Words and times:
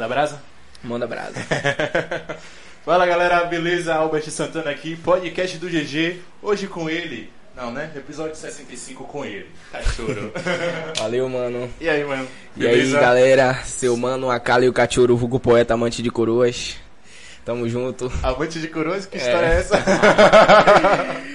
Manda 0.00 0.14
brasa? 0.14 0.42
Manda 0.82 1.06
brasa. 1.06 1.34
Fala 2.86 3.04
galera, 3.04 3.44
beleza? 3.44 3.94
Albert 3.94 4.30
Santana 4.30 4.70
aqui, 4.70 4.96
podcast 4.96 5.58
do 5.58 5.68
GG. 5.68 6.22
Hoje 6.40 6.66
com 6.66 6.88
ele. 6.88 7.30
Não, 7.54 7.70
né? 7.70 7.90
Episódio 7.94 8.34
65 8.34 9.04
com 9.04 9.26
ele. 9.26 9.46
Cachorro. 9.70 10.32
Valeu, 10.96 11.28
mano. 11.28 11.70
e 11.78 11.86
aí, 11.86 12.02
mano? 12.02 12.26
E 12.56 12.66
aí, 12.66 12.90
galera, 12.92 13.52
seu 13.66 13.94
mano 13.94 14.30
Akali 14.30 14.66
o 14.70 14.72
Cachorro, 14.72 15.18
vulgo 15.18 15.38
poeta 15.38 15.74
amante 15.74 16.02
de 16.02 16.08
coroas. 16.08 16.78
Tamo 17.44 17.68
junto. 17.68 18.10
Amante 18.22 18.58
de 18.58 18.68
coroas? 18.68 19.04
Que 19.04 19.18
história 19.18 19.48
é, 19.48 19.54
é 19.56 19.58
essa? 19.58 19.76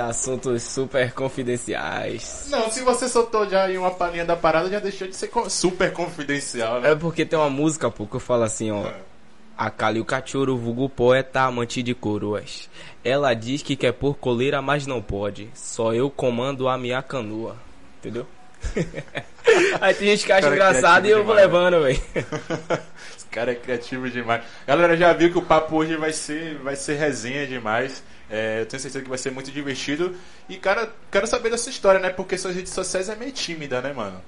é, 0.00 0.10
assuntos 0.10 0.62
super 0.62 1.12
confidenciais. 1.12 2.46
Não, 2.50 2.70
se 2.70 2.82
você 2.82 3.08
soltou 3.08 3.48
já 3.48 3.70
em 3.70 3.78
uma 3.78 3.90
palhinha 3.90 4.24
da 4.24 4.36
parada, 4.36 4.70
já 4.70 4.80
deixou 4.80 5.06
de 5.06 5.14
ser 5.14 5.30
super 5.48 5.92
confidencial, 5.92 6.80
né? 6.80 6.92
É 6.92 6.94
porque 6.94 7.24
tem 7.24 7.38
uma 7.38 7.50
música, 7.50 7.90
pô, 7.90 8.06
que 8.06 8.16
eu 8.16 8.20
falo 8.20 8.42
assim, 8.42 8.70
ó. 8.70 8.86
É. 8.86 9.10
A 9.56 9.70
Cali 9.70 10.00
o 10.00 10.06
Cachorro, 10.06 10.56
vulgo 10.56 10.88
poeta, 10.88 11.42
amante 11.42 11.82
de 11.82 11.94
coroas. 11.94 12.70
Ela 13.04 13.34
diz 13.34 13.60
que 13.60 13.76
quer 13.76 13.92
pôr 13.92 14.14
coleira, 14.14 14.62
mas 14.62 14.86
não 14.86 15.02
pode. 15.02 15.50
Só 15.54 15.92
eu 15.92 16.08
comando 16.08 16.66
a 16.66 16.78
minha 16.78 17.02
canoa. 17.02 17.56
Entendeu? 17.98 18.26
Aí 19.80 19.94
tem 19.94 20.08
gente 20.08 20.24
que 20.24 20.32
acha 20.32 20.48
é 20.48 20.50
engraçado 20.50 21.06
e 21.06 21.10
eu 21.10 21.24
vou 21.24 21.34
levando, 21.34 21.82
velho. 21.82 22.00
Esse 23.14 23.26
cara 23.30 23.52
é 23.52 23.54
criativo 23.54 24.08
demais. 24.08 24.42
Galera, 24.66 24.96
já 24.96 25.12
viu 25.12 25.30
que 25.30 25.38
o 25.38 25.42
papo 25.42 25.76
hoje 25.76 25.94
vai 25.96 26.14
ser, 26.14 26.56
vai 26.56 26.74
ser 26.74 26.94
resenha 26.94 27.46
demais. 27.46 28.02
É, 28.30 28.60
eu 28.60 28.66
tenho 28.66 28.80
certeza 28.80 29.02
que 29.02 29.08
vai 29.08 29.18
ser 29.18 29.32
muito 29.32 29.50
divertido. 29.50 30.14
E, 30.48 30.56
cara, 30.56 30.90
quero 31.10 31.26
saber 31.26 31.50
dessa 31.50 31.68
história, 31.68 31.98
né? 31.98 32.10
Porque 32.10 32.38
suas 32.38 32.54
redes 32.54 32.72
sociais 32.72 33.08
é 33.08 33.16
meio 33.16 33.32
tímida, 33.32 33.80
né, 33.80 33.92
mano? 33.92 34.20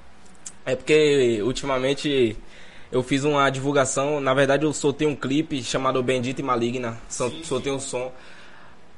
É 0.66 0.74
porque 0.74 1.40
ultimamente 1.42 2.36
eu 2.90 3.02
fiz 3.02 3.24
uma 3.24 3.48
divulgação, 3.50 4.20
na 4.20 4.34
verdade 4.34 4.64
eu 4.64 4.72
soltei 4.72 5.06
um 5.08 5.16
clipe 5.16 5.62
chamado 5.62 6.02
Bendita 6.02 6.40
e 6.40 6.44
Maligna, 6.44 7.00
sim, 7.08 7.42
soltei 7.42 7.72
um 7.72 7.80
som. 7.80 8.12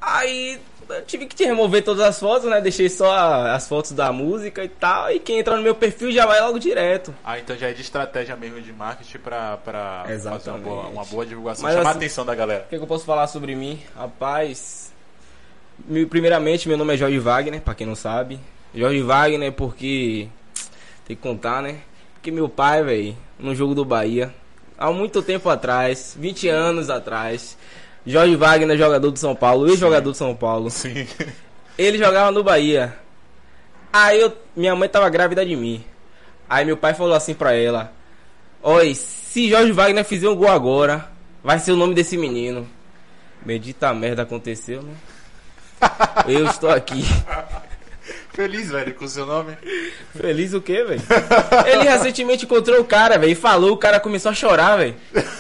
Aí 0.01 0.61
eu 0.89 1.03
tive 1.07 1.27
que 1.27 1.35
te 1.35 1.45
remover 1.45 1.83
todas 1.83 2.05
as 2.05 2.21
fotos, 2.21 2.51
né? 2.51 2.61
Deixei 2.61 2.91
só 2.91 3.15
as 3.47 3.67
fotos 3.67 3.93
da 3.93 4.13
música 4.13 4.63
e 4.63 4.69
tal. 4.69 5.11
E 5.11 5.19
quem 5.19 5.39
entra 5.39 5.57
no 5.57 5.63
meu 5.63 5.75
perfil 5.75 6.13
já 6.13 6.27
vai 6.27 6.41
logo 6.43 6.59
direto. 6.59 7.15
Ah, 7.25 7.39
então 7.39 7.57
já 7.57 7.69
é 7.69 7.73
de 7.73 7.81
estratégia 7.81 8.37
mesmo 8.37 8.61
de 8.61 8.73
marketing 8.73 9.19
pra, 9.19 9.57
pra 9.59 10.05
fazer 10.07 10.51
uma 10.51 10.59
boa, 10.59 10.89
uma 10.89 11.05
boa 11.05 11.25
divulgação, 11.25 11.63
Mas, 11.63 11.75
chamar 11.75 11.91
assim, 11.91 11.99
a 11.99 12.01
atenção 12.01 12.27
da 12.27 12.35
galera. 12.35 12.65
O 12.65 12.69
que, 12.69 12.77
que, 12.77 12.83
eu 12.83 12.87
posso 12.87 13.07
falar 13.07 13.27
sobre 13.29 13.55
mim? 13.55 13.83
Rapaz, 13.97 14.84
primeiramente 16.09 16.69
meu 16.69 16.77
nome 16.77 16.95
é 16.95 16.97
Jorge 16.97 17.19
Wagner, 17.19 17.61
pra 17.61 17.75
quem 17.75 17.87
não 17.87 17.95
sabe. 17.95 18.39
Jorge 18.75 19.03
Wagner 19.03 19.53
porque. 19.53 20.29
Tem 21.07 21.15
que 21.15 21.23
contar, 21.23 21.63
né? 21.63 21.79
Porque 22.15 22.31
meu 22.31 22.49
pai, 22.49 22.83
velho, 22.83 23.17
no 23.39 23.55
jogo 23.55 23.75
do 23.75 23.85
Bahia, 23.85 24.35
há 24.79 24.91
muito 24.91 25.23
tempo 25.23 25.49
atrás, 25.51 26.17
20 26.19 26.49
anos 26.49 26.89
atrás, 26.89 27.59
Jorge 28.07 28.37
Wagner, 28.37 28.77
jogador 28.79 29.11
do 29.11 29.19
São 29.19 29.35
Paulo, 29.35 29.69
ex-jogador 29.69 30.11
do 30.11 30.17
São 30.17 30.35
Paulo. 30.35 30.71
Sim. 30.71 31.07
Ele 31.77 31.99
jogava 31.99 32.31
no 32.31 32.43
Bahia. 32.43 32.97
Aí 33.93 34.21
eu, 34.21 34.33
minha 34.57 34.75
mãe 34.75 34.89
tava 34.89 35.09
grávida 35.09 35.45
de 35.45 35.55
mim. 35.55 35.85
Aí 36.49 36.65
meu 36.65 36.77
pai 36.77 36.95
falou 36.95 37.15
assim 37.15 37.35
pra 37.35 37.55
ela: 37.55 37.93
Oi, 38.63 38.95
se 38.95 39.49
Jorge 39.49 39.73
Wagner 39.73 40.05
fizer 40.05 40.29
um 40.29 40.35
gol 40.35 40.49
agora, 40.49 41.09
vai 41.43 41.59
ser 41.59 41.73
o 41.73 41.77
nome 41.77 41.95
desse 41.95 42.17
menino. 42.17 42.67
Medita 43.45 43.93
merda 43.93 44.23
aconteceu, 44.23 44.83
né? 44.83 44.95
Eu 46.27 46.47
estou 46.47 46.71
aqui. 46.71 47.05
Feliz, 48.35 48.69
velho, 48.69 48.93
com 48.95 49.05
o 49.05 49.09
seu 49.09 49.25
nome. 49.25 49.57
Feliz 50.13 50.53
o 50.55 50.61
quê, 50.61 50.83
velho? 50.83 51.01
Ele 51.67 51.85
recentemente 51.85 52.45
encontrou 52.45 52.81
o 52.81 52.85
cara, 52.85 53.17
velho, 53.17 53.31
e 53.31 53.37
falou, 53.37 53.73
o 53.73 53.77
cara 53.77 54.01
começou 54.01 54.33
a 54.33 54.35
chorar, 54.35 54.77
velho. 54.77 54.97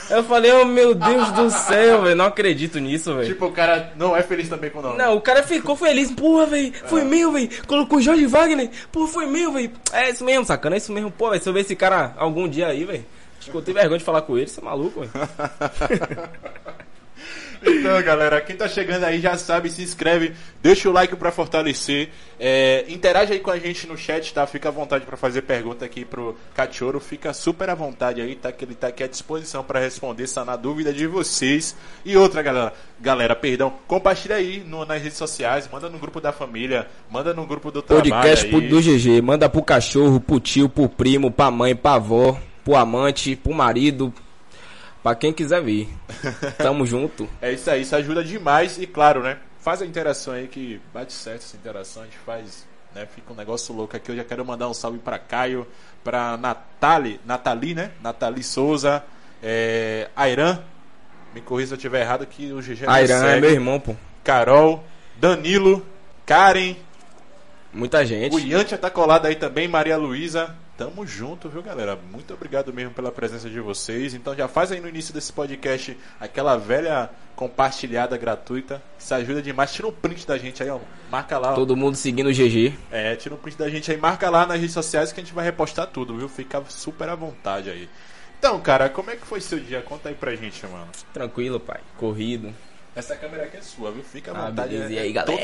Eu 0.08 0.23
falei, 0.23 0.52
oh 0.52 0.64
meu 0.64 0.94
Deus 0.94 1.32
do 1.32 1.50
céu, 1.50 2.02
velho, 2.02 2.14
não 2.14 2.26
acredito 2.26 2.79
nisso, 2.79 3.12
velho. 3.12 3.26
Tipo, 3.26 3.46
o 3.46 3.52
cara 3.52 3.93
não 3.96 4.17
é 4.17 4.23
feliz 4.23 4.49
também 4.49 4.70
com 4.70 4.79
o 4.79 4.82
nome. 4.82 4.96
Não, 4.96 5.17
o 5.17 5.20
cara 5.20 5.43
ficou 5.43 5.75
feliz, 5.75 6.12
porra, 6.12 6.46
velho, 6.46 6.73
foi 6.87 7.00
ah. 7.00 7.05
meu, 7.05 7.32
velho. 7.32 7.50
Colocou 7.67 8.00
Jorge 8.00 8.26
Wagner, 8.26 8.70
porra, 8.93 9.08
foi 9.08 9.26
meu, 9.26 9.52
velho. 9.52 9.73
É 9.93 10.11
isso 10.11 10.25
mesmo, 10.25 10.44
sacana, 10.44 10.76
é 10.76 10.79
isso 10.79 10.93
mesmo, 10.93 11.11
pô, 11.11 11.31
velho. 11.31 11.43
Se 11.43 11.49
eu 11.49 11.52
ver 11.52 11.62
esse 11.62 11.75
cara 11.75 12.14
algum 12.17 12.49
dia 12.49 12.69
aí, 12.69 12.85
velho. 12.85 13.05
Acho 13.41 13.50
que 13.50 13.56
eu 13.56 13.62
tenho 13.62 13.76
vergonha 13.76 13.99
de 13.99 14.05
falar 14.05 14.23
com 14.23 14.38
ele, 14.38 14.46
você 14.46 14.61
é 14.61 14.64
maluco, 14.64 15.00
velho. 15.00 15.11
Então, 17.66 18.02
galera, 18.02 18.40
quem 18.40 18.56
tá 18.56 18.69
chegando 18.69 19.05
aí 19.05 19.20
já 19.20 19.37
sabe, 19.37 19.70
se 19.70 19.82
inscreve, 19.82 20.32
deixa 20.62 20.88
o 20.88 20.93
like 20.93 21.16
para 21.16 21.31
fortalecer, 21.31 22.11
é, 22.38 22.84
interage 22.88 23.32
aí 23.32 23.40
com 23.40 23.50
a 23.50 23.58
gente 23.58 23.87
no 23.87 23.96
chat, 23.96 24.32
tá? 24.34 24.46
Fica 24.46 24.69
à 24.69 24.72
vontade 24.72 25.05
para 25.06 25.16
fazer 25.16 25.43
pergunta 25.43 25.84
aqui 25.84 26.05
pro 26.05 26.37
Cachorro, 26.55 27.00
fica 27.00 27.32
super 27.32 27.70
à 27.70 27.75
vontade 27.75 28.20
aí, 28.20 28.34
tá? 28.34 28.52
Que 28.52 28.64
ele 28.64 28.75
tá 28.75 28.88
aqui 28.88 29.02
à 29.02 29.06
disposição 29.06 29.64
para 29.64 29.81
responder, 29.81 30.26
na 30.44 30.56
dúvida 30.56 30.93
de 30.93 31.06
vocês. 31.06 31.75
E 32.05 32.16
outra, 32.16 32.43
galera, 32.43 32.72
galera, 33.00 33.34
perdão, 33.34 33.72
compartilha 33.87 34.37
aí 34.37 34.62
no, 34.67 34.84
nas 34.84 35.02
redes 35.02 35.17
sociais, 35.17 35.69
manda 35.72 35.88
no 35.88 35.99
grupo 35.99 36.20
da 36.20 36.32
família, 36.32 36.87
manda 37.10 37.32
no 37.32 37.46
grupo 37.46 37.70
do 37.70 37.81
trabalho 37.81 38.10
Podcast 38.10 38.46
aí. 38.46 38.69
do 38.69 38.81
GG, 38.81 39.22
manda 39.22 39.49
pro 39.49 39.62
cachorro, 39.62 40.20
pro 40.20 40.38
tio, 40.40 40.69
pro 40.69 40.88
primo, 40.88 41.31
pra 41.31 41.50
mãe, 41.50 41.75
pra 41.75 41.94
avó, 41.94 42.38
pro 42.64 42.76
amante, 42.76 43.37
pro 43.37 43.55
marido, 43.55 44.12
Pra 45.05 45.15
quem 45.15 45.35
quiser 45.35 45.62
vir. 45.62 45.87
Tamo 46.56 46.87
junto. 46.87 47.29
É 47.43 47.53
isso 47.53 47.71
aí, 47.71 47.83
isso 47.83 47.95
ajuda 47.95 48.25
demais 48.25 48.79
e 48.79 48.87
claro, 48.87 49.23
né? 49.23 49.37
Faz 49.61 49.83
a 49.83 49.87
interação 49.87 50.33
aí 50.33 50.49
que 50.49 50.81
bate 50.95 51.12
certo 51.12 51.43
essa 51.43 51.56
interação, 51.59 52.03
a 52.03 52.06
gente 52.06 52.17
faz, 52.25 52.67
né? 52.95 53.06
Fica 53.15 53.31
um 53.31 53.37
negócio 53.37 53.75
louco 53.75 53.95
aqui. 53.95 54.11
Eu 54.11 54.17
já 54.17 54.25
quero 54.25 54.43
mandar 54.47 54.67
um 54.67 54.73
salve 54.73 54.99
pra 54.99 55.19
Caio, 55.19 55.67
pra 56.03 56.39
Natali, 56.39 57.21
Natali, 57.27 57.75
né? 57.75 57.91
Natali 58.03 58.43
Souza, 58.43 59.05
é, 59.43 60.09
Airan, 60.17 60.59
me 61.35 61.43
corrija 61.43 61.69
se 61.69 61.75
eu 61.75 61.77
estiver 61.77 62.01
errado 62.01 62.25
que 62.25 62.51
o 62.51 62.62
GG 62.62 62.89
Airan 62.89 63.27
é 63.27 63.39
meu 63.39 63.51
irmão, 63.51 63.79
pô. 63.79 63.95
Carol, 64.25 64.83
Danilo, 65.21 65.85
Karen. 66.25 66.77
Muita 67.75 68.06
gente. 68.06 68.35
O 68.35 68.39
Yantia 68.39 68.79
tá 68.79 68.89
colado 68.89 69.27
aí 69.27 69.35
também, 69.35 69.69
Maria 69.69 69.99
Luísa. 69.99 70.56
Tamo 70.76 71.06
junto, 71.06 71.49
viu, 71.49 71.62
galera? 71.62 71.97
Muito 72.11 72.35
obrigado 72.35 72.73
mesmo 72.73 72.93
pela 72.93 73.12
presença 73.12 73.49
de 73.49 73.61
vocês. 73.61 74.12
Então 74.12 74.35
já 74.35 74.49
faz 74.49 74.73
aí 74.73 74.81
no 74.81 74.88
início 74.88 75.15
desse 75.15 75.32
podcast 75.32 75.97
aquela 76.19 76.56
velha 76.56 77.11
compartilhada 77.37 78.17
gratuita. 78.17 78.82
Isso 78.99 79.15
ajuda 79.15 79.41
demais. 79.41 79.73
Tira 79.73 79.87
um 79.87 79.93
print 79.93 80.26
da 80.26 80.37
gente 80.37 80.62
aí, 80.65 80.71
ó. 80.71 80.81
Marca 81.12 81.38
lá. 81.38 81.53
Ó. 81.53 81.55
Todo 81.55 81.76
mundo 81.76 81.94
seguindo 81.94 82.29
o 82.29 82.32
GG. 82.32 82.76
É, 82.91 83.15
tira 83.15 83.37
um 83.37 83.38
print 83.38 83.56
da 83.56 83.71
gente 83.71 83.88
aí, 83.93 83.97
marca 83.97 84.29
lá 84.29 84.47
nas 84.47 84.59
redes 84.59 84.75
sociais 84.75 85.12
que 85.12 85.21
a 85.21 85.23
gente 85.23 85.32
vai 85.32 85.44
repostar 85.44 85.87
tudo, 85.87 86.17
viu? 86.17 86.29
Fica 86.29 86.61
super 86.69 87.09
à 87.09 87.15
vontade 87.15 87.70
aí. 87.70 87.88
Então, 88.37 88.61
cara, 88.61 88.88
como 88.88 89.11
é 89.11 89.17
que 89.17 89.25
foi 89.25 89.41
seu 89.41 89.61
dia? 89.61 89.81
Conta 89.81 90.09
aí 90.09 90.15
pra 90.17 90.35
gente, 90.35 90.67
mano. 90.67 90.88
Tranquilo, 91.12 91.61
pai. 91.61 91.81
Corrido. 91.97 92.53
Essa 92.96 93.17
câmera 93.17 93.44
aqui 93.44 93.56
é 93.56 93.61
sua, 93.61 93.91
viu? 93.91 94.05
Fica 94.05 94.31
à 94.31 94.38
ah, 94.38 94.50
vontade. 94.50 94.76
Ah, 94.76 94.88
e 94.88 94.99
aí, 94.99 95.12
galera? 95.12 95.41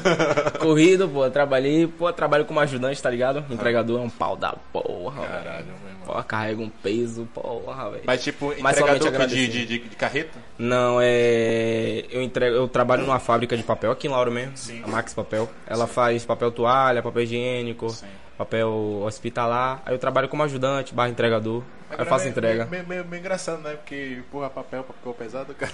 Corrido, 0.58 1.06
pô, 1.08 1.28
trabalhei, 1.30 1.86
pô, 1.86 2.10
trabalho 2.12 2.46
como 2.46 2.60
ajudante, 2.60 3.02
tá 3.02 3.10
ligado? 3.10 3.44
Entregador 3.50 4.00
é 4.00 4.04
um 4.04 4.08
pau 4.08 4.36
da 4.36 4.54
porra. 4.72 5.26
Caralho, 5.26 5.66
meu 5.66 5.90
irmão. 5.90 6.06
Pô, 6.06 6.22
carrega 6.24 6.62
um 6.62 6.70
peso, 6.70 7.28
porra, 7.34 7.90
velho. 7.90 8.04
Mas 8.06 8.22
tipo, 8.22 8.52
entregador 8.52 9.26
de, 9.26 9.48
de, 9.48 9.66
de, 9.66 9.78
de, 9.80 9.96
carreta? 9.96 10.38
Não, 10.58 10.98
é. 11.02 12.04
Eu, 12.10 12.22
entrego, 12.22 12.56
eu 12.56 12.66
trabalho 12.66 13.02
numa 13.02 13.18
fábrica 13.18 13.54
de 13.54 13.62
papel 13.62 13.90
aqui 13.90 14.06
em 14.06 14.10
Lauro 14.10 14.32
mesmo. 14.32 14.56
Sim. 14.56 14.82
A 14.82 14.88
Max 14.88 15.12
Papel. 15.12 15.48
Ela 15.66 15.86
Sim. 15.86 15.92
faz 15.92 16.24
papel 16.24 16.50
toalha, 16.50 17.02
papel 17.02 17.22
higiênico. 17.24 17.90
Sim 17.90 18.06
papel 18.38 19.02
hospitalar. 19.02 19.82
Aí 19.84 19.92
eu 19.92 19.98
trabalho 19.98 20.28
como 20.28 20.44
ajudante, 20.44 20.94
barra 20.94 21.08
entregador. 21.10 21.62
Aí 21.90 21.98
eu 21.98 22.06
faço 22.06 22.28
entrega. 22.28 22.66
Meio, 22.66 22.86
meio, 22.86 23.04
meio, 23.04 23.20
engraçado, 23.20 23.60
né? 23.60 23.72
Porque, 23.72 24.22
porra, 24.30 24.48
papel, 24.48 24.84
papel 24.84 25.14
pesado, 25.14 25.54
cara. 25.54 25.72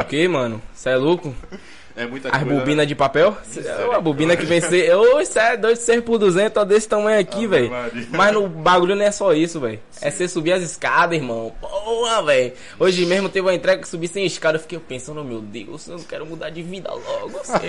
O 0.00 0.04
que, 0.04 0.28
mano? 0.28 0.60
Você 0.74 0.90
é 0.90 0.96
louco? 0.96 1.34
É 1.96 2.06
muita 2.06 2.28
As 2.28 2.42
bobinas 2.42 2.78
né? 2.78 2.86
de 2.86 2.94
papel? 2.96 3.36
É 3.56 3.94
a 3.94 4.00
bobina 4.00 4.36
que 4.36 4.44
vem 4.44 4.60
ser. 4.60 4.92
Ô, 4.96 5.20
isso 5.20 5.38
é 5.38 5.56
dois 5.56 5.78
ser 5.78 6.02
por 6.02 6.18
200, 6.18 6.60
ó, 6.60 6.64
desse 6.64 6.88
tamanho 6.88 7.20
aqui, 7.20 7.44
ah, 7.44 7.48
velho. 7.48 7.70
Mas 8.10 8.32
no 8.32 8.48
bagulho 8.48 8.96
não 8.96 9.04
é 9.04 9.12
só 9.12 9.32
isso, 9.32 9.60
velho. 9.60 9.78
É 10.00 10.10
você 10.10 10.26
subir 10.26 10.52
as 10.52 10.62
escadas, 10.62 11.16
irmão. 11.16 11.54
Porra, 11.60 12.20
velho. 12.24 12.52
Hoje 12.80 13.06
mesmo 13.06 13.28
teve 13.28 13.46
uma 13.46 13.54
entrega 13.54 13.80
que 13.80 13.88
subi 13.88 14.08
sem 14.08 14.26
escada. 14.26 14.56
Eu 14.56 14.62
fiquei 14.62 14.78
pensando, 14.80 15.22
meu 15.22 15.40
Deus, 15.40 15.86
eu 15.86 15.96
não 15.96 16.04
quero 16.04 16.26
mudar 16.26 16.50
de 16.50 16.62
vida 16.62 16.90
logo, 16.90 17.40
seu. 17.44 17.60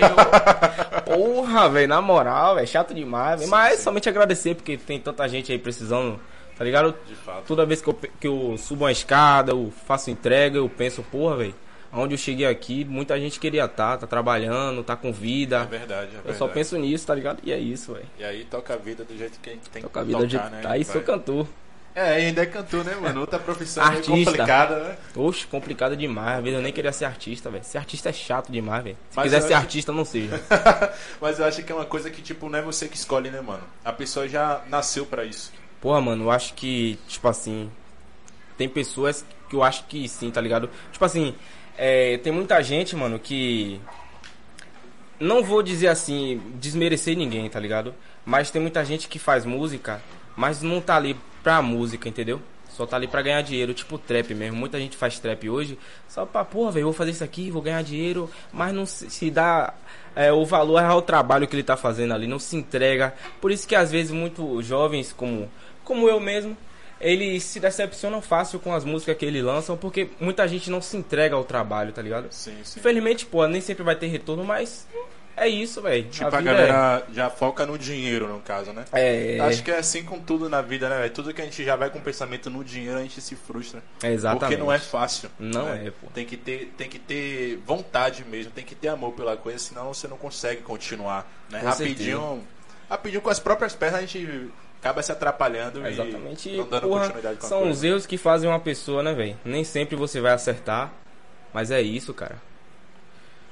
Porra, 1.06 1.68
velho, 1.68 1.88
na 1.88 2.02
moral, 2.02 2.56
velho. 2.56 2.66
Chato 2.66 2.92
demais. 2.92 3.48
Mas 3.48 3.76
sim. 3.76 3.84
somente 3.84 4.08
agradecer, 4.08 4.56
porque 4.56 4.76
tem 4.76 4.98
tanta 4.98 5.28
gente 5.28 5.52
aí 5.52 5.58
precisando. 5.58 6.18
Tá 6.58 6.64
ligado? 6.64 6.94
Toda 7.46 7.64
vez 7.66 7.80
que 7.80 7.88
eu, 7.88 7.94
que 7.94 8.26
eu 8.26 8.56
subo 8.58 8.84
uma 8.84 8.92
escada, 8.92 9.52
eu 9.52 9.72
faço 9.86 10.10
entrega, 10.10 10.56
eu 10.56 10.68
penso, 10.68 11.02
porra, 11.12 11.36
velho 11.36 11.65
onde 11.96 12.14
eu 12.14 12.18
cheguei 12.18 12.46
aqui, 12.46 12.84
muita 12.84 13.18
gente 13.18 13.40
queria 13.40 13.64
estar, 13.64 13.92
tá, 13.92 13.98
tá 13.98 14.06
trabalhando, 14.06 14.82
tá 14.84 14.96
com 14.96 15.12
vida. 15.12 15.60
É 15.62 15.64
verdade, 15.64 16.08
é 16.08 16.10
verdade. 16.10 16.28
Eu 16.28 16.34
só 16.34 16.48
penso 16.48 16.76
nisso, 16.76 17.06
tá 17.06 17.14
ligado? 17.14 17.40
E 17.42 17.52
é 17.52 17.58
isso, 17.58 17.94
velho. 17.94 18.06
E 18.18 18.24
aí 18.24 18.44
toca 18.44 18.74
a 18.74 18.76
vida 18.76 19.04
do 19.04 19.16
jeito 19.16 19.38
que 19.40 19.50
a 19.50 19.52
gente 19.52 19.68
tem 19.70 19.82
toca 19.82 20.04
que 20.04 20.12
tocar, 20.12 20.26
vida 20.26 20.50
né? 20.50 20.62
Aí 20.64 20.84
sou 20.84 21.00
cantor. 21.02 21.46
É, 21.96 22.16
ainda 22.16 22.42
é 22.42 22.46
cantor, 22.46 22.84
né, 22.84 22.94
mano? 22.94 23.20
Outra 23.20 23.38
profissão 23.38 23.82
artista. 23.82 24.10
complicada, 24.10 24.80
né? 24.80 24.96
Oxe, 25.14 25.46
complicada 25.46 25.96
demais. 25.96 26.36
Às 26.36 26.44
vezes 26.44 26.58
eu 26.58 26.62
nem 26.62 26.70
queria 26.70 26.92
ser 26.92 27.06
artista, 27.06 27.48
velho. 27.48 27.64
Ser 27.64 27.78
artista 27.78 28.10
é 28.10 28.12
chato 28.12 28.52
demais, 28.52 28.84
velho. 28.84 28.98
Se 29.08 29.16
Mas 29.16 29.24
quiser 29.24 29.40
ser 29.40 29.54
acho... 29.54 29.62
artista, 29.62 29.92
não 29.92 30.04
seja. 30.04 30.38
Mas 31.18 31.38
eu 31.38 31.46
acho 31.46 31.62
que 31.62 31.72
é 31.72 31.74
uma 31.74 31.86
coisa 31.86 32.10
que, 32.10 32.20
tipo, 32.20 32.50
não 32.50 32.58
é 32.58 32.60
você 32.60 32.86
que 32.86 32.98
escolhe, 32.98 33.30
né, 33.30 33.40
mano? 33.40 33.62
A 33.82 33.94
pessoa 33.94 34.28
já 34.28 34.60
nasceu 34.68 35.06
para 35.06 35.24
isso. 35.24 35.50
Porra, 35.80 35.98
mano, 36.02 36.24
eu 36.24 36.30
acho 36.30 36.52
que, 36.52 36.98
tipo 37.08 37.26
assim, 37.28 37.70
tem 38.58 38.68
pessoas 38.68 39.24
que 39.48 39.56
eu 39.56 39.62
acho 39.62 39.84
que 39.84 40.06
sim, 40.06 40.30
tá 40.30 40.40
ligado? 40.42 40.68
Tipo 40.92 41.04
assim, 41.06 41.34
é, 41.76 42.18
tem 42.18 42.32
muita 42.32 42.62
gente, 42.62 42.96
mano, 42.96 43.18
que. 43.18 43.80
Não 45.18 45.42
vou 45.42 45.62
dizer 45.62 45.88
assim, 45.88 46.40
desmerecer 46.56 47.16
ninguém, 47.16 47.48
tá 47.48 47.58
ligado? 47.58 47.94
Mas 48.24 48.50
tem 48.50 48.60
muita 48.60 48.84
gente 48.84 49.08
que 49.08 49.18
faz 49.18 49.46
música, 49.46 50.02
mas 50.36 50.60
não 50.60 50.80
tá 50.80 50.96
ali 50.96 51.16
pra 51.42 51.62
música, 51.62 52.08
entendeu? 52.08 52.40
Só 52.68 52.84
tá 52.84 52.96
ali 52.96 53.06
pra 53.06 53.22
ganhar 53.22 53.40
dinheiro, 53.40 53.72
tipo 53.72 53.96
trap 53.96 54.34
mesmo. 54.34 54.58
Muita 54.58 54.78
gente 54.78 54.96
faz 54.98 55.18
trap 55.18 55.48
hoje, 55.48 55.78
só 56.08 56.26
pra, 56.26 56.44
porra, 56.44 56.72
velho, 56.72 56.84
vou 56.84 56.92
fazer 56.92 57.12
isso 57.12 57.24
aqui, 57.24 57.50
vou 57.50 57.62
ganhar 57.62 57.82
dinheiro, 57.82 58.30
mas 58.52 58.74
não 58.74 58.84
se, 58.84 59.30
dá 59.30 59.72
é, 60.14 60.30
o 60.30 60.44
valor 60.44 60.82
ao 60.82 61.00
trabalho 61.00 61.48
que 61.48 61.56
ele 61.56 61.62
tá 61.62 61.76
fazendo 61.76 62.12
ali, 62.12 62.26
não 62.26 62.38
se 62.38 62.54
entrega. 62.54 63.14
Por 63.40 63.50
isso 63.50 63.66
que 63.66 63.74
às 63.74 63.90
vezes 63.90 64.12
muitos 64.12 64.66
jovens, 64.66 65.10
como, 65.10 65.50
como 65.82 66.06
eu 66.06 66.20
mesmo, 66.20 66.54
eles 67.00 67.42
se 67.42 67.60
decepcionam 67.60 68.22
fácil 68.22 68.58
com 68.58 68.74
as 68.74 68.84
músicas 68.84 69.16
que 69.16 69.24
eles 69.24 69.42
lançam, 69.42 69.76
porque 69.76 70.08
muita 70.20 70.46
gente 70.48 70.70
não 70.70 70.80
se 70.80 70.96
entrega 70.96 71.36
ao 71.36 71.44
trabalho, 71.44 71.92
tá 71.92 72.00
ligado? 72.00 72.28
Sim, 72.30 72.56
sim. 72.64 72.80
Infelizmente, 72.80 73.26
pô, 73.26 73.46
nem 73.46 73.60
sempre 73.60 73.82
vai 73.82 73.96
ter 73.96 74.06
retorno, 74.06 74.44
mas 74.44 74.86
é 75.36 75.46
isso, 75.46 75.82
velho. 75.82 76.08
Tipo, 76.08 76.34
a, 76.34 76.38
a 76.38 76.40
galera 76.40 77.06
é... 77.06 77.14
já 77.14 77.28
foca 77.28 77.66
no 77.66 77.78
dinheiro, 77.78 78.26
no 78.26 78.40
caso, 78.40 78.72
né? 78.72 78.86
É. 78.92 79.38
Acho 79.40 79.62
que 79.62 79.70
é 79.70 79.78
assim 79.78 80.02
com 80.02 80.18
tudo 80.18 80.48
na 80.48 80.62
vida, 80.62 80.88
né, 80.88 80.96
velho? 80.96 81.12
Tudo 81.12 81.34
que 81.34 81.42
a 81.42 81.44
gente 81.44 81.62
já 81.62 81.76
vai 81.76 81.90
com 81.90 82.00
pensamento 82.00 82.48
no 82.48 82.64
dinheiro, 82.64 82.98
a 82.98 83.02
gente 83.02 83.20
se 83.20 83.36
frustra. 83.36 83.82
É 84.02 84.12
exatamente. 84.12 84.40
Porque 84.40 84.56
não 84.56 84.72
é 84.72 84.78
fácil. 84.78 85.30
Não 85.38 85.66
né? 85.66 85.88
é, 85.88 85.90
pô. 85.90 86.06
Tem 86.14 86.24
que, 86.24 86.38
ter, 86.38 86.72
tem 86.78 86.88
que 86.88 86.98
ter 86.98 87.58
vontade 87.66 88.24
mesmo, 88.24 88.50
tem 88.50 88.64
que 88.64 88.74
ter 88.74 88.88
amor 88.88 89.12
pela 89.12 89.36
coisa, 89.36 89.58
senão 89.58 89.92
você 89.92 90.08
não 90.08 90.16
consegue 90.16 90.62
continuar. 90.62 91.30
Né? 91.50 91.60
Com 91.60 91.66
rapidinho, 91.66 92.18
certeza. 92.18 92.42
rapidinho 92.88 93.20
com 93.20 93.30
as 93.30 93.38
próprias 93.38 93.74
pernas 93.74 93.98
a 93.98 94.06
gente 94.06 94.50
acaba 94.80 95.02
se 95.02 95.10
atrapalhando 95.12 95.84
É 95.84 95.90
exatamente. 95.90 96.48
e 96.50 96.56
não 96.56 96.68
dando 96.68 96.82
porra, 96.88 97.04
continuidade 97.06 97.40
com 97.40 97.46
são 97.46 97.58
coisa. 97.60 97.72
os 97.72 97.84
erros 97.84 98.06
que 98.06 98.16
fazem 98.16 98.48
uma 98.48 98.60
pessoa, 98.60 99.02
né, 99.02 99.12
velho? 99.14 99.36
Nem 99.44 99.64
sempre 99.64 99.96
você 99.96 100.20
vai 100.20 100.32
acertar, 100.32 100.92
mas 101.52 101.70
é 101.70 101.80
isso, 101.80 102.12
cara. 102.14 102.36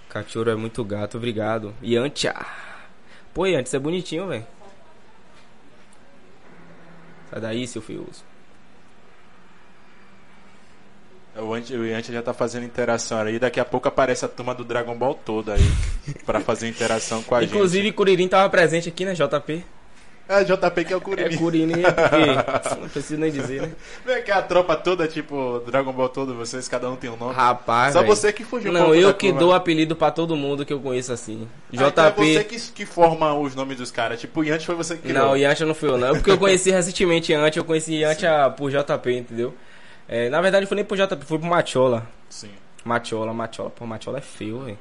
Cachorro 0.09 0.51
é 0.51 0.55
muito 0.55 0.85
gato, 0.85 1.17
obrigado. 1.17 1.75
Yantia. 1.83 2.35
Pô, 3.33 3.47
Yantia, 3.47 3.67
você 3.67 3.77
é 3.77 3.81
bonitinho, 3.81 4.29
velho. 4.29 4.47
Sai 7.31 7.41
daí, 7.41 7.67
seu 7.67 7.83
fioso. 7.83 8.23
O 11.37 11.57
Yantia, 11.57 11.79
o 11.81 11.85
Yantia 11.85 12.15
já 12.15 12.23
tá 12.23 12.33
fazendo 12.33 12.65
interação 12.65 13.19
aí, 13.19 13.41
daqui 13.41 13.59
a 13.59 13.65
pouco 13.65 13.89
aparece 13.89 14.25
a 14.25 14.29
turma 14.29 14.55
do 14.55 14.63
Dragon 14.63 14.97
Ball 14.97 15.15
toda 15.15 15.55
aí 15.55 15.63
pra 16.25 16.39
fazer 16.39 16.69
interação 16.69 17.25
com 17.25 17.35
a 17.35 17.43
Inclusive, 17.45 17.87
gente. 17.87 17.95
Curirim 17.95 18.29
tava 18.29 18.49
presente 18.49 18.89
aqui, 18.89 19.05
né, 19.05 19.15
JP? 19.15 19.65
É, 20.27 20.43
JP 20.43 20.85
que 20.87 20.93
é 20.93 20.97
o 20.97 21.03
É. 21.19 21.37
Curirim, 21.37 21.83
é 21.85 21.91
porque... 21.93 22.81
Não 22.81 22.89
preciso 22.89 23.21
nem 23.21 23.31
dizer, 23.31 23.61
né? 23.63 23.73
Vem 24.07 24.17
aqui 24.17 24.31
a 24.31 24.41
tropa 24.41 24.75
toda, 24.75 25.07
tipo, 25.07 25.63
Dragon 25.67 25.93
Ball 25.93 26.09
todo, 26.09 26.35
vocês, 26.35 26.67
cada 26.67 26.91
um 26.91 26.97
tem 26.97 27.11
um 27.11 27.17
nome. 27.17 27.35
Rapaz, 27.35 27.93
Só 27.93 28.01
velho. 28.01 28.15
você 28.15 28.33
que 28.33 28.43
fugiu 28.43 28.73
Não, 28.73 28.95
eu 28.95 29.13
que 29.13 29.31
dou 29.33 29.53
apelido 29.53 29.95
pra 29.95 30.11
todo 30.11 30.35
mundo 30.35 30.65
que 30.65 30.73
eu 30.73 30.81
conheço 30.81 31.13
assim. 31.13 31.47
Ah, 31.77 31.77
então 31.91 32.07
é 32.07 32.11
você 32.11 32.39
JP. 32.41 32.45
que, 32.45 32.73
que 32.73 32.87
forma 32.87 33.35
os 33.35 33.55
nomes 33.55 33.77
dos 33.77 33.91
caras. 33.91 34.19
Tipo, 34.19 34.41
o 34.41 34.45
Yantia 34.45 34.67
foi 34.67 34.75
você 34.75 34.97
que 34.97 35.03
criou. 35.03 35.27
Não, 35.29 35.37
Yantia 35.37 35.67
não 35.67 35.75
fui 35.75 35.91
eu, 35.91 35.99
não. 35.99 36.09
É 36.09 36.13
porque 36.15 36.31
eu 36.31 36.39
conheci 36.39 36.71
recentemente 36.73 37.31
Yantia, 37.33 37.61
eu 37.61 37.65
conheci 37.65 37.95
Yantia 37.95 38.51
por 38.57 38.71
JP, 38.71 39.13
entendeu? 39.13 39.55
É, 40.09 40.31
na 40.31 40.41
verdade, 40.41 40.65
foi 40.65 40.77
nem 40.77 40.85
por 40.85 40.97
JP, 40.97 41.25
foi 41.27 41.39
por 41.39 41.47
Machola. 41.49 42.07
Sim. 42.31 42.51
Machola, 42.85 43.33
Machola. 43.35 43.71
Pô, 43.71 43.87
Machola 43.87 44.19
é 44.19 44.23
feio, 44.23 44.61
velho. 44.61 44.79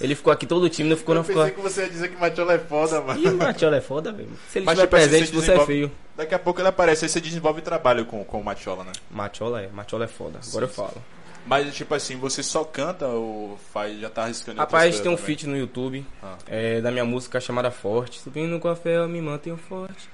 Ele 0.00 0.14
ficou 0.14 0.32
aqui 0.32 0.46
todo 0.46 0.68
time, 0.68 0.88
não 0.88 0.96
ficou, 0.96 1.14
Eu 1.14 1.18
não 1.18 1.24
ficou. 1.24 1.42
pensei 1.42 1.54
que 1.56 1.60
você 1.62 1.82
ia 1.82 1.88
dizer 1.88 2.08
que 2.10 2.16
Matiola 2.20 2.54
é 2.54 2.58
foda, 2.58 3.00
mano. 3.00 3.20
Ih, 3.20 3.30
Machola 3.32 3.76
é 3.76 3.80
foda, 3.80 4.12
velho. 4.12 4.28
Se 4.48 4.58
ele 4.58 4.66
Mas, 4.66 4.78
estiver 4.78 4.86
tipo 4.86 4.96
assim, 4.96 5.08
presente, 5.08 5.32
você 5.34 5.46
você 5.46 5.52
é 5.62 5.66
feio. 5.66 5.92
Daqui 6.16 6.34
a 6.34 6.38
pouco 6.38 6.60
ele 6.60 6.68
aparece, 6.68 7.04
aí 7.04 7.08
você 7.08 7.20
desenvolve 7.20 7.60
trabalho 7.62 8.04
com, 8.06 8.22
com 8.24 8.40
o 8.40 8.44
Matiola, 8.44 8.84
né? 8.84 8.92
Machola 9.10 9.62
é, 9.62 9.68
Machola 9.68 10.04
é 10.04 10.08
foda. 10.08 10.38
Agora 10.48 10.64
eu 10.64 10.68
sim. 10.68 10.74
falo. 10.74 11.02
Mas, 11.46 11.74
tipo 11.74 11.94
assim, 11.94 12.16
você 12.16 12.42
só 12.42 12.64
canta 12.64 13.06
ou 13.06 13.56
faz, 13.72 14.00
já 14.00 14.10
tá 14.10 14.24
arriscando 14.24 14.58
Rapaz, 14.58 14.98
tem 15.00 15.10
um 15.10 15.14
também? 15.14 15.26
feat 15.26 15.46
no 15.46 15.56
YouTube 15.56 16.04
Ah. 16.22 16.36
é, 16.48 16.80
da 16.80 16.90
minha 16.90 17.04
música 17.04 17.40
chamada 17.40 17.70
Forte. 17.70 18.20
Subindo 18.20 18.58
com 18.58 18.68
a 18.68 18.74
fé, 18.76 18.96
eu 18.96 19.08
me 19.08 19.20
mantenho 19.20 19.56
forte. 19.56 20.08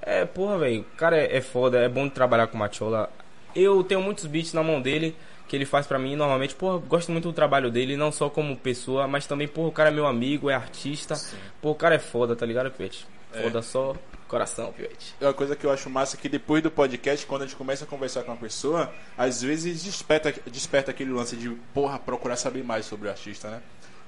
É, 0.00 0.24
porra, 0.24 0.58
velho. 0.58 0.80
O 0.82 0.96
cara 0.96 1.16
é, 1.16 1.36
é 1.36 1.40
foda, 1.40 1.78
é 1.78 1.88
bom 1.88 2.04
de 2.06 2.14
trabalhar 2.14 2.46
com 2.46 2.56
o 2.56 2.58
Machola. 2.60 3.10
Eu 3.54 3.82
tenho 3.82 4.00
muitos 4.00 4.26
beats 4.26 4.52
na 4.52 4.62
mão 4.62 4.80
dele 4.80 5.14
que 5.50 5.56
ele 5.56 5.66
faz 5.66 5.84
pra 5.84 5.98
mim 5.98 6.14
normalmente. 6.14 6.54
Porra, 6.54 6.78
gosto 6.78 7.10
muito 7.10 7.24
do 7.24 7.34
trabalho 7.34 7.72
dele, 7.72 7.96
não 7.96 8.12
só 8.12 8.30
como 8.30 8.56
pessoa, 8.56 9.08
mas 9.08 9.26
também, 9.26 9.48
porra, 9.48 9.66
o 9.66 9.72
cara 9.72 9.88
é 9.88 9.92
meu 9.92 10.06
amigo, 10.06 10.48
é 10.48 10.54
artista. 10.54 11.16
Sim. 11.16 11.36
Pô, 11.60 11.72
o 11.72 11.74
cara 11.74 11.96
é 11.96 11.98
foda, 11.98 12.36
tá 12.36 12.46
ligado, 12.46 12.70
Pivete? 12.70 13.04
É. 13.34 13.42
Foda 13.42 13.60
só 13.60 13.96
coração, 14.28 14.72
Pivete. 14.72 15.12
É 15.20 15.26
uma 15.26 15.34
coisa 15.34 15.56
que 15.56 15.66
eu 15.66 15.72
acho 15.72 15.90
massa 15.90 16.16
é 16.16 16.20
que 16.20 16.28
depois 16.28 16.62
do 16.62 16.70
podcast, 16.70 17.26
quando 17.26 17.42
a 17.42 17.46
gente 17.46 17.56
começa 17.56 17.82
a 17.82 17.86
conversar 17.86 18.22
com 18.22 18.30
uma 18.30 18.36
pessoa, 18.36 18.92
às 19.18 19.42
vezes 19.42 19.82
desperta, 19.82 20.32
desperta 20.46 20.92
aquele 20.92 21.10
lance 21.10 21.34
de, 21.34 21.50
porra, 21.74 21.98
procurar 21.98 22.36
saber 22.36 22.62
mais 22.62 22.86
sobre 22.86 23.08
o 23.08 23.10
artista, 23.10 23.50
né? 23.50 23.60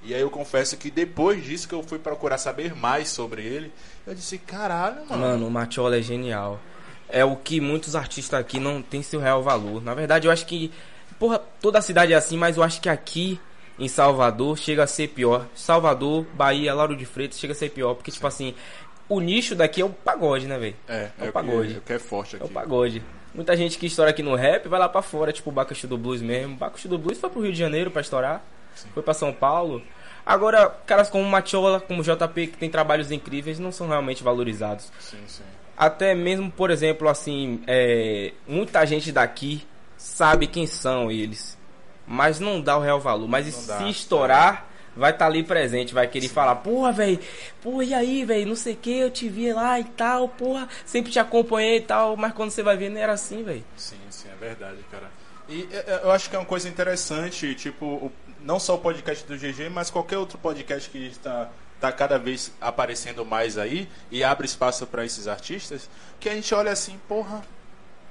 E 0.04 0.14
aí 0.14 0.20
eu 0.20 0.30
confesso 0.30 0.76
que 0.76 0.92
depois 0.92 1.44
disso 1.44 1.66
que 1.66 1.74
eu 1.74 1.82
fui 1.82 1.98
procurar 1.98 2.38
saber 2.38 2.72
mais 2.72 3.08
sobre 3.08 3.42
ele, 3.42 3.72
eu 4.06 4.14
disse, 4.14 4.38
caralho, 4.38 5.04
mano. 5.08 5.22
Mano, 5.22 5.46
o 5.48 5.50
Machola 5.50 5.96
é 5.96 6.02
genial. 6.02 6.60
É 7.08 7.24
o 7.24 7.34
que 7.34 7.60
muitos 7.60 7.96
artistas 7.96 8.38
aqui 8.38 8.60
não 8.60 8.80
tem 8.80 9.02
seu 9.02 9.18
real 9.18 9.42
valor. 9.42 9.82
Na 9.82 9.92
verdade, 9.92 10.28
eu 10.28 10.32
acho 10.32 10.46
que. 10.46 10.70
Porra, 11.22 11.40
toda 11.60 11.78
a 11.78 11.82
cidade 11.82 12.12
é 12.12 12.16
assim, 12.16 12.36
mas 12.36 12.56
eu 12.56 12.64
acho 12.64 12.80
que 12.80 12.88
aqui 12.88 13.38
em 13.78 13.86
Salvador 13.86 14.58
chega 14.58 14.82
a 14.82 14.86
ser 14.88 15.06
pior. 15.06 15.46
Salvador, 15.54 16.26
Bahia, 16.34 16.74
Lauro 16.74 16.96
de 16.96 17.06
Freitas 17.06 17.38
chega 17.38 17.52
a 17.52 17.54
ser 17.56 17.70
pior. 17.70 17.94
Porque, 17.94 18.10
tipo 18.10 18.26
assim, 18.26 18.56
o 19.08 19.20
nicho 19.20 19.54
daqui 19.54 19.80
é 19.80 19.84
o 19.84 19.88
pagode, 19.90 20.48
né, 20.48 20.58
velho? 20.58 20.74
É, 20.88 21.10
É 21.16 21.22
o 21.22 21.26
que- 21.26 21.30
pagode. 21.32 21.74
é 21.74 21.78
o 21.78 21.80
que 21.80 21.92
é 21.92 21.98
forte 22.00 22.34
É 22.34 22.38
aqui. 22.40 22.46
o 22.46 22.48
pagode. 22.48 23.00
Muita 23.32 23.56
gente 23.56 23.78
que 23.78 23.86
estoura 23.86 24.10
aqui 24.10 24.20
no 24.20 24.34
rap 24.34 24.66
vai 24.68 24.80
lá 24.80 24.88
pra 24.88 25.00
fora, 25.00 25.32
tipo 25.32 25.48
o 25.48 25.52
Bacaxi 25.52 25.86
do 25.86 25.96
Blues 25.96 26.20
mesmo. 26.20 26.56
Bacaxi 26.56 26.88
do 26.88 26.98
Blues 26.98 27.18
foi 27.20 27.30
pro 27.30 27.40
Rio 27.40 27.52
de 27.52 27.58
Janeiro 27.60 27.88
pra 27.92 28.00
estourar. 28.02 28.42
Foi 28.92 29.00
pra 29.04 29.14
São 29.14 29.32
Paulo. 29.32 29.80
Agora, 30.26 30.68
caras 30.86 31.08
como 31.08 31.24
Machola, 31.24 31.80
como 31.80 32.02
JP, 32.02 32.48
que 32.48 32.56
tem 32.58 32.68
trabalhos 32.68 33.12
incríveis, 33.12 33.60
não 33.60 33.70
são 33.70 33.86
realmente 33.86 34.24
valorizados. 34.24 34.90
Sim, 34.98 35.18
sim. 35.28 35.44
Até 35.76 36.16
mesmo, 36.16 36.50
por 36.50 36.68
exemplo, 36.72 37.08
assim, 37.08 37.62
é, 37.66 38.32
muita 38.46 38.84
gente 38.84 39.12
daqui 39.12 39.64
sabe 40.02 40.48
quem 40.48 40.66
são 40.66 41.10
eles, 41.10 41.56
mas 42.06 42.40
não 42.40 42.60
dá 42.60 42.76
o 42.76 42.80
real 42.80 43.00
valor. 43.00 43.28
Mas 43.28 43.46
se 43.54 43.88
estourar, 43.88 44.68
vai 44.96 45.12
estar 45.12 45.26
ali 45.26 45.44
presente, 45.44 45.94
vai 45.94 46.08
querer 46.08 46.28
falar, 46.28 46.56
porra, 46.56 46.92
velho, 46.92 47.20
porra, 47.62 47.84
e 47.84 47.94
aí, 47.94 48.24
velho, 48.24 48.48
não 48.48 48.56
sei 48.56 48.74
o 48.74 48.76
que, 48.76 48.98
eu 48.98 49.10
te 49.10 49.28
vi 49.28 49.52
lá 49.52 49.78
e 49.78 49.84
tal, 49.84 50.28
porra, 50.28 50.68
sempre 50.84 51.12
te 51.12 51.20
acompanhei 51.20 51.76
e 51.76 51.82
tal, 51.82 52.16
mas 52.16 52.32
quando 52.32 52.50
você 52.50 52.64
vai 52.64 52.76
ver, 52.76 52.90
não 52.90 53.00
era 53.00 53.12
assim, 53.12 53.44
velho. 53.44 53.64
Sim, 53.76 53.96
sim, 54.10 54.28
é 54.28 54.34
verdade, 54.44 54.78
cara. 54.90 55.08
E 55.48 55.68
é, 55.72 55.76
é, 55.76 56.00
eu 56.02 56.10
acho 56.10 56.28
que 56.28 56.34
é 56.34 56.38
uma 56.38 56.44
coisa 56.44 56.68
interessante, 56.68 57.54
tipo, 57.54 58.10
não 58.40 58.58
só 58.58 58.74
o 58.74 58.78
podcast 58.78 59.24
do 59.24 59.36
GG, 59.36 59.70
mas 59.70 59.88
qualquer 59.88 60.18
outro 60.18 60.36
podcast 60.36 60.90
que 60.90 60.98
está 61.06 61.48
tá 61.80 61.92
cada 61.92 62.18
vez 62.18 62.52
aparecendo 62.60 63.24
mais 63.24 63.56
aí 63.56 63.88
e 64.10 64.22
abre 64.22 64.46
espaço 64.46 64.86
para 64.86 65.04
esses 65.04 65.28
artistas, 65.28 65.88
que 66.18 66.28
a 66.28 66.34
gente 66.34 66.52
olha 66.54 66.72
assim, 66.72 66.98
porra, 67.08 67.42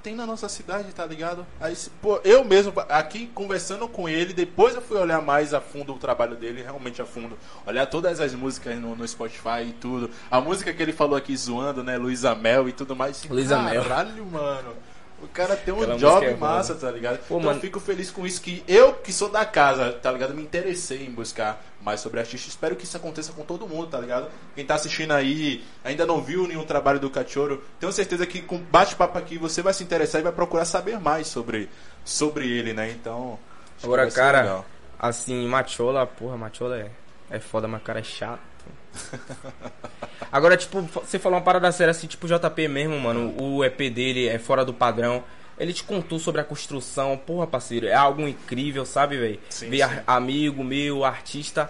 tem 0.02 0.16
na 0.16 0.26
nossa 0.26 0.50
cidade, 0.50 0.92
tá 0.94 1.06
ligado? 1.06 1.46
Aí, 1.60 1.76
pô, 2.02 2.20
eu 2.24 2.44
mesmo, 2.44 2.74
aqui 2.90 3.28
conversando 3.28 3.88
com 3.88 4.10
ele, 4.10 4.34
depois 4.34 4.76
eu 4.76 4.82
fui 4.82 4.98
olhar 4.98 5.22
mais 5.22 5.54
a 5.54 5.62
fundo 5.62 5.94
o 5.94 5.98
trabalho 5.98 6.36
dele, 6.36 6.62
realmente 6.62 7.02
a 7.02 7.06
fundo. 7.06 7.38
Olhar 7.66 7.86
todas 7.86 8.20
as 8.20 8.34
músicas 8.34 8.78
no, 8.80 8.96
no 8.96 9.08
Spotify 9.08 9.64
e 9.68 9.74
tudo. 9.74 10.10
A 10.30 10.42
música 10.42 10.74
que 10.74 10.82
ele 10.82 10.94
falou 10.94 11.16
aqui 11.16 11.36
zoando, 11.36 11.84
né? 11.84 11.98
Luísa 11.98 12.36
Mel 12.36 12.68
e 12.68 12.74
tudo 12.74 12.96
mais. 12.96 13.24
Luísa 13.30 13.62
Mel. 13.62 13.84
Caralho, 13.84 14.26
mano. 14.26 14.74
O 15.22 15.28
cara 15.28 15.56
tem 15.56 15.74
um 15.74 15.82
Aquela 15.82 15.98
job 15.98 16.26
é 16.26 16.36
massa, 16.36 16.74
tá 16.74 16.90
ligado? 16.90 17.20
Pô, 17.20 17.36
então 17.36 17.42
mano. 17.42 17.58
eu 17.58 17.62
fico 17.62 17.80
feliz 17.80 18.10
com 18.10 18.26
isso 18.26 18.42
que 18.42 18.64
eu, 18.68 18.94
que 18.94 19.14
sou 19.14 19.30
da 19.30 19.46
casa, 19.46 19.92
tá 19.92 20.12
ligado? 20.12 20.34
Me 20.34 20.42
interessei 20.42 21.06
em 21.06 21.12
buscar 21.12 21.64
mais 21.80 22.00
sobre 22.00 22.20
artista. 22.20 22.50
Espero 22.50 22.76
que 22.76 22.86
isso 22.86 22.98
aconteça 22.98 23.32
com 23.32 23.44
todo 23.44 23.68
mundo, 23.68 23.88
tá 23.88 24.00
ligado? 24.00 24.30
Quem 24.56 24.66
tá 24.66 24.76
assistindo 24.76 25.12
aí, 25.12 25.64
ainda 25.84 26.06
não 26.06 26.22
viu 26.22 26.48
nenhum 26.48 26.66
trabalho 26.66 27.00
do 27.00 27.10
Cachorro, 27.10 27.62
tenho 27.80 27.92
certeza 27.92 28.26
que 28.26 28.42
com 28.42 28.58
bate-papo 28.58 29.18
aqui 29.18 29.38
você 29.38 29.62
vai 29.62 29.74
se 29.74 29.84
interessar 29.84 30.22
e 30.22 30.24
vai 30.24 30.34
procurar 30.34 30.66
saber 30.66 31.00
mais 31.00 31.28
sobre, 31.28 31.70
sobre 32.04 32.50
ele, 32.50 32.74
né? 32.74 32.90
Então. 32.92 33.38
Agora, 33.84 34.10
cara, 34.10 34.42
legal. 34.42 34.66
assim, 35.00 35.48
Machola, 35.48 36.06
porra, 36.06 36.38
Machola 36.38 36.78
é, 36.78 36.92
é 37.30 37.40
foda, 37.40 37.68
mas 37.68 37.84
cara 37.84 38.00
é 38.00 38.04
chato. 38.04 38.51
Agora, 40.32 40.56
tipo, 40.56 40.82
você 40.82 41.20
falou 41.20 41.38
uma 41.38 41.44
parada 41.44 41.72
séria 41.72 41.92
assim, 41.92 42.08
tipo 42.08 42.28
JP 42.28 42.68
mesmo, 42.68 43.00
mano. 43.00 43.36
O 43.42 43.64
EP 43.64 43.78
dele 43.94 44.28
é 44.28 44.40
fora 44.40 44.64
do 44.64 44.74
padrão. 44.74 45.24
Ele 45.60 45.74
te 45.74 45.84
contou 45.84 46.18
sobre 46.18 46.42
a 46.42 46.44
construção, 46.44 47.16
porra, 47.18 47.46
parceiro. 47.46 47.86
É 47.86 47.94
algo 47.94 48.28
incrível, 48.28 48.86
sabe, 48.86 49.18
velho? 49.18 49.40
Ver 49.60 50.04
amigo 50.08 50.64
meu, 50.64 51.06
artista, 51.06 51.70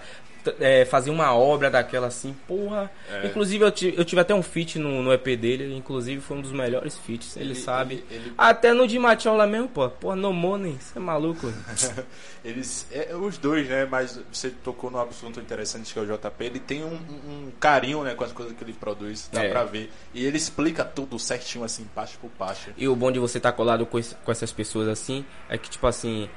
é, 0.60 0.86
fazer 0.86 1.10
uma 1.10 1.34
obra 1.34 1.70
daquela 1.70 2.08
assim, 2.08 2.36
porra. 2.48 2.92
É. 3.10 3.28
Inclusive, 3.28 3.64
eu, 3.64 3.74
eu 3.96 4.06
tive 4.06 4.22
até 4.22 4.34
um 4.34 4.42
feat 4.42 4.80
no, 4.80 5.02
no 5.02 5.14
EP 5.14 5.26
dele, 5.38 5.76
inclusive 5.76 6.22
foi 6.22 6.38
um 6.38 6.42
dos 6.42 6.52
melhores 6.52 6.98
feats, 6.98 7.36
ele, 7.36 7.52
ele 7.52 7.56
sabe. 7.56 8.04
Ele, 8.10 8.26
ele... 8.26 8.34
Até 8.38 8.74
no 8.74 8.88
de 8.88 8.98
Matiola 8.98 9.46
mesmo, 9.48 9.68
pô. 9.68 9.90
Porra, 9.90 10.16
no 10.16 10.34
money, 10.34 10.78
você 10.80 10.98
é 10.98 11.02
maluco. 11.02 11.52
Eles, 12.44 12.88
é, 12.92 13.16
os 13.16 13.38
dois, 13.38 13.70
né? 13.70 13.86
Mas 13.86 14.20
você 14.32 14.50
tocou 14.50 14.90
num 14.90 15.00
assunto 15.00 15.40
interessante 15.40 15.94
que 15.94 16.00
é 16.00 16.02
o 16.02 16.06
JP. 16.06 16.44
Ele 16.44 16.60
tem 16.60 16.84
um, 16.84 16.96
um 16.96 17.52
carinho, 17.60 18.04
né, 18.04 18.16
com 18.16 18.24
as 18.24 18.32
coisas 18.32 18.56
que 18.56 18.64
ele 18.64 18.74
produz, 18.74 19.30
dá 19.32 19.44
é. 19.44 19.50
pra 19.50 19.64
ver. 19.64 19.92
E 20.12 20.26
ele 20.26 20.38
explica 20.38 20.84
tudo 20.84 21.20
certinho, 21.20 21.64
assim, 21.64 21.86
passo 21.94 22.18
por 22.18 22.32
passo. 22.32 22.72
E 22.76 22.88
o 22.88 22.96
bom 22.96 23.12
de 23.12 23.20
você 23.20 23.38
estar 23.38 23.52
tá 23.52 23.56
colado 23.56 23.86
com, 23.86 24.00
esse, 24.00 24.16
com 24.16 24.32
essas 24.32 24.52
pessoas 24.52 24.88
assim 24.88 25.24
é 25.48 25.58
que, 25.58 25.70
tipo 25.70 25.86
assim 25.86 26.28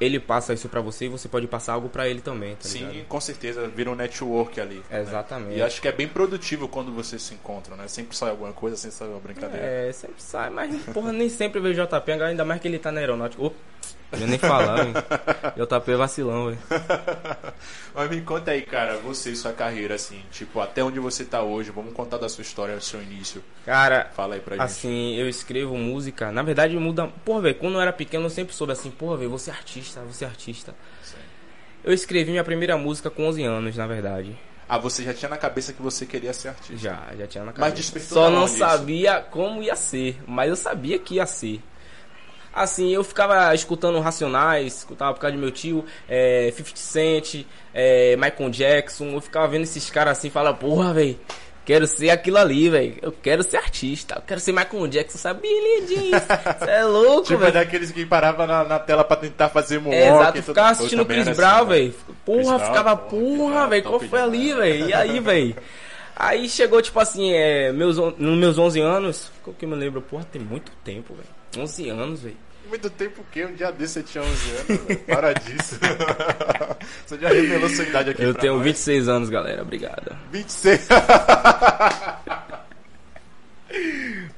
ele 0.00 0.20
passa 0.20 0.52
isso 0.52 0.68
para 0.68 0.80
você 0.80 1.06
e 1.06 1.08
você 1.08 1.28
pode 1.28 1.46
passar 1.46 1.72
algo 1.74 1.88
para 1.88 2.08
ele 2.08 2.20
também, 2.20 2.54
tá 2.54 2.68
Sim, 2.68 2.86
ligado? 2.86 3.06
com 3.06 3.20
certeza, 3.20 3.66
vira 3.68 3.90
um 3.90 3.94
network 3.94 4.60
ali. 4.60 4.82
Né? 4.90 5.00
Exatamente. 5.00 5.58
E 5.58 5.62
acho 5.62 5.80
que 5.80 5.88
é 5.88 5.92
bem 5.92 6.08
produtivo 6.08 6.68
quando 6.68 6.92
vocês 6.92 7.22
se 7.22 7.34
encontram, 7.34 7.76
né? 7.76 7.88
Sempre 7.88 8.16
sai 8.16 8.30
alguma 8.30 8.52
coisa, 8.52 8.76
sempre 8.76 8.96
sai 8.96 9.08
uma 9.08 9.20
brincadeira. 9.20 9.64
É, 9.64 9.92
sempre 9.92 10.22
sai, 10.22 10.50
mas 10.50 10.74
porra, 10.92 11.12
nem 11.12 11.28
sempre 11.28 11.60
vejo 11.60 11.82
JP, 11.82 12.12
ainda 12.12 12.44
mais 12.44 12.60
que 12.60 12.68
ele 12.68 12.78
tá 12.78 12.92
na 12.92 13.00
aeronáutica. 13.00 13.42
Opa. 13.42 13.56
Eu 14.10 14.26
nem 14.26 14.38
falar, 14.38 14.86
hein? 14.86 14.94
JP 15.56 15.90
é 15.92 15.96
vacilão, 15.96 16.46
velho. 16.46 16.58
Mas 17.94 18.10
me 18.10 18.20
conta 18.22 18.52
aí, 18.52 18.62
cara, 18.62 18.96
você 18.96 19.30
e 19.30 19.36
sua 19.36 19.52
carreira, 19.52 19.96
assim, 19.96 20.22
tipo, 20.30 20.60
até 20.60 20.82
onde 20.82 20.98
você 20.98 21.24
tá 21.24 21.42
hoje, 21.42 21.70
vamos 21.70 21.92
contar 21.92 22.16
da 22.16 22.28
sua 22.28 22.42
história, 22.42 22.76
do 22.76 22.82
seu 22.82 23.02
início. 23.02 23.42
Cara, 23.66 24.10
fala 24.14 24.36
aí 24.36 24.40
pra 24.40 24.56
gente. 24.56 24.64
Assim, 24.64 25.14
eu 25.16 25.28
escrevo 25.28 25.76
música, 25.76 26.32
na 26.32 26.42
verdade 26.42 26.76
muda. 26.78 27.08
Porra, 27.24 27.42
velho, 27.42 27.54
quando 27.56 27.74
eu 27.74 27.80
era 27.80 27.92
pequeno 27.92 28.24
eu 28.24 28.30
sempre 28.30 28.54
soube 28.54 28.72
assim, 28.72 28.90
porra, 28.90 29.18
velho, 29.18 29.30
você 29.30 29.50
é 29.50 29.54
artista, 29.54 30.00
você 30.00 30.24
é 30.24 30.28
artista. 30.28 30.74
Sim. 31.02 31.16
Eu 31.84 31.92
escrevi 31.92 32.30
minha 32.30 32.44
primeira 32.44 32.78
música 32.78 33.10
com 33.10 33.26
11 33.26 33.42
anos, 33.44 33.76
na 33.76 33.86
verdade. 33.86 34.36
Ah, 34.68 34.78
você 34.78 35.02
já 35.02 35.14
tinha 35.14 35.30
na 35.30 35.38
cabeça 35.38 35.72
que 35.72 35.80
você 35.80 36.04
queria 36.04 36.32
ser 36.32 36.48
artista? 36.48 36.76
Já, 36.76 37.08
já 37.18 37.26
tinha 37.26 37.44
na 37.44 37.52
cabeça. 37.52 37.70
Mas 37.70 37.74
despertou 37.74 38.18
Só 38.18 38.30
não 38.30 38.46
sabia 38.46 39.18
isso? 39.18 39.30
como 39.30 39.62
ia 39.62 39.74
ser, 39.74 40.18
mas 40.26 40.50
eu 40.50 40.56
sabia 40.56 40.98
que 40.98 41.14
ia 41.14 41.26
ser. 41.26 41.62
Assim, 42.52 42.90
eu 42.90 43.04
ficava 43.04 43.54
escutando 43.54 44.00
Racionais, 44.00 44.78
escutava 44.78 45.14
por 45.14 45.20
causa 45.20 45.36
de 45.36 45.40
meu 45.40 45.50
tio, 45.50 45.84
é, 46.08 46.52
50 46.56 46.76
Cent, 46.76 47.46
é, 47.72 48.16
Michael 48.16 48.50
Jackson. 48.50 49.06
Eu 49.10 49.20
ficava 49.20 49.46
vendo 49.48 49.62
esses 49.62 49.88
caras 49.90 50.18
assim 50.18 50.30
falava, 50.30 50.56
porra, 50.56 50.92
velho, 50.92 51.18
quero 51.68 51.86
ser 51.86 52.08
aquilo 52.08 52.38
ali, 52.38 52.70
velho. 52.70 52.96
Eu 53.02 53.12
quero 53.12 53.42
ser 53.42 53.58
artista, 53.58 54.14
eu 54.16 54.22
quero 54.22 54.40
ser 54.40 54.52
Michael 54.52 54.88
Jackson, 54.88 55.18
sabe? 55.18 55.42
Billy 55.42 55.86
Jeans. 55.86 56.22
Você 56.58 56.70
é 56.70 56.84
louco, 56.84 57.26
tipo, 57.26 57.38
velho. 57.38 57.52
Tipo, 57.52 57.58
é 57.58 57.64
daqueles 57.64 57.92
que 57.92 58.06
paravam 58.06 58.46
na, 58.46 58.64
na, 58.64 58.78
tela 58.78 59.04
pra 59.04 59.18
tentar 59.18 59.50
fazer 59.50 59.78
moonwalk. 59.78 60.02
É, 60.02 60.08
exato, 60.08 60.42
ficava 60.42 60.70
assistindo 60.70 61.02
o 61.02 61.06
Chris 61.06 61.28
Brown, 61.36 61.56
assim, 61.58 61.66
velho. 61.66 61.94
Porra, 62.24 62.58
ficava, 62.58 62.96
porra, 62.96 63.66
velho, 63.66 63.82
qual 63.82 64.00
foi 64.00 64.20
ali, 64.20 64.54
velho? 64.54 64.88
E 64.88 64.94
aí, 64.94 65.20
velho? 65.20 65.56
Aí 66.16 66.48
chegou, 66.48 66.80
tipo 66.82 66.98
assim, 66.98 67.32
é, 67.32 67.70
meus, 67.70 67.96
nos 67.96 68.38
meus 68.38 68.58
11 68.58 68.80
anos, 68.80 69.30
que 69.56 69.64
eu 69.64 69.68
me 69.68 69.76
lembro? 69.76 70.00
Porra, 70.00 70.24
tem 70.24 70.40
muito 70.40 70.72
tempo, 70.82 71.14
velho. 71.14 71.37
11 71.60 71.88
anos, 71.90 72.22
velho. 72.22 72.36
Muito 72.68 72.90
tempo 72.90 73.24
que 73.32 73.44
um 73.44 73.54
dia 73.54 73.72
desse 73.72 73.94
você 73.94 74.02
tinha 74.02 74.22
11 74.22 74.50
anos. 74.50 74.96
Para 75.06 75.32
disso. 75.32 75.78
você 77.06 77.18
já 77.18 77.28
revelou 77.28 77.68
sua 77.70 77.84
idade 77.84 78.10
aqui 78.10 78.22
Eu 78.22 78.34
tenho 78.34 78.54
nós. 78.56 78.64
26 78.64 79.08
anos, 79.08 79.30
galera. 79.30 79.62
Obrigado. 79.62 80.14
26? 80.30 80.88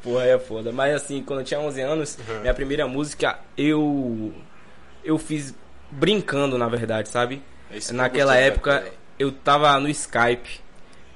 Porra, 0.03 0.27
é 0.27 0.39
foda. 0.39 0.71
Mas 0.73 0.95
assim, 0.95 1.23
quando 1.23 1.41
eu 1.41 1.45
tinha 1.45 1.59
11 1.61 1.81
anos, 1.81 2.19
uhum. 2.19 2.41
minha 2.41 2.55
primeira 2.55 2.87
música 2.87 3.39
eu 3.57 4.33
eu 5.03 5.19
fiz 5.19 5.55
brincando, 5.91 6.57
na 6.57 6.69
verdade, 6.69 7.09
sabe? 7.09 7.43
É 7.71 7.93
Naquela 7.93 8.37
época 8.37 8.85
eu 9.19 9.33
tava 9.33 9.79
no 9.81 9.89
Skype. 9.89 10.61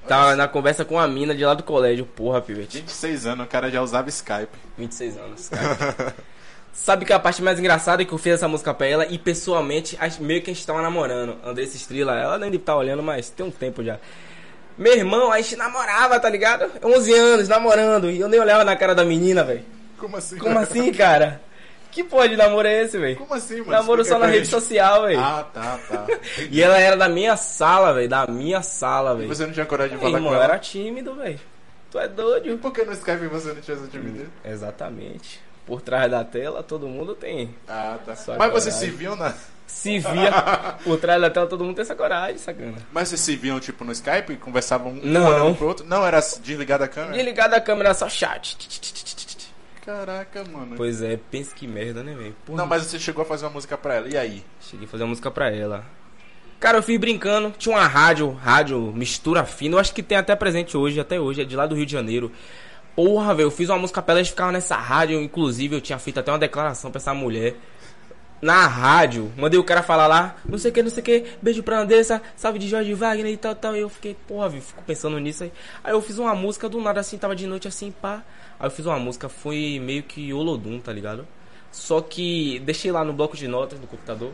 Tava 0.07 0.37
na 0.37 0.47
conversa 0.47 0.85
com 0.85 0.99
a 0.99 1.09
mina 1.09 1.35
de 1.35 1.45
lá 1.45 1.55
do 1.55 1.63
colégio, 1.63 2.05
porra, 2.05 2.41
pivete. 2.41 2.79
26 2.79 3.27
anos, 3.27 3.47
o 3.47 3.49
cara 3.49 3.71
já 3.71 3.81
usava 3.81 4.09
Skype. 4.09 4.57
26 4.77 5.17
anos, 5.17 5.41
Skype. 5.41 6.15
Sabe 6.73 7.05
que 7.05 7.13
a 7.13 7.21
parte 7.21 7.41
mais 7.41 7.59
engraçada 7.59 8.03
é 8.03 8.05
que 8.05 8.13
eu 8.13 8.19
fiz 8.19 8.35
essa 8.35 8.49
música 8.49 8.75
pra 8.75 8.87
ela 8.87 9.07
e 9.07 9.17
pessoalmente, 9.17 9.97
meio 10.21 10.43
que 10.43 10.51
a 10.51 10.55
gente 10.55 10.67
tava 10.67 10.83
namorando. 10.83 11.37
Andressa 11.45 11.77
Estrela, 11.77 12.19
ela 12.19 12.39
nem 12.39 12.59
tá 12.59 12.77
olhando, 12.77 13.03
mas 13.03 13.31
tem 13.31 13.47
um 13.47 13.51
tempo 13.51 13.83
já. 13.83 13.99
Meu 14.77 14.93
irmão, 14.93 15.31
a 15.31 15.41
gente 15.41 15.55
namorava, 15.55 16.19
tá 16.19 16.29
ligado? 16.29 16.69
11 16.83 17.15
anos, 17.15 17.49
namorando, 17.49 18.11
e 18.11 18.19
eu 18.19 18.29
nem 18.29 18.41
olhava 18.41 18.65
na 18.65 18.75
cara 18.75 18.93
da 18.93 19.05
menina, 19.05 19.45
velho. 19.45 19.65
Como 19.97 20.17
assim? 20.17 20.37
Como 20.37 20.59
assim, 20.59 20.93
cara? 20.93 21.41
Que 21.95 22.05
porra 22.05 22.29
de 22.29 22.37
namoro 22.37 22.67
é 22.67 22.83
esse, 22.83 22.99
velho? 22.99 23.17
Como 23.17 23.33
assim, 23.33 23.61
mano? 23.61 23.71
Namoro 23.71 24.05
só 24.05 24.19
na 24.19 24.27
rede 24.27 24.49
social, 24.49 25.05
velho. 25.05 25.21
Ah, 25.21 25.47
tá, 25.55 25.79
tá. 25.89 26.07
e 26.51 26.61
ela 26.61 26.79
era 26.79 26.97
da 26.97 27.09
minha 27.09 27.37
sala, 27.37 27.95
velho. 27.95 28.09
Da 28.09 28.27
minha 28.27 28.63
sala, 28.63 29.15
velho. 29.15 29.29
Você 29.29 29.47
não 29.47 29.53
tinha 29.53 29.65
coragem 29.65 29.97
de 29.97 30.03
falar 30.03 30.19
irmão, 30.19 30.31
com 30.31 30.37
ela? 30.37 30.45
eu 30.45 30.51
era 30.51 30.59
tímido, 30.59 31.15
velho. 31.15 31.41
Tu 31.91 31.99
é 31.99 32.09
doido. 32.09 32.51
E 32.51 32.57
por 32.57 32.73
que 32.73 32.85
no 32.85 32.93
Skype 32.93 33.29
você 33.29 33.53
não 33.53 33.61
tinha 33.61 33.77
essa 33.77 33.87
timidez? 33.87 34.29
Exatamente 34.45 35.41
por 35.67 35.81
trás 35.81 36.11
da 36.11 36.25
tela, 36.25 36.63
todo 36.63 36.87
mundo 36.87 37.15
tem. 37.15 37.55
Ah, 37.67 37.99
tá. 38.05 38.13
Mas 38.13 38.25
coragem. 38.25 38.51
vocês 38.51 38.75
se 38.75 38.91
viam 38.91 39.17
na. 39.17 39.35
Se 39.67 39.99
via 39.99 40.77
por 40.85 40.99
trás 40.99 41.21
da 41.21 41.31
tela, 41.31 41.47
todo 41.47 41.65
mundo 41.65 41.77
tem 41.77 41.83
essa 41.83 41.95
coragem, 41.95 42.37
sacana. 42.37 42.77
Mas 42.93 43.09
vocês 43.09 43.21
se 43.21 43.35
viam, 43.35 43.59
tipo, 43.59 43.83
no 43.83 43.93
Skype? 43.93 44.37
Conversavam 44.37 44.93
um 44.93 45.01
Não. 45.03 45.49
Um 45.49 45.55
pro 45.55 45.69
outro? 45.69 45.87
Não, 45.87 46.07
era 46.07 46.21
desligada 46.21 46.85
a 46.85 46.89
câmera? 46.89 47.15
Desligada 47.15 47.57
a 47.57 47.61
câmera, 47.61 47.95
só 47.95 48.09
chat. 48.09 48.59
Caraca, 49.85 50.43
mano. 50.51 50.77
Pois 50.77 51.03
é, 51.03 51.19
pensa 51.31 51.55
que 51.55 51.67
merda, 51.67 52.03
né, 52.03 52.15
velho? 52.15 52.35
Não, 52.49 52.67
mas 52.67 52.85
você 52.85 52.99
chegou 52.99 53.23
a 53.23 53.27
fazer 53.27 53.45
uma 53.45 53.53
música 53.53 53.77
pra 53.77 53.95
ela, 53.97 54.09
e 54.09 54.17
aí? 54.17 54.43
Cheguei 54.61 54.87
a 54.87 54.89
fazer 54.89 55.03
uma 55.05 55.11
música 55.11 55.31
pra 55.31 55.51
ela. 55.51 55.85
Cara, 56.59 56.79
eu 56.79 56.83
fiz 56.83 56.99
brincando, 56.99 57.53
tinha 57.59 57.77
uma 57.77 57.87
rádio, 57.87 58.31
rádio 58.33 58.81
mistura 58.95 59.45
fina, 59.45 59.75
eu 59.75 59.79
acho 59.79 59.93
que 59.93 60.03
tem 60.03 60.17
até 60.17 60.35
presente 60.35 60.77
hoje, 60.77 60.99
até 60.99 61.21
hoje, 61.21 61.43
é 61.43 61.45
de 61.45 61.55
lá 61.55 61.67
do 61.67 61.75
Rio 61.75 61.85
de 61.85 61.93
Janeiro. 61.93 62.33
Porra, 62.97 63.35
velho, 63.35 63.49
eu 63.49 63.51
fiz 63.51 63.69
uma 63.69 63.79
música 63.79 64.01
pra 64.01 64.13
ela, 64.13 64.21
eles 64.21 64.31
ficavam 64.31 64.53
nessa 64.53 64.77
rádio, 64.77 65.21
inclusive 65.21 65.77
eu 65.77 65.81
tinha 65.83 65.99
feito 65.99 66.21
até 66.21 66.33
uma 66.33 66.39
declaração 66.39 66.91
pra 66.91 66.99
essa 66.99 67.13
mulher. 67.13 67.57
Na 68.41 68.67
rádio, 68.67 69.31
mandei 69.37 69.59
o 69.59 69.65
cara 69.65 69.83
falar 69.83 70.07
lá, 70.07 70.37
não 70.47 70.57
sei 70.57 70.71
o 70.71 70.75
que, 70.75 70.83
não 70.83 70.91
sei 70.91 71.03
o 71.03 71.05
que, 71.05 71.25
beijo 71.43 71.63
pra 71.63 71.81
Andressa, 71.81 72.23
salve 72.37 72.59
de 72.59 72.69
Jorge 72.69 72.95
Wagner 72.95 73.33
e 73.33 73.37
tal, 73.37 73.55
tal. 73.55 73.77
E 73.77 73.81
eu 73.81 73.89
fiquei, 73.91 74.17
porra, 74.27 74.49
velho, 74.49 74.63
fico 74.63 74.83
pensando 74.85 75.19
nisso 75.19 75.45
aí. 75.45 75.53
Aí 75.83 75.93
eu 75.93 76.01
fiz 76.01 76.19
uma 76.19 76.35
música 76.35 76.69
do 76.69 76.81
nada 76.81 77.01
assim, 77.01 77.19
tava 77.19 77.37
de 77.37 77.47
noite 77.47 77.69
assim, 77.69 77.91
pá. 77.91 78.23
Aí 78.59 78.67
eu 78.67 78.71
fiz 78.71 78.87
uma 78.87 78.99
música, 78.99 79.29
foi 79.29 79.81
meio 79.83 80.03
que 80.03 80.33
Olodum, 80.33 80.79
tá 80.81 80.93
ligado? 80.93 81.27
Só 81.71 82.01
que 82.01 82.61
deixei 82.61 82.93
lá 82.93 83.05
no 83.05 83.13
bloco 83.13 83.37
de 83.37 83.49
notas 83.49 83.79
do 83.79 83.87
computador. 83.87 84.33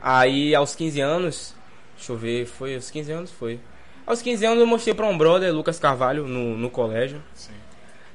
Aí 0.00 0.54
aos 0.54 0.74
15 0.74 1.00
anos, 1.00 1.54
deixa 1.96 2.12
eu 2.12 2.16
ver, 2.16 2.46
foi 2.46 2.74
aos 2.74 2.90
15 2.90 3.12
anos? 3.12 3.30
Foi. 3.30 3.60
Aos 4.06 4.22
15 4.22 4.46
anos 4.46 4.60
eu 4.60 4.66
mostrei 4.66 4.94
pra 4.94 5.06
um 5.06 5.16
brother, 5.16 5.54
Lucas 5.54 5.78
Carvalho, 5.78 6.26
no, 6.26 6.56
no 6.56 6.70
colégio. 6.70 7.22
Sim. 7.34 7.52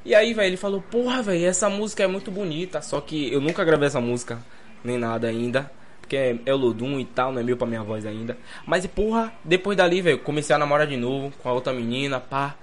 E 0.03 0.13
aí, 0.13 0.33
velho, 0.33 0.49
ele 0.49 0.57
falou, 0.57 0.81
porra, 0.81 1.21
velho, 1.23 1.45
essa 1.45 1.69
música 1.69 2.03
é 2.03 2.07
muito 2.07 2.29
bonita. 2.29 2.81
Só 2.81 3.01
que 3.01 3.31
eu 3.31 3.41
nunca 3.41 3.63
gravei 3.63 3.87
essa 3.87 3.99
música, 3.99 4.39
nem 4.83 4.97
nada 4.97 5.27
ainda. 5.27 5.71
Porque 5.99 6.15
é, 6.15 6.37
é 6.45 6.53
Lodum 6.53 6.99
e 6.99 7.05
tal, 7.05 7.31
não 7.31 7.39
é 7.39 7.43
meu 7.43 7.57
pra 7.57 7.65
minha 7.65 7.81
voz 7.81 8.05
ainda. 8.05 8.37
Mas, 8.67 8.85
porra, 8.85 9.33
depois 9.43 9.75
dali, 9.75 10.01
velho, 10.01 10.19
comecei 10.19 10.55
a 10.55 10.59
namorar 10.59 10.85
de 10.85 10.95
novo 10.95 11.33
com 11.41 11.49
a 11.49 11.53
outra 11.53 11.73
menina, 11.73 12.19
pá. 12.19 12.55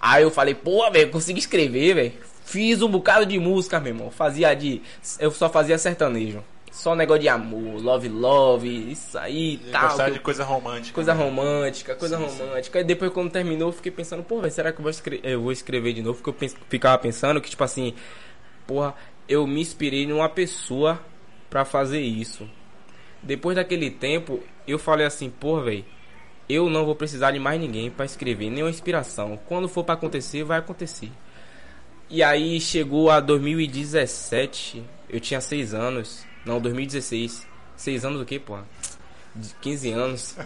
Aí 0.00 0.22
eu 0.22 0.30
falei, 0.30 0.54
porra, 0.54 0.90
velho, 0.90 1.10
consegui 1.10 1.38
escrever, 1.38 1.94
velho. 1.94 2.12
Fiz 2.44 2.80
um 2.80 2.88
bocado 2.88 3.26
de 3.26 3.38
música, 3.38 3.80
meu 3.80 3.92
irmão. 3.92 4.10
Fazia 4.10 4.54
de. 4.54 4.80
Eu 5.18 5.30
só 5.30 5.48
fazia 5.48 5.76
sertanejo. 5.78 6.44
Só 6.70 6.94
negócio 6.94 7.22
de 7.22 7.28
amor, 7.28 7.82
love, 7.82 8.06
love, 8.06 8.92
isso 8.92 9.18
aí 9.18 9.54
e 9.54 9.58
tal. 9.72 9.88
Gostar 9.88 10.10
de 10.10 10.20
coisa 10.20 10.44
romântica. 10.44 10.94
Coisa 10.94 11.14
né? 11.14 11.24
romântica, 11.24 11.94
coisa 11.94 12.18
sim, 12.18 12.22
romântica. 12.22 12.78
Sim. 12.78 12.84
E 12.84 12.86
depois 12.86 13.10
quando 13.12 13.30
terminou, 13.30 13.70
eu 13.70 13.72
fiquei 13.72 13.90
pensando, 13.90 14.22
pô, 14.22 14.42
véio, 14.42 14.52
será 14.52 14.70
que 14.70 14.78
eu 14.78 14.82
vou, 14.82 14.90
escrever, 14.90 15.26
eu 15.26 15.40
vou 15.40 15.50
escrever 15.50 15.94
de 15.94 16.02
novo? 16.02 16.18
Porque 16.18 16.28
eu 16.28 16.34
pens 16.34 16.54
ficava 16.68 16.98
pensando 16.98 17.40
que, 17.40 17.48
tipo 17.48 17.64
assim, 17.64 17.94
porra, 18.66 18.94
eu 19.26 19.46
me 19.46 19.60
inspirei 19.60 20.06
numa 20.06 20.28
pessoa 20.28 21.00
para 21.48 21.64
fazer 21.64 22.00
isso. 22.00 22.46
Depois 23.22 23.56
daquele 23.56 23.90
tempo, 23.90 24.40
eu 24.68 24.78
falei 24.78 25.06
assim, 25.06 25.30
porra, 25.30 25.64
velho, 25.64 25.84
eu 26.48 26.70
não 26.70 26.84
vou 26.84 26.94
precisar 26.94 27.30
de 27.32 27.38
mais 27.38 27.60
ninguém 27.60 27.90
para 27.90 28.04
escrever, 28.04 28.50
nenhuma 28.50 28.70
inspiração. 28.70 29.38
Quando 29.46 29.68
for 29.68 29.84
para 29.84 29.94
acontecer, 29.94 30.44
vai 30.44 30.58
acontecer. 30.58 31.10
E 32.08 32.22
aí 32.22 32.60
chegou 32.60 33.10
a 33.10 33.18
2017, 33.18 34.82
eu 35.10 35.18
tinha 35.18 35.40
seis 35.40 35.74
anos. 35.74 36.24
Não, 36.44 36.60
2016. 36.60 37.46
Seis 37.76 38.04
anos 38.04 38.20
do 38.20 38.24
que, 38.24 38.38
pô? 38.38 38.58
15 39.60 39.90
anos. 39.92 40.36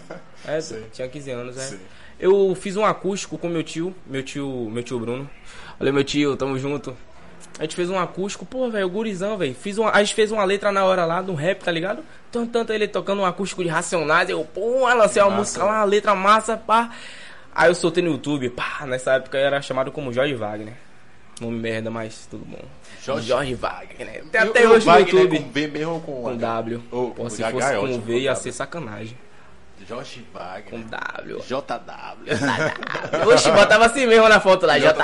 É, 0.44 0.60
Sim. 0.60 0.82
tinha 0.92 1.06
15 1.06 1.30
anos, 1.30 1.56
é. 1.56 1.60
Sim. 1.60 1.80
Eu 2.18 2.54
fiz 2.54 2.76
um 2.76 2.84
acústico 2.84 3.38
com 3.38 3.48
meu 3.48 3.62
tio, 3.62 3.94
meu 4.06 4.22
tio, 4.22 4.68
meu 4.70 4.82
tio 4.82 4.98
Bruno. 4.98 5.30
Olha, 5.78 5.92
meu 5.92 6.04
tio, 6.04 6.36
tamo 6.36 6.58
junto. 6.58 6.96
A 7.60 7.64
gente 7.64 7.76
fez 7.76 7.90
um 7.90 7.98
acústico, 7.98 8.46
pô, 8.46 8.70
velho, 8.70 8.88
gurizão, 8.88 9.36
velho. 9.36 9.54
Fiz 9.54 9.76
uma, 9.76 9.90
a 9.90 10.02
gente 10.02 10.14
fez 10.14 10.32
uma 10.32 10.42
letra 10.44 10.72
na 10.72 10.82
hora 10.82 11.04
lá, 11.04 11.20
do 11.20 11.34
rap, 11.34 11.62
tá 11.62 11.70
ligado? 11.70 12.02
Tanto, 12.32 12.50
tanto 12.50 12.72
ele 12.72 12.88
tocando 12.88 13.20
um 13.20 13.26
acústico 13.26 13.62
de 13.62 13.68
Racionais, 13.68 14.30
eu, 14.30 14.42
pô, 14.46 14.88
lancei 14.88 15.20
uma 15.20 15.36
música 15.36 15.62
lá, 15.62 15.72
uma 15.72 15.84
letra 15.84 16.14
massa, 16.14 16.56
pá. 16.56 16.90
Aí 17.54 17.68
eu 17.68 17.74
soltei 17.74 18.02
no 18.02 18.12
YouTube, 18.12 18.48
pá, 18.48 18.86
nessa 18.86 19.12
época 19.12 19.36
era 19.36 19.60
chamado 19.60 19.92
como 19.92 20.10
Jorge 20.10 20.34
Wagner. 20.34 20.72
Nome 21.38 21.58
merda, 21.58 21.90
mas 21.90 22.26
tudo 22.30 22.46
bom. 22.46 22.64
Jorge, 23.04 23.28
Jorge 23.28 23.54
Wagner, 23.54 24.06
né? 24.06 24.22
Tem 24.32 24.40
até 24.40 24.66
hoje 24.66 24.86
no 24.86 24.98
YouTube. 24.98 25.40
com 25.40 25.50
V 25.50 25.66
mesmo 25.66 25.92
ou 25.92 26.00
com, 26.00 26.22
com 26.22 26.36
W. 26.38 26.82
Ou, 26.90 27.10
Pô, 27.10 27.28
se 27.28 27.42
fosse 27.42 27.76
com 27.76 28.00
V 28.00 28.20
ia 28.20 28.34
ser 28.36 28.52
sacanagem. 28.52 29.18
Jorge 29.90 30.24
Wagner. 30.32 30.70
Com 30.70 30.82
W. 30.82 31.38
JW. 31.40 33.28
Oxi, 33.32 33.50
botava 33.50 33.86
assim 33.86 34.06
mesmo 34.06 34.28
na 34.28 34.38
foto 34.38 34.64
lá, 34.64 34.78
JW. 34.78 34.94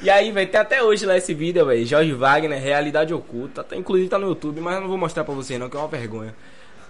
e 0.00 0.08
aí, 0.08 0.32
velho, 0.32 0.50
tem 0.50 0.58
até 0.58 0.82
hoje 0.82 1.04
lá 1.04 1.14
esse 1.14 1.34
vídeo, 1.34 1.66
velho. 1.66 1.84
Jorge 1.84 2.14
Wagner, 2.14 2.58
Realidade 2.58 3.12
Oculta. 3.12 3.62
Tá, 3.62 3.76
inclusive 3.76 4.08
tá 4.08 4.18
no 4.18 4.28
YouTube, 4.28 4.62
mas 4.62 4.76
eu 4.76 4.80
não 4.80 4.88
vou 4.88 4.96
mostrar 4.96 5.24
pra 5.24 5.34
você 5.34 5.58
não, 5.58 5.68
que 5.68 5.76
é 5.76 5.78
uma 5.78 5.88
vergonha. 5.88 6.34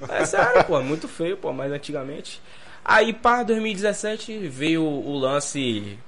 É 0.08 0.24
sério, 0.24 0.64
pô, 0.64 0.80
muito 0.80 1.08
feio, 1.08 1.37
pô, 1.37 1.52
mas 1.52 1.72
antigamente. 1.72 2.40
Aí, 2.85 3.12
pá, 3.12 3.42
2017 3.42 4.46
veio 4.46 4.85
o 4.85 5.18
lance 5.18 5.98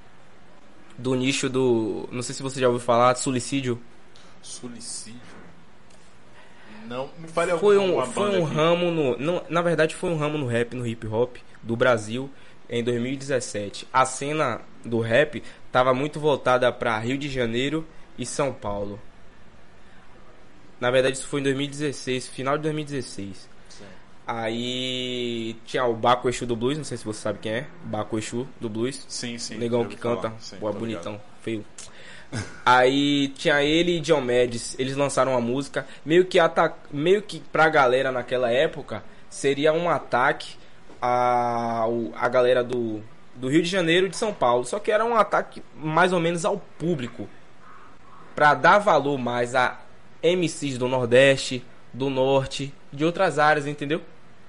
do 0.97 1.13
nicho 1.13 1.49
do. 1.49 2.07
Não 2.09 2.21
sei 2.21 2.33
se 2.33 2.41
você 2.41 2.61
já 2.61 2.67
ouviu 2.67 2.85
falar, 2.85 3.15
suicídio. 3.15 3.81
Suicídio? 4.41 5.24
Não, 6.87 7.09
me 7.17 7.27
fale 7.27 7.57
Foi 7.57 7.77
um, 7.77 8.05
foi 8.05 8.39
um 8.39 8.45
aqui. 8.45 8.55
ramo 8.55 8.91
no. 8.91 9.17
Não, 9.17 9.43
na 9.49 9.61
verdade, 9.61 9.95
foi 9.95 10.09
um 10.09 10.17
ramo 10.17 10.37
no 10.37 10.45
rap, 10.47 10.75
no 10.75 10.85
hip 10.85 11.05
hop 11.07 11.37
do 11.61 11.75
Brasil 11.75 12.29
em 12.69 12.83
2017. 12.83 13.87
A 13.91 14.05
cena 14.05 14.61
do 14.83 14.99
rap 14.99 15.43
tava 15.71 15.93
muito 15.93 16.19
voltada 16.19 16.71
para 16.71 16.97
Rio 16.99 17.17
de 17.17 17.29
Janeiro 17.29 17.85
e 18.17 18.25
São 18.25 18.53
Paulo. 18.53 18.99
Na 20.79 20.91
verdade, 20.91 21.17
isso 21.17 21.27
foi 21.27 21.39
em 21.39 21.43
2016, 21.43 22.27
final 22.27 22.57
de 22.57 22.63
2016. 22.63 23.49
Sim. 23.69 23.83
Aí 24.27 25.55
tinha 25.65 25.85
o 25.85 25.93
Baco 25.93 26.27
Exu 26.27 26.45
do 26.45 26.55
Blues, 26.55 26.77
não 26.77 26.83
sei 26.83 26.97
se 26.97 27.05
você 27.05 27.21
sabe 27.21 27.39
quem 27.39 27.51
é. 27.51 27.67
Baco 27.83 28.17
Exu 28.17 28.47
do 28.59 28.69
Blues. 28.69 29.05
Sim, 29.07 29.37
sim. 29.37 29.55
Negão 29.57 29.83
já 29.83 29.89
que 29.89 29.95
canta, 29.95 30.29
falar. 30.29 30.39
Sim, 30.39 30.57
tô 30.59 30.73
bonitão, 30.73 31.13
ligado. 31.13 31.23
feio. 31.41 31.65
Aí 32.65 33.29
tinha 33.29 33.61
ele 33.63 33.97
e 33.97 33.99
John 33.99 34.25
eles 34.29 34.95
lançaram 34.95 35.33
uma 35.33 35.41
música, 35.41 35.85
meio 36.05 36.25
que 36.25 36.39
ata 36.39 36.73
meio 36.91 37.21
que 37.21 37.39
pra 37.39 37.69
galera 37.69 38.11
naquela 38.11 38.51
época 38.51 39.03
seria 39.29 39.73
um 39.73 39.89
ataque 39.89 40.55
a, 41.01 41.85
a 42.15 42.29
galera 42.29 42.63
do, 42.63 43.03
do 43.35 43.47
Rio 43.47 43.61
de 43.61 43.69
Janeiro 43.69 44.07
e 44.07 44.09
de 44.09 44.17
São 44.17 44.33
Paulo, 44.33 44.65
só 44.65 44.79
que 44.79 44.91
era 44.91 45.05
um 45.05 45.15
ataque 45.15 45.61
mais 45.75 46.13
ou 46.13 46.19
menos 46.19 46.45
ao 46.45 46.57
público, 46.57 47.27
Pra 48.35 48.53
dar 48.53 48.79
valor 48.79 49.17
mais 49.17 49.55
a 49.55 49.79
MCs 50.21 50.77
do 50.77 50.89
Nordeste, 50.89 51.63
do 51.93 52.09
Norte, 52.09 52.73
de 52.91 53.05
outras 53.05 53.39
áreas, 53.39 53.65
entendeu? 53.65 54.01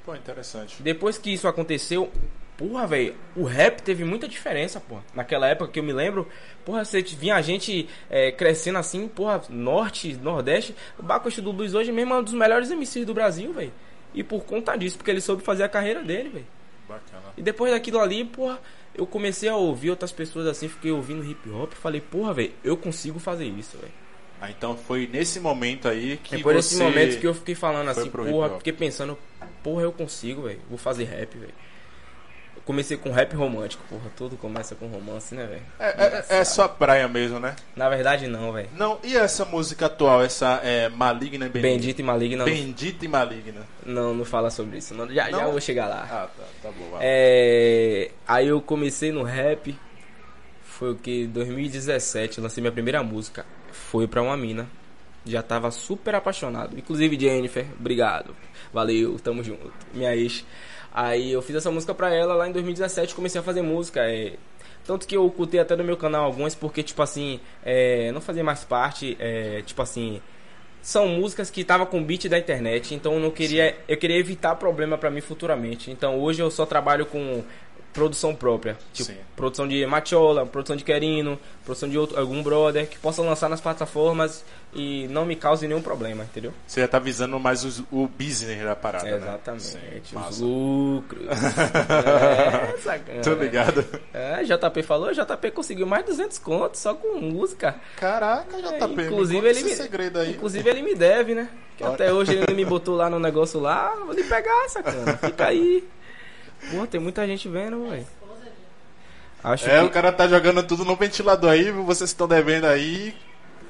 Pô, 0.05 0.12
interessante. 0.16 0.83
Depois 0.83 1.16
que 1.16 1.33
isso 1.33 1.46
aconteceu, 1.46 2.11
porra, 2.57 2.87
velho, 2.87 3.14
o 3.35 3.45
rap 3.45 3.83
teve 3.83 4.05
muita 4.05 4.27
diferença, 4.27 4.81
porra. 4.81 5.05
Naquela 5.14 5.47
época 5.47 5.71
que 5.71 5.79
eu 5.79 5.83
me 5.85 5.92
lembro, 5.92 6.27
porra, 6.64 6.85
você 6.85 7.03
vinha 7.03 7.35
a 7.37 7.42
gente 7.42 7.88
é, 8.09 8.33
crescendo 8.33 8.79
assim, 8.79 9.07
porra, 9.09 9.42
norte, 9.49 10.14
nordeste. 10.14 10.75
O 10.99 11.03
Bacuxi 11.03 11.40
do 11.40 11.53
Blues 11.53 11.75
hoje 11.75 11.92
mesmo 11.92 12.14
é 12.14 12.19
um 12.19 12.23
dos 12.23 12.35
melhores 12.35 12.71
MCs 12.71 13.07
do 13.07 13.14
Brasil, 13.14 13.53
velho. 13.53 13.73
E 14.14 14.23
por 14.23 14.45
conta 14.45 14.77
disso, 14.77 14.97
porque 14.97 15.11
ele 15.11 15.21
soube 15.21 15.42
fazer 15.42 15.64
a 15.64 15.69
carreira 15.69 16.03
dele, 16.03 16.31
velho. 16.31 16.47
Bacana. 16.88 17.23
E 17.37 17.42
depois 17.42 17.73
daquilo 17.73 18.01
ali, 18.01 18.25
porra, 18.25 18.59
eu 18.95 19.07
comecei 19.07 19.49
a 19.49 19.57
ouvir 19.57 19.90
outras 19.90 20.12
pessoas 20.12 20.47
assim, 20.47 20.69
fiquei 20.69 20.90
ouvindo 20.90 21.25
hip 21.25 21.51
hop 21.51 21.73
e 21.73 21.77
falei, 21.77 22.01
porra, 22.01 22.33
velho, 22.33 22.53
eu 22.64 22.77
consigo 22.77 23.19
fazer 23.19 23.45
isso, 23.45 23.77
velho. 23.77 23.92
Ah, 24.40 24.51
então 24.51 24.77
foi 24.77 25.09
nesse 25.11 25.40
momento 25.40 25.88
aí 25.88 26.19
que 26.23 26.37
É 26.37 26.38
por 26.38 26.55
você... 26.55 26.75
esse 26.75 26.83
momento 26.83 27.19
que 27.19 27.27
eu 27.27 27.35
fiquei 27.35 27.55
falando 27.55 27.88
assim, 27.88 28.11
porra, 28.11 28.57
fiquei 28.59 28.73
pensando, 28.73 29.19
porra, 29.62 29.83
eu 29.83 29.92
consigo, 29.92 30.42
velho. 30.42 30.61
Vou 30.69 30.79
fazer 30.79 31.05
rap, 31.05 31.37
velho. 31.37 31.55
Comecei 32.66 32.96
com 32.96 33.12
rap 33.12 33.33
romântico, 33.37 33.85
porra. 33.88 34.11
Tudo 34.16 34.37
começa 34.37 34.74
com 34.74 34.88
romance, 34.88 35.33
né, 35.37 35.46
velho? 35.46 35.62
É, 35.79 36.24
é, 36.35 36.38
é 36.40 36.44
sua 36.44 36.68
praia 36.68 37.07
mesmo, 37.07 37.38
né? 37.38 37.55
Na 37.76 37.88
verdade, 37.88 38.26
não, 38.26 38.52
velho. 38.52 38.68
Não, 38.76 38.98
e 39.05 39.16
essa 39.16 39.44
música 39.44 39.87
atual, 39.87 40.20
essa 40.24 40.61
é, 40.64 40.88
Maligna 40.88 41.46
e 41.46 41.48
Bendita? 41.48 41.68
Bendito 41.68 42.00
e 42.00 42.02
maligno, 42.02 42.38
não, 42.38 42.44
Bendita 42.44 43.05
e 43.05 43.09
Maligna. 43.09 43.61
não, 43.85 44.12
não 44.12 44.24
fala 44.24 44.50
sobre 44.50 44.79
isso. 44.79 44.94
Não, 44.94 45.07
já, 45.07 45.31
já 45.31 45.44
Não? 45.44 45.52
vou 45.52 45.61
chegar 45.61 45.87
lá. 45.87 46.09
Ah, 46.11 46.29
tá, 46.37 46.44
tá 46.61 46.70
bom. 46.76 46.90
vai. 46.90 47.00
É, 47.05 48.11
aí 48.26 48.48
eu 48.48 48.61
comecei 48.61 49.12
no 49.12 49.22
rap. 49.22 49.79
Foi 50.64 50.90
o 50.90 50.96
que? 50.96 51.24
2017, 51.29 52.40
lancei 52.40 52.61
minha 52.61 52.72
primeira 52.72 53.00
música. 53.00 53.46
Foi 53.70 54.09
pra 54.09 54.20
uma 54.20 54.37
mina. 54.37 54.66
Já 55.24 55.40
tava 55.40 55.70
super 55.70 56.16
apaixonado. 56.16 56.76
Inclusive, 56.76 57.18
Jennifer, 57.18 57.64
obrigado. 57.79 58.35
Valeu, 58.72 59.16
tamo 59.20 59.42
junto. 59.44 59.72
Minha 59.94 60.14
ex. 60.16 60.44
Aí 60.96 61.30
eu 61.30 61.42
fiz 61.42 61.56
essa 61.56 61.70
música 61.70 61.94
pra 61.94 62.14
ela 62.14 62.35
lá 62.35 62.48
em 62.48 62.52
2017. 62.52 63.14
Comecei 63.14 63.38
a 63.38 63.44
fazer 63.44 63.61
música. 63.61 64.00
É... 64.00 64.32
Tanto 64.87 65.06
que 65.06 65.14
eu 65.14 65.26
ocultei 65.26 65.61
até 65.61 65.76
no 65.76 65.85
meu 65.85 65.96
canal 65.96 66.24
algumas, 66.24 66.54
porque, 66.54 66.82
tipo 66.82 67.02
assim, 67.02 67.38
é, 67.62 68.11
não 68.12 68.20
fazia 68.20 68.42
mais 68.42 68.64
parte, 68.64 69.16
é, 69.18 69.61
tipo 69.62 69.82
assim, 69.82 70.22
são 70.80 71.09
músicas 71.09 71.50
que 71.50 71.64
tava 71.64 71.85
com 71.85 72.02
beat 72.04 72.28
da 72.28 72.38
internet, 72.38 72.94
então 72.94 73.14
eu 73.14 73.18
não 73.18 73.32
queria, 73.32 73.76
eu 73.88 73.96
queria 73.96 74.16
evitar 74.16 74.54
problema 74.54 74.96
pra 74.96 75.11
mim 75.11 75.20
futuramente. 75.20 75.90
Então 75.90 76.20
hoje 76.20 76.40
eu 76.40 76.48
só 76.48 76.64
trabalho 76.64 77.04
com 77.04 77.42
produção 77.96 78.35
própria, 78.35 78.76
tipo 78.92 79.11
Sim. 79.11 79.16
produção 79.35 79.66
de 79.66 79.85
Machola, 79.87 80.44
produção 80.46 80.76
de 80.76 80.85
Querino, 80.85 81.38
produção 81.64 81.88
de 81.88 81.98
outro, 81.98 82.18
algum 82.20 82.42
brother 82.42 82.87
que 82.87 82.98
possa 82.98 83.22
lançar 83.22 83.48
nas 83.48 83.61
plataformas 83.61 84.44
e 84.74 85.09
não 85.09 85.24
me 85.24 85.35
cause 85.35 85.66
nenhum 85.66 85.80
problema, 85.80 86.22
entendeu? 86.24 86.52
Você 86.66 86.82
já 86.82 86.87
tá 86.88 86.98
visando 86.98 87.40
mais 87.40 87.64
os- 87.64 87.82
o 87.90 88.06
business 88.06 88.62
da 88.62 88.76
parada, 88.76 89.06
né? 89.11 89.16
Exatamente, 89.16 89.64
Sim, 90.11 90.16
os 90.28 90.40
lucros. 90.40 91.26
é, 91.26 92.76
sacana. 92.78 93.22
Tô 93.22 93.35
ligado. 93.35 93.85
É, 94.12 94.42
JP 94.44 94.82
falou, 94.82 95.12
JP 95.12 95.50
conseguiu 95.52 95.87
mais 95.87 96.04
de 96.04 96.11
200 96.11 96.38
contos 96.38 96.80
só 96.80 96.94
com 96.94 97.18
música. 97.20 97.74
Caraca, 97.96 98.61
já 98.61 98.72
É, 98.74 98.85
inclusive 98.85 99.48
ele 99.48 99.62
me, 99.62 99.70
segredo 99.74 100.18
aí. 100.18 100.30
inclusive 100.32 100.68
ele 100.68 100.82
me 100.82 100.94
deve, 100.94 101.35
né? 101.35 101.48
Que 101.76 101.85
Olha. 101.85 101.94
até 101.94 102.12
hoje 102.12 102.32
ele 102.35 102.54
me 102.54 102.64
botou 102.64 102.94
lá 102.96 103.09
no 103.11 103.18
negócio 103.18 103.61
lá, 103.61 103.94
vou 104.04 104.14
lhe 104.14 104.24
pegar, 104.24 104.68
sacana. 104.68 105.16
Fica 105.16 105.46
aí. 105.46 105.85
Pô, 106.70 106.87
tem 106.87 107.00
muita 107.00 107.26
gente 107.26 107.48
vendo, 107.48 107.88
velho. 107.88 108.07
Acho 109.42 109.68
É, 109.68 109.79
que 109.81 109.85
o 109.87 109.90
cara 109.90 110.11
tá 110.11 110.26
jogando 110.26 110.62
tudo 110.62 110.85
no 110.85 110.96
ventilador 110.96 111.50
aí, 111.50 111.70
vocês 111.70 112.11
estão 112.11 112.26
devendo 112.26 112.64
aí. 112.66 113.14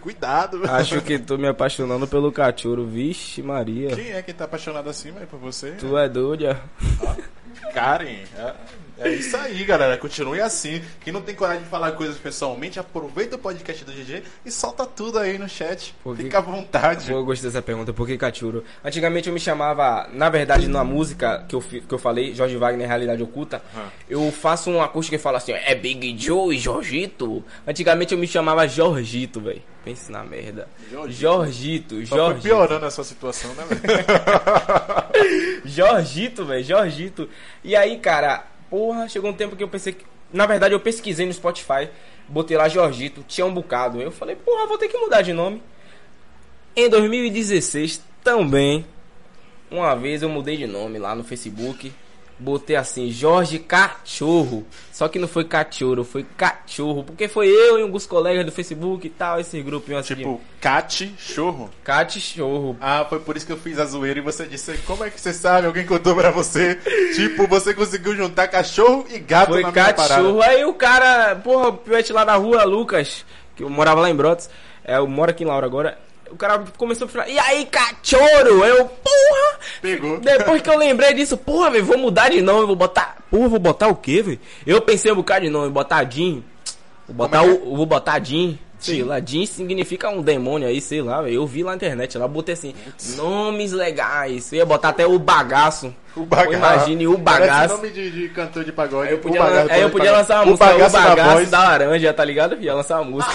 Cuidado. 0.00 0.62
acho 0.70 1.00
que 1.02 1.18
tô 1.18 1.36
me 1.36 1.48
apaixonando 1.48 2.06
pelo 2.06 2.30
cachorro. 2.30 2.86
Vixe, 2.86 3.42
Maria. 3.42 3.94
Quem 3.94 4.12
é 4.12 4.22
que 4.22 4.32
tá 4.32 4.44
apaixonado 4.44 4.88
assim, 4.88 5.10
velho, 5.10 5.26
por 5.26 5.38
você? 5.40 5.72
Tu 5.72 5.98
é 5.98 6.08
doida. 6.08 6.62
Karen. 7.74 8.20
É, 8.36 8.54
é 8.98 9.08
isso 9.10 9.36
aí, 9.36 9.64
galera. 9.64 9.96
Continue 9.98 10.40
assim. 10.40 10.80
Quem 11.02 11.12
não 11.12 11.20
tem 11.22 11.34
coragem 11.34 11.62
de 11.62 11.68
falar 11.68 11.92
coisas 11.92 12.16
pessoalmente, 12.16 12.78
aproveita 12.78 13.36
o 13.36 13.38
podcast 13.38 13.84
do 13.84 13.92
GG 13.92 14.22
e 14.44 14.50
solta 14.50 14.84
tudo 14.86 15.18
aí 15.18 15.38
no 15.38 15.48
chat. 15.48 15.94
Por 16.02 16.16
que- 16.16 16.24
Fica 16.24 16.38
à 16.38 16.40
vontade. 16.40 17.10
Eu 17.10 17.24
gostei 17.24 17.50
dessa 17.50 17.62
pergunta, 17.62 17.92
por 17.92 18.06
que 18.06 18.16
Cachuro? 18.16 18.64
Antigamente 18.84 19.28
eu 19.28 19.34
me 19.34 19.40
chamava, 19.40 20.08
na 20.12 20.28
verdade, 20.28 20.66
na 20.68 20.82
música 20.84 21.44
que 21.48 21.54
eu, 21.54 21.60
que 21.60 21.92
eu 21.92 21.98
falei, 21.98 22.34
Jorge 22.34 22.56
Wagner 22.56 22.86
Realidade 22.88 23.22
Oculta, 23.22 23.62
eu 24.08 24.30
faço 24.32 24.70
um 24.70 24.80
acústico 24.82 25.14
e 25.14 25.18
falo 25.18 25.36
assim, 25.36 25.52
é 25.52 25.74
Big 25.74 26.16
Joe 26.18 26.54
e 26.54 26.58
Jorgito? 26.58 27.44
Antigamente 27.66 28.12
eu 28.14 28.18
me 28.18 28.26
chamava 28.26 28.66
Jorgito, 28.66 29.40
velho. 29.40 29.62
Pense 29.84 30.10
na 30.10 30.24
merda. 30.24 30.68
Jorgito. 30.90 31.20
Jorgito, 31.20 32.06
Só 32.08 32.16
Jorgito. 32.16 32.42
piorando 32.42 32.86
a 32.86 32.90
sua 32.90 33.04
situação, 33.04 33.54
né, 33.54 33.64
velho? 33.68 34.04
Jorgito, 35.64 36.44
velho, 36.44 36.64
Jorgito. 36.64 37.28
E 37.62 37.76
aí, 37.76 37.98
cara, 37.98 38.44
porra, 38.70 39.08
chegou 39.08 39.30
um 39.30 39.34
tempo 39.34 39.56
que 39.56 39.62
eu 39.62 39.68
pensei 39.68 39.92
que. 39.92 40.04
Na 40.32 40.46
verdade, 40.46 40.74
eu 40.74 40.80
pesquisei 40.80 41.24
no 41.24 41.32
Spotify, 41.32 41.88
botei 42.28 42.56
lá 42.56 42.68
Jorgito, 42.68 43.24
tinha 43.26 43.46
um 43.46 43.54
bocado. 43.54 44.00
Eu 44.00 44.10
falei, 44.10 44.36
porra, 44.36 44.66
vou 44.66 44.76
ter 44.76 44.88
que 44.88 44.98
mudar 44.98 45.22
de 45.22 45.32
nome. 45.32 45.62
Em 46.74 46.90
2016, 46.90 48.02
também, 48.22 48.84
uma 49.70 49.94
vez 49.94 50.22
eu 50.22 50.28
mudei 50.28 50.56
de 50.56 50.66
nome 50.66 50.98
lá 50.98 51.14
no 51.14 51.24
Facebook. 51.24 51.92
Botei 52.38 52.76
assim, 52.76 53.10
Jorge 53.10 53.58
Cachorro. 53.58 54.66
Só 54.92 55.08
que 55.08 55.18
não 55.18 55.26
foi 55.26 55.44
cachorro, 55.44 56.04
foi 56.04 56.26
cachorro. 56.36 57.02
Porque 57.02 57.28
foi 57.28 57.48
eu 57.48 57.78
e 57.78 57.82
alguns 57.82 58.06
colegas 58.06 58.44
do 58.44 58.52
Facebook 58.52 59.06
e 59.06 59.10
tal, 59.10 59.40
esse 59.40 59.60
grupinho 59.62 59.98
assim. 59.98 60.14
tipo, 60.14 60.40
Cat 60.60 61.14
Chorro. 61.18 61.70
cachorro. 61.82 62.76
Ah, 62.80 63.06
foi 63.08 63.20
por 63.20 63.36
isso 63.36 63.46
que 63.46 63.52
eu 63.52 63.56
fiz 63.56 63.78
a 63.78 63.86
zoeira 63.86 64.18
e 64.18 64.22
você 64.22 64.44
disse, 64.46 64.76
como 64.86 65.04
é 65.04 65.10
que 65.10 65.18
você 65.20 65.32
sabe? 65.32 65.66
Alguém 65.66 65.86
contou 65.86 66.14
pra 66.14 66.30
você. 66.30 66.74
tipo, 67.14 67.46
você 67.46 67.72
conseguiu 67.72 68.14
juntar 68.14 68.48
cachorro 68.48 69.06
e 69.08 69.18
gato 69.18 69.52
Foi 69.52 69.62
na 69.62 69.72
cachorro. 69.72 70.42
Aí 70.42 70.64
o 70.64 70.74
cara, 70.74 71.36
porra, 71.36 71.68
o 71.68 71.72
pivete 71.72 72.12
lá 72.12 72.24
na 72.24 72.36
rua, 72.36 72.64
Lucas, 72.64 73.24
que 73.54 73.62
eu 73.62 73.70
morava 73.70 74.02
lá 74.02 74.10
em 74.10 74.14
Brotas, 74.14 74.50
é, 74.84 74.98
eu 74.98 75.06
moro 75.06 75.30
aqui 75.30 75.42
em 75.42 75.46
Laura 75.46 75.66
agora. 75.66 75.98
O 76.30 76.36
cara 76.36 76.64
começou 76.76 77.06
a 77.06 77.08
falar, 77.08 77.28
e 77.28 77.38
aí, 77.38 77.66
cachorro? 77.66 78.64
Eu, 78.64 78.84
porra! 78.86 79.60
Pegou. 79.80 80.18
Depois 80.18 80.60
que 80.62 80.68
eu 80.68 80.78
lembrei 80.78 81.14
disso, 81.14 81.36
porra, 81.36 81.70
velho, 81.70 81.84
vou 81.84 81.98
mudar 81.98 82.30
de 82.30 82.42
nome, 82.42 82.66
vou 82.66 82.76
botar. 82.76 83.16
Porra, 83.30 83.48
vou 83.48 83.58
botar 83.58 83.88
o 83.88 83.94
quê, 83.94 84.22
velho? 84.22 84.40
Eu 84.66 84.80
pensei 84.80 85.12
um 85.12 85.16
bocado 85.16 85.44
de 85.44 85.50
nome, 85.50 85.70
botar 85.70 86.08
Jim. 86.10 86.44
Vou 87.06 87.16
botar 87.16 87.44
é 87.44 87.48
o. 87.48 87.76
Vou 87.76 87.86
botar 87.86 88.22
Jim. 88.22 88.58
Sei 88.78 89.02
lá, 89.02 89.20
Jim 89.20 89.46
significa 89.46 90.10
um 90.10 90.20
demônio 90.20 90.68
aí, 90.68 90.80
sei 90.80 91.00
lá, 91.00 91.22
velho. 91.22 91.36
Eu 91.36 91.46
vi 91.46 91.62
lá 91.62 91.70
na 91.70 91.76
internet, 91.76 92.18
lá 92.18 92.28
botei 92.28 92.52
assim, 92.52 92.74
nomes 93.16 93.72
legais. 93.72 94.52
Eu 94.52 94.58
ia 94.58 94.66
botar 94.66 94.90
até 94.90 95.06
o 95.06 95.18
bagaço. 95.18 95.94
O 96.14 96.24
bagaço. 96.24 96.52
Imagine 96.52 97.06
o 97.08 97.16
bagaço. 97.16 97.76
nome 97.76 97.90
de, 97.90 98.10
de 98.10 98.28
cantor 98.28 98.64
de 98.64 98.72
pagode. 98.72 99.08
Aí 99.08 99.14
eu 99.14 99.18
podia, 99.18 99.40
o 99.40 99.44
bagaço, 99.44 99.72
aí 99.72 99.80
eu 99.80 99.90
podia 99.90 100.12
lançar 100.12 100.36
uma 100.36 100.44
o 100.44 100.46
música, 100.48 100.66
bagaço 100.66 100.96
o 100.96 101.00
da 101.00 101.08
bagaço 101.08 101.32
voz. 101.32 101.50
da 101.50 101.64
laranja, 101.64 102.12
tá 102.12 102.24
ligado? 102.24 102.56
Ia 102.60 102.74
lançar 102.74 103.00
uma 103.00 103.10
música. 103.10 103.32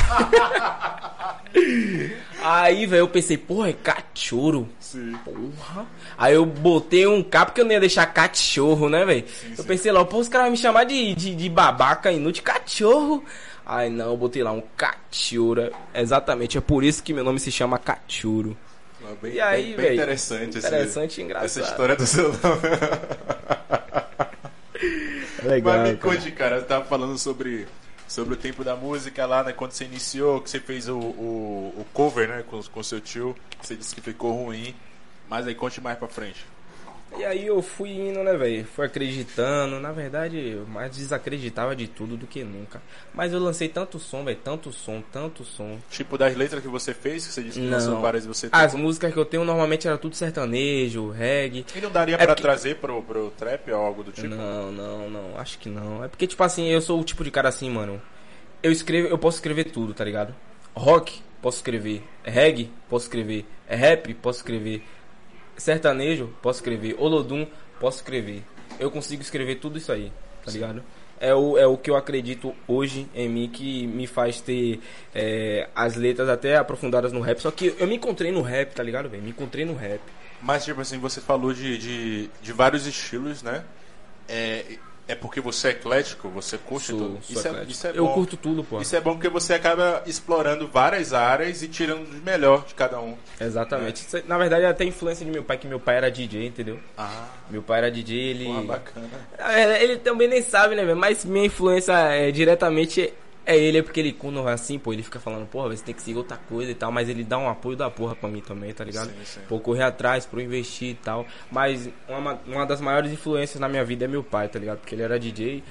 Aí, 2.43 2.85
velho, 2.87 3.01
eu 3.01 3.07
pensei, 3.07 3.37
porra, 3.37 3.69
é 3.69 3.73
cachorro. 3.73 4.67
Sim. 4.79 5.15
Porra. 5.23 5.85
Aí 6.17 6.33
eu 6.33 6.45
botei 6.45 7.05
um 7.05 7.21
K 7.21 7.45
porque 7.45 7.61
eu 7.61 7.65
não 7.65 7.71
ia 7.71 7.79
deixar 7.79 8.05
cachorro, 8.07 8.89
né, 8.89 9.05
velho? 9.05 9.25
Eu 9.51 9.57
sim. 9.57 9.63
pensei 9.63 9.91
lá, 9.91 10.03
pô, 10.03 10.17
os 10.17 10.27
caras 10.27 10.45
vão 10.45 10.51
me 10.51 10.57
chamar 10.57 10.85
de, 10.85 11.13
de, 11.13 11.35
de 11.35 11.49
babaca 11.49 12.11
inútil, 12.11 12.43
cachorro. 12.43 13.23
Aí 13.65 13.89
não, 13.89 14.07
eu 14.11 14.17
botei 14.17 14.43
lá 14.43 14.51
um 14.51 14.63
cachorro. 14.75 15.69
Exatamente, 15.93 16.57
é 16.57 16.61
por 16.61 16.83
isso 16.83 17.03
que 17.03 17.13
meu 17.13 17.23
nome 17.23 17.39
se 17.39 17.51
chama 17.51 17.77
cachorro. 17.77 18.57
Bem, 19.21 19.33
E 19.33 19.41
aí, 19.41 19.63
bem, 19.67 19.75
bem 19.75 19.85
velho, 19.85 19.93
interessante, 19.95 20.57
esse- 20.57 20.67
interessante 20.67 21.19
e 21.19 21.23
engraçado. 21.23 21.45
essa 21.45 21.61
história 21.61 21.95
do 21.95 22.05
seu 22.07 22.29
nome. 22.29 22.39
Legal. 25.43 25.77
Mas 25.77 25.89
me 25.91 25.97
cara. 25.97 26.15
conte, 26.15 26.31
cara, 26.31 26.59
você 26.59 26.65
tava 26.65 26.85
falando 26.85 27.17
sobre, 27.17 27.67
sobre 28.11 28.33
o 28.33 28.37
tempo 28.37 28.61
da 28.61 28.75
música 28.75 29.25
lá, 29.25 29.41
né? 29.41 29.53
Quando 29.53 29.71
você 29.71 29.85
iniciou, 29.85 30.41
que 30.41 30.49
você 30.49 30.59
fez 30.59 30.89
o, 30.89 30.97
o, 30.97 31.73
o 31.77 31.85
cover, 31.93 32.27
né? 32.27 32.43
Com, 32.43 32.61
com 32.61 32.83
seu 32.83 32.99
tio, 32.99 33.33
você 33.61 33.73
disse 33.73 33.95
que 33.95 34.01
ficou 34.01 34.33
ruim. 34.33 34.75
Mas 35.29 35.47
aí 35.47 35.55
conte 35.55 35.79
mais 35.79 35.97
pra 35.97 36.09
frente. 36.09 36.45
E 37.17 37.25
aí 37.25 37.45
eu 37.45 37.61
fui 37.61 37.89
indo, 37.91 38.23
né, 38.23 38.35
velho? 38.37 38.65
Fui 38.65 38.85
acreditando. 38.85 39.79
Na 39.79 39.91
verdade, 39.91 40.37
eu 40.57 40.65
mais 40.65 40.95
desacreditava 40.95 41.75
de 41.75 41.87
tudo 41.87 42.15
do 42.15 42.25
que 42.25 42.43
nunca. 42.43 42.81
Mas 43.13 43.33
eu 43.33 43.39
lancei 43.39 43.67
tanto 43.67 43.99
som, 43.99 44.23
velho. 44.23 44.37
Tanto 44.43 44.71
som, 44.71 45.03
tanto 45.11 45.43
som. 45.43 45.77
Tipo, 45.89 46.17
das 46.17 46.35
letras 46.35 46.61
que 46.61 46.69
você 46.69 46.93
fez, 46.93 47.27
que 47.27 47.33
você 47.33 47.43
disse 47.43 47.59
que 47.59 47.67
lançou 47.67 47.95
Não. 47.95 48.01
várias 48.01 48.23
e 48.25 48.27
você 48.27 48.47
As 48.51 48.71
tocou. 48.71 48.85
músicas 48.85 49.13
que 49.13 49.19
eu 49.19 49.25
tenho 49.25 49.43
normalmente 49.43 49.87
era 49.87 49.97
tudo 49.97 50.15
sertanejo, 50.15 51.09
reggae. 51.09 51.65
E 51.75 51.81
não 51.81 51.91
daria 51.91 52.15
É 52.15 52.17
pra 52.19 52.27
porque- 52.27 52.41
trazer 52.41 52.75
pro, 52.77 53.01
pro 53.03 53.29
trap 53.37 53.69
ou 53.71 53.79
algo 53.81 54.03
do 54.03 54.11
tipo? 54.11 54.27
Não, 54.27 54.71
não, 54.71 55.09
não. 55.09 55.37
Acho 55.39 55.59
que 55.59 55.69
não. 55.69 56.03
É 56.03 56.07
porque, 56.07 56.25
tipo 56.25 56.41
assim, 56.43 56.67
eu 56.69 56.81
sou 56.81 56.99
o 56.99 57.03
tipo 57.03 57.23
de 57.23 57.29
cara 57.31 57.49
assim, 57.49 57.69
mano. 57.69 58.01
Eu 58.63 58.71
escrevo, 58.71 59.07
eu 59.09 59.17
posso 59.17 59.37
escrever 59.37 59.65
tudo, 59.65 59.93
tá 59.93 60.03
ligado? 60.05 60.33
Rock, 60.73 61.21
posso 61.41 61.57
escrever. 61.57 62.03
Reggae, 62.23 62.69
posso 62.89 63.05
escrever. 63.05 63.45
Rap, 63.67 64.13
posso 64.15 64.39
escrever. 64.39 64.83
Sertanejo, 65.61 66.33
posso 66.41 66.57
escrever. 66.57 66.95
Olodum, 66.97 67.45
posso 67.79 67.97
escrever. 67.97 68.43
Eu 68.79 68.89
consigo 68.89 69.21
escrever 69.21 69.57
tudo 69.59 69.77
isso 69.77 69.91
aí, 69.91 70.11
tá 70.43 70.51
ligado? 70.51 70.83
É 71.19 71.35
o, 71.35 71.55
é 71.55 71.67
o 71.67 71.77
que 71.77 71.91
eu 71.91 71.95
acredito 71.95 72.55
hoje 72.67 73.07
em 73.13 73.29
mim 73.29 73.47
que 73.47 73.85
me 73.85 74.07
faz 74.07 74.41
ter 74.41 74.79
é, 75.13 75.69
as 75.75 75.95
letras 75.95 76.29
até 76.29 76.57
aprofundadas 76.57 77.13
no 77.13 77.21
rap. 77.21 77.39
Só 77.39 77.51
que 77.51 77.75
eu 77.77 77.85
me 77.85 77.95
encontrei 77.95 78.31
no 78.31 78.41
rap, 78.41 78.73
tá 78.73 78.81
ligado, 78.81 79.07
velho? 79.07 79.21
Me 79.21 79.29
encontrei 79.29 79.63
no 79.63 79.75
rap. 79.75 80.01
Mas, 80.41 80.65
tipo 80.65 80.81
assim, 80.81 80.97
você 80.97 81.21
falou 81.21 81.53
de, 81.53 81.77
de, 81.77 82.29
de 82.41 82.51
vários 82.51 82.87
estilos, 82.87 83.43
né? 83.43 83.63
É, 84.27 84.79
é 85.11 85.15
porque 85.15 85.39
você 85.41 85.67
é 85.67 85.71
eclético, 85.71 86.29
você 86.29 86.57
curte 86.57 86.87
Sou- 86.87 86.97
tudo. 86.97 87.19
sou 87.23 87.35
Isso 87.37 87.47
é, 87.47 87.63
isso 87.65 87.87
é 87.87 87.91
eu 87.93 88.05
bom. 88.05 88.13
curto 88.13 88.37
tudo, 88.37 88.63
pô. 88.63 88.81
Isso 88.81 88.95
é 88.95 89.01
bom 89.01 89.13
porque 89.13 89.29
você 89.29 89.53
acaba 89.53 90.01
explorando 90.05 90.67
várias 90.67 91.13
áreas 91.13 91.61
e 91.61 91.67
tirando 91.67 92.05
o 92.07 92.21
melhor 92.23 92.65
de 92.65 92.73
cada 92.73 92.99
um. 92.99 93.15
Exatamente. 93.39 94.05
Isso, 94.05 94.21
na 94.27 94.37
verdade, 94.37 94.65
é 94.65 94.67
até 94.69 94.83
influência 94.85 95.25
de 95.25 95.31
meu 95.31 95.43
pai, 95.43 95.57
que 95.57 95.67
meu 95.67 95.79
pai 95.79 95.97
era 95.97 96.09
DJ, 96.11 96.45
entendeu? 96.47 96.79
Ah, 96.97 97.27
Meu 97.49 97.61
pai 97.61 97.79
era 97.79 97.91
DJ, 97.91 98.17
ele. 98.31 98.45
porra, 98.45 98.61
bacana. 98.63 99.07
É, 99.37 99.83
Ele 99.83 99.97
também 99.97 100.27
nem 100.27 100.41
sabe, 100.41 100.75
né, 100.75 100.85
velho? 100.85 100.97
Mas 100.97 101.25
minha 101.25 101.45
influência 101.45 101.91
é, 101.93 102.31
diretamente 102.31 103.13
é 103.45 103.57
ele, 103.57 103.79
é 103.79 103.81
porque 103.81 103.99
ele, 103.99 104.13
quando 104.13 104.47
assim, 104.47 104.77
pô, 104.77 104.93
ele 104.93 105.03
fica 105.03 105.19
falando, 105.19 105.47
porra, 105.47 105.69
você 105.69 105.83
tem 105.83 105.95
que 105.95 106.01
seguir 106.01 106.17
outra 106.17 106.37
coisa 106.37 106.71
e 106.71 106.75
tal, 106.75 106.91
mas 106.91 107.09
ele 107.09 107.23
dá 107.23 107.37
um 107.37 107.49
apoio 107.49 107.75
da 107.75 107.89
porra 107.89 108.15
pra 108.15 108.29
mim 108.29 108.41
também, 108.41 108.73
tá 108.73 108.83
ligado? 108.83 109.09
Sim, 109.09 109.25
sim. 109.25 109.39
Pô, 109.47 109.59
correr 109.59 109.83
atrás, 109.83 110.25
pro 110.25 110.39
investir 110.41 110.89
e 110.89 110.95
tal. 110.95 111.25
Mas 111.51 111.89
uma, 112.07 112.39
uma 112.45 112.65
das 112.65 112.79
maiores 112.81 113.11
influências 113.11 113.59
na 113.59 113.67
minha 113.67 113.83
vida 113.83 114.05
é 114.05 114.07
meu 114.07 114.23
pai, 114.23 114.47
tá 114.47 114.59
ligado? 114.59 114.79
Porque 114.79 114.93
ele 114.95 115.03
era 115.03 115.19
DJ. 115.19 115.63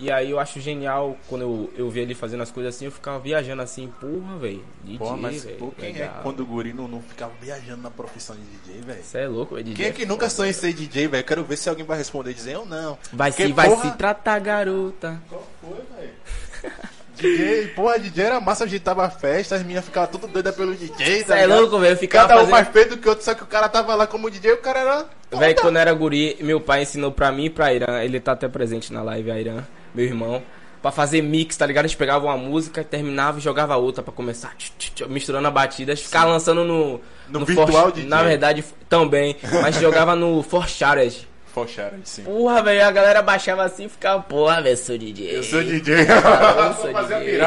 E 0.00 0.12
aí 0.12 0.30
eu 0.30 0.38
acho 0.38 0.60
genial 0.60 1.16
quando 1.28 1.42
eu, 1.42 1.72
eu 1.76 1.90
via 1.90 2.02
ele 2.02 2.14
fazendo 2.14 2.42
as 2.42 2.52
coisas 2.52 2.74
assim, 2.74 2.84
eu 2.84 2.92
ficava 2.92 3.18
viajando 3.18 3.62
assim, 3.62 3.92
porra, 4.00 4.38
velho. 4.38 4.64
DJ, 4.84 4.98
Porra, 4.98 5.16
mas 5.16 5.44
velho. 5.44 5.58
pô, 5.58 5.72
quem 5.72 5.88
é 5.88 5.92
legal. 5.92 6.14
que 6.14 6.22
quando 6.22 6.40
o 6.40 6.46
guri 6.46 6.72
não, 6.72 6.86
não 6.86 7.02
ficava 7.02 7.32
viajando 7.40 7.82
na 7.82 7.90
profissão 7.90 8.36
de 8.36 8.42
DJ, 8.42 8.80
velho? 8.82 9.02
Você 9.02 9.18
é 9.18 9.28
louco, 9.28 9.56
velho. 9.56 9.64
DJ 9.64 9.76
Quem 9.76 9.86
é 9.86 9.92
que 9.92 10.06
nunca 10.06 10.30
sonha 10.30 10.50
em 10.50 10.52
ser 10.52 10.72
DJ, 10.72 11.08
velho? 11.08 11.24
Quero 11.24 11.44
ver 11.44 11.56
se 11.56 11.68
alguém 11.68 11.84
vai 11.84 11.98
responder 11.98 12.32
dizendo 12.32 12.60
eu 12.60 12.64
não. 12.66 12.96
Vai 13.12 13.32
Porque, 13.32 13.46
se, 13.46 13.52
vai 13.52 13.68
porra, 13.68 13.90
se 13.90 13.98
tratar, 13.98 14.38
garota. 14.38 15.20
Qual 15.28 15.46
foi, 15.60 15.78
velho? 15.96 16.12
DJ, 17.18 17.68
porra, 17.68 17.98
DJ 17.98 18.24
era 18.24 18.40
massa, 18.40 18.64
agitava 18.64 19.04
a 19.04 19.10
festa, 19.10 19.56
as 19.56 19.62
meninas 19.62 19.84
ficavam 19.84 20.08
tudo 20.10 20.26
doidas 20.28 20.54
pelo 20.54 20.74
DJ, 20.74 21.24
Você 21.24 21.32
é 21.32 21.46
louco, 21.46 21.78
velho. 21.78 21.96
Ficava 21.96 22.28
Cada 22.28 22.34
um 22.40 22.46
fazendo... 22.46 22.52
mais 22.52 22.68
feio 22.68 22.88
do 22.90 22.96
que 22.98 23.06
o 23.06 23.10
outro, 23.10 23.24
só 23.24 23.34
que 23.34 23.42
o 23.42 23.46
cara 23.46 23.68
tava 23.68 23.94
lá 23.94 24.06
como 24.06 24.30
DJ, 24.30 24.52
o 24.52 24.58
cara 24.58 24.80
era. 24.80 25.06
Velho, 25.38 25.56
quando 25.60 25.76
eu 25.76 25.80
era 25.82 25.92
guri, 25.92 26.36
meu 26.40 26.60
pai 26.60 26.82
ensinou 26.82 27.12
pra 27.12 27.30
mim 27.30 27.46
e 27.46 27.50
pra 27.50 27.72
Irã, 27.74 28.02
ele 28.02 28.18
tá 28.20 28.32
até 28.32 28.48
presente 28.48 28.92
na 28.92 29.02
live, 29.02 29.30
a 29.30 29.38
Irã, 29.38 29.64
meu 29.94 30.04
irmão, 30.04 30.42
pra 30.80 30.90
fazer 30.90 31.20
mix, 31.22 31.56
tá 31.56 31.66
ligado? 31.66 31.84
A 31.84 31.88
gente 31.88 31.96
pegava 31.98 32.24
uma 32.26 32.36
música, 32.36 32.82
terminava 32.84 33.38
e 33.38 33.42
jogava 33.42 33.76
outra 33.76 34.02
pra 34.02 34.12
começar, 34.12 34.54
tch, 34.56 34.70
tch, 34.78 34.90
tch, 34.94 35.02
misturando 35.08 35.46
a 35.48 35.50
batida, 35.50 35.94
ficava 35.96 36.30
lançando 36.30 36.64
no... 36.64 37.00
No 37.28 37.44
virtual 37.44 37.66
For- 37.84 37.92
DJ. 37.92 38.08
Na 38.08 38.22
verdade, 38.22 38.64
também, 38.88 39.36
mas 39.62 39.76
jogava 39.76 40.14
no 40.16 40.42
Fochara, 41.66 41.98
sim. 42.04 42.22
Porra, 42.24 42.62
velho, 42.62 42.84
a 42.86 42.90
galera 42.90 43.22
baixava 43.22 43.62
assim 43.64 43.84
e 43.84 43.88
ficava, 43.88 44.22
porra, 44.22 44.60
velho, 44.62 44.76
sou 44.76 44.96
DJ. 44.98 45.36
Eu 45.38 45.42
sou 45.42 45.62
DJ. 45.62 45.94
Eu 46.00 46.74
sou 46.74 46.92
DJ. 46.92 47.40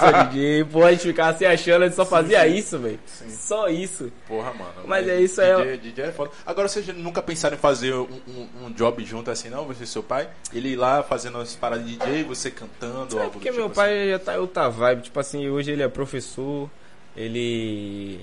Sou 0.00 0.24
DJ. 0.24 0.64
Pô, 0.70 0.84
a 0.84 0.90
gente 0.92 1.02
ficava 1.02 1.36
se 1.36 1.46
achando, 1.46 1.82
a 1.82 1.86
gente 1.86 1.96
só 1.96 2.04
fazia 2.06 2.46
isso, 2.46 2.78
velho. 2.78 2.98
Só 3.28 3.68
isso. 3.68 4.12
Porra, 4.26 4.52
mano. 4.52 4.72
Mas 4.86 5.08
é 5.08 5.20
isso 5.20 5.40
aí, 5.40 5.54
DJ, 5.56 5.76
DJ 5.78 6.04
é 6.06 6.12
foda. 6.12 6.30
Agora 6.46 6.68
vocês 6.68 6.86
nunca 6.88 7.22
pensaram 7.22 7.56
em 7.56 7.58
fazer 7.60 7.94
um, 7.94 8.06
um- 8.28 8.66
um 8.66 8.72
job 8.72 9.04
junto 9.04 9.30
assim, 9.30 9.48
não? 9.48 9.64
Você 9.66 9.84
e 9.84 9.86
seu 9.86 10.02
pai? 10.02 10.28
Ele 10.52 10.70
ir 10.70 10.76
lá 10.76 11.02
fazendo 11.02 11.38
as 11.38 11.54
paradas 11.54 11.86
de 11.86 11.96
DJ, 11.96 12.24
você 12.24 12.50
cantando, 12.50 13.16
É 13.16 13.20
algo 13.20 13.32
porque 13.32 13.50
do 13.50 13.56
meu 13.56 13.64
tipo 13.64 13.76
pai 13.76 14.10
já 14.10 14.18
tá 14.18 14.36
outra 14.38 14.68
vibe. 14.68 15.02
Tipo 15.02 15.20
assim, 15.20 15.48
hoje 15.48 15.70
ele 15.70 15.82
é 15.82 15.88
professor. 15.88 16.68
Ele. 17.16 18.20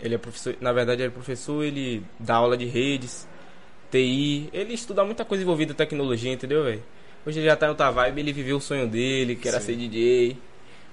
Ele 0.00 0.14
é 0.14 0.18
professor. 0.18 0.56
Na 0.60 0.72
verdade, 0.72 1.02
ele 1.02 1.08
é 1.08 1.12
professor, 1.12 1.62
ele 1.62 2.02
dá 2.18 2.34
aula 2.36 2.56
de 2.56 2.64
redes, 2.64 3.26
TI. 3.92 4.48
Ele 4.52 4.72
estuda 4.72 5.04
muita 5.04 5.24
coisa 5.24 5.44
envolvida 5.44 5.72
em 5.72 5.76
tecnologia, 5.76 6.32
entendeu, 6.32 6.64
velho? 6.64 6.82
Hoje 7.24 7.38
ele 7.38 7.46
já 7.46 7.54
tá 7.54 7.66
em 7.66 7.68
outra 7.68 7.90
vibe, 7.90 8.20
ele 8.20 8.32
viveu 8.32 8.56
o 8.56 8.60
sonho 8.60 8.88
dele, 8.88 9.36
que 9.36 9.46
era 9.46 9.60
Sim. 9.60 9.66
ser 9.66 9.76
DJ. 9.76 10.36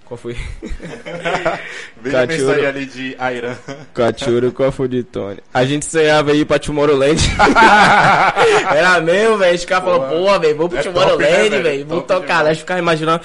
Qual 0.05 0.17
foi? 0.17 0.35
Veja 2.01 2.23
a 2.23 2.25
mensagem 2.25 2.65
ali 2.65 2.85
de 2.87 3.15
Airan. 3.19 3.55
Cachorro, 3.93 4.51
qual 4.51 4.71
foi 4.71 4.87
de 4.87 5.03
Tony? 5.03 5.37
A 5.53 5.63
gente 5.65 5.85
sonhava 5.85 6.33
ir 6.33 6.45
pra 6.45 6.57
Tomorrowland. 6.57 7.21
Era 8.75 8.99
mesmo, 9.01 9.37
velho. 9.37 9.55
Os 9.55 9.65
caras 9.65 9.83
falaram, 9.85 10.17
Porra. 10.17 10.39
velho, 10.39 10.57
vamos 10.57 10.71
pro 10.71 10.79
É 10.79 10.83
top, 10.83 10.95
né, 10.97 11.03
Tomorrowland, 11.03 11.61
velho? 11.61 11.85
Vamos 11.85 12.05
tocar. 12.05 12.43
Nós 12.43 12.57
ficava 12.57 12.79
imaginando, 12.79 13.23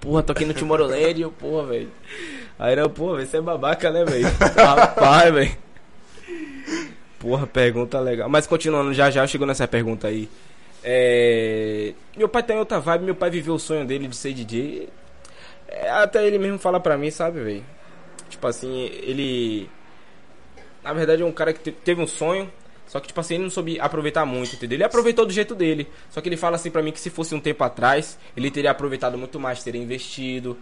porra, 0.00 0.22
tô 0.24 0.32
aqui 0.32 0.44
no 0.44 0.52
Tomorrowland 0.52 1.26
porra, 1.38 1.66
velho. 1.66 1.88
Aí 2.58 2.72
era, 2.72 2.88
porra, 2.88 3.16
velho, 3.18 3.28
você 3.28 3.36
é 3.36 3.40
babaca, 3.40 3.90
né, 3.92 4.04
velho? 4.04 4.26
Rapaz, 4.56 5.32
velho. 5.32 5.69
Porra, 7.20 7.46
pergunta 7.46 8.00
legal. 8.00 8.28
Mas 8.28 8.46
continuando, 8.46 8.92
já 8.94 9.10
já 9.10 9.26
chegou 9.26 9.46
nessa 9.46 9.68
pergunta 9.68 10.08
aí. 10.08 10.28
É... 10.82 11.92
Meu 12.16 12.28
pai 12.28 12.42
tem 12.42 12.56
outra 12.56 12.80
vibe, 12.80 13.04
meu 13.04 13.14
pai 13.14 13.30
viveu 13.30 13.54
o 13.54 13.58
sonho 13.58 13.86
dele 13.86 14.08
de 14.08 14.16
ser 14.16 14.32
DJ. 14.32 14.88
É, 15.68 15.90
até 15.90 16.26
ele 16.26 16.38
mesmo 16.38 16.58
fala 16.58 16.80
pra 16.80 16.96
mim, 16.98 17.10
sabe, 17.10 17.40
velho? 17.40 17.64
Tipo 18.28 18.46
assim, 18.48 18.86
ele. 19.02 19.68
Na 20.82 20.92
verdade 20.94 21.22
é 21.22 21.24
um 21.26 21.32
cara 21.32 21.52
que 21.52 21.60
te- 21.60 21.72
teve 21.72 22.00
um 22.00 22.06
sonho, 22.06 22.50
só 22.86 22.98
que, 22.98 23.08
tipo 23.08 23.20
assim, 23.20 23.34
ele 23.34 23.42
não 23.44 23.50
soube 23.50 23.78
aproveitar 23.78 24.24
muito, 24.24 24.56
entendeu? 24.56 24.76
Ele 24.76 24.84
aproveitou 24.84 25.26
do 25.26 25.32
jeito 25.32 25.54
dele. 25.54 25.86
Só 26.10 26.20
que 26.22 26.28
ele 26.28 26.38
fala 26.38 26.56
assim 26.56 26.70
pra 26.70 26.82
mim 26.82 26.90
que 26.90 27.00
se 27.00 27.10
fosse 27.10 27.34
um 27.34 27.40
tempo 27.40 27.62
atrás, 27.62 28.18
ele 28.36 28.50
teria 28.50 28.70
aproveitado 28.70 29.18
muito 29.18 29.38
mais, 29.38 29.62
teria 29.62 29.80
investido. 29.80 30.56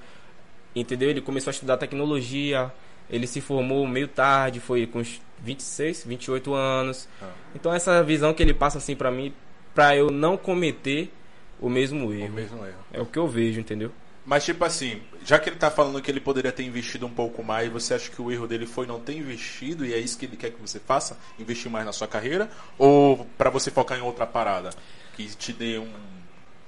Entendeu? 0.74 1.08
Ele 1.08 1.20
começou 1.20 1.50
a 1.50 1.52
estudar 1.52 1.76
tecnologia. 1.76 2.70
Ele 3.10 3.26
se 3.26 3.40
formou 3.40 3.86
meio 3.86 4.08
tarde, 4.08 4.60
foi 4.60 4.86
com 4.86 4.98
uns 5.00 5.20
26, 5.42 6.04
28 6.04 6.54
anos. 6.54 7.08
Ah. 7.22 7.30
Então 7.54 7.72
essa 7.72 8.02
visão 8.02 8.34
que 8.34 8.42
ele 8.42 8.54
passa 8.54 8.78
assim 8.78 8.94
pra 8.96 9.10
mim, 9.10 9.32
pra 9.74 9.96
eu 9.96 10.10
não 10.10 10.36
cometer 10.36 11.12
o 11.60 11.68
mesmo 11.68 12.08
O 12.08 12.12
erro. 12.14 12.32
mesmo 12.34 12.64
erro. 12.64 12.78
É 12.92 13.00
o 13.00 13.06
que 13.06 13.18
eu 13.18 13.26
vejo, 13.26 13.60
entendeu? 13.60 13.90
Mas 14.24 14.44
tipo 14.44 14.62
assim, 14.62 15.00
já 15.24 15.38
que 15.38 15.48
ele 15.48 15.56
tá 15.56 15.70
falando 15.70 16.02
que 16.02 16.10
ele 16.10 16.20
poderia 16.20 16.52
ter 16.52 16.62
investido 16.62 17.06
um 17.06 17.10
pouco 17.10 17.42
mais, 17.42 17.72
você 17.72 17.94
acha 17.94 18.10
que 18.10 18.20
o 18.20 18.30
erro 18.30 18.46
dele 18.46 18.66
foi 18.66 18.86
não 18.86 19.00
ter 19.00 19.16
investido 19.16 19.86
e 19.86 19.94
é 19.94 19.98
isso 19.98 20.18
que 20.18 20.26
ele 20.26 20.36
quer 20.36 20.50
que 20.50 20.60
você 20.60 20.78
faça? 20.78 21.18
Investir 21.38 21.70
mais 21.70 21.86
na 21.86 21.92
sua 21.92 22.06
carreira? 22.06 22.50
Ou 22.76 23.26
pra 23.38 23.48
você 23.48 23.70
focar 23.70 23.98
em 23.98 24.02
outra 24.02 24.26
parada? 24.26 24.68
Que 25.16 25.24
te 25.34 25.50
dê 25.54 25.78
um, 25.78 25.90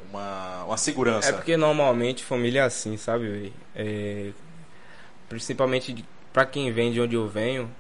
uma, 0.09 0.65
uma 0.65 0.77
segurança? 0.79 1.29
É 1.29 1.33
porque 1.33 1.55
normalmente 1.55 2.25
família 2.25 2.61
é 2.61 2.65
assim, 2.65 2.97
sabe? 2.97 3.53
É, 3.77 4.31
principalmente 5.29 6.03
pra 6.33 6.47
quem 6.47 6.73
vem 6.73 6.93
de 6.93 7.01
onde 7.01 7.17
eu 7.17 7.29
venho, 7.29 7.71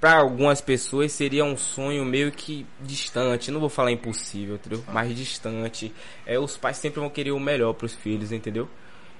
pra 0.00 0.16
algumas 0.16 0.60
pessoas 0.60 1.12
seria 1.12 1.44
um 1.44 1.56
sonho 1.56 2.04
meio 2.04 2.30
que 2.32 2.66
distante. 2.80 3.50
Não 3.50 3.60
vou 3.60 3.68
falar 3.68 3.90
impossível, 3.92 4.56
entendeu? 4.56 4.84
Mais 4.88 5.14
distante. 5.16 5.94
É, 6.24 6.38
os 6.38 6.56
pais 6.56 6.76
sempre 6.76 7.00
vão 7.00 7.10
querer 7.10 7.32
o 7.32 7.40
melhor 7.40 7.72
pros 7.74 7.94
filhos, 7.94 8.32
entendeu? 8.32 8.68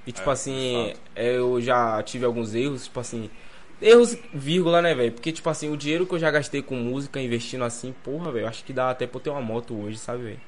E 0.06 0.12
tipo 0.12 0.30
É, 0.30 0.30
assim, 0.30 0.94
é, 1.14 1.36
eu 1.36 1.60
já 1.60 2.02
tive 2.02 2.24
alguns 2.24 2.54
erros, 2.54 2.84
tipo 2.84 3.00
assim. 3.00 3.30
Erros, 3.80 4.16
vírgula, 4.32 4.80
né, 4.82 4.94
velho? 4.94 5.12
Porque, 5.12 5.32
tipo 5.32 5.48
assim, 5.50 5.70
o 5.70 5.76
dinheiro 5.76 6.06
que 6.06 6.14
eu 6.14 6.18
já 6.18 6.30
gastei 6.30 6.62
com 6.62 6.76
música 6.76 7.20
investindo 7.20 7.64
assim, 7.64 7.92
porra, 8.04 8.32
velho, 8.32 8.48
acho 8.48 8.64
que 8.64 8.72
dá 8.72 8.90
até 8.90 9.06
pra 9.06 9.18
eu 9.18 9.22
ter 9.22 9.30
uma 9.30 9.42
moto 9.42 9.74
hoje, 9.78 9.98
sabe, 9.98 10.22
velho? 10.24 10.40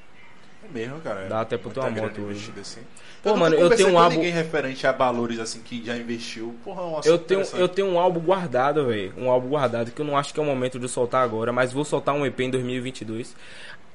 É 0.63 0.73
mesmo, 0.73 0.99
cara. 1.01 1.27
Dá 1.27 1.41
até 1.41 1.57
pra 1.57 1.71
ter 1.71 1.79
uma 1.79 1.89
moto 1.89 2.21
hoje. 2.21 2.53
Assim. 2.59 2.81
Pô, 3.21 3.35
mano, 3.35 3.55
eu 3.55 3.69
tenho 3.69 3.89
um 3.89 3.99
álbum. 3.99 4.15
ninguém 4.15 4.31
referente 4.31 4.85
a 4.87 4.91
valores 4.91 5.39
assim 5.39 5.61
que 5.61 5.83
já 5.85 5.95
investiu. 5.97 6.55
Porra, 6.63 6.83
um 6.83 7.01
eu 7.03 7.17
tenho, 7.17 7.41
eu 7.55 7.67
tenho 7.67 7.87
um 7.87 7.99
álbum 7.99 8.19
guardado, 8.19 8.87
velho. 8.87 9.13
Um 9.17 9.29
álbum 9.29 9.49
guardado 9.49 9.91
que 9.91 10.01
eu 10.01 10.05
não 10.05 10.17
acho 10.17 10.33
que 10.33 10.39
é 10.39 10.43
o 10.43 10.45
momento 10.45 10.79
de 10.79 10.87
soltar 10.87 11.23
agora, 11.23 11.51
mas 11.51 11.73
vou 11.73 11.83
soltar 11.83 12.15
um 12.15 12.25
EP 12.25 12.39
em 12.39 12.49
2022. 12.49 13.35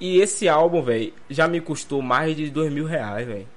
E 0.00 0.20
esse 0.20 0.48
álbum, 0.48 0.82
velho, 0.82 1.12
já 1.30 1.48
me 1.48 1.60
custou 1.60 2.02
mais 2.02 2.36
de 2.36 2.50
dois 2.50 2.72
mil 2.72 2.84
reais, 2.84 3.26
velho. 3.26 3.48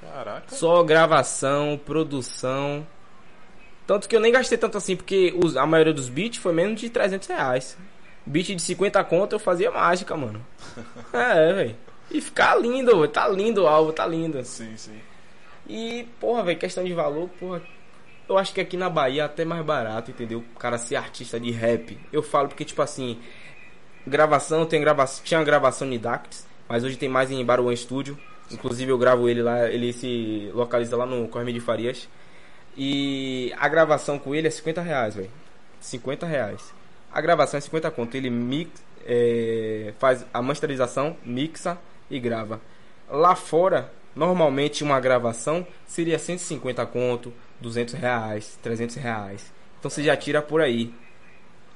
Caraca. 0.00 0.54
Só 0.54 0.82
gravação, 0.82 1.80
produção. 1.84 2.86
Tanto 3.86 4.08
que 4.08 4.14
eu 4.14 4.20
nem 4.20 4.30
gastei 4.30 4.56
tanto 4.56 4.78
assim, 4.78 4.94
porque 4.94 5.34
os, 5.42 5.56
a 5.56 5.66
maioria 5.66 5.92
dos 5.92 6.08
beats 6.08 6.38
foi 6.38 6.52
menos 6.52 6.80
de 6.80 6.88
300 6.88 7.26
reais. 7.26 7.76
Beat 8.24 8.48
de 8.48 8.62
50 8.62 9.02
conto 9.04 9.34
eu 9.34 9.38
fazia 9.40 9.70
mágica, 9.70 10.16
mano. 10.16 10.44
é, 11.12 11.52
velho. 11.52 11.76
E 12.10 12.20
ficar 12.20 12.56
lindo, 12.56 12.96
véio. 12.96 13.08
tá 13.08 13.28
lindo 13.28 13.62
o 13.62 13.66
álbum, 13.66 13.92
tá 13.92 14.06
lindo. 14.06 14.44
Sim, 14.44 14.76
sim. 14.76 15.00
E, 15.68 16.06
porra, 16.18 16.42
velho, 16.42 16.58
questão 16.58 16.82
de 16.82 16.92
valor, 16.92 17.28
porra. 17.38 17.62
Eu 18.28 18.36
acho 18.36 18.52
que 18.52 18.60
aqui 18.60 18.76
na 18.76 18.90
Bahia 18.90 19.22
é 19.22 19.24
até 19.24 19.44
mais 19.44 19.64
barato, 19.64 20.10
entendeu? 20.10 20.38
O 20.38 20.58
cara 20.58 20.78
ser 20.78 20.96
artista 20.96 21.38
de 21.38 21.50
rap. 21.50 21.98
Eu 22.12 22.22
falo 22.22 22.48
porque, 22.48 22.64
tipo 22.64 22.82
assim, 22.82 23.18
gravação, 24.06 24.66
tem 24.66 24.80
gravação, 24.80 25.24
tinha 25.24 25.42
gravação 25.44 25.90
em 25.92 25.98
Dax, 25.98 26.46
mas 26.68 26.84
hoje 26.84 26.96
tem 26.96 27.08
mais 27.08 27.30
em 27.30 27.44
Baruan 27.44 27.74
Studio. 27.74 28.18
Inclusive 28.50 28.90
eu 28.90 28.98
gravo 28.98 29.28
ele 29.28 29.42
lá, 29.42 29.68
ele 29.68 29.92
se 29.92 30.50
localiza 30.52 30.96
lá 30.96 31.06
no 31.06 31.28
Corme 31.28 31.52
de 31.52 31.60
Farias. 31.60 32.08
E 32.76 33.52
a 33.58 33.68
gravação 33.68 34.18
com 34.18 34.34
ele 34.34 34.48
é 34.48 34.50
50 34.50 34.80
reais, 34.80 35.14
velho. 35.14 35.30
50 35.80 36.26
reais. 36.26 36.74
A 37.12 37.20
gravação 37.20 37.58
é 37.58 37.60
50 37.60 37.90
conto. 37.90 38.16
Ele 38.16 38.30
mix, 38.30 38.82
é, 39.06 39.92
faz 39.98 40.26
a 40.32 40.42
masterização, 40.42 41.16
mixa 41.24 41.78
e 42.10 42.18
grava. 42.18 42.60
Lá 43.08 43.34
fora, 43.34 43.92
normalmente 44.14 44.82
uma 44.82 44.98
gravação 45.00 45.66
seria 45.86 46.18
150 46.18 46.84
conto, 46.86 47.32
200 47.60 47.94
reais, 47.94 48.58
300 48.62 48.96
reais. 48.96 49.52
Então 49.78 49.90
você 49.90 50.02
já 50.02 50.16
tira 50.16 50.42
por 50.42 50.60
aí. 50.60 50.92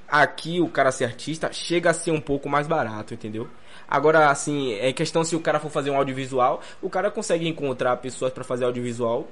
Aqui 0.07 0.61
o 0.61 0.69
cara 0.69 0.91
ser 0.91 1.05
artista 1.05 1.51
chega 1.51 1.89
a 1.89 1.93
ser 1.93 2.11
um 2.11 2.21
pouco 2.21 2.47
mais 2.47 2.67
barato, 2.67 3.13
entendeu? 3.13 3.49
Agora, 3.87 4.29
assim, 4.29 4.73
é 4.73 4.93
questão 4.93 5.23
se 5.23 5.35
o 5.35 5.39
cara 5.39 5.59
for 5.59 5.69
fazer 5.69 5.89
um 5.89 5.97
audiovisual, 5.97 6.61
o 6.81 6.89
cara 6.89 7.09
consegue 7.09 7.47
encontrar 7.47 7.97
pessoas 7.97 8.31
para 8.31 8.43
fazer 8.43 8.65
audiovisual 8.65 9.27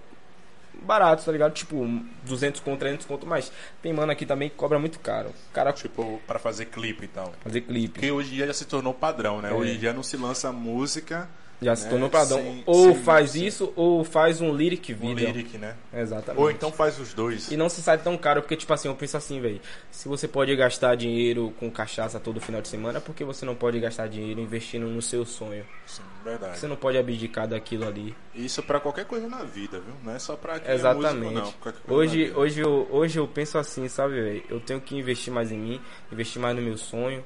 barato, 0.82 1.24
tá 1.24 1.32
ligado? 1.32 1.54
Tipo, 1.54 1.86
200 2.26 2.62
conto, 2.62 2.80
300 2.80 3.06
conto, 3.06 3.26
mas 3.26 3.52
tem 3.82 3.94
mano 3.94 4.12
aqui 4.12 4.26
também 4.26 4.50
que 4.50 4.56
cobra 4.56 4.80
muito 4.80 5.00
caro. 5.00 5.32
Cara, 5.54 5.72
tipo, 5.74 6.22
para 6.28 6.40
fazer 6.40 6.66
clipe 6.66 7.06
e 7.06 7.08
tal. 7.08 7.34
Fazer 7.42 7.62
clipe. 7.62 7.94
Porque 7.94 8.12
hoje 8.12 8.32
em 8.32 8.36
dia 8.36 8.48
já 8.48 8.54
se 8.54 8.66
tornou 8.66 8.94
padrão, 8.94 9.42
né? 9.42 9.50
É. 9.52 9.54
Hoje 9.54 9.76
em 9.76 9.80
dia 9.80 9.94
não 9.94 10.04
se 10.04 10.18
lança 10.18 10.52
música 10.52 11.30
já 11.62 11.76
se 11.76 11.90
tornou 11.90 12.10
padrão. 12.10 12.40
Sim, 12.40 12.64
ou 12.66 12.96
faz 12.96 13.32
sim. 13.32 13.46
isso, 13.46 13.74
ou 13.76 14.04
faz 14.04 14.42
um 14.42 14.54
lyric 14.54 14.94
video. 14.94 15.28
Um 15.28 15.32
lyric, 15.32 15.58
né? 15.58 15.76
Exatamente. 15.94 16.42
Ou 16.42 16.52
então 16.52 16.72
faz 16.72 17.00
os 17.00 17.14
dois. 17.14 17.52
E 17.52 17.58
não 17.58 17.70
se 17.70 17.82
sai 17.82 17.98
tão 17.98 18.18
caro, 18.18 18.42
porque, 18.42 18.56
tipo 18.56 18.74
assim, 18.74 18.88
eu 18.88 18.96
penso 18.96 19.18
assim, 19.18 19.40
velho. 19.40 19.62
Se 19.92 20.08
você 20.08 20.28
pode 20.28 20.56
gastar 20.56 20.96
dinheiro 20.96 21.54
com 21.60 21.70
cachaça 21.72 22.20
todo 22.20 22.42
final 22.42 22.62
de 22.62 22.68
semana, 22.68 23.00
por 23.00 23.16
que 23.16 23.24
você 23.24 23.46
não 23.46 23.56
pode 23.56 23.80
gastar 23.80 24.08
dinheiro 24.08 24.40
investindo 24.42 24.88
no 24.88 25.02
seu 25.02 25.26
sonho? 25.26 25.66
Sim, 25.86 26.04
verdade. 26.24 26.58
Você 26.58 26.68
não 26.68 26.76
pode 26.76 26.98
abdicar 26.98 27.48
daquilo 27.48 27.88
ali. 27.88 28.16
Isso 28.36 28.62
para 28.64 28.80
qualquer 28.80 29.06
coisa 29.06 29.28
na 29.28 29.44
vida, 29.44 29.80
viu? 29.80 29.94
Não 30.04 30.14
é 30.14 30.20
só 30.20 30.36
pra 30.36 30.60
quem 30.60 30.74
Exatamente. 30.74 31.38
É 31.38 31.42
músico, 31.42 31.74
não. 31.88 31.96
Hoje, 31.96 32.34
hoje, 32.36 32.60
eu, 32.62 32.88
hoje 32.92 33.20
eu 33.20 33.28
penso 33.28 33.58
assim, 33.58 33.88
sabe, 33.88 34.22
velho? 34.22 34.44
Eu 34.50 34.60
tenho 34.60 34.82
que 34.82 34.96
investir 34.96 35.32
mais 35.32 35.52
em 35.52 35.58
mim, 35.58 35.82
investir 36.12 36.42
mais 36.42 36.56
no 36.56 36.62
meu 36.62 36.78
sonho 36.78 37.24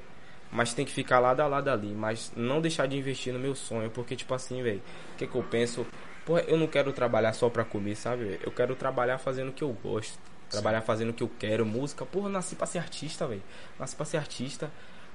mas 0.50 0.72
tem 0.72 0.84
que 0.84 0.92
ficar 0.92 1.18
lado 1.18 1.40
a 1.40 1.46
lado 1.46 1.68
ali, 1.68 1.94
mas 1.94 2.32
não 2.36 2.60
deixar 2.60 2.86
de 2.86 2.96
investir 2.96 3.32
no 3.32 3.38
meu 3.38 3.54
sonho, 3.54 3.90
porque 3.90 4.16
tipo 4.16 4.32
assim, 4.34 4.62
velho, 4.62 4.82
o 5.14 5.16
que 5.16 5.26
que 5.26 5.34
eu 5.34 5.42
penso? 5.42 5.86
Pô, 6.24 6.38
eu 6.38 6.56
não 6.56 6.66
quero 6.66 6.92
trabalhar 6.92 7.32
só 7.32 7.48
pra 7.48 7.64
comer, 7.64 7.96
sabe? 7.96 8.38
Eu 8.42 8.50
quero 8.50 8.74
trabalhar 8.74 9.18
fazendo 9.18 9.48
o 9.48 9.52
que 9.52 9.62
eu 9.62 9.76
gosto, 9.82 10.18
trabalhar 10.50 10.80
fazendo 10.82 11.10
o 11.10 11.12
que 11.12 11.22
eu 11.22 11.30
quero, 11.38 11.64
música. 11.64 12.04
Porra, 12.04 12.28
nasci 12.28 12.54
pra 12.54 12.66
ser 12.66 12.78
artista, 12.78 13.26
velho. 13.26 13.42
Nasci 13.78 13.96
pra 13.96 14.04
ser 14.04 14.16
artista. 14.16 14.70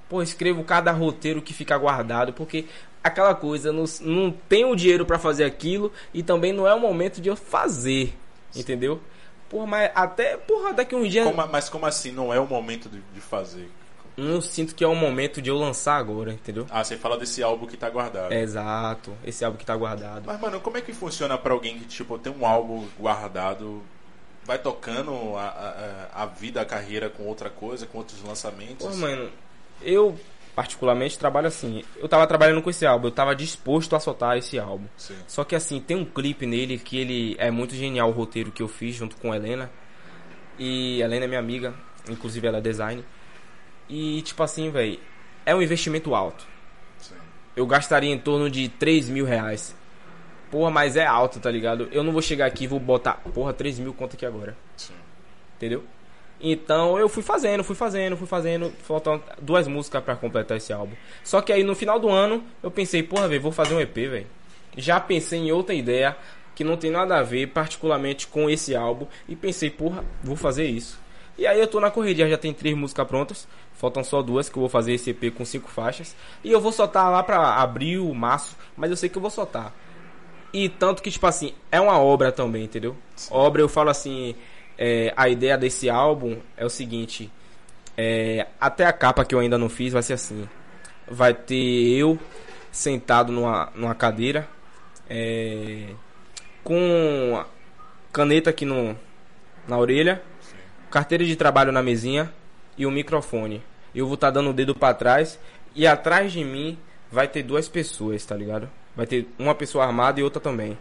Pô, 0.10 0.22
escrevo 0.22 0.64
cada 0.64 0.92
roteiro 0.92 1.42
que 1.42 1.54
fica 1.54 1.78
guardado, 1.78 2.34
porque 2.34 2.66
aquela 3.04 3.34
coisa, 3.34 3.72
não, 3.72 3.86
não 4.02 4.32
tenho 4.32 4.76
dinheiro 4.76 5.06
para 5.06 5.20
fazer 5.20 5.44
aquilo 5.44 5.92
e 6.14 6.22
também 6.24 6.54
não 6.54 6.68
é 6.68 6.74
o 6.74 6.80
momento 6.80 7.22
de 7.22 7.30
eu 7.30 7.36
fazer, 7.36 8.16
entendeu? 8.56 9.02
Porra, 9.50 9.68
mas 9.68 9.92
até, 9.94 10.38
porra, 10.38 10.74
daqui 10.74 10.96
um 10.96 11.08
dia. 11.08 11.24
Como, 11.24 11.48
mas 11.48 11.70
como 11.70 11.86
assim 11.86 12.12
não 12.12 12.34
é 12.34 12.40
o 12.40 12.48
momento 12.48 12.90
de, 12.90 13.00
de 13.14 13.22
fazer? 13.22 13.70
Eu 14.18 14.42
sinto 14.42 14.76
que 14.76 14.84
é 14.84 14.88
o 14.88 14.96
momento 14.96 15.42
de 15.42 15.50
eu 15.50 15.58
lançar 15.58 15.98
agora, 15.98 16.34
entendeu? 16.34 16.68
Ah, 16.70 16.84
você 16.84 16.98
fala 16.98 17.18
desse 17.18 17.42
álbum 17.42 17.66
que 17.66 17.76
tá 17.76 17.90
guardado. 17.90 18.32
É, 18.32 18.42
exato, 18.42 19.16
esse 19.26 19.44
álbum 19.44 19.58
que 19.58 19.66
tá 19.66 19.76
guardado. 19.76 20.24
Mas, 20.26 20.40
mano, 20.40 20.60
como 20.60 20.78
é 20.78 20.82
que 20.82 20.94
funciona 20.94 21.38
para 21.38 21.54
alguém 21.54 21.80
que, 21.80 21.86
tipo, 21.86 22.18
tem 22.20 22.32
um 22.32 22.46
álbum 22.46 22.88
guardado, 23.00 23.82
vai 24.46 24.60
tocando 24.60 25.36
a, 25.36 26.10
a, 26.14 26.24
a, 26.24 26.26
vida, 26.26 26.62
a 26.62 26.66
carreira 26.66 27.10
com 27.10 27.24
outra 27.24 27.50
coisa, 27.50 27.86
com 27.86 27.98
outros 27.98 28.22
lançamentos? 28.24 28.86
Pô, 28.86 28.96
mano, 28.96 29.32
eu 29.82 30.18
particularmente 30.56 31.18
trabalho 31.18 31.48
assim. 31.48 31.84
Eu 31.98 32.08
tava 32.08 32.28
trabalhando 32.28 32.62
com 32.62 32.70
esse 32.70 32.86
álbum, 32.86 33.08
eu 33.08 33.12
tava 33.12 33.36
disposto 33.36 33.96
a 33.96 34.00
soltar 34.00 34.38
esse 34.38 34.60
álbum. 34.60 34.86
Sim. 34.98 35.16
Só 35.28 35.44
que 35.44 35.56
assim, 35.56 35.80
tem 35.80 35.98
um 35.98 36.06
clipe 36.06 36.46
nele 36.46 36.78
que 36.78 36.98
ele 36.98 37.36
é 37.40 37.50
muito 37.50 37.74
genial 37.74 38.10
o 38.10 38.12
roteiro 38.12 38.52
que 38.52 38.62
eu 38.62 38.68
fiz 38.68 38.96
junto 38.96 39.16
com 39.18 39.32
a 39.32 39.36
Helena. 39.36 39.72
E 40.60 41.02
a 41.02 41.06
Helena 41.06 41.26
é 41.26 41.28
minha 41.28 41.40
amiga, 41.40 41.74
inclusive 42.08 42.48
ela 42.48 42.60
é 42.60 42.62
design. 42.62 43.04
E, 43.90 44.22
tipo 44.22 44.42
assim, 44.44 44.70
velho, 44.70 45.00
é 45.46 45.54
um 45.56 45.62
investimento 45.62 46.14
alto. 46.16 46.46
Sim. 47.00 47.16
Eu 47.56 47.66
gastaria 47.66 48.14
em 48.14 48.20
torno 48.20 48.50
de 48.50 48.70
3 48.70 49.10
mil 49.10 49.26
reais. 49.26 49.76
Porra, 50.50 50.70
mas 50.70 50.96
é 50.96 51.06
alto, 51.06 51.40
tá 51.40 51.50
ligado? 51.50 51.90
Eu 51.92 52.04
não 52.04 52.12
vou 52.12 52.22
chegar 52.22 52.46
aqui 52.46 52.66
e 52.66 52.68
vou 52.68 52.80
botar, 52.80 53.14
porra, 53.34 53.54
3 53.54 53.80
mil 53.80 53.94
conta 53.94 54.16
aqui 54.16 54.26
agora. 54.26 54.56
Sim. 54.78 54.94
Entendeu? 55.58 55.84
Então 56.40 57.00
eu 57.00 57.08
fui 57.08 57.24
fazendo, 57.24 57.64
fui 57.64 57.76
fazendo, 57.76 58.18
fui 58.18 58.28
fazendo. 58.28 58.72
Faltam 58.84 59.24
duas 59.42 59.68
músicas 59.68 60.04
para 60.04 60.16
completar 60.16 60.58
esse 60.58 60.74
álbum. 60.74 60.94
Só 61.24 61.42
que 61.42 61.54
aí 61.54 61.64
no 61.64 61.74
final 61.74 62.00
do 62.00 62.10
ano 62.10 62.44
eu 62.62 62.70
pensei, 62.70 63.02
porra, 63.02 63.28
velho, 63.30 63.42
vou 63.42 63.52
fazer 63.52 63.74
um 63.74 63.80
EP, 63.80 63.96
velho. 63.96 64.28
Já 64.76 65.00
pensei 65.00 65.40
em 65.40 65.52
outra 65.52 65.74
ideia 65.74 66.18
que 66.54 66.64
não 66.64 66.78
tem 66.78 66.92
nada 66.92 67.18
a 67.18 67.24
ver, 67.24 67.48
particularmente 67.48 68.28
com 68.28 68.50
esse 68.50 68.76
álbum. 68.76 69.08
E 69.28 69.36
pensei, 69.36 69.70
porra, 69.70 70.04
vou 70.22 70.36
fazer 70.36 70.66
isso. 70.66 71.00
E 71.38 71.48
aí 71.48 71.60
eu 71.60 71.68
tô 71.68 71.80
na 71.80 71.90
correria, 71.90 72.30
já 72.30 72.38
tem 72.38 72.54
três 72.54 72.76
músicas 72.76 73.08
prontas. 73.08 73.48
Faltam 73.84 74.02
só 74.02 74.22
duas 74.22 74.48
que 74.48 74.56
eu 74.56 74.62
vou 74.62 74.70
fazer 74.70 74.94
esse 74.94 75.10
EP 75.10 75.30
com 75.36 75.44
cinco 75.44 75.70
faixas. 75.70 76.16
E 76.42 76.50
eu 76.50 76.62
vou 76.62 76.72
soltar 76.72 77.12
lá 77.12 77.22
pra 77.22 77.56
abril, 77.56 78.14
março, 78.14 78.56
mas 78.78 78.90
eu 78.90 78.96
sei 78.96 79.10
que 79.10 79.18
eu 79.18 79.22
vou 79.22 79.30
soltar. 79.30 79.76
E 80.54 80.70
tanto 80.70 81.04
que, 81.04 81.12
tipo 81.12 81.28
assim, 81.28 81.54
é 81.70 81.82
uma 81.82 82.00
obra 82.00 82.32
também, 82.32 82.64
entendeu? 82.64 82.96
Sim. 83.14 83.34
Obra, 83.34 83.62
eu 83.62 83.68
falo 83.68 83.90
assim, 83.90 84.36
é, 84.78 85.14
a 85.18 85.28
ideia 85.28 85.58
desse 85.58 85.90
álbum 85.90 86.38
é 86.56 86.66
o 86.66 86.70
seguinte. 86.70 87.30
É, 87.98 88.48
até 88.58 88.86
a 88.86 88.94
capa 88.94 89.26
que 89.26 89.36
eu 89.36 89.40
ainda 89.40 89.58
não 89.58 89.68
fiz 89.68 89.92
vai 89.92 90.02
ser 90.02 90.14
assim. 90.14 90.48
Vai 91.06 91.34
ter 91.34 91.98
eu 91.98 92.18
sentado 92.72 93.34
numa, 93.34 93.70
numa 93.76 93.94
cadeira. 93.94 94.48
É, 95.10 95.90
com 96.64 97.44
caneta 98.14 98.50
aqui 98.50 98.64
no, 98.64 98.96
na 99.68 99.78
orelha 99.78 100.22
carteira 100.90 101.26
de 101.26 101.36
trabalho 101.36 101.72
na 101.72 101.82
mesinha 101.82 102.32
e 102.78 102.86
o 102.86 102.90
um 102.90 102.92
microfone. 102.92 103.64
Eu 103.94 104.06
vou 104.06 104.16
estar 104.16 104.28
tá 104.28 104.32
dando 104.32 104.50
o 104.50 104.54
dedo 104.54 104.76
para 104.76 104.94
trás 104.94 105.40
e 105.76 105.86
atrás 105.88 106.32
de 106.32 106.44
mim 106.44 106.78
vai 107.12 107.28
ter 107.28 107.44
duas 107.44 107.68
pessoas, 107.68 108.26
tá 108.26 108.36
ligado? 108.36 108.70
Vai 108.96 109.06
ter 109.06 109.28
uma 109.38 109.56
pessoa 109.56 109.86
armada 109.86 110.20
e 110.20 110.24
outra 110.24 110.42
também. 110.42 110.78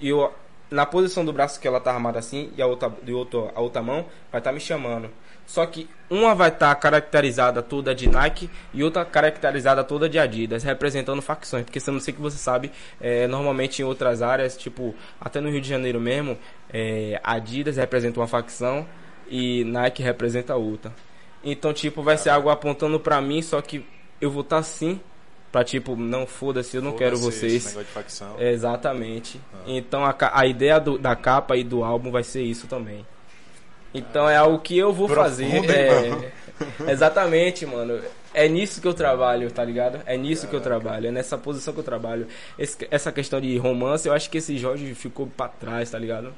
E 0.00 0.08
eu 0.08 0.32
na 0.72 0.86
posição 0.86 1.24
do 1.24 1.32
braço 1.32 1.60
que 1.60 1.68
ela 1.68 1.78
tá 1.78 1.92
armada 1.92 2.18
assim 2.18 2.50
e 2.56 2.62
a 2.62 2.66
outra 2.66 2.90
de 3.02 3.12
outro, 3.12 3.50
a 3.54 3.60
outra 3.60 3.82
mão 3.82 4.06
vai 4.30 4.40
estar 4.40 4.50
tá 4.50 4.52
me 4.52 4.60
chamando. 4.60 5.10
Só 5.46 5.66
que 5.66 5.88
uma 6.08 6.34
vai 6.34 6.48
estar 6.48 6.74
tá 6.74 6.80
caracterizada 6.80 7.62
toda 7.62 7.94
de 7.94 8.08
Nike 8.08 8.48
e 8.72 8.82
outra 8.82 9.04
caracterizada 9.04 9.84
toda 9.84 10.08
de 10.08 10.18
Adidas, 10.18 10.62
representando 10.62 11.20
facções. 11.20 11.64
Porque 11.64 11.78
eu 11.78 11.92
não 11.92 12.00
sei 12.00 12.14
que 12.14 12.20
você 12.20 12.38
sabe, 12.38 12.72
é, 13.00 13.26
normalmente 13.26 13.82
em 13.82 13.84
outras 13.84 14.22
áreas, 14.22 14.56
tipo 14.56 14.94
até 15.20 15.40
no 15.40 15.50
Rio 15.50 15.60
de 15.60 15.68
Janeiro 15.68 16.00
mesmo, 16.00 16.38
é, 16.72 17.20
Adidas 17.22 17.76
representa 17.76 18.18
uma 18.18 18.28
facção 18.28 18.86
e 19.28 19.64
Nike 19.64 20.02
representa 20.02 20.56
outra. 20.56 20.92
Então, 21.44 21.72
tipo, 21.72 22.02
vai 22.02 22.16
ser 22.16 22.30
algo 22.30 22.48
apontando 22.48 22.98
pra 23.00 23.20
mim, 23.20 23.42
só 23.42 23.60
que 23.60 23.84
eu 24.20 24.30
vou 24.30 24.42
estar 24.42 24.56
tá 24.56 24.60
assim, 24.60 25.00
pra 25.50 25.64
tipo, 25.64 25.96
não 25.96 26.26
foda-se, 26.26 26.76
eu 26.76 26.82
não 26.82 26.92
foda 26.92 27.04
quero 27.04 27.18
vocês. 27.18 27.74
Exatamente. 28.38 29.40
Ah. 29.52 29.58
Então, 29.66 30.04
a, 30.04 30.14
a 30.32 30.46
ideia 30.46 30.78
do, 30.78 30.96
da 30.96 31.16
capa 31.16 31.56
e 31.56 31.64
do 31.64 31.82
álbum 31.82 32.10
vai 32.10 32.22
ser 32.22 32.42
isso 32.42 32.66
também. 32.66 33.04
Então, 33.92 34.28
é 34.28 34.36
algo 34.36 34.58
que 34.60 34.78
eu 34.78 34.92
vou 34.92 35.06
Profundo, 35.06 35.28
fazer. 35.28 35.70
É, 35.70 36.32
exatamente, 36.90 37.66
mano. 37.66 38.00
É 38.34 38.48
nisso 38.48 38.80
que 38.80 38.88
eu 38.88 38.94
trabalho, 38.94 39.50
tá 39.50 39.62
ligado? 39.62 40.00
É 40.06 40.16
nisso 40.16 40.46
Caraca. 40.46 40.50
que 40.50 40.56
eu 40.56 40.60
trabalho, 40.60 41.08
é 41.08 41.10
nessa 41.10 41.36
posição 41.36 41.74
que 41.74 41.80
eu 41.80 41.84
trabalho. 41.84 42.26
Esse, 42.58 42.88
essa 42.90 43.12
questão 43.12 43.38
de 43.40 43.58
romance, 43.58 44.08
eu 44.08 44.14
acho 44.14 44.30
que 44.30 44.38
esse 44.38 44.56
Jorge 44.56 44.94
ficou 44.94 45.26
pra 45.26 45.48
trás, 45.48 45.90
tá 45.90 45.98
ligado? 45.98 46.32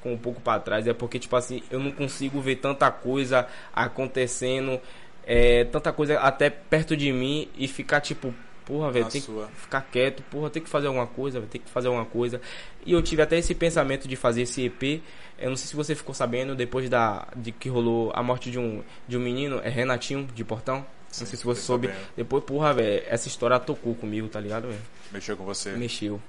Ficou 0.00 0.12
um 0.12 0.18
pouco 0.18 0.40
para 0.40 0.58
trás 0.58 0.86
é 0.86 0.94
porque, 0.94 1.18
tipo 1.18 1.36
assim, 1.36 1.62
eu 1.70 1.78
não 1.78 1.92
consigo 1.92 2.40
ver 2.40 2.56
tanta 2.56 2.90
coisa 2.90 3.46
acontecendo, 3.72 4.80
é, 5.24 5.64
tanta 5.64 5.92
coisa 5.92 6.18
até 6.18 6.48
perto 6.48 6.96
de 6.96 7.12
mim 7.12 7.48
e 7.56 7.68
ficar 7.68 8.00
tipo, 8.00 8.34
porra, 8.64 8.90
velho, 8.90 9.06
tem 9.06 9.20
sua. 9.20 9.46
que 9.46 9.60
ficar 9.60 9.82
quieto, 9.82 10.22
porra, 10.30 10.48
tem 10.48 10.62
que 10.62 10.68
fazer 10.68 10.86
alguma 10.86 11.06
coisa, 11.06 11.40
tem 11.42 11.60
que 11.60 11.70
fazer 11.70 11.88
alguma 11.88 12.06
coisa. 12.06 12.40
E 12.84 12.92
eu 12.92 13.02
tive 13.02 13.20
até 13.20 13.36
esse 13.38 13.54
pensamento 13.54 14.08
de 14.08 14.16
fazer 14.16 14.42
esse 14.42 14.64
EP. 14.64 15.02
Eu 15.38 15.50
não 15.50 15.56
sei 15.56 15.68
se 15.68 15.76
você 15.76 15.94
ficou 15.94 16.14
sabendo, 16.14 16.54
depois 16.54 16.88
da 16.88 17.28
de 17.36 17.52
que 17.52 17.68
rolou 17.68 18.10
a 18.14 18.22
morte 18.22 18.50
de 18.50 18.58
um, 18.58 18.82
de 19.06 19.16
um 19.16 19.20
menino, 19.20 19.60
é 19.62 19.68
Renatinho, 19.68 20.26
de 20.34 20.44
Portão. 20.44 20.84
Sim, 21.08 21.22
não 21.22 21.28
sei 21.28 21.38
se 21.38 21.44
você 21.44 21.60
soube. 21.60 21.88
Sabendo. 21.88 22.06
Depois, 22.16 22.44
porra, 22.44 22.72
velho, 22.72 23.02
essa 23.06 23.28
história 23.28 23.58
tocou 23.58 23.94
comigo, 23.94 24.28
tá 24.28 24.40
ligado, 24.40 24.68
velho? 24.68 24.80
Mexeu 25.12 25.36
com 25.36 25.44
você? 25.44 25.72
Mexeu. 25.72 26.20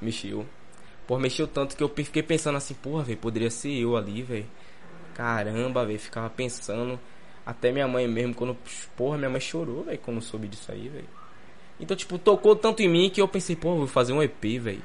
Mexeu. 0.00 0.44
Porra, 1.06 1.20
mexeu 1.20 1.46
tanto 1.46 1.76
que 1.76 1.82
eu 1.82 1.88
fiquei 1.88 2.22
pensando 2.22 2.56
assim, 2.56 2.74
porra, 2.74 3.02
velho, 3.04 3.18
poderia 3.18 3.50
ser 3.50 3.72
eu 3.72 3.96
ali, 3.96 4.22
velho. 4.22 4.46
Caramba, 5.14 5.84
velho, 5.84 5.98
ficava 5.98 6.30
pensando. 6.30 6.98
Até 7.44 7.70
minha 7.70 7.86
mãe 7.86 8.08
mesmo, 8.08 8.34
quando. 8.34 8.56
Porra, 8.96 9.18
minha 9.18 9.30
mãe 9.30 9.40
chorou, 9.40 9.84
velho, 9.84 9.98
quando 9.98 10.22
soube 10.22 10.48
disso 10.48 10.72
aí, 10.72 10.88
velho. 10.88 11.08
Então, 11.78 11.96
tipo, 11.96 12.18
tocou 12.18 12.56
tanto 12.56 12.82
em 12.82 12.88
mim 12.88 13.10
que 13.10 13.20
eu 13.20 13.28
pensei, 13.28 13.54
porra, 13.54 13.76
vou 13.78 13.86
fazer 13.86 14.12
um 14.12 14.22
EP, 14.22 14.42
velho. 14.60 14.82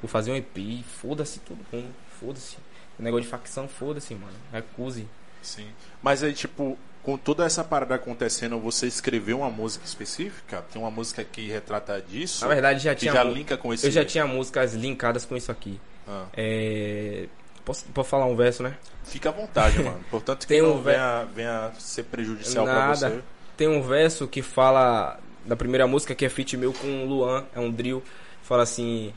Vou 0.00 0.08
fazer 0.08 0.30
um 0.30 0.36
EP, 0.36 0.84
foda-se 0.84 1.40
mundo, 1.72 1.94
foda-se. 2.20 2.56
Negócio 2.98 3.24
de 3.24 3.28
facção, 3.28 3.68
foda-se, 3.68 4.14
mano. 4.14 4.36
Recuse. 4.52 5.08
Sim. 5.42 5.68
Mas 6.02 6.22
aí, 6.22 6.32
tipo, 6.32 6.78
com 7.08 7.16
toda 7.16 7.46
essa 7.46 7.64
parada 7.64 7.94
acontecendo, 7.94 8.58
você 8.58 8.86
escreveu 8.86 9.38
uma 9.38 9.48
música 9.48 9.82
específica? 9.82 10.62
Tem 10.70 10.80
uma 10.82 10.90
música 10.90 11.24
que 11.24 11.48
retrata 11.48 12.04
disso? 12.06 12.46
Na 12.46 12.52
verdade, 12.52 12.80
já 12.80 12.94
tinha. 12.94 13.14
já 13.14 13.24
linka 13.24 13.56
com 13.56 13.72
esse. 13.72 13.86
Eu 13.86 13.90
já 13.90 14.04
tinha 14.04 14.26
músicas 14.26 14.74
linkadas 14.74 15.24
com 15.24 15.34
isso 15.34 15.50
aqui. 15.50 15.80
Ah. 16.06 16.26
É... 16.36 17.24
Posso, 17.64 17.86
posso 17.94 18.10
falar 18.10 18.26
um 18.26 18.36
verso, 18.36 18.62
né? 18.62 18.76
Fica 19.04 19.30
à 19.30 19.32
vontade, 19.32 19.80
mano. 19.82 20.04
Portanto, 20.10 20.40
que 20.40 20.48
Tem 20.48 20.60
um 20.60 20.74
não 20.74 20.82
venha, 20.82 21.26
venha 21.34 21.72
ser 21.78 22.02
prejudicial 22.02 22.66
Nada. 22.66 22.78
pra 22.78 22.94
você. 22.94 23.22
Tem 23.56 23.68
um 23.68 23.80
verso 23.80 24.28
que 24.28 24.42
fala 24.42 25.18
da 25.46 25.56
primeira 25.56 25.86
música, 25.86 26.14
que 26.14 26.26
é 26.26 26.28
feat 26.28 26.58
meu 26.58 26.74
com 26.74 27.04
o 27.04 27.06
Luan, 27.06 27.46
é 27.54 27.58
um 27.58 27.70
drill. 27.70 28.02
Fala 28.42 28.64
assim: 28.64 29.14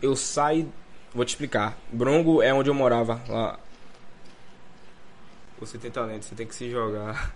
Eu 0.00 0.16
saio. 0.16 0.72
Vou 1.14 1.26
te 1.26 1.28
explicar. 1.28 1.76
Brongo 1.92 2.42
é 2.42 2.54
onde 2.54 2.70
eu 2.70 2.74
morava, 2.74 3.20
lá 3.28 3.58
você 5.58 5.78
tem 5.78 5.90
talento, 5.90 6.24
você 6.24 6.34
tem 6.34 6.46
que 6.46 6.54
se 6.54 6.70
jogar. 6.70 7.34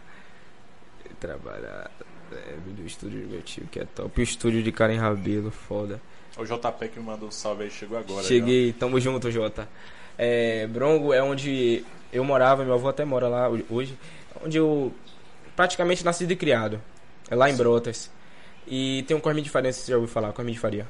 Trabalhar. 1.18 1.90
É, 2.32 2.56
do 2.64 2.86
estúdio 2.86 3.22
do 3.22 3.28
meu 3.28 3.42
tio, 3.42 3.66
que 3.70 3.80
é 3.80 3.84
top. 3.84 4.20
O 4.20 4.22
estúdio 4.22 4.62
de 4.62 4.70
Karen 4.70 4.96
Rabelo, 4.96 5.50
foda. 5.50 6.00
O 6.36 6.44
JP 6.44 6.88
que 6.88 7.00
me 7.00 7.06
mandou 7.06 7.28
um 7.28 7.32
salve 7.32 7.64
aí, 7.64 7.70
chegou 7.70 7.98
agora. 7.98 8.24
Cheguei, 8.24 8.68
já. 8.68 8.78
tamo 8.78 9.00
junto, 9.00 9.30
Jota. 9.30 9.68
É, 10.16 10.66
Brongo 10.68 11.12
é 11.12 11.22
onde 11.22 11.84
eu 12.12 12.22
morava, 12.22 12.64
meu 12.64 12.74
avô 12.74 12.88
até 12.88 13.04
mora 13.04 13.26
lá 13.26 13.48
hoje. 13.68 13.98
Onde 14.44 14.58
eu 14.58 14.92
praticamente 15.56 16.04
nasci 16.04 16.24
e 16.24 16.36
criado. 16.36 16.80
É 17.28 17.34
lá 17.34 17.48
em 17.48 17.52
Sim. 17.52 17.58
Brotas. 17.58 18.10
E 18.66 19.04
tem 19.08 19.16
um 19.16 19.20
Corminho 19.20 19.44
de 19.44 19.50
Faria, 19.50 19.72
você 19.72 19.90
já 19.90 19.96
ouviu 19.96 20.12
falar, 20.12 20.32
Corminho 20.32 20.54
de 20.54 20.60
Faria. 20.60 20.86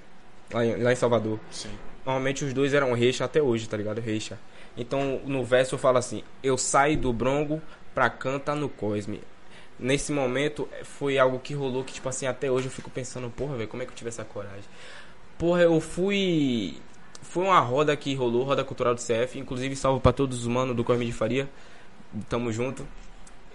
Lá 0.53 0.65
em, 0.65 0.83
lá 0.83 0.93
em 0.93 0.97
Salvador. 0.97 1.39
Sim. 1.51 1.71
Normalmente 2.05 2.45
os 2.45 2.53
dois 2.53 2.75
eram 2.75 2.93
reixa 2.93 3.25
até 3.25 3.43
hoje, 3.43 3.69
tá 3.69 3.77
ligado? 3.77 4.01
Reixa. 4.01 4.39
Então 4.77 5.21
no 5.25 5.45
verso 5.45 5.75
eu 5.75 5.79
falo 5.79 5.99
assim: 5.99 6.23
Eu 6.43 6.57
saio 6.57 6.97
do 6.97 7.13
brongo 7.13 7.61
pra 7.95 8.09
canta 8.09 8.55
no 8.55 8.69
Cosme. 8.69 9.21
Nesse 9.79 10.13
momento 10.13 10.69
foi 10.85 11.19
algo 11.19 11.39
que 11.39 11.55
rolou 11.55 11.83
que, 11.83 11.95
tipo 11.95 12.09
assim, 12.09 12.27
até 12.27 12.51
hoje 12.51 12.67
eu 12.67 12.71
fico 12.71 12.91
pensando, 12.91 13.31
porra, 13.31 13.57
velho, 13.57 13.69
como 13.69 13.83
é 13.83 13.87
que 13.87 13.93
eu 13.93 13.97
tive 13.97 14.09
essa 14.09 14.25
coragem? 14.25 14.65
Porra, 15.39 15.63
eu 15.63 15.81
fui. 15.81 16.77
Foi 17.23 17.45
uma 17.45 17.61
roda 17.61 17.97
que 17.97 18.15
rolou, 18.15 18.45
roda 18.45 18.63
cultural 18.63 18.95
do 18.95 19.01
CF, 19.01 19.39
inclusive 19.39 19.75
salvo 19.75 20.01
para 20.01 20.13
todos 20.13 20.41
os 20.41 20.47
manos 20.47 20.77
do 20.77 20.85
Cosme 20.85 21.07
de 21.07 21.13
Faria. 21.13 21.49
Tamo 22.29 22.53
junto. 22.53 22.87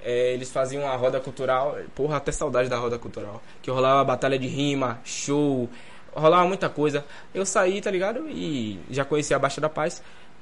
É, 0.03 0.33
eles 0.33 0.51
faziam 0.51 0.83
uma 0.83 0.95
roda 0.95 1.19
cultural, 1.19 1.77
porra, 1.93 2.17
até 2.17 2.31
saudade 2.31 2.69
da 2.69 2.77
roda 2.77 2.97
cultural. 2.97 3.41
Que 3.61 3.69
rolava 3.69 4.03
batalha 4.03 4.37
de 4.37 4.47
rima, 4.47 4.99
show, 5.03 5.69
rolava 6.11 6.47
muita 6.47 6.69
coisa. 6.69 7.05
Eu 7.33 7.45
saí, 7.45 7.81
tá 7.81 7.91
ligado? 7.91 8.27
E 8.29 8.79
já 8.89 9.05
conheci 9.05 9.33
a 9.33 9.39
Baixa 9.39 9.59
da 9.61 9.69
Paz. 9.69 10.01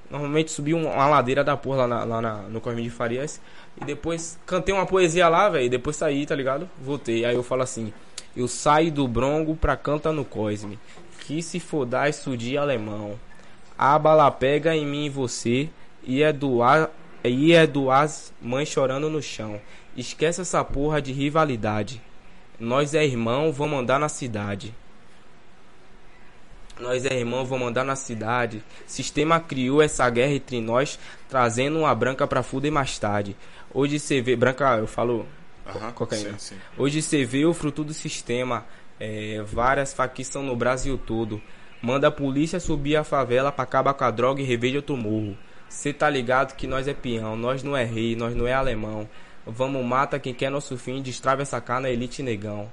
Normalmente 0.10 0.52
subi 0.52 0.74
uma 0.74 1.08
ladeira 1.08 1.44
da 1.44 1.58
porra 1.58 1.86
lá, 1.86 1.88
na, 1.88 2.04
lá 2.04 2.22
na, 2.22 2.34
no 2.44 2.62
Corminho 2.62 2.90
de 2.90 2.96
Farias. 2.96 3.42
E 3.82 3.86
depois 3.86 4.38
cantei 4.46 4.74
uma 4.74 4.86
poesia 4.86 5.28
lá, 5.28 5.50
velho. 5.50 5.70
Depois 5.70 5.96
saí, 5.96 6.26
tá 6.26 6.36
ligado? 6.36 6.70
Voltei. 6.82 7.26
Aí 7.26 7.36
eu 7.36 7.44
falo 7.44 7.64
assim: 7.64 7.92
Eu 8.36 8.48
saio 8.48 8.92
do 8.92 9.08
Brongo 9.08 9.56
pra 9.56 9.76
canta 9.76 10.12
no 10.12 10.24
Cosme. 10.24 10.80
Que 11.22 11.42
se 11.42 11.60
fodar 11.60 12.10
isso 12.10 12.38
de 12.38 12.58
alemão. 12.58 13.20
A 13.78 13.98
bala 13.98 14.30
pega 14.30 14.76
em 14.76 14.86
mim 14.86 15.06
e 15.06 15.10
você. 15.10 15.70
E 16.04 16.22
é 16.22 16.34
do 16.34 16.60
e 17.24 17.54
é 17.54 17.66
do 17.66 17.90
as 17.90 18.34
mãe 18.42 18.66
chorando 18.66 19.10
no 19.10 19.22
chão. 19.22 19.60
Esquece 19.96 20.42
essa 20.42 20.64
porra 20.64 21.02
de 21.02 21.14
rivalidade. 21.14 22.02
Nós 22.60 22.94
é 22.94 23.06
irmão, 23.06 23.52
vamos 23.52 23.80
andar 23.80 24.00
na 24.00 24.10
cidade. 24.10 24.76
Nós 26.84 27.06
é 27.06 27.18
irmão, 27.18 27.46
vamos 27.46 27.70
andar 27.70 27.86
na 27.86 27.96
cidade. 27.96 28.62
Sistema 28.86 29.40
criou 29.40 29.82
essa 29.82 30.08
guerra 30.10 30.34
entre 30.34 30.60
nós, 30.60 31.00
trazendo 31.30 31.80
uma 31.80 31.96
branca 31.96 32.28
pra 32.28 32.44
fuder 32.44 32.74
mais 32.74 33.00
tarde. 33.00 33.38
Hoje 33.74 33.98
você 33.98 34.22
vê. 34.22 34.36
Branca, 34.36 34.76
eu 34.76 34.86
falo. 34.86 35.26
Uhum, 35.66 35.92
cocaína. 35.94 36.32
Sim, 36.32 36.56
sim. 36.56 36.62
Hoje 36.78 37.02
você 37.02 37.24
vê 37.24 37.46
o 37.46 37.54
fruto 37.54 37.86
do 37.86 37.94
sistema. 37.94 38.66
É, 39.00 39.42
várias 39.44 39.94
facções 39.94 40.46
no 40.46 40.58
Brasil 40.58 40.98
todo. 40.98 41.42
Manda 41.82 42.10
a 42.10 42.12
polícia 42.12 42.60
subir 42.60 42.98
a 42.98 43.04
favela 43.06 43.50
pra 43.50 43.64
acabar 43.64 43.94
com 43.94 44.04
a 44.04 44.12
droga 44.12 44.42
e 44.42 44.46
rever 44.46 44.76
outro 44.76 44.98
morro. 44.98 45.38
Cê 45.70 45.94
tá 45.94 46.10
ligado 46.10 46.54
que 46.54 46.68
nós 46.68 46.86
é 46.86 46.94
peão, 46.94 47.38
nós 47.38 47.64
não 47.64 47.78
é 47.78 47.86
rei, 47.86 48.14
nós 48.14 48.36
não 48.36 48.46
é 48.46 48.54
alemão. 48.54 49.10
Vamos 49.48 49.86
mata 49.86 50.20
quem 50.20 50.34
quer 50.34 50.52
nosso 50.52 50.78
fim, 50.78 51.02
destrava 51.02 51.42
essa 51.42 51.62
cana 51.62 51.90
elite 51.90 52.22
negão. 52.22 52.70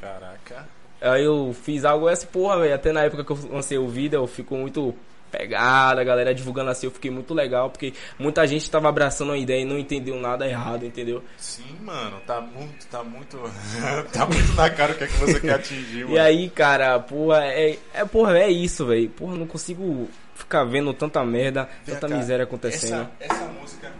Caraca. 0.00 0.79
Aí 1.00 1.24
eu 1.24 1.54
fiz 1.62 1.84
algo 1.84 2.08
essa 2.08 2.26
porra, 2.26 2.60
velho. 2.60 2.74
Até 2.74 2.92
na 2.92 3.02
época 3.02 3.24
que 3.24 3.32
eu 3.32 3.38
lancei 3.50 3.78
o 3.78 3.88
vídeo, 3.88 4.18
eu 4.18 4.26
fico 4.26 4.54
muito 4.54 4.94
pegada, 5.30 6.00
a 6.00 6.04
galera 6.04 6.34
divulgando 6.34 6.70
assim, 6.70 6.86
eu 6.86 6.90
fiquei 6.90 7.10
muito 7.10 7.32
legal, 7.32 7.70
porque 7.70 7.94
muita 8.18 8.46
gente 8.46 8.68
tava 8.68 8.88
abraçando 8.88 9.32
a 9.32 9.38
ideia 9.38 9.62
e 9.62 9.64
não 9.64 9.78
entendeu 9.78 10.16
nada 10.16 10.46
errado, 10.46 10.84
entendeu? 10.84 11.22
Sim, 11.36 11.76
mano, 11.82 12.20
tá 12.26 12.40
muito, 12.40 12.86
tá 12.88 13.04
muito. 13.04 13.38
tá 14.12 14.26
muito 14.26 14.52
na 14.54 14.68
cara 14.68 14.92
o 14.92 14.96
que 14.96 15.04
é 15.04 15.06
que 15.06 15.16
você 15.18 15.40
quer 15.40 15.54
atingir, 15.54 16.04
mano. 16.04 16.16
E 16.16 16.18
aí, 16.18 16.50
cara, 16.50 16.98
porra, 16.98 17.44
é, 17.44 17.78
é 17.94 18.04
porra, 18.04 18.38
é 18.38 18.50
isso, 18.50 18.86
velho. 18.86 19.08
Porra, 19.10 19.36
não 19.36 19.46
consigo 19.46 20.08
ficar 20.34 20.64
vendo 20.64 20.92
tanta 20.92 21.24
merda, 21.24 21.68
Vem 21.84 21.94
tanta 21.94 22.08
cá, 22.08 22.16
miséria 22.16 22.44
acontecendo. 22.44 23.08
Essa, 23.20 23.34
essa 23.34 23.44
música 23.46 23.92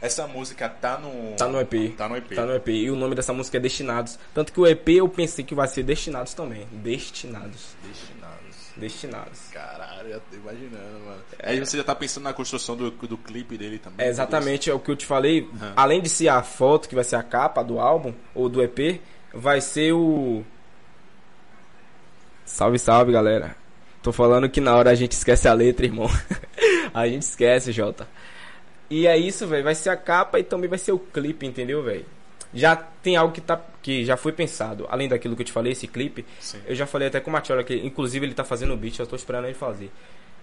essa 0.00 0.26
música 0.26 0.68
tá 0.68 0.98
no. 0.98 1.36
Tá 1.36 1.46
no 1.46 1.60
EP. 1.60 1.94
Tá 1.96 2.08
no 2.08 2.16
EP. 2.16 2.34
Tá 2.34 2.46
no 2.46 2.54
EP. 2.54 2.68
E 2.68 2.90
o 2.90 2.96
nome 2.96 3.14
dessa 3.14 3.32
música 3.32 3.58
é 3.58 3.60
Destinados. 3.60 4.18
Tanto 4.32 4.52
que 4.52 4.60
o 4.60 4.66
EP 4.66 4.88
eu 4.88 5.08
pensei 5.08 5.44
que 5.44 5.54
vai 5.54 5.68
ser 5.68 5.82
Destinados 5.82 6.32
também. 6.32 6.66
Destinados. 6.72 7.74
Destinados. 7.86 8.20
Destinados. 8.76 9.40
Caralho, 9.52 10.08
eu 10.08 10.20
tô 10.20 10.36
imaginando, 10.36 11.00
mano. 11.04 11.22
É. 11.38 11.50
Aí 11.50 11.60
você 11.60 11.76
já 11.76 11.84
tá 11.84 11.94
pensando 11.94 12.24
na 12.24 12.32
construção 12.32 12.76
do, 12.76 12.90
do 12.90 13.18
clipe 13.18 13.58
dele 13.58 13.78
também. 13.78 14.06
É 14.06 14.08
exatamente, 14.08 14.70
é 14.70 14.74
o 14.74 14.80
que 14.80 14.90
eu 14.90 14.96
te 14.96 15.04
falei. 15.04 15.42
Uhum. 15.42 15.72
Além 15.76 16.00
de 16.00 16.08
ser 16.08 16.28
a 16.28 16.42
foto, 16.42 16.88
que 16.88 16.94
vai 16.94 17.04
ser 17.04 17.16
a 17.16 17.22
capa 17.22 17.62
do 17.62 17.78
álbum, 17.78 18.14
ou 18.34 18.48
do 18.48 18.62
EP, 18.62 19.00
vai 19.34 19.60
ser 19.60 19.92
o. 19.92 20.42
Salve, 22.46 22.78
salve, 22.78 23.12
galera. 23.12 23.54
Tô 24.02 24.12
falando 24.12 24.48
que 24.48 24.62
na 24.62 24.74
hora 24.74 24.90
a 24.90 24.94
gente 24.94 25.12
esquece 25.12 25.46
a 25.46 25.52
letra, 25.52 25.84
irmão. 25.84 26.08
a 26.94 27.06
gente 27.06 27.22
esquece, 27.22 27.70
Jota. 27.70 28.08
E 28.90 29.06
é 29.06 29.16
isso, 29.16 29.46
velho. 29.46 29.62
Vai 29.62 29.74
ser 29.76 29.90
a 29.90 29.96
capa 29.96 30.40
e 30.40 30.42
também 30.42 30.68
vai 30.68 30.78
ser 30.78 30.90
o 30.90 30.98
clipe, 30.98 31.46
entendeu, 31.46 31.82
velho? 31.82 32.04
Já 32.52 32.74
tem 32.74 33.16
algo 33.16 33.32
que, 33.32 33.40
tá, 33.40 33.60
que 33.80 34.04
já 34.04 34.16
foi 34.16 34.32
pensado. 34.32 34.84
Além 34.90 35.08
daquilo 35.08 35.36
que 35.36 35.42
eu 35.42 35.46
te 35.46 35.52
falei, 35.52 35.72
esse 35.72 35.86
clipe. 35.86 36.26
Sim. 36.40 36.58
Eu 36.66 36.74
já 36.74 36.86
falei 36.86 37.06
até 37.06 37.20
com 37.20 37.30
o 37.30 37.32
Matiola 37.32 37.62
que, 37.62 37.74
inclusive, 37.74 38.26
ele 38.26 38.34
tá 38.34 38.42
fazendo 38.42 38.74
o 38.74 38.76
beat. 38.76 38.98
Eu 38.98 39.06
tô 39.06 39.14
esperando 39.14 39.44
ele 39.44 39.54
fazer. 39.54 39.92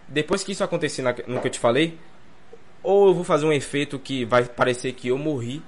Depois 0.08 0.44
que 0.46 0.54
isso 0.54 0.64
acontecer 0.64 1.02
na, 1.02 1.14
no 1.28 1.42
que 1.42 1.48
eu 1.48 1.52
te 1.52 1.60
falei, 1.60 1.98
ou 2.82 3.08
eu 3.08 3.14
vou 3.14 3.26
fazer 3.26 3.46
um 3.46 3.52
efeito 3.52 4.00
que 4.00 4.24
vai 4.24 4.46
parecer 4.46 4.94
que 4.94 5.10
eu 5.10 5.18
morri. 5.18 5.62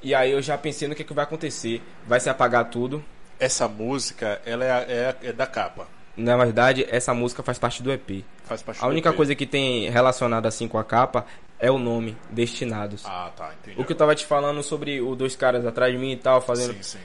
E 0.00 0.14
aí 0.14 0.30
eu 0.30 0.40
já 0.40 0.56
pensei 0.56 0.86
no 0.86 0.94
que, 0.94 1.02
que 1.02 1.12
vai 1.12 1.24
acontecer. 1.24 1.82
Vai 2.06 2.20
se 2.20 2.30
apagar 2.30 2.70
tudo. 2.70 3.04
Essa 3.40 3.66
música, 3.66 4.40
ela 4.46 4.64
é, 4.64 4.68
é, 4.68 5.16
é 5.28 5.32
da 5.32 5.46
capa. 5.46 5.88
Na 6.16 6.36
verdade, 6.36 6.86
essa 6.88 7.12
música 7.12 7.42
faz 7.42 7.58
parte 7.58 7.82
do 7.82 7.90
EP. 7.90 8.24
Faz 8.44 8.62
parte 8.62 8.84
a 8.84 8.86
única 8.86 9.08
EP. 9.08 9.16
coisa 9.16 9.34
que 9.34 9.46
tem 9.46 9.90
relacionada 9.90 10.46
assim 10.46 10.68
com 10.68 10.78
a 10.78 10.84
capa 10.84 11.26
é 11.60 11.70
o 11.70 11.78
nome, 11.78 12.16
Destinados. 12.30 13.04
Ah, 13.04 13.30
tá, 13.36 13.52
entendi. 13.60 13.80
O 13.80 13.84
que 13.84 13.92
eu 13.92 13.96
tava 13.96 14.14
te 14.14 14.24
falando 14.24 14.62
sobre 14.62 15.00
os 15.00 15.16
dois 15.16 15.36
caras 15.36 15.66
atrás 15.66 15.92
de 15.92 15.98
mim 15.98 16.12
e 16.12 16.16
tal, 16.16 16.40
fazendo. 16.40 16.72
Sim, 16.74 16.82
sim. 16.82 16.98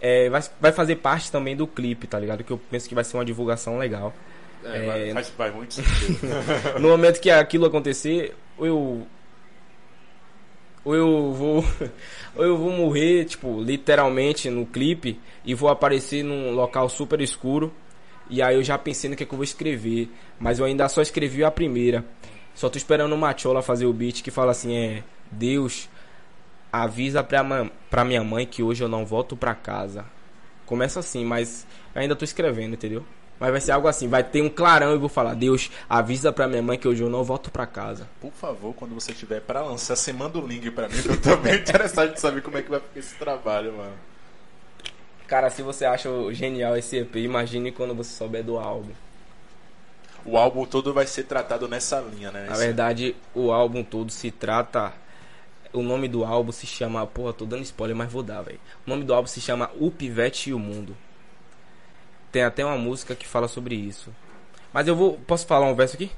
É, 0.00 0.30
vai, 0.30 0.42
vai 0.60 0.72
fazer 0.72 0.96
parte 0.96 1.32
também 1.32 1.56
do 1.56 1.66
clipe, 1.66 2.06
tá 2.06 2.18
ligado? 2.18 2.44
Que 2.44 2.52
eu 2.52 2.58
penso 2.70 2.88
que 2.88 2.94
vai 2.94 3.02
ser 3.02 3.16
uma 3.16 3.24
divulgação 3.24 3.78
legal. 3.78 4.14
É, 4.64 4.76
é... 4.76 4.86
Vai, 4.86 5.12
faz, 5.14 5.28
faz 5.30 5.54
muito 5.54 5.74
sentido. 5.74 6.18
no 6.78 6.88
momento 6.88 7.20
que 7.20 7.30
aquilo 7.30 7.66
acontecer, 7.66 8.34
eu. 8.60 9.06
Ou 10.84 10.94
eu 10.94 11.32
vou. 11.32 11.64
Ou 12.36 12.44
eu 12.44 12.56
vou 12.56 12.70
morrer, 12.70 13.24
tipo, 13.24 13.60
literalmente 13.60 14.48
no 14.50 14.66
clipe 14.66 15.18
e 15.44 15.52
vou 15.52 15.68
aparecer 15.68 16.22
num 16.22 16.52
local 16.52 16.88
super 16.88 17.20
escuro. 17.20 17.72
E 18.28 18.42
aí 18.42 18.54
eu 18.54 18.62
já 18.62 18.76
pensei 18.76 19.08
no 19.08 19.16
que, 19.16 19.22
é 19.22 19.26
que 19.26 19.32
eu 19.32 19.38
vou 19.38 19.44
escrever. 19.44 20.10
Mas 20.38 20.58
eu 20.58 20.64
ainda 20.64 20.88
só 20.88 21.02
escrevi 21.02 21.42
a 21.42 21.50
primeira. 21.50 22.04
Só 22.56 22.70
tô 22.70 22.78
esperando 22.78 23.12
o 23.12 23.18
Machola 23.18 23.62
fazer 23.62 23.84
o 23.84 23.92
beat 23.92 24.22
que 24.22 24.30
fala 24.30 24.50
assim, 24.50 24.74
é... 24.74 25.04
Deus, 25.30 25.88
avisa 26.72 27.22
pra, 27.22 27.44
pra 27.90 28.04
minha 28.04 28.24
mãe 28.24 28.46
que 28.46 28.62
hoje 28.62 28.82
eu 28.82 28.88
não 28.88 29.04
volto 29.04 29.36
pra 29.36 29.54
casa. 29.54 30.06
Começa 30.64 30.98
assim, 30.98 31.24
mas 31.24 31.66
ainda 31.94 32.16
tô 32.16 32.24
escrevendo, 32.24 32.72
entendeu? 32.74 33.04
Mas 33.38 33.50
vai 33.50 33.60
ser 33.60 33.72
algo 33.72 33.86
assim, 33.86 34.08
vai 34.08 34.24
ter 34.24 34.40
um 34.40 34.48
clarão 34.48 34.94
e 34.94 34.98
vou 34.98 35.10
falar, 35.10 35.34
Deus, 35.34 35.70
avisa 35.88 36.32
pra 36.32 36.48
minha 36.48 36.62
mãe 36.62 36.78
que 36.78 36.88
hoje 36.88 37.02
eu 37.02 37.10
não 37.10 37.22
volto 37.22 37.50
pra 37.50 37.66
casa. 37.66 38.08
Por 38.20 38.32
favor, 38.32 38.74
quando 38.74 38.94
você 38.94 39.12
tiver 39.12 39.40
pra 39.42 39.60
lançar, 39.60 39.94
você 39.94 40.12
manda 40.12 40.38
o 40.38 40.46
link 40.46 40.70
pra 40.70 40.88
mim, 40.88 41.02
que 41.02 41.08
eu 41.10 41.20
tô 41.20 41.36
bem 41.36 41.56
interessado 41.60 42.14
em 42.14 42.16
saber 42.16 42.40
como 42.40 42.56
é 42.56 42.62
que 42.62 42.70
vai 42.70 42.80
ficar 42.80 42.98
esse 42.98 43.14
trabalho, 43.16 43.76
mano. 43.76 43.92
Cara, 45.26 45.50
se 45.50 45.60
você 45.60 45.84
acha 45.84 46.08
genial 46.32 46.76
esse 46.76 46.96
EP, 46.96 47.16
imagine 47.16 47.70
quando 47.70 47.94
você 47.94 48.14
souber 48.14 48.42
do 48.42 48.56
álbum. 48.56 48.92
O 50.26 50.36
álbum 50.36 50.64
todo 50.66 50.92
vai 50.92 51.06
ser 51.06 51.24
tratado 51.24 51.68
nessa 51.68 52.00
linha, 52.00 52.30
né? 52.30 52.46
Na 52.48 52.56
verdade, 52.56 53.14
o 53.34 53.52
álbum 53.52 53.84
todo 53.84 54.10
se 54.10 54.30
trata. 54.30 54.92
O 55.72 55.82
nome 55.82 56.08
do 56.08 56.24
álbum 56.24 56.52
se 56.52 56.66
chama. 56.66 57.06
Porra, 57.06 57.32
tô 57.32 57.44
dando 57.44 57.62
spoiler, 57.62 57.96
mas 57.96 58.10
vou 58.10 58.22
dar, 58.22 58.42
velho. 58.42 58.60
O 58.86 58.90
nome 58.90 59.04
do 59.04 59.14
álbum 59.14 59.28
se 59.28 59.40
chama 59.40 59.70
O 59.78 59.90
Pivete 59.90 60.50
e 60.50 60.54
o 60.54 60.58
Mundo. 60.58 60.96
Tem 62.32 62.42
até 62.42 62.64
uma 62.64 62.76
música 62.76 63.14
que 63.14 63.26
fala 63.26 63.48
sobre 63.48 63.74
isso. 63.74 64.12
Mas 64.72 64.88
eu 64.88 64.96
vou. 64.96 65.18
Posso 65.26 65.46
falar 65.46 65.66
um 65.66 65.74
verso 65.74 65.94
aqui? 65.94 66.10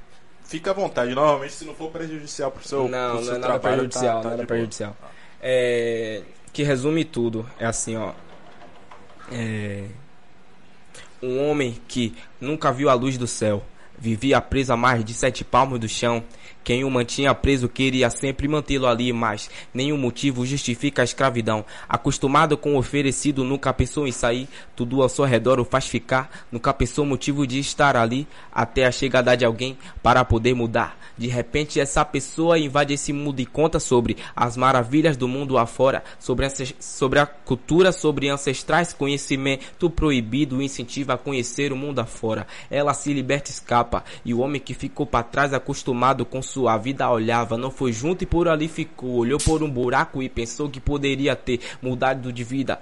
Fica 0.43 0.71
à 0.71 0.73
vontade. 0.73 1.13
Normalmente, 1.13 1.53
se 1.53 1.63
não 1.63 1.75
for 1.75 1.91
prejudicial 1.91 2.51
pro 2.51 2.67
seu 2.67 2.89
Não, 2.89 3.17
pro 3.17 3.23
seu 3.23 3.33
não 3.33 3.37
é 3.37 3.41
nada 3.41 3.59
trabalho, 3.59 3.75
prejudicial, 3.77 4.17
tá, 4.17 4.23
tá 4.23 4.29
nada 4.31 4.45
prejudicial. 4.47 4.97
É, 5.41 6.23
que 6.51 6.63
resume 6.63 7.05
tudo. 7.05 7.47
É 7.59 7.65
assim, 7.67 7.95
ó. 7.95 8.13
É, 9.31 9.85
um 11.21 11.47
homem 11.47 11.79
que 11.87 12.15
nunca 12.41 12.71
viu 12.71 12.89
a 12.89 12.93
luz 12.93 13.17
do 13.17 13.27
céu, 13.27 13.63
vivia 13.99 14.39
preso 14.41 14.73
a 14.73 14.77
mais 14.77 15.03
de 15.03 15.13
sete 15.13 15.43
palmos 15.43 15.79
do 15.79 15.87
chão. 15.87 16.23
Quem 16.63 16.83
o 16.83 16.91
mantinha 16.91 17.33
preso 17.33 17.67
queria 17.67 18.09
sempre 18.09 18.47
mantê-lo 18.47 18.87
ali, 18.87 19.11
mas 19.11 19.49
nenhum 19.73 19.97
motivo 19.97 20.45
justifica 20.45 21.01
a 21.01 21.05
escravidão. 21.05 21.65
Acostumado 21.87 22.57
com 22.57 22.75
o 22.75 22.77
oferecido, 22.77 23.43
nunca 23.43 23.73
pensou 23.73 24.07
em 24.07 24.11
sair. 24.11 24.47
Tudo 24.75 25.01
ao 25.01 25.09
seu 25.09 25.25
redor 25.25 25.59
o 25.59 25.65
faz 25.65 25.87
ficar. 25.87 26.45
Nunca 26.51 26.73
pensou 26.73 27.05
motivo 27.05 27.47
de 27.47 27.59
estar 27.59 27.95
ali, 27.95 28.27
até 28.51 28.85
a 28.85 28.91
chegada 28.91 29.35
de 29.35 29.45
alguém 29.45 29.77
para 30.03 30.23
poder 30.23 30.53
mudar. 30.53 30.97
De 31.17 31.27
repente, 31.27 31.79
essa 31.79 32.05
pessoa 32.05 32.57
invade 32.57 32.93
esse 32.93 33.11
mundo 33.11 33.41
e 33.41 33.45
conta 33.45 33.79
sobre 33.79 34.15
as 34.35 34.55
maravilhas 34.55 35.17
do 35.17 35.27
mundo 35.27 35.57
afora, 35.57 36.01
sobre, 36.17 36.47
sobre 36.79 37.19
a 37.19 37.25
cultura, 37.25 37.91
sobre 37.91 38.29
ancestrais, 38.29 38.93
conhecimento 38.93 39.89
proibido, 39.89 40.61
incentiva 40.61 41.15
a 41.15 41.17
conhecer 41.17 41.73
o 41.73 41.75
mundo 41.75 41.99
afora. 41.99 42.47
Ela 42.71 42.93
se 42.93 43.11
liberta 43.11 43.49
e 43.49 43.53
escapa, 43.53 44.03
e 44.23 44.33
o 44.33 44.39
homem 44.39 44.61
que 44.61 44.73
ficou 44.73 45.05
para 45.05 45.23
trás, 45.23 45.53
acostumado 45.53 46.25
com 46.25 46.41
sua 46.49 46.77
vida, 46.77 47.09
olhava, 47.09 47.57
não 47.57 47.69
foi 47.69 47.93
junto 47.93 48.23
e 48.23 48.27
por 48.27 48.47
ali 48.47 48.67
ficou, 48.67 49.17
olhou 49.17 49.39
por 49.39 49.61
um 49.61 49.69
buraco 49.69 50.21
e 50.23 50.27
pensou 50.27 50.69
que 50.69 50.79
poderia 50.79 51.35
ter 51.35 51.59
mudado 51.81 52.33
de 52.33 52.43
vida. 52.43 52.79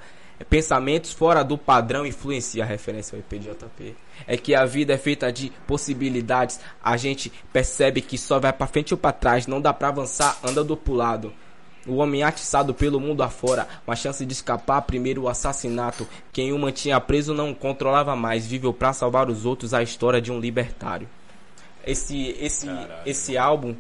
Pensamentos 0.50 1.12
fora 1.12 1.44
do 1.44 1.58
padrão 1.58 2.06
influencia 2.06 2.64
a 2.64 2.68
referência 2.68 3.16
ao 3.16 3.20
IPJP. 3.20 3.96
É 4.28 4.38
que 4.38 4.54
a 4.54 4.66
vida 4.66 4.94
é 4.94 4.98
feita 4.98 5.32
de 5.32 5.52
possibilidades. 5.66 6.60
A 6.82 6.96
gente 6.96 7.32
percebe 7.52 8.02
que 8.02 8.18
só 8.18 8.40
vai 8.40 8.54
pra 8.54 8.68
frente 8.68 8.94
ou 8.94 8.98
pra 8.98 9.12
trás, 9.12 9.48
não 9.48 9.60
dá 9.60 9.74
pra 9.74 9.88
avançar, 9.88 10.38
anda 10.44 10.64
do 10.64 10.78
pro 10.78 10.94
lado. 10.94 11.34
O 11.88 11.96
homem 11.96 12.22
atiçado 12.22 12.74
pelo 12.74 13.00
mundo 13.00 13.24
afora, 13.24 13.68
uma 13.88 13.96
chance 13.96 14.26
de 14.26 14.34
escapar, 14.34 14.82
primeiro 14.82 15.24
o 15.24 15.30
assassinato. 15.30 16.08
Quem 16.32 16.54
o 16.54 16.60
mantinha 16.60 17.00
preso 17.00 17.34
não 17.34 17.54
controlava 17.54 18.16
mais, 18.16 18.46
viveu 18.46 18.74
pra 18.74 18.94
salvar 18.94 19.30
os 19.30 19.46
outros, 19.46 19.74
a 19.74 19.82
história 19.82 20.22
de 20.22 20.32
um 20.32 20.40
libertário. 20.40 21.08
Esse 21.88 22.36
esse 22.40 22.68
Caralho. 22.68 23.02
esse 23.06 23.38
álbum, 23.38 23.76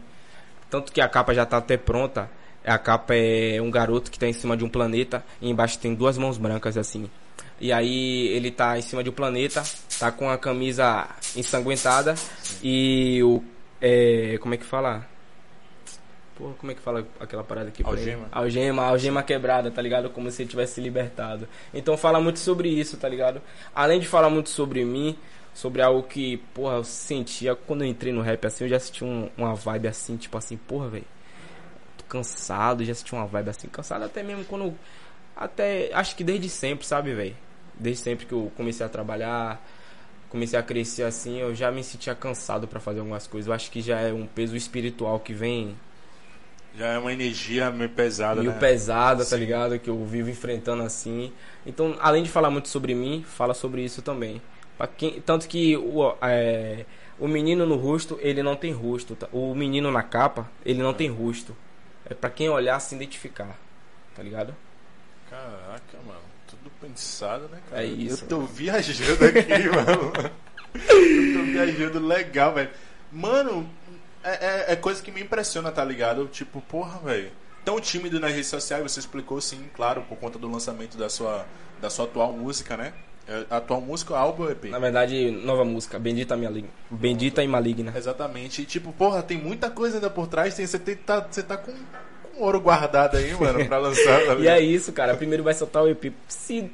tanto 0.70 0.91
que 0.91 1.01
a 1.01 1.08
capa 1.08 1.34
já 1.34 1.45
tá 1.45 1.58
até 1.58 1.78
pronta, 1.78 2.30
a 2.66 2.78
capa 2.78 3.14
é 3.16 3.62
um 3.62 3.70
garoto 3.70 4.10
que 4.10 4.18
tá 4.18 4.28
em 4.28 4.34
cima 4.34 4.58
de 4.58 4.64
um 4.64 4.70
planeta 4.70 5.24
e 5.41 5.49
embaixo 5.49 5.80
tem 5.80 5.93
duas 5.93 6.18
mãos 6.18 6.38
brancas 6.38 6.78
assim. 6.78 7.10
E 7.60 7.72
aí 7.72 8.28
ele 8.28 8.51
tá 8.51 8.78
em 8.78 8.82
cima 8.82 9.03
de 9.03 9.10
um 9.10 9.14
planeta, 9.14 9.64
tá 9.99 10.12
com 10.12 10.30
a 10.30 10.38
camisa 10.38 11.08
ensanguentada 11.36 12.16
e 12.64 13.22
o 13.24 13.43
é, 13.82 14.38
como 14.39 14.53
é 14.53 14.58
que 14.58 14.66
fala? 14.66 15.05
Porra, 16.36 16.53
como 16.53 16.72
é 16.72 16.76
que 16.76 16.82
fala 16.82 17.08
aquela 17.20 17.43
parada 17.43 17.70
aqui? 17.70 17.84
Algema. 17.84 18.28
Algema, 18.32 18.84
algema 18.84 19.24
quebrada, 19.24 19.72
tá 19.72 19.82
ligado? 19.82 20.10
Como 20.10 20.30
se 20.30 20.43
ele 20.43 20.49
tivesse 20.49 20.76
se 20.76 20.82
libertado. 20.82 21.47
Então 21.74 21.97
fala 21.97 22.20
muito 22.20 22.39
sobre 22.39 22.70
isso, 22.70 22.97
tá 22.97 23.10
ligado? 23.10 23.41
Além 23.74 23.99
de 23.99 24.08
falar 24.08 24.30
muito 24.30 24.49
sobre 24.49 24.86
mim, 24.86 25.18
sobre 25.58 25.82
algo 25.82 26.03
que, 26.03 26.38
porra, 26.53 26.76
eu 26.76 26.84
sentia 26.84 27.55
quando 27.55 27.84
eu 27.84 27.88
entrei 27.89 28.14
no 28.14 28.22
rap 28.22 28.45
assim, 28.45 28.66
eu 28.66 28.70
já 28.70 28.80
senti 28.80 29.03
um- 29.03 29.30
uma 29.38 29.55
vibe 29.55 29.88
assim, 29.88 30.18
tipo 30.18 30.38
assim, 30.38 30.58
porra, 30.58 30.89
velho. 30.89 31.05
Tô 31.97 32.05
cansado, 32.05 32.84
já 32.86 32.93
senti 32.95 33.14
uma 33.14 33.28
vibe 33.28 33.49
assim, 33.49 33.68
cansado 33.70 34.05
até 34.05 34.24
mesmo 34.24 34.45
quando. 34.45 34.76
Até. 35.36 35.91
Acho 35.93 36.16
que 36.16 36.24
desde 36.24 36.49
sempre, 36.49 36.86
sabe, 36.88 37.14
velho? 37.16 37.36
Desde 37.80 38.03
sempre 38.03 38.26
que 38.28 38.34
eu 38.34 38.51
comecei 38.58 38.86
a 38.86 38.89
trabalhar, 38.89 39.62
comecei 40.30 40.60
a 40.60 40.64
crescer 40.64 41.03
assim, 41.03 41.39
eu 41.39 41.55
já 41.55 41.72
me 41.72 41.84
sentia 41.84 42.16
cansado 42.16 42.68
pra 42.68 42.80
fazer 42.80 42.99
algumas 43.01 43.28
coisas. 43.28 43.47
Eu 43.47 43.53
acho 43.53 43.72
que 43.72 43.82
já 43.82 43.99
é 44.01 44.14
um 44.14 44.28
peso 44.28 44.55
espiritual 44.58 45.20
que 45.20 45.34
vem 45.34 45.76
Já 46.78 46.88
é 46.93 46.97
uma 46.97 47.12
energia 47.12 47.70
meio 47.72 47.89
pesada, 47.89 48.41
meio 48.41 48.43
né? 48.43 48.53
pesada, 48.53 49.26
tá 49.26 49.36
Sim. 49.36 49.41
ligado? 49.41 49.80
Que 49.80 49.89
eu 49.89 50.05
vivo 50.05 50.30
enfrentando 50.30 50.84
assim. 50.84 51.32
Então, 51.66 51.95
além 51.99 52.24
de 52.24 52.30
falar 52.30 52.49
muito 52.49 52.68
sobre 52.70 52.93
mim, 52.93 53.24
fala 53.28 53.53
sobre 53.53 53.84
isso 53.84 54.01
também. 54.01 54.41
Quem, 54.86 55.19
tanto 55.21 55.47
que 55.47 55.75
o, 55.75 56.13
é, 56.21 56.86
o 57.17 57.28
menino 57.28 57.65
no 57.65 57.75
rosto, 57.78 58.19
ele 58.21 58.43
não 58.43 58.55
tem 58.55 58.71
rosto. 58.73 59.15
tá? 59.15 59.28
O 59.32 59.55
menino 59.55 59.91
na 59.91 60.03
capa, 60.03 60.47
ele 60.65 60.84
não 60.84 60.93
tem 60.93 61.09
rosto. 61.09 61.55
É 62.05 62.13
pra 62.13 62.30
quem 62.30 62.47
olhar 62.49 62.80
se 62.80 62.93
identificar, 62.95 63.57
tá 64.15 64.21
ligado? 64.21 64.53
Caraca, 65.30 65.97
mano. 66.05 66.19
Tudo 66.47 66.71
pensado, 66.80 67.49
né, 67.49 67.59
cara? 67.69 67.84
É 67.84 67.86
isso, 67.86 68.23
Eu 68.23 68.28
tô 68.30 68.39
viajando 68.41 69.25
aqui, 69.25 69.67
mano. 69.69 70.13
Eu 70.73 71.34
tô 71.34 71.43
viajando 71.51 71.99
legal, 72.05 72.53
velho. 72.53 72.69
Mano, 73.11 73.69
é, 74.23 74.45
é- 74.69 74.73
é 74.73 74.75
coisa 74.75 75.01
que 75.01 75.11
me 75.11 75.21
impressiona, 75.21 75.71
tá 75.71 75.84
ligado? 75.84 76.28
Tipo, 76.28 76.61
porra, 76.61 76.99
velho. 76.99 77.32
Tão 77.65 77.82
tímido 77.82 78.17
nas 78.19 78.32
redes 78.32 78.47
sociais, 78.47 78.82
você 78.84 78.99
explicou 79.01 79.41
sim, 79.41 79.69
claro, 79.75 80.01
por 80.03 80.17
conta 80.17 80.39
do 80.39 80.49
lançamento 80.49 80.97
da 80.97 81.09
sua, 81.09 81.45
da 81.82 81.89
sua 81.89 82.05
atual 82.05 82.32
música, 82.32 82.78
né? 82.78 82.93
É, 83.28 83.45
Atual 83.49 83.82
música, 83.82 84.17
álbum 84.17 84.43
ou 84.43 84.51
EP? 84.51 84.65
Na 84.65 84.80
verdade, 84.80 85.30
nova 85.32 85.65
música, 85.65 85.99
Bendita 85.99 86.38
Maligna. 86.38 86.69
Bendita 86.89 87.43
e 87.43 87.47
Maligna. 87.47 87.93
Exatamente. 87.95 88.61
E 88.61 88.65
tipo, 88.65 88.93
porra, 88.93 89.21
tem 89.21 89.38
muita 89.38 89.69
coisa 89.69 89.97
ainda 89.97 90.09
por 90.09 90.28
trás. 90.28 90.55
Tem, 90.55 90.65
você, 90.65 90.80
tem, 90.80 90.95
tá, 90.95 91.25
você 91.30 91.43
tá 91.43 91.57
com, 91.57 91.71
com 91.73 92.41
ouro 92.43 92.61
guardado 92.61 93.17
aí, 93.17 93.34
mano, 93.34 93.65
pra 93.65 93.78
lançar. 93.78 94.25
Tá 94.25 94.36
E 94.39 94.47
é 94.47 94.59
isso, 94.61 94.93
cara. 94.93 95.15
Primeiro 95.15 95.43
vai 95.43 95.53
soltar 95.53 95.84
o 95.84 95.89
EP. 95.89 96.13
Se, 96.28 96.71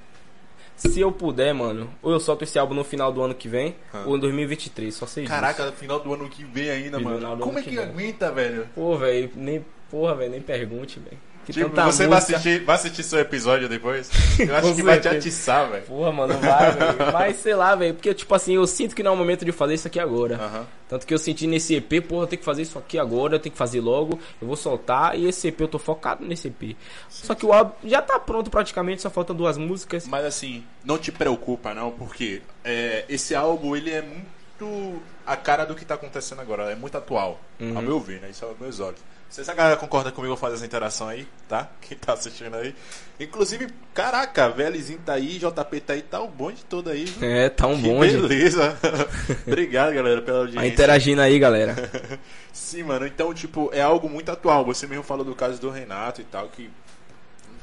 se 0.75 0.99
eu 0.99 1.11
puder, 1.11 1.53
mano, 1.53 1.89
ou 2.03 2.11
eu 2.11 2.19
solto 2.19 2.43
esse 2.43 2.59
álbum 2.59 2.75
no 2.75 2.83
final 2.83 3.11
do 3.11 3.21
ano 3.23 3.33
que 3.33 3.47
vem, 3.47 3.75
Ah. 3.91 4.03
ou 4.05 4.15
em 4.15 4.19
2023, 4.19 4.93
só 4.93 5.07
sei 5.07 5.23
disso. 5.23 5.33
Caraca, 5.33 5.71
final 5.71 5.99
do 5.99 6.13
ano 6.13 6.29
que 6.29 6.43
vem 6.43 6.69
ainda, 6.69 6.99
Final 6.99 7.19
mano. 7.19 7.37
Como 7.43 7.57
é 7.57 7.63
que 7.63 7.71
que 7.71 7.79
aguenta, 7.79 8.31
velho? 8.31 8.67
Pô, 8.75 8.95
velho, 8.97 9.31
nem. 9.35 9.65
Porra, 9.89 10.15
velho, 10.15 10.31
nem 10.31 10.41
pergunte, 10.41 10.99
velho. 10.99 11.17
Tipo, 11.51 11.69
você 11.69 12.07
vai 12.07 12.17
assistir, 12.19 12.63
vai 12.63 12.75
assistir 12.75 13.03
seu 13.03 13.19
episódio 13.19 13.67
depois? 13.67 14.09
Eu 14.39 14.55
acho 14.55 14.75
que 14.75 14.83
vai 14.83 14.99
te 14.99 15.07
atiçar, 15.07 15.69
velho. 15.69 15.83
Porra, 15.83 16.11
mano, 16.11 16.37
vai, 16.39 16.71
velho. 16.73 17.11
Mas 17.11 17.37
sei 17.37 17.55
lá, 17.55 17.75
velho. 17.75 17.93
Porque, 17.93 18.13
tipo 18.13 18.33
assim, 18.33 18.53
eu 18.55 18.65
sinto 18.65 18.95
que 18.95 19.03
não 19.03 19.11
é 19.11 19.13
o 19.13 19.17
momento 19.17 19.43
de 19.43 19.51
fazer 19.51 19.73
isso 19.73 19.87
aqui 19.87 19.99
agora. 19.99 20.35
Aham. 20.35 20.65
Tanto 20.87 21.07
que 21.07 21.13
eu 21.13 21.17
senti 21.17 21.47
nesse 21.47 21.75
EP, 21.75 22.01
porra, 22.07 22.23
eu 22.23 22.27
tenho 22.27 22.39
que 22.39 22.45
fazer 22.45 22.61
isso 22.61 22.77
aqui 22.77 22.99
agora, 22.99 23.35
eu 23.35 23.39
tenho 23.39 23.51
que 23.51 23.57
fazer 23.57 23.81
logo, 23.81 24.19
eu 24.39 24.47
vou 24.47 24.55
soltar. 24.55 25.17
E 25.17 25.27
esse 25.27 25.47
EP 25.47 25.59
eu 25.61 25.67
tô 25.67 25.79
focado 25.79 26.23
nesse 26.23 26.47
EP. 26.49 26.75
Só 27.09 27.33
que 27.33 27.45
o 27.45 27.51
álbum 27.51 27.71
já 27.83 28.01
tá 28.01 28.19
pronto 28.19 28.51
praticamente, 28.51 29.01
só 29.01 29.09
faltam 29.09 29.35
duas 29.35 29.57
músicas. 29.57 30.05
Mas 30.07 30.23
assim, 30.25 30.63
não 30.85 30.97
te 30.97 31.11
preocupa, 31.11 31.73
não, 31.73 31.89
porque 31.91 32.41
é, 32.63 33.05
esse 33.09 33.33
álbum, 33.33 33.75
ele 33.75 33.89
é 33.91 34.01
muito 34.03 35.01
a 35.25 35.35
cara 35.35 35.65
do 35.65 35.73
que 35.75 35.83
tá 35.83 35.95
acontecendo 35.95 36.41
agora. 36.41 36.71
É 36.71 36.75
muito 36.75 36.97
atual, 36.97 37.39
Uhum. 37.59 37.75
ao 37.75 37.81
meu 37.81 37.99
ver, 37.99 38.21
né? 38.21 38.29
Isso 38.29 38.45
é 38.45 38.47
aos 38.47 38.59
meus 38.59 38.79
olhos. 38.79 38.99
Sei 39.33 39.43
se 39.43 39.49
a 39.49 39.55
galera 39.55 39.75
concorda 39.77 40.11
comigo 40.11 40.35
fazer 40.35 40.57
essa 40.57 40.65
interação 40.65 41.07
aí, 41.07 41.27
tá? 41.49 41.67
Quem 41.81 41.97
tá 41.97 42.13
assistindo 42.13 42.53
aí. 42.55 42.75
Inclusive, 43.19 43.67
caraca, 43.91 44.47
VLzinho 44.47 44.99
tá 45.03 45.13
aí, 45.13 45.39
JP 45.39 45.79
tá 45.81 45.93
aí, 45.93 46.03
tá 46.03 46.21
o 46.21 46.27
bonde 46.27 46.63
todo 46.65 46.91
aí. 46.91 47.05
viu? 47.05 47.27
É, 47.27 47.49
tá 47.49 47.65
um 47.65 47.75
Que 47.75 47.81
bonde. 47.89 48.15
beleza. 48.15 48.77
Obrigado, 49.47 49.91
galera, 49.91 50.21
pela 50.21 50.37
Vai 50.37 50.45
audiência. 50.45 50.67
interagindo 50.67 51.19
aí, 51.19 51.39
galera. 51.39 51.73
Sim, 52.53 52.83
mano. 52.83 53.07
Então, 53.07 53.33
tipo, 53.33 53.71
é 53.73 53.81
algo 53.81 54.07
muito 54.07 54.31
atual. 54.31 54.63
Você 54.65 54.85
mesmo 54.85 55.03
falou 55.03 55.25
do 55.25 55.33
caso 55.33 55.59
do 55.59 55.71
Renato 55.71 56.21
e 56.21 56.25
tal, 56.25 56.47
que, 56.49 56.69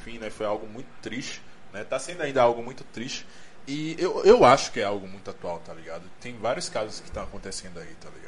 enfim, 0.00 0.18
né, 0.18 0.28
foi 0.28 0.46
algo 0.46 0.66
muito 0.66 0.88
triste, 1.00 1.40
né? 1.72 1.84
Tá 1.84 2.00
sendo 2.00 2.22
ainda 2.22 2.42
algo 2.42 2.64
muito 2.64 2.82
triste. 2.82 3.24
E 3.68 3.94
eu, 3.96 4.24
eu 4.24 4.44
acho 4.44 4.72
que 4.72 4.80
é 4.80 4.84
algo 4.84 5.06
muito 5.06 5.30
atual, 5.30 5.60
tá 5.64 5.72
ligado? 5.72 6.02
Tem 6.20 6.36
vários 6.36 6.68
casos 6.68 6.98
que 6.98 7.06
estão 7.06 7.22
acontecendo 7.22 7.78
aí, 7.78 7.94
tá 8.00 8.08
ligado? 8.08 8.19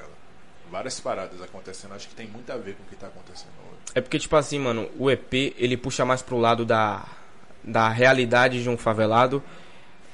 Várias 0.72 0.98
paradas 0.98 1.42
acontecendo, 1.42 1.92
acho 1.92 2.08
que 2.08 2.14
tem 2.14 2.26
muito 2.26 2.50
a 2.50 2.56
ver 2.56 2.74
com 2.74 2.82
o 2.82 2.86
que 2.86 2.96
tá 2.96 3.06
acontecendo 3.06 3.52
hoje. 3.70 3.92
É 3.94 4.00
porque, 4.00 4.18
tipo 4.18 4.34
assim, 4.34 4.58
mano, 4.58 4.88
o 4.98 5.10
EP, 5.10 5.54
ele 5.58 5.76
puxa 5.76 6.02
mais 6.02 6.22
pro 6.22 6.38
lado 6.38 6.64
da, 6.64 7.04
da 7.62 7.90
realidade 7.90 8.62
de 8.62 8.70
um 8.70 8.78
favelado. 8.78 9.42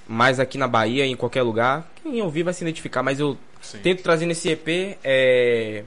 Mas 0.08 0.40
aqui 0.40 0.58
na 0.58 0.66
Bahia, 0.66 1.06
em 1.06 1.14
qualquer 1.14 1.42
lugar, 1.42 1.88
quem 2.02 2.20
ouvir 2.22 2.42
vai 2.42 2.52
se 2.52 2.64
identificar. 2.64 3.04
Mas 3.04 3.20
eu 3.20 3.38
Sim. 3.60 3.78
tento 3.78 4.02
trazer 4.02 4.26
nesse 4.26 4.48
EP, 4.48 4.98
é, 5.04 5.84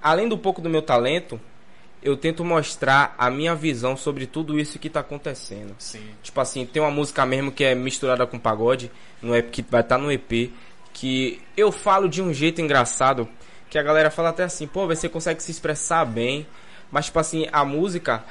além 0.00 0.28
do 0.28 0.38
pouco 0.38 0.60
do 0.60 0.70
meu 0.70 0.82
talento, 0.82 1.40
eu 2.00 2.16
tento 2.16 2.44
mostrar 2.44 3.16
a 3.18 3.28
minha 3.28 3.56
visão 3.56 3.96
sobre 3.96 4.26
tudo 4.26 4.56
isso 4.60 4.78
que 4.78 4.88
tá 4.88 5.00
acontecendo. 5.00 5.74
Sim. 5.78 6.10
Tipo 6.22 6.40
assim, 6.40 6.64
tem 6.64 6.80
uma 6.80 6.92
música 6.92 7.26
mesmo 7.26 7.50
que 7.50 7.64
é 7.64 7.74
misturada 7.74 8.24
com 8.24 8.38
pagode, 8.38 8.88
no 9.20 9.34
EP, 9.34 9.50
que 9.50 9.62
vai 9.62 9.80
estar 9.80 9.96
tá 9.96 10.02
no 10.02 10.12
EP, 10.12 10.52
que 10.92 11.40
eu 11.56 11.72
falo 11.72 12.08
de 12.08 12.22
um 12.22 12.32
jeito 12.32 12.60
engraçado, 12.60 13.28
que 13.72 13.78
a 13.78 13.82
galera 13.82 14.10
fala 14.10 14.28
até 14.28 14.44
assim, 14.44 14.66
pô, 14.66 14.86
você 14.86 15.08
consegue 15.08 15.42
se 15.42 15.50
expressar 15.50 16.04
bem, 16.04 16.46
mas 16.90 17.06
tipo 17.06 17.18
assim, 17.18 17.46
a 17.50 17.64
música 17.64 18.22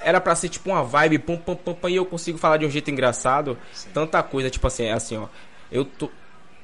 era 0.00 0.18
pra 0.18 0.34
ser 0.34 0.48
tipo 0.48 0.70
uma 0.70 0.82
vibe, 0.82 1.18
pum, 1.18 1.36
pum, 1.36 1.54
pum, 1.54 1.74
pum, 1.74 1.88
e 1.90 1.96
eu 1.96 2.06
consigo 2.06 2.38
falar 2.38 2.56
de 2.56 2.64
um 2.64 2.70
jeito 2.70 2.90
engraçado, 2.90 3.58
Sim. 3.74 3.90
tanta 3.92 4.22
coisa, 4.22 4.48
tipo 4.48 4.66
assim, 4.66 4.84
é 4.84 4.92
assim, 4.92 5.18
ó, 5.18 5.26
eu 5.70 5.84
tô, 5.84 6.10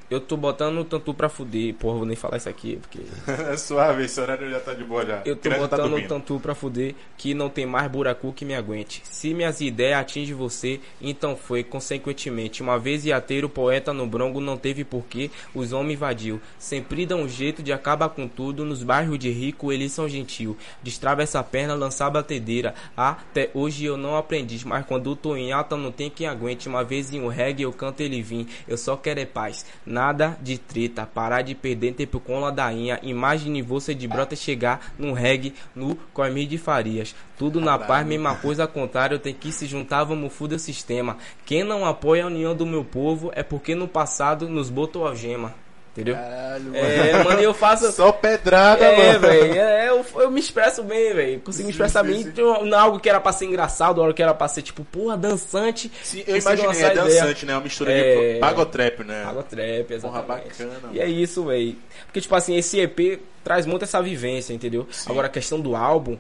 eu 0.09 0.21
tô 0.21 0.37
botando 0.37 0.79
o 0.79 0.85
tantu 0.85 1.13
pra 1.13 1.29
fuder. 1.29 1.75
Porra, 1.75 1.99
vou 1.99 2.07
nem 2.07 2.17
falar 2.17 2.37
isso 2.37 2.49
aqui, 2.49 2.77
porque. 2.77 3.01
é 3.51 3.57
suave, 3.57 4.05
esse 4.05 4.21
horário 4.21 4.49
já 4.51 4.61
tá 4.61 4.73
de 4.73 4.85
boa 4.85 5.05
já. 5.05 5.23
Eu 5.25 5.35
tô 5.37 5.51
tá 5.51 5.57
botando 5.57 5.91
tá 5.91 5.97
o 5.97 6.09
tantu 6.09 6.41
pra 6.41 6.55
fuder 6.55 6.95
que 7.17 7.35
não 7.35 7.49
tem 7.49 7.67
mais 7.67 7.91
buraco 7.91 8.33
que 8.33 8.45
me 8.45 8.55
aguente. 8.55 9.03
Se 9.05 9.35
minhas 9.35 9.61
ideias 9.61 10.01
atingem 10.01 10.35
você, 10.35 10.81
então 11.01 11.37
foi, 11.37 11.65
consequentemente. 11.65 12.63
Uma 12.63 12.79
vez 12.79 13.05
iateiro, 13.05 13.49
poeta 13.49 13.93
no 13.93 14.07
brongo, 14.07 14.41
não 14.41 14.57
teve 14.57 14.85
porquê, 14.85 15.31
os 15.55 15.73
homens 15.73 15.95
invadiu. 15.95 16.41
Sempre 16.59 17.07
dá 17.07 17.17
um 17.17 17.29
jeito 17.29 17.63
de 17.63 17.73
acabar 17.73 18.11
com 18.11 18.29
tudo. 18.29 18.65
Nos 18.65 18.83
bairros 18.83 19.19
de 19.19 19.31
rico, 19.31 19.73
eles 19.73 19.93
são 19.93 20.09
gentil. 20.09 20.57
Destrava 20.83 21.23
essa 21.23 21.43
perna, 21.43 21.75
lançar 21.75 22.11
batedeira. 22.11 22.75
Até 22.97 23.51
hoje 23.55 23.85
eu 23.85 23.97
não 23.97 24.17
aprendi, 24.17 24.61
mas 24.67 24.87
quando 24.87 25.17
tô 25.17 25.37
em 25.37 25.53
alta, 25.53 25.77
não 25.77 25.91
tem 25.91 26.11
quem 26.11 26.27
aguente. 26.27 26.69
Uma 26.69 26.85
vez 26.85 27.13
em 27.13 27.21
um 27.21 27.29
reggae, 27.29 27.63
eu 27.63 27.73
canto 27.73 28.01
ele 28.01 28.23
vim. 28.23 28.47
Eu 28.69 28.77
só 28.77 28.97
quero 28.97 29.21
é 29.21 29.27
paz 29.27 29.65
nada 29.97 30.37
de 30.43 30.59
treta, 30.59 31.07
parar 31.07 31.41
de 31.41 31.55
perder 31.55 31.95
tempo 31.95 32.21
com 32.21 32.39
ladainha. 32.39 33.01
Imagine 33.03 33.63
você 33.63 33.95
de 33.95 34.07
brota 34.07 34.37
chegar 34.37 34.93
num 34.99 35.15
reggae 35.15 35.55
no 35.75 35.97
Cormir 36.13 36.47
de 36.47 36.59
Farias. 36.59 37.15
Tudo 37.39 37.63
na 37.63 37.79
paz, 37.79 38.07
mesma 38.07 38.35
coisa 38.35 38.65
ao 38.65 38.69
contrário, 38.69 39.19
tem 39.19 39.33
que 39.33 39.51
se 39.51 39.65
juntar, 39.65 40.05
vamos 40.05 40.35
fuder 40.35 40.57
o 40.57 40.61
sistema. 40.61 41.17
Quem 41.47 41.65
não 41.65 41.87
apoia 41.87 42.25
a 42.25 42.27
união 42.27 42.55
do 42.55 42.67
meu 42.67 42.85
povo 42.85 43.31
é 43.35 43.43
porque 43.43 43.75
no 43.75 43.89
passado 43.89 44.47
nos 44.51 44.69
botou 44.69 45.07
algema. 45.07 45.55
Entendeu? 45.97 46.15
Caralho, 46.15 46.77
é, 46.77 47.13
mano. 47.15 47.25
mano, 47.25 47.41
eu 47.41 47.55
faço. 47.55 47.91
Só 47.91 48.13
pedrada, 48.13 48.85
é, 48.85 49.13
mano. 49.15 49.21
Véio, 49.21 49.55
é, 49.55 49.89
eu, 49.89 50.05
eu 50.21 50.31
me 50.31 50.39
expresso 50.39 50.83
bem, 50.83 51.15
velho. 51.15 51.41
Consigo 51.41 51.63
sim, 51.63 51.65
me 51.65 51.71
expressar 51.71 52.05
sim, 52.05 52.11
bem. 52.11 52.23
Sim. 52.23 52.29
Então, 52.29 52.75
algo 52.79 53.01
que 53.01 53.09
era 53.09 53.19
pra 53.19 53.33
ser 53.33 53.47
engraçado, 53.47 54.03
hora 54.03 54.13
que 54.13 54.23
era 54.23 54.35
pra 54.35 54.47
ser, 54.47 54.61
tipo, 54.61 54.85
porra, 54.85 55.17
dançante. 55.17 55.91
Sim, 56.03 56.23
eu 56.27 56.37
imaginei, 56.37 56.83
é 56.83 56.95
dançante, 56.95 57.47
né? 57.47 57.55
Uma 57.55 57.63
mistura 57.63 57.91
é... 57.91 58.35
de 58.35 58.41
pagotrap, 58.41 59.01
né? 59.05 59.25
Pagotrap, 59.25 59.91
exatamente. 59.91 60.03
Porra, 60.03 60.23
bacana. 60.23 60.91
E 60.93 61.01
é 61.01 61.09
isso, 61.09 61.47
velho. 61.47 61.77
Porque, 62.05 62.21
tipo 62.21 62.35
assim, 62.35 62.57
esse 62.57 62.79
EP 62.79 63.19
traz 63.43 63.65
muito 63.65 63.85
essa 63.85 64.03
vivência, 64.03 64.53
entendeu? 64.53 64.87
Agora, 65.07 65.29
a 65.29 65.31
questão 65.31 65.59
do 65.59 65.75
álbum, 65.75 66.19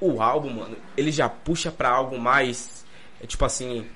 o 0.00 0.20
álbum, 0.20 0.50
mano, 0.50 0.76
ele 0.96 1.12
já 1.12 1.28
puxa 1.28 1.70
pra 1.70 1.90
algo 1.90 2.18
mais. 2.18 2.84
É 3.22 3.26
tipo 3.26 3.44
assim. 3.44 3.86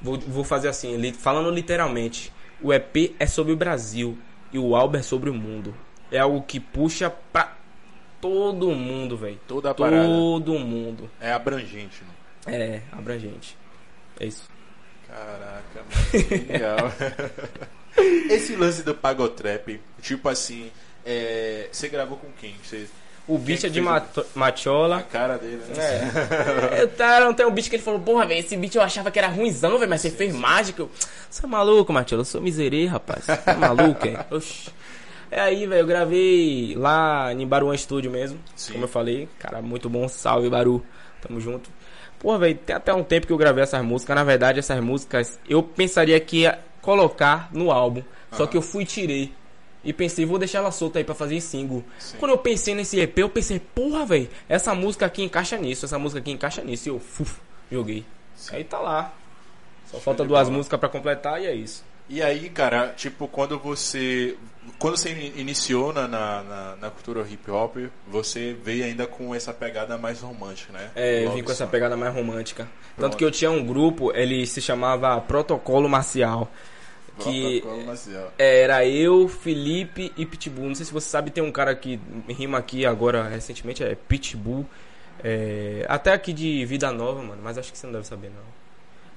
Vou, 0.00 0.16
vou 0.16 0.44
fazer 0.44 0.68
assim, 0.68 0.96
li, 0.96 1.12
falando 1.12 1.50
literalmente. 1.50 2.32
O 2.62 2.72
EP 2.72 3.16
é 3.18 3.26
sobre 3.26 3.52
o 3.52 3.56
Brasil 3.56 4.16
e 4.54 4.58
o 4.58 4.96
é 4.96 5.02
sobre 5.02 5.28
o 5.28 5.34
mundo. 5.34 5.74
É 6.12 6.18
algo 6.18 6.40
que 6.42 6.60
puxa 6.60 7.10
pra 7.10 7.56
todo 8.20 8.70
mundo, 8.70 9.16
velho. 9.16 9.38
Toda 9.48 9.72
a 9.72 9.74
Todo 9.74 9.90
parada. 9.90 10.06
mundo. 10.06 11.10
É 11.20 11.32
abrangente, 11.32 12.02
né? 12.04 12.54
É, 12.54 12.82
abrangente. 12.92 13.58
É 14.20 14.26
isso. 14.26 14.48
Caraca, 15.08 15.62
mano. 15.74 16.46
Legal. 16.52 16.78
Esse 18.30 18.54
lance 18.54 18.84
do 18.84 18.94
Pagotrap, 18.94 19.80
tipo 20.00 20.28
assim, 20.28 20.70
é... 21.04 21.68
você 21.72 21.88
gravou 21.88 22.16
com 22.16 22.30
quem? 22.32 22.54
Você 22.62 22.88
o 23.26 23.38
beat 23.38 23.64
é 23.64 23.68
de 23.68 23.80
Machola. 24.34 24.98
A 24.98 25.02
cara 25.02 25.38
dele, 25.38 25.62
né? 25.74 26.10
É. 26.74 26.80
eu 26.82 26.88
tá, 26.88 27.20
não 27.20 27.32
tem 27.32 27.46
um 27.46 27.50
beat 27.50 27.70
que 27.70 27.76
ele 27.76 27.82
falou, 27.82 28.00
porra, 28.00 28.26
velho, 28.26 28.40
esse 28.40 28.56
beat 28.56 28.74
eu 28.74 28.82
achava 28.82 29.10
que 29.10 29.18
era 29.18 29.28
ruimzão, 29.28 29.78
velho, 29.78 29.88
mas 29.88 30.02
você 30.02 30.10
fez 30.10 30.34
mágica. 30.34 30.86
Você 31.30 31.44
é 31.44 31.48
maluco, 31.48 31.92
Machola? 31.92 32.20
Eu 32.20 32.24
sou 32.26 32.40
miserê, 32.40 32.86
rapaz. 32.86 33.24
Você 33.24 33.50
é 33.50 33.54
maluco, 33.54 34.06
é? 34.06 34.26
Oxi. 34.34 34.70
É 35.30 35.40
aí, 35.40 35.66
velho, 35.66 35.80
eu 35.80 35.86
gravei 35.86 36.74
lá 36.76 37.32
em 37.32 37.46
Baruan 37.46 37.76
Studio 37.76 38.10
mesmo. 38.10 38.38
Sim. 38.54 38.74
Como 38.74 38.84
eu 38.84 38.88
falei. 38.88 39.28
Cara, 39.38 39.62
muito 39.62 39.88
bom. 39.88 40.06
Salve, 40.06 40.48
Baru. 40.50 40.84
Tamo 41.20 41.40
junto. 41.40 41.70
Porra, 42.18 42.38
velho, 42.38 42.58
tem 42.58 42.76
até 42.76 42.92
um 42.92 43.02
tempo 43.02 43.26
que 43.26 43.32
eu 43.32 43.36
gravei 43.36 43.64
essas 43.64 43.82
músicas. 43.82 44.14
Na 44.14 44.22
verdade, 44.22 44.58
essas 44.58 44.78
músicas 44.80 45.40
eu 45.48 45.62
pensaria 45.62 46.20
que 46.20 46.42
ia 46.42 46.60
colocar 46.80 47.48
no 47.52 47.72
álbum. 47.72 48.02
Só 48.30 48.46
que 48.46 48.56
eu 48.56 48.62
fui 48.62 48.82
e 48.82 48.86
tirei. 48.86 49.32
E 49.84 49.92
pensei, 49.92 50.24
vou 50.24 50.38
deixar 50.38 50.58
ela 50.58 50.70
solta 50.70 50.98
aí 50.98 51.04
pra 51.04 51.14
fazer 51.14 51.40
single. 51.40 51.84
Sim. 51.98 52.16
Quando 52.18 52.32
eu 52.32 52.38
pensei 52.38 52.74
nesse 52.74 52.98
EP, 52.98 53.18
eu 53.18 53.28
pensei, 53.28 53.60
porra, 53.60 54.06
velho, 54.06 54.28
essa 54.48 54.74
música 54.74 55.06
aqui 55.06 55.22
encaixa 55.22 55.56
nisso, 55.56 55.84
essa 55.84 55.98
música 55.98 56.20
aqui 56.20 56.30
encaixa 56.30 56.62
nisso. 56.62 56.88
E 56.88 56.90
eu, 56.90 56.98
fuf, 56.98 57.40
joguei. 57.70 58.04
Sim. 58.34 58.56
Aí 58.56 58.64
tá 58.64 58.78
lá. 58.78 59.12
Só 59.86 59.92
Show 59.92 60.00
falta 60.00 60.24
duas 60.24 60.48
bola. 60.48 60.56
músicas 60.56 60.80
para 60.80 60.88
completar 60.88 61.40
e 61.42 61.46
é 61.46 61.54
isso. 61.54 61.84
E 62.08 62.22
aí, 62.22 62.50
cara, 62.50 62.88
tipo, 62.88 63.26
quando 63.26 63.58
você. 63.58 64.36
Quando 64.78 64.96
você 64.96 65.10
iniciou 65.36 65.92
na, 65.92 66.08
na, 66.08 66.76
na, 66.80 66.90
cultura 66.90 67.26
hip 67.28 67.50
hop, 67.50 67.76
você 68.06 68.56
veio 68.62 68.84
ainda 68.84 69.06
com 69.06 69.34
essa 69.34 69.52
pegada 69.52 69.96
mais 69.98 70.20
romântica, 70.20 70.72
né? 70.72 70.90
É, 70.94 71.24
eu 71.24 71.32
vim 71.32 71.42
com 71.42 71.52
essa 71.52 71.66
pegada 71.66 71.96
mais 71.96 72.14
romântica. 72.14 72.64
Pronto. 72.64 73.10
Tanto 73.10 73.16
que 73.16 73.24
eu 73.24 73.30
tinha 73.30 73.50
um 73.50 73.64
grupo, 73.64 74.10
ele 74.14 74.46
se 74.46 74.60
chamava 74.60 75.20
Protocolo 75.20 75.88
Marcial 75.88 76.50
que 77.18 77.62
era 78.38 78.86
eu, 78.86 79.28
Felipe 79.28 80.12
e 80.16 80.26
Pitbull. 80.26 80.68
Não 80.68 80.74
sei 80.74 80.86
se 80.86 80.92
você 80.92 81.08
sabe, 81.08 81.30
tem 81.30 81.42
um 81.42 81.52
cara 81.52 81.74
que 81.74 82.00
rima 82.28 82.58
aqui 82.58 82.84
agora 82.84 83.28
recentemente, 83.28 83.82
é 83.82 83.94
Pitbull. 83.94 84.66
É, 85.22 85.86
até 85.88 86.12
aqui 86.12 86.32
de 86.32 86.64
Vida 86.66 86.90
Nova, 86.92 87.22
mano, 87.22 87.40
mas 87.42 87.56
acho 87.56 87.72
que 87.72 87.78
você 87.78 87.86
não 87.86 87.94
deve 87.94 88.06
saber 88.06 88.28
não. 88.28 88.63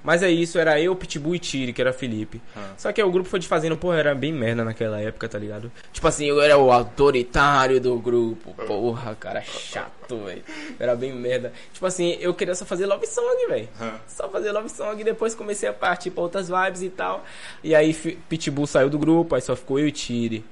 Mas 0.08 0.24
é 0.24 0.32
isso, 0.32 0.58
era 0.58 0.80
eu, 0.80 0.96
Pitbull 0.96 1.36
e 1.36 1.40
Tiri, 1.40 1.74
que 1.74 1.82
era 1.82 1.92
Felipe. 1.92 2.42
Ah. 2.56 2.72
Só 2.78 2.94
que 2.94 3.04
o 3.04 3.12
grupo 3.12 3.28
foi 3.28 3.40
de 3.42 3.46
fazendo, 3.46 3.76
porra, 3.76 3.98
era 3.98 4.16
bem 4.16 4.32
merda 4.32 4.64
naquela 4.64 5.02
época, 5.02 5.28
tá 5.28 5.38
ligado? 5.38 5.70
Tipo 5.92 6.08
assim, 6.08 6.28
eu 6.28 6.42
era 6.42 6.58
o 6.58 6.72
autoritário 6.72 7.82
do 7.82 8.00
grupo. 8.00 8.54
Porra, 8.54 9.16
cara, 9.16 9.42
chato, 9.42 10.24
velho. 10.24 10.46
Era 10.80 10.96
bem 10.96 11.14
merda. 11.14 11.52
Tipo 11.74 11.86
assim, 11.86 12.16
eu 12.22 12.34
queria 12.34 12.56
só 12.56 12.64
fazer 12.64 12.86
love 12.86 13.06
song, 13.06 13.48
velho. 13.50 13.68
Ah. 13.82 14.00
Só 14.08 14.30
fazer 14.30 14.54
love 14.54 14.70
song. 14.70 15.02
E 15.02 15.04
depois 15.04 15.36
comecei 15.36 15.68
a 15.68 15.74
partir 15.74 16.12
pra 16.12 16.24
outras 16.24 16.48
vibes 16.48 16.84
e 16.84 16.90
tal. 16.90 17.26
E 17.62 17.76
aí 17.76 17.94
Pitbull 17.94 18.66
saiu 18.66 18.90
do 18.90 18.98
grupo, 18.98 19.36
aí 19.36 19.42
só 19.42 19.58
ficou 19.58 19.78
eu 19.78 19.90
e 19.90 19.92
Tiri. 19.92 20.46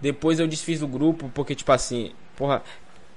Depois 0.00 0.38
eu 0.38 0.46
desfiz 0.46 0.80
o 0.80 0.86
grupo, 0.86 1.28
porque, 1.34 1.56
tipo 1.56 1.72
assim, 1.72 2.12
porra, 2.36 2.62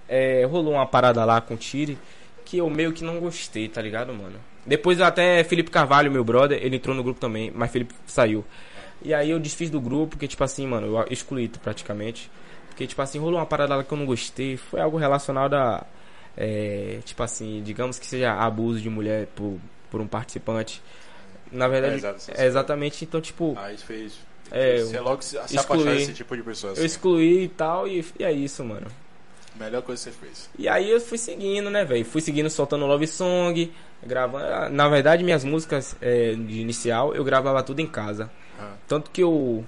é, 0.09 0.45
rolou 0.45 0.73
uma 0.73 0.87
parada 0.87 1.23
lá 1.23 1.39
com 1.41 1.53
o 1.53 1.57
Tiri 1.57 1.95
que 2.43 2.57
eu 2.57 2.67
meio 2.71 2.91
que 2.91 3.03
não 3.03 3.19
gostei, 3.19 3.69
tá 3.69 3.83
ligado, 3.83 4.11
mano? 4.11 4.39
Depois 4.65 4.99
até 4.99 5.43
Felipe 5.43 5.69
Carvalho, 5.69 6.11
meu 6.11 6.23
brother, 6.23 6.59
ele 6.61 6.77
entrou 6.77 6.95
no 6.95 7.03
grupo 7.03 7.19
também, 7.19 7.51
mas 7.53 7.71
Felipe 7.71 7.93
saiu. 8.07 8.43
E 9.01 9.13
aí 9.13 9.29
eu 9.29 9.39
desfiz 9.39 9.69
do 9.69 9.79
grupo, 9.79 10.11
porque 10.11 10.27
tipo 10.27 10.43
assim, 10.43 10.65
mano, 10.65 10.87
eu 10.87 11.05
excluí 11.09 11.47
praticamente. 11.47 12.31
Porque 12.69 12.87
tipo 12.87 13.01
assim, 13.01 13.19
rolou 13.19 13.39
uma 13.39 13.45
parada 13.45 13.75
lá 13.75 13.83
que 13.83 13.91
eu 13.91 13.97
não 13.97 14.05
gostei. 14.05 14.57
Foi 14.57 14.81
algo 14.81 14.97
relacionado 14.97 15.53
a. 15.53 15.85
É, 16.35 16.99
tipo 17.05 17.21
assim, 17.23 17.61
digamos 17.63 17.97
que 17.97 18.05
seja 18.05 18.33
abuso 18.33 18.81
de 18.81 18.89
mulher 18.89 19.27
por, 19.27 19.57
por 19.89 20.01
um 20.01 20.07
participante. 20.07 20.81
Na 21.51 21.67
verdade, 21.67 22.03
é, 22.29 22.43
é 22.43 22.45
exatamente, 22.45 23.05
então 23.05 23.21
tipo. 23.21 23.55
Ah, 23.57 23.71
isso 23.71 23.85
fez. 23.85 24.19
É, 24.51 24.79
você 24.79 24.99
logo 24.99 25.21
se, 25.21 25.37
se 25.47 25.55
excluí, 25.55 25.83
desse 25.83 26.13
tipo 26.13 26.35
de 26.35 26.43
pessoa. 26.43 26.73
Assim. 26.73 26.81
Eu 26.81 26.85
excluí 26.85 27.43
e 27.43 27.47
tal, 27.47 27.87
e, 27.87 28.05
e 28.19 28.23
é 28.23 28.31
isso, 28.31 28.63
mano. 28.63 28.87
Melhor 29.59 29.81
coisa 29.81 30.03
que 30.03 30.15
você 30.15 30.25
fez. 30.25 30.49
E 30.57 30.67
aí 30.67 30.91
eu 30.91 30.99
fui 30.99 31.17
seguindo, 31.17 31.69
né, 31.69 31.85
velho? 31.85 32.03
Fui 32.05 32.21
seguindo, 32.21 32.49
soltando 32.49 32.85
love 32.85 33.07
song, 33.07 33.71
gravando. 34.05 34.69
Na 34.73 34.87
verdade, 34.89 35.23
minhas 35.23 35.43
músicas 35.43 35.95
é, 36.01 36.33
de 36.33 36.59
inicial 36.59 37.15
eu 37.15 37.23
gravava 37.23 37.63
tudo 37.63 37.79
em 37.79 37.87
casa. 37.87 38.29
Ah. 38.59 38.73
Tanto 38.87 39.09
que 39.11 39.21
eu 39.21 39.63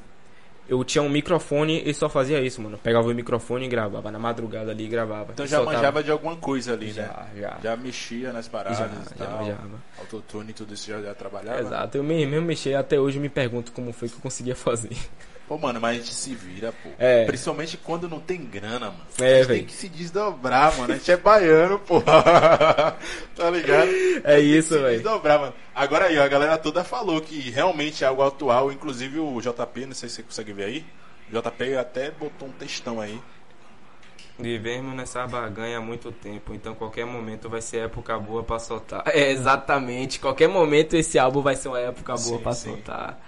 eu 0.70 0.84
tinha 0.84 1.02
um 1.02 1.10
microfone 1.10 1.82
e 1.86 1.94
só 1.94 2.10
fazia 2.10 2.42
isso, 2.42 2.62
mano. 2.62 2.78
Pegava 2.78 3.08
o 3.08 3.14
microfone 3.14 3.66
e 3.66 3.70
gravava. 3.70 4.12
Na 4.12 4.20
madrugada 4.20 4.72
ali 4.72 4.88
gravava. 4.88 5.32
Então 5.32 5.48
já 5.48 5.58
soltava... 5.58 5.78
manjava 5.78 6.04
de 6.04 6.12
alguma 6.12 6.36
coisa 6.36 6.74
ali, 6.74 6.92
já, 6.92 7.04
né? 7.04 7.28
Já, 7.38 7.58
já. 7.64 7.78
mexia 7.78 8.34
nas 8.34 8.48
paradas 8.48 8.78
já, 8.78 8.86
e 8.86 9.18
tal. 9.18 9.46
Já 9.46 9.58
Autotune 10.00 10.52
e 10.52 10.54
tudo 10.54 10.74
isso 10.74 10.88
já, 10.90 11.02
já 11.02 11.14
trabalhava? 11.16 11.62
Exato. 11.62 11.98
Eu 11.98 12.04
mesmo 12.04 12.42
mexia. 12.42 12.80
Até 12.80 13.00
hoje 13.00 13.20
me 13.20 13.30
pergunto 13.30 13.72
como 13.72 13.94
foi 13.94 14.10
que 14.10 14.16
eu 14.16 14.22
conseguia 14.22 14.56
fazer. 14.56 14.98
Pô, 15.48 15.58
mano, 15.58 15.80
mas 15.80 15.92
a 15.92 16.00
gente 16.00 16.14
se 16.14 16.36
vira, 16.36 16.74
pô. 16.84 16.90
É. 17.00 17.26
Principalmente 17.26 17.78
quando 17.78 18.10
não 18.10 18.20
tem 18.20 18.44
grana, 18.44 18.88
mano. 18.88 19.06
É, 19.18 19.24
a 19.24 19.38
gente 19.38 19.48
véio. 19.48 19.60
tem 19.60 19.66
que 19.66 19.74
se 19.74 19.88
desdobrar, 19.88 20.78
mano. 20.78 20.94
A 20.94 20.98
gente 20.98 21.10
é 21.10 21.16
baiano, 21.16 21.80
pô. 21.80 22.02
tá 22.04 23.50
ligado? 23.50 23.90
É 24.26 24.40
isso, 24.42 24.74
velho. 24.74 25.02
Desdobrar, 25.02 25.40
mano. 25.40 25.54
Agora 25.74 26.08
aí, 26.08 26.20
ó, 26.20 26.24
a 26.24 26.28
galera 26.28 26.58
toda 26.58 26.84
falou 26.84 27.22
que 27.22 27.50
realmente 27.50 28.04
é 28.04 28.08
algo 28.08 28.24
atual. 28.24 28.74
Inclusive 28.74 29.20
o 29.20 29.40
JP, 29.40 29.86
não 29.86 29.94
sei 29.94 30.10
se 30.10 30.16
você 30.16 30.24
consegue 30.24 30.52
ver 30.52 30.64
aí. 30.66 30.86
O 31.32 31.42
JP 31.42 31.78
até 31.78 32.12
botou 32.12 32.50
um 32.50 32.52
textão 32.52 33.00
aí. 33.00 33.18
Vivemos 34.40 34.96
nessa 34.96 35.26
barganha 35.26 35.80
há 35.80 35.82
muito 35.82 36.12
tempo, 36.12 36.54
então 36.54 36.76
qualquer 36.76 37.06
momento 37.06 37.50
vai 37.50 37.60
ser 37.60 37.78
época 37.86 38.20
boa 38.20 38.44
pra 38.44 38.60
soltar. 38.60 39.04
É, 39.08 39.32
exatamente. 39.32 40.20
Qualquer 40.20 40.48
momento 40.48 40.96
esse 40.96 41.18
álbum 41.18 41.42
vai 41.42 41.56
ser 41.56 41.70
uma 41.70 41.80
época 41.80 42.14
boa 42.14 42.38
sim, 42.38 42.44
pra 42.44 42.52
sim. 42.52 42.70
soltar. 42.70 43.20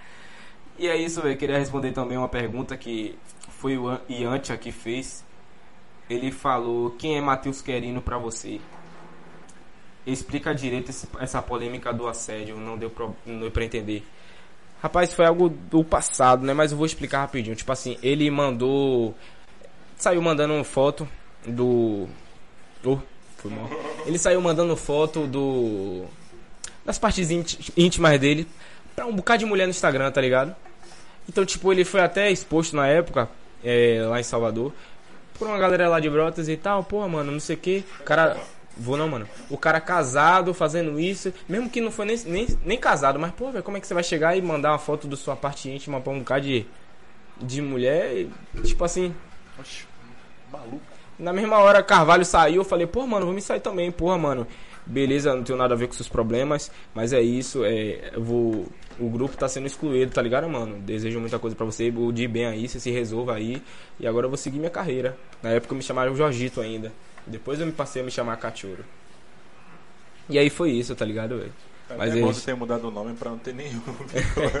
E 0.80 0.88
é 0.88 0.96
isso, 0.96 1.20
eu 1.20 1.36
queria 1.36 1.58
responder 1.58 1.92
também 1.92 2.16
uma 2.16 2.26
pergunta 2.26 2.74
que 2.74 3.14
foi 3.50 3.76
o 3.76 4.00
Iantia 4.08 4.56
que 4.56 4.72
fez. 4.72 5.22
ele 6.08 6.32
falou: 6.32 6.92
Quem 6.92 7.18
é 7.18 7.20
Matheus 7.20 7.60
Querino 7.60 8.00
pra 8.00 8.16
você? 8.16 8.58
Explica 10.06 10.54
direito 10.54 10.90
essa 11.20 11.42
polêmica 11.42 11.92
do 11.92 12.08
assédio, 12.08 12.56
não 12.56 12.78
deu, 12.78 12.88
pra, 12.88 13.62
entender. 13.62 14.02
Rapaz, 14.82 15.12
foi 15.12 15.26
algo 15.26 15.50
do 15.50 15.84
passado, 15.84 16.46
né? 16.46 16.54
Mas 16.54 16.72
eu 16.72 16.78
vou 16.78 16.86
explicar 16.86 17.20
rapidinho. 17.20 17.54
Tipo 17.54 17.72
assim, 17.72 17.98
ele 18.02 18.30
mandou. 18.30 19.14
Saiu 19.98 20.22
mandando 20.22 20.64
foto 20.64 21.06
do. 21.46 22.08
Oh, 22.82 22.96
foi 23.36 23.50
mal. 23.50 23.68
Ele 24.06 24.16
saiu 24.16 24.40
mandando 24.40 24.74
foto 24.74 25.26
do. 25.26 26.06
Das 26.86 26.98
partes 26.98 27.30
íntimas 27.76 28.18
dele 28.18 28.48
pra 28.96 29.04
um 29.04 29.14
bocado 29.14 29.40
de 29.40 29.44
mulher 29.44 29.66
no 29.66 29.70
Instagram, 29.70 30.10
tá 30.10 30.22
ligado? 30.22 30.56
Então, 31.30 31.46
tipo, 31.46 31.72
ele 31.72 31.84
foi 31.84 32.00
até 32.00 32.28
exposto 32.28 32.74
na 32.74 32.88
época, 32.88 33.28
é, 33.62 34.02
lá 34.04 34.18
em 34.18 34.22
Salvador, 34.24 34.72
por 35.38 35.46
uma 35.46 35.56
galera 35.56 35.88
lá 35.88 36.00
de 36.00 36.10
Brotas 36.10 36.48
e 36.48 36.56
tal. 36.56 36.82
Pô, 36.82 37.06
mano, 37.06 37.30
não 37.30 37.38
sei 37.38 37.54
o 37.54 37.58
que. 37.60 37.84
O 38.00 38.02
cara. 38.02 38.36
Vou 38.76 38.96
não, 38.96 39.08
mano. 39.08 39.28
O 39.48 39.56
cara 39.56 39.80
casado 39.80 40.52
fazendo 40.52 40.98
isso, 40.98 41.32
mesmo 41.48 41.70
que 41.70 41.80
não 41.80 41.92
foi 41.92 42.04
nem, 42.04 42.16
nem, 42.26 42.48
nem 42.64 42.78
casado, 42.78 43.16
mas, 43.16 43.30
pô, 43.30 43.52
velho, 43.52 43.62
como 43.62 43.76
é 43.76 43.80
que 43.80 43.86
você 43.86 43.94
vai 43.94 44.02
chegar 44.02 44.36
e 44.36 44.42
mandar 44.42 44.72
uma 44.72 44.78
foto 44.78 45.06
da 45.06 45.16
sua 45.16 45.36
parte 45.36 45.70
íntima 45.70 46.00
pra 46.00 46.12
um 46.12 46.18
bocado 46.18 46.44
de, 46.44 46.66
de 47.40 47.62
mulher? 47.62 48.12
E, 48.16 48.30
tipo 48.64 48.82
assim. 48.82 49.14
Oxe, 49.56 49.84
maluco. 50.50 50.82
Na 51.16 51.32
mesma 51.32 51.58
hora, 51.58 51.80
Carvalho 51.80 52.24
saiu, 52.24 52.62
eu 52.62 52.64
falei, 52.64 52.88
pô, 52.88 53.06
mano, 53.06 53.26
vou 53.26 53.34
me 53.34 53.40
sair 53.40 53.60
também, 53.60 53.92
porra, 53.92 54.18
mano. 54.18 54.48
Beleza, 54.86 55.34
não 55.34 55.42
tenho 55.42 55.58
nada 55.58 55.74
a 55.74 55.76
ver 55.76 55.86
com 55.86 55.92
seus 55.92 56.08
problemas, 56.08 56.70
mas 56.94 57.12
é 57.12 57.20
isso, 57.20 57.64
é, 57.64 58.10
eu 58.14 58.22
vou. 58.22 58.66
O 58.98 59.08
grupo 59.08 59.36
tá 59.36 59.48
sendo 59.48 59.66
excluído, 59.66 60.12
tá 60.12 60.20
ligado, 60.20 60.48
mano? 60.48 60.78
Desejo 60.80 61.20
muita 61.20 61.38
coisa 61.38 61.56
pra 61.56 61.64
você, 61.64 61.92
o 61.94 62.12
de 62.12 62.26
bem 62.26 62.46
aí, 62.46 62.68
você 62.68 62.80
se 62.80 62.90
resolva 62.90 63.34
aí. 63.34 63.62
E 63.98 64.06
agora 64.06 64.26
eu 64.26 64.30
vou 64.30 64.36
seguir 64.36 64.58
minha 64.58 64.70
carreira. 64.70 65.16
Na 65.42 65.50
época 65.50 65.74
me 65.74 65.82
chamaram 65.82 66.14
Jorgito 66.14 66.60
ainda. 66.60 66.92
Depois 67.26 67.60
eu 67.60 67.66
me 67.66 67.72
passei 67.72 68.02
a 68.02 68.04
me 68.04 68.10
chamar 68.10 68.36
Cachorro. 68.36 68.84
E 70.28 70.38
aí 70.38 70.50
foi 70.50 70.70
isso, 70.70 70.94
tá 70.94 71.04
ligado, 71.04 71.38
velho? 71.38 71.52
É 71.90 71.96
Mas 71.96 72.14
é 72.14 72.20
bom 72.20 72.32
você 72.32 72.46
ter 72.46 72.54
mudado 72.54 72.86
o 72.86 72.90
nome 72.90 73.14
pra 73.14 73.30
não 73.30 73.38
ter 73.38 73.52
nenhum. 73.52 73.82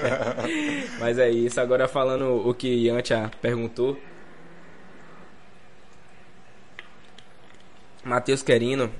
Mas 0.98 1.16
é 1.18 1.30
isso. 1.30 1.60
Agora 1.60 1.86
falando 1.86 2.46
o 2.46 2.52
que 2.52 2.86
Yantia 2.86 3.30
perguntou. 3.40 3.96
Matheus 8.04 8.42
Querino. 8.42 8.90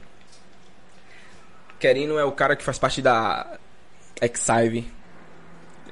Querino 1.81 2.19
é 2.19 2.25
o 2.25 2.33
cara 2.33 2.55
que 2.55 2.63
faz 2.63 2.79
parte 2.79 3.01
da 3.01 3.59
Exive 4.21 4.87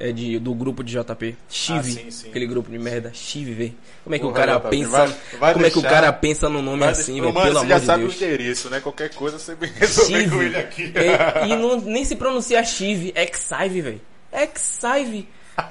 é 0.01 0.13
de, 0.13 0.39
do 0.39 0.55
grupo 0.55 0.85
de 0.85 0.93
JP. 0.93 1.37
Chive, 1.49 2.07
ah, 2.07 2.29
aquele 2.29 2.47
grupo 2.47 2.71
de 2.71 2.79
merda. 2.79 3.11
Chive, 3.13 3.53
velho. 3.53 3.75
Como 4.05 4.15
é 4.15 4.19
que 4.19 4.25
Porra, 4.25 4.33
o 4.33 4.37
cara 4.37 4.59
JP, 4.59 4.69
pensa. 4.69 4.91
Vai, 4.91 5.09
vai 5.39 5.53
como 5.53 5.63
deixar, 5.65 5.67
é 5.67 5.71
que 5.71 5.79
o 5.79 5.91
cara 5.91 6.13
pensa 6.13 6.49
no 6.49 6.63
nome 6.63 6.85
assim, 6.85 7.21
velho? 7.21 7.33
Pelo 7.33 7.39
amor 7.39 7.47
de 7.47 7.53
Deus. 7.53 7.63
Você 7.63 7.69
já 7.69 7.81
sabe 7.81 8.05
o 8.05 8.13
endereço, 8.13 8.71
né? 8.71 8.81
Qualquer 8.81 9.15
coisa 9.15 9.39
você 9.39 9.57
resolve 9.75 10.31
com 10.31 10.43
ele 10.43 10.57
aqui. 10.57 10.93
É, 10.95 11.47
e 11.49 11.57
não, 11.57 11.81
nem 11.81 12.05
se 12.05 12.15
pronuncia 12.15 12.63
Chive, 12.63 13.13
Exive, 13.17 13.81
velho. 13.81 14.01
Exive. 14.33 15.29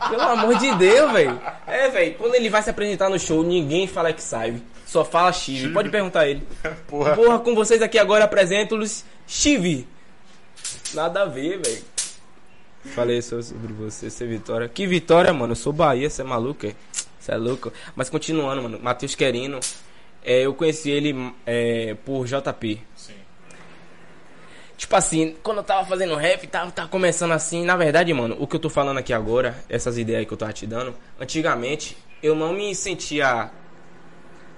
Pelo 0.09 0.21
amor 0.21 0.57
de 0.57 0.75
Deus, 0.75 1.11
velho. 1.13 1.39
É, 1.65 1.89
velho. 1.89 2.15
Quando 2.15 2.35
ele 2.35 2.49
vai 2.49 2.61
se 2.61 2.69
apresentar 2.69 3.09
no 3.09 3.17
show, 3.17 3.43
ninguém 3.43 3.87
fala 3.87 4.09
Exive. 4.09 4.61
Só 4.85 5.05
fala 5.05 5.31
Chive. 5.31 5.69
Pode 5.69 5.89
perguntar 5.89 6.27
ele. 6.27 6.43
Porra. 6.87 7.15
Porra, 7.15 7.39
com 7.39 7.55
vocês 7.55 7.81
aqui 7.81 7.97
agora 7.97 8.25
apresento-lhes 8.25 9.05
Chive. 9.25 9.87
Nada 10.93 11.23
a 11.23 11.25
ver, 11.25 11.61
velho. 11.61 11.83
Falei 12.93 13.21
sobre 13.21 13.73
você 13.73 14.09
ser 14.09 14.27
Vitória. 14.27 14.67
Que 14.67 14.87
Vitória, 14.87 15.33
mano? 15.33 15.51
Eu 15.51 15.55
sou 15.55 15.73
Bahia, 15.73 16.09
você 16.09 16.21
é 16.21 16.25
maluco, 16.25 16.67
é? 16.67 16.75
Você 17.19 17.31
é 17.31 17.37
louco. 17.37 17.71
Mas 17.95 18.09
continuando, 18.09 18.63
mano. 18.63 18.79
Matheus 18.81 19.15
Querino. 19.15 19.59
É, 20.23 20.45
eu 20.45 20.53
conheci 20.53 20.89
ele 20.89 21.33
é, 21.45 21.95
por 22.05 22.25
JP. 22.25 22.81
Sim. 22.95 23.13
Tipo 24.77 24.95
assim, 24.95 25.35
quando 25.41 25.57
eu 25.57 25.63
tava 25.63 25.85
fazendo 25.87 26.15
rap, 26.15 26.45
tava, 26.47 26.71
tava 26.71 26.87
começando 26.87 27.31
assim. 27.31 27.65
Na 27.65 27.75
verdade, 27.75 28.13
mano, 28.13 28.35
o 28.39 28.47
que 28.47 28.55
eu 28.55 28.59
tô 28.59 28.69
falando 28.69 28.97
aqui 28.97 29.11
agora, 29.11 29.57
essas 29.67 29.97
ideias 29.97 30.25
que 30.27 30.33
eu 30.33 30.37
tava 30.37 30.53
te 30.53 30.67
dando, 30.67 30.93
antigamente 31.19 31.97
eu 32.21 32.35
não 32.35 32.53
me 32.53 32.73
sentia. 32.75 33.49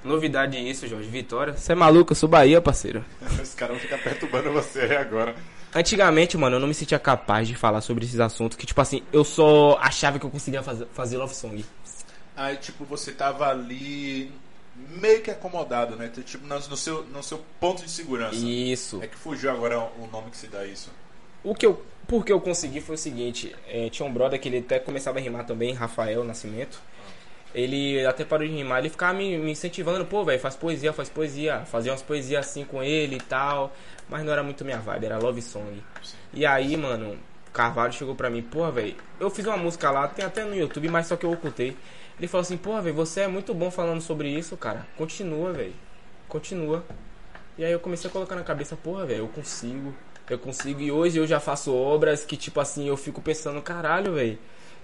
Novidade 0.04 0.58
isso, 0.58 0.88
Jorge. 0.88 1.10
Vitória. 1.10 1.54
Você 1.54 1.74
é 1.74 1.76
maluco, 1.76 2.14
eu 2.14 2.16
sou 2.16 2.30
Bahia, 2.30 2.62
parceiro. 2.62 3.04
Esse 3.42 3.56
cara 3.56 3.74
vai 3.74 3.82
ficar 3.82 3.98
perturbando 3.98 4.52
você 4.52 4.82
agora. 4.96 5.36
Antigamente, 5.74 6.38
mano, 6.38 6.56
eu 6.56 6.60
não 6.60 6.68
me 6.68 6.74
sentia 6.74 6.98
capaz 6.98 7.48
de 7.48 7.56
falar 7.56 7.82
sobre 7.82 8.06
esses 8.06 8.20
assuntos 8.20 8.58
que, 8.58 8.66
tipo 8.66 8.82
assim, 8.82 9.04
eu 9.14 9.24
só 9.24 9.78
achava 9.80 10.18
que 10.18 10.26
eu 10.26 10.30
conseguia 10.30 10.64
fazer, 10.64 10.88
fazer 10.94 11.18
love 11.18 11.36
song. 11.36 11.64
Aí, 12.36 12.58
tipo, 12.58 12.86
você 12.86 13.12
tava 13.12 13.48
ali 13.48 14.32
meio 14.76 15.22
que 15.22 15.30
acomodado, 15.30 15.96
né? 15.96 16.10
Tipo, 16.26 16.48
no 16.48 16.78
seu, 16.78 17.04
no 17.06 17.22
seu 17.22 17.44
ponto 17.60 17.84
de 17.84 17.90
segurança. 17.90 18.36
Isso. 18.36 19.02
É 19.04 19.08
que 19.08 19.18
fugiu 19.18 19.52
agora 19.52 19.80
o 19.80 20.08
nome 20.12 20.32
que 20.32 20.38
se 20.38 20.48
dá 20.48 20.66
isso. 20.66 20.90
O 21.44 21.54
que 21.54 21.66
eu, 21.66 21.84
porque 22.08 22.32
eu 22.32 22.42
consegui 22.42 22.82
foi 22.82 22.96
o 22.96 22.98
seguinte, 22.98 23.56
é, 23.68 23.90
tinha 23.90 24.08
um 24.08 24.12
brother 24.12 24.40
que 24.40 24.50
ele 24.50 24.60
até 24.60 24.80
começava 24.80 25.20
a 25.20 25.22
rimar 25.22 25.46
também, 25.46 25.74
Rafael 25.74 26.24
Nascimento. 26.24 26.82
Ele 27.54 28.06
até 28.06 28.24
parou 28.24 28.48
de 28.48 28.54
rimar, 28.54 28.80
ele 28.80 28.90
ficava 28.90 29.14
me, 29.14 29.38
me 29.38 29.52
incentivando, 29.52 30.06
pô, 30.06 30.24
velho, 30.24 30.40
faz 30.40 30.56
poesia, 30.56 30.94
faz 30.94 31.10
poesia. 31.10 31.62
Fazia 31.66 31.92
umas 31.92 32.02
poesias 32.02 32.48
assim 32.48 32.64
com 32.64 32.84
ele 32.84 33.16
e 33.16 33.22
tal 33.22 33.74
mas 34.10 34.26
não 34.26 34.34
era 34.34 34.44
muito 34.44 34.66
minha 34.66 34.80
vibe, 34.80 35.06
era 35.06 35.20
love 35.20 35.42
song. 35.42 35.82
E 36.34 36.46
aí, 36.46 36.76
mano, 36.76 37.18
Carvalho 37.54 37.94
chegou 37.94 38.16
pra 38.16 38.30
mim, 38.30 38.42
porra, 38.42 38.72
velho, 38.72 38.96
eu 39.20 39.30
fiz 39.30 39.46
uma 39.46 39.56
música 39.56 39.92
lá, 39.92 40.08
tem 40.08 40.26
até 40.26 40.44
no 40.44 40.56
YouTube, 40.56 40.90
mas 40.90 41.08
só 41.08 41.16
que 41.16 41.26
eu 41.26 41.32
ocultei. 41.32 41.78
Ele 42.18 42.28
falou 42.28 42.42
assim, 42.42 42.58
porra, 42.58 42.82
velho, 42.82 42.96
você 42.96 43.22
é 43.22 43.28
muito 43.28 43.54
bom 43.54 43.70
falando 43.70 44.02
sobre 44.02 44.28
isso, 44.30 44.58
cara. 44.58 44.86
Continua, 44.98 45.54
velho. 45.54 45.74
Continua. 46.28 46.84
E 47.58 47.64
aí 47.64 47.72
eu 47.72 47.80
comecei 47.80 48.10
a 48.10 48.14
colocar 48.14 48.36
na 48.36 48.44
cabeça, 48.44 48.76
porra, 48.76 49.06
velho, 49.06 49.20
eu 49.20 49.28
consigo. 49.28 49.94
Eu 50.30 50.40
consigo. 50.40 50.82
E 50.82 50.92
hoje 50.92 51.18
eu 51.18 51.28
já 51.28 51.40
faço 51.40 51.74
obras 51.74 52.26
que, 52.26 52.36
tipo 52.36 52.60
assim, 52.60 52.88
eu 52.88 52.98
fico 52.98 53.22
pensando, 53.22 53.62
caralho, 53.62 54.14
velho. 54.14 54.38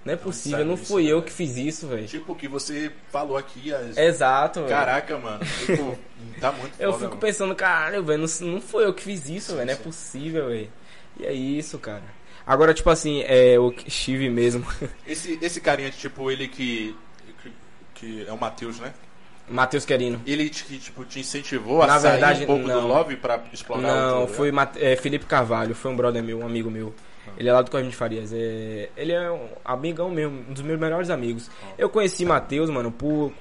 Não 0.04 0.14
é 0.14 0.16
possível, 0.16 0.58
não, 0.60 0.66
não 0.66 0.76
fui 0.76 1.04
isso, 1.04 1.12
eu 1.12 1.22
que 1.22 1.32
fiz 1.32 1.56
isso, 1.56 1.88
velho. 1.88 2.06
Tipo, 2.06 2.34
que 2.34 2.46
você 2.46 2.92
falou 3.10 3.36
aqui. 3.36 3.74
As... 3.74 3.96
Exato, 3.96 4.60
velho. 4.60 4.70
Caraca, 4.70 5.18
mano. 5.18 5.40
Tipo, 5.44 5.98
tá 6.40 6.52
muito 6.52 6.74
Eu 6.78 6.92
foda, 6.92 7.04
fico 7.04 7.16
mano. 7.16 7.20
pensando, 7.20 7.54
caralho, 7.54 8.04
velho, 8.04 8.24
não, 8.24 8.48
não 8.48 8.60
foi 8.60 8.84
eu 8.84 8.94
que 8.94 9.02
fiz 9.02 9.28
isso, 9.28 9.54
velho. 9.56 9.66
Não 9.66 9.72
é 9.72 9.76
possível, 9.76 10.48
velho. 10.48 10.70
E 11.18 11.26
é 11.26 11.32
isso, 11.32 11.78
cara. 11.78 12.04
Agora, 12.46 12.72
tipo 12.72 12.88
assim, 12.88 13.22
é 13.26 13.58
o 13.58 13.74
Steve 13.88 14.30
mesmo. 14.30 14.64
Esse, 15.06 15.36
esse 15.42 15.60
carinha, 15.60 15.90
tipo, 15.90 16.30
ele 16.30 16.46
que. 16.46 16.94
que, 17.42 17.52
que 17.94 18.26
é 18.28 18.32
o 18.32 18.38
Matheus, 18.38 18.78
né? 18.78 18.94
Matheus 19.48 19.84
Querino. 19.84 20.20
Ele 20.26 20.48
te, 20.48 20.78
tipo, 20.78 21.04
te 21.04 21.20
incentivou 21.20 21.82
a 21.82 21.86
Na 21.86 22.00
sair 22.00 22.12
verdade, 22.12 22.42
um 22.42 22.46
pouco 22.46 22.66
não. 22.66 22.80
do 22.82 22.86
love 22.88 23.16
pra 23.16 23.42
explorar 23.52 23.82
Não, 23.82 24.20
outro, 24.22 24.34
foi 24.34 24.52
é, 24.76 24.96
Felipe 24.96 25.24
Carvalho, 25.24 25.74
foi 25.74 25.90
um 25.90 25.96
brother 25.96 26.22
meu, 26.22 26.40
um 26.40 26.46
amigo 26.46 26.70
meu. 26.70 26.92
Ele 27.36 27.48
é 27.48 27.52
lá 27.52 27.62
do 27.62 27.70
Correio 27.70 27.90
de 27.90 27.96
Farias. 27.96 28.32
É, 28.32 28.88
ele 28.96 29.12
é 29.12 29.30
um 29.30 29.48
amigão 29.64 30.10
mesmo, 30.10 30.44
um 30.48 30.52
dos 30.52 30.62
meus 30.62 30.78
melhores 30.78 31.10
amigos. 31.10 31.50
Eu 31.76 31.88
conheci 31.88 32.24
Matheus, 32.24 32.70
mano, 32.70 32.90
por 32.90 33.32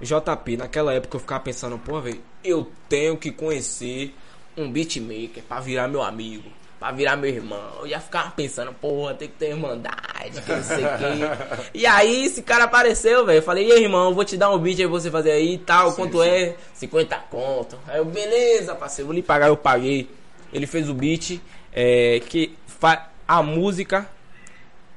JP. 0.00 0.56
Naquela 0.56 0.92
época 0.94 1.16
eu 1.16 1.20
ficava 1.20 1.40
pensando, 1.42 1.78
pô, 1.78 2.00
velho, 2.00 2.20
eu 2.44 2.70
tenho 2.88 3.16
que 3.16 3.30
conhecer 3.30 4.14
um 4.56 4.70
beatmaker 4.70 5.42
pra 5.42 5.60
virar 5.60 5.88
meu 5.88 6.02
amigo. 6.02 6.50
Pra 6.78 6.90
virar 6.92 7.16
meu 7.16 7.28
irmão. 7.28 7.80
Eu 7.80 7.88
já 7.88 8.00
ficava 8.00 8.30
pensando, 8.30 8.72
porra, 8.72 9.12
tem 9.12 9.28
que 9.28 9.34
ter 9.34 9.50
irmandade, 9.50 10.40
que 10.40 10.50
não 10.50 10.62
sei 10.62 10.78
o 10.78 10.88
quê. 10.88 11.70
E 11.74 11.84
aí 11.84 12.24
esse 12.24 12.40
cara 12.40 12.64
apareceu, 12.64 13.26
velho. 13.26 13.38
Eu 13.38 13.42
falei, 13.42 13.68
e 13.68 13.72
aí, 13.72 13.82
irmão, 13.82 14.14
vou 14.14 14.24
te 14.24 14.36
dar 14.36 14.50
um 14.50 14.58
beat 14.58 14.80
aí 14.80 14.86
você 14.86 15.10
fazer 15.10 15.32
aí 15.32 15.54
e 15.54 15.58
tal. 15.58 15.90
Sim, 15.90 15.96
quanto 15.96 16.22
sim. 16.22 16.28
é? 16.28 16.56
50 16.72 17.16
conto. 17.30 17.78
Aí 17.86 17.98
eu, 17.98 18.04
beleza, 18.06 18.74
parceiro, 18.74 19.08
vou 19.08 19.14
lhe 19.14 19.22
pagar, 19.22 19.48
eu 19.48 19.56
paguei. 19.58 20.08
Ele 20.52 20.66
fez 20.66 20.88
o 20.88 20.94
beat. 20.94 21.38
É, 21.72 22.20
que 22.26 22.56
fa 22.66 23.09
a 23.30 23.44
música 23.44 24.10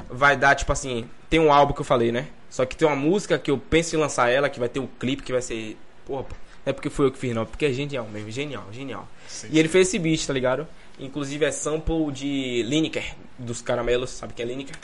vai 0.10 0.36
dar, 0.36 0.56
tipo 0.56 0.72
assim, 0.72 1.08
tem 1.30 1.40
um 1.40 1.54
álbum 1.54 1.72
que 1.72 1.82
eu 1.82 1.86
falei, 1.86 2.12
né? 2.12 2.30
Só 2.50 2.66
que 2.66 2.76
tem 2.76 2.88
uma 2.88 2.96
música 2.96 3.38
que 3.38 3.52
eu 3.52 3.60
penso 3.60 3.96
em 3.96 4.00
lançar 4.00 4.28
ela, 4.28 4.50
que 4.50 4.60
vai 4.60 4.68
ter 4.68 4.80
um 4.80 4.88
clipe 4.88 5.22
que 5.22 5.32
vai 5.32 5.42
ser. 5.42 5.78
Porra, 6.04 6.24
não 6.24 6.72
é 6.72 6.74
porque 6.74 6.90
foi 6.90 7.06
eu 7.06 7.12
que 7.12 7.20
fiz, 7.20 7.36
não, 7.36 7.46
porque 7.46 7.66
é 7.66 7.72
genial 7.72 8.08
mesmo, 8.12 8.32
genial, 8.32 8.66
genial. 8.72 9.08
Sim. 9.28 9.50
E 9.52 9.60
ele 9.60 9.68
fez 9.68 9.88
esse 9.88 10.00
beat, 10.00 10.26
tá 10.26 10.34
ligado? 10.34 10.68
Inclusive 11.00 11.46
é 11.46 11.52
sample 11.52 12.12
de 12.12 12.64
Lineker, 12.64 13.16
dos 13.38 13.62
caramelos, 13.62 14.10
sabe 14.10 14.34
quem 14.34 14.46
é 14.46 14.48
Lineker? 14.48 14.76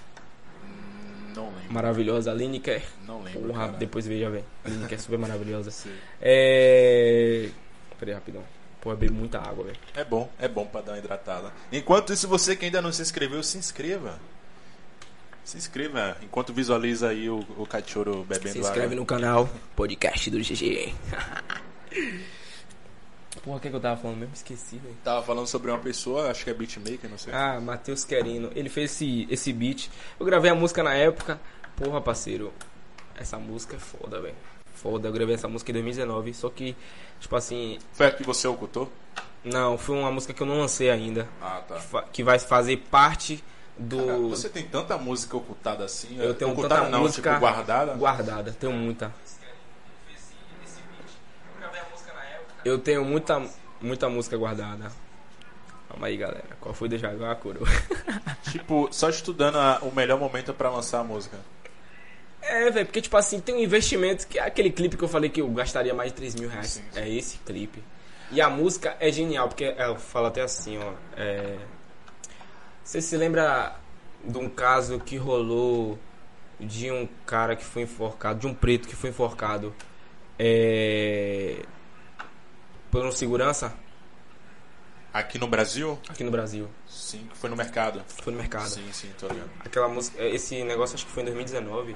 Não 1.36 1.46
lembro. 1.46 1.74
Maravilhosa, 1.74 2.32
Lineker. 2.32 2.84
Não 3.08 3.24
lembro. 3.24 3.48
Porra, 3.48 3.70
depois 3.70 4.06
veja, 4.06 4.30
velho. 4.30 4.46
Lineker 4.64 4.96
é 4.96 5.02
super 5.02 5.18
maravilhosa. 5.18 5.72
Sim. 5.72 5.90
É. 6.22 7.50
Peraí, 8.00 8.14
rapidão. 8.14 8.44
Pô, 8.82 8.92
beber 8.92 9.12
muita 9.12 9.40
água, 9.40 9.66
velho. 9.66 9.78
É 9.94 10.04
bom, 10.04 10.30
é 10.40 10.48
bom 10.48 10.66
pra 10.66 10.82
dar 10.82 10.94
uma 10.94 11.00
hidratada. 11.00 11.52
Enquanto 11.72 12.14
isso, 12.14 12.28
você 12.28 12.56
que 12.56 12.66
ainda 12.66 12.82
não 12.82 12.92
se 12.92 13.02
inscreveu, 13.02 13.44
se 13.44 13.58
inscreva. 13.58 14.20
Se 15.44 15.58
inscreva 15.58 16.16
enquanto 16.22 16.54
visualiza 16.54 17.10
aí 17.10 17.30
o, 17.30 17.40
o 17.58 17.66
cachorro 17.66 18.24
bebendo 18.24 18.50
água. 18.50 18.52
Se 18.52 18.60
inscreve 18.60 18.86
água. 18.86 18.96
no 18.96 19.06
canal 19.06 19.50
Podcast 19.76 20.30
do 20.30 20.38
GG. 20.40 20.94
Porra, 23.44 23.58
o 23.58 23.60
que, 23.60 23.68
é 23.68 23.72
que 23.72 23.76
eu 23.76 23.82
tava 23.82 24.00
falando 24.00 24.18
mesmo? 24.18 24.34
Esqueci, 24.34 24.78
velho. 24.78 24.96
Tava 25.04 25.24
falando 25.26 25.48
sobre 25.48 25.72
uma 25.72 25.80
pessoa, 25.80 26.30
acho 26.30 26.44
que 26.44 26.50
é 26.50 26.54
beatmaker, 26.54 27.10
não 27.10 27.18
sei. 27.18 27.34
Ah, 27.34 27.60
Matheus 27.60 28.04
Querino. 28.04 28.52
Ele 28.56 28.70
fez 28.70 28.92
esse, 28.92 29.28
esse 29.30 29.54
beat. 29.54 29.90
Eu 30.20 30.26
gravei 30.26 30.52
a 30.52 30.56
música 30.56 30.84
na 30.84 30.94
época. 30.94 31.40
Porra, 31.76 32.02
parceiro. 32.02 32.54
Essa 33.16 33.38
música 33.38 33.76
é 33.76 33.80
foda, 33.80 34.22
velho. 34.22 34.36
Foda. 34.82 35.08
Eu 35.08 35.12
gravei 35.12 35.36
essa 35.36 35.48
música 35.48 35.72
em 35.72 35.74
2019. 35.74 36.34
Só 36.34 36.50
que, 36.50 36.76
tipo 37.20 37.36
assim. 37.36 37.78
Foi 37.94 38.08
a 38.08 38.12
que 38.12 38.24
você 38.24 38.48
ocultou? 38.48 38.92
Não, 39.44 39.78
foi 39.78 39.96
uma 39.98 40.12
música 40.12 40.34
que 40.34 40.42
eu 40.42 40.48
não 40.48 40.58
lancei 40.60 40.90
ainda. 40.90 41.28
Ah, 41.42 41.62
tá. 41.68 41.76
Que, 42.04 42.10
que 42.14 42.24
vai 42.24 42.38
fazer 42.40 42.78
parte 42.92 43.44
do. 43.78 44.06
Cara, 44.06 44.18
você 44.20 44.50
tem 44.50 44.66
tanta 44.66 44.98
música 44.98 45.38
ocultada 45.38 45.86
assim? 45.86 46.18
Eu 46.20 46.34
tenho 46.34 46.52
ocultada 46.52 46.82
tanta 46.82 46.92
não, 46.92 47.02
música 47.04 47.30
tipo, 47.30 47.40
guardada? 47.40 47.94
Guardada, 47.94 48.52
tenho 48.52 48.74
muita. 48.74 49.14
Eu 52.66 52.78
tenho 52.78 53.06
muita, 53.06 53.42
muita 53.82 54.10
música 54.10 54.36
guardada. 54.38 54.92
Calma 55.88 56.08
aí, 56.08 56.18
galera. 56.18 56.58
Qual 56.60 56.74
foi 56.74 56.90
do 56.90 56.98
Jaguar, 56.98 57.36
coroa? 57.38 57.66
Tipo, 58.52 58.90
só 58.92 59.10
estudando 59.10 59.56
a- 59.58 59.80
o 59.82 59.92
melhor 59.96 60.20
momento 60.20 60.54
pra 60.54 60.70
lançar 60.70 61.00
a 61.00 61.04
música. 61.04 61.38
É, 62.42 62.70
velho, 62.72 62.86
porque, 62.86 63.02
tipo 63.02 63.16
assim, 63.18 63.40
tem 63.40 63.56
um 63.56 63.60
investimento 63.60 64.28
que 64.28 64.40
é 64.40 64.44
aquele 64.44 64.72
clipe 64.72 64.98
que 64.98 65.04
eu 65.04 65.08
falei 65.08 65.30
que 65.30 65.42
eu 65.42 65.50
gastaria 65.50 65.94
mais 65.94 66.12
de 66.12 66.18
3 66.18 66.36
mil 66.36 66.50
reais. 66.50 66.68
Sim, 66.68 66.84
sim. 66.92 67.00
É 67.00 67.10
esse 67.10 67.38
clipe. 67.40 67.84
E 68.32 68.42
a 68.42 68.50
música 68.50 68.96
é 69.00 69.12
genial, 69.12 69.48
porque 69.48 69.66
ela 69.78 69.98
fala 69.98 70.30
até 70.30 70.42
assim, 70.42 70.78
ó. 70.78 70.94
É... 71.18 71.58
Você 72.84 73.02
se 73.02 73.16
lembra 73.18 73.76
de 74.24 74.38
um 74.38 74.50
caso 74.50 75.00
que 75.00 75.18
rolou 75.18 75.98
de 76.60 76.92
um 76.92 77.08
cara 77.26 77.56
que 77.56 77.64
foi 77.64 77.84
enforcado, 77.84 78.40
de 78.40 78.48
um 78.48 78.54
preto 78.54 78.88
que 78.88 78.96
foi 78.96 79.12
enforcado 79.12 79.74
é... 80.38 81.64
por 82.92 83.06
um 83.06 83.12
segurança 83.12 83.74
Aqui 85.12 85.40
no 85.40 85.48
Brasil? 85.48 85.98
aqui 86.08 86.24
no 86.24 86.30
Brasil? 86.30 86.70
Sim, 86.88 87.28
foi 87.34 87.50
no 87.50 87.56
mercado. 87.56 88.04
Foi 88.22 88.32
no 88.32 88.38
mercado. 88.38 88.68
Sim, 88.68 88.88
sim, 88.94 89.10
tô 89.18 89.28
ligado. 89.28 89.50
Aquela 89.60 89.88
música, 89.88 90.24
esse 90.24 90.64
negócio 90.64 90.96
acho 90.96 91.06
que 91.06 91.12
foi 91.12 91.24
em 91.24 91.26
2019. 91.26 91.96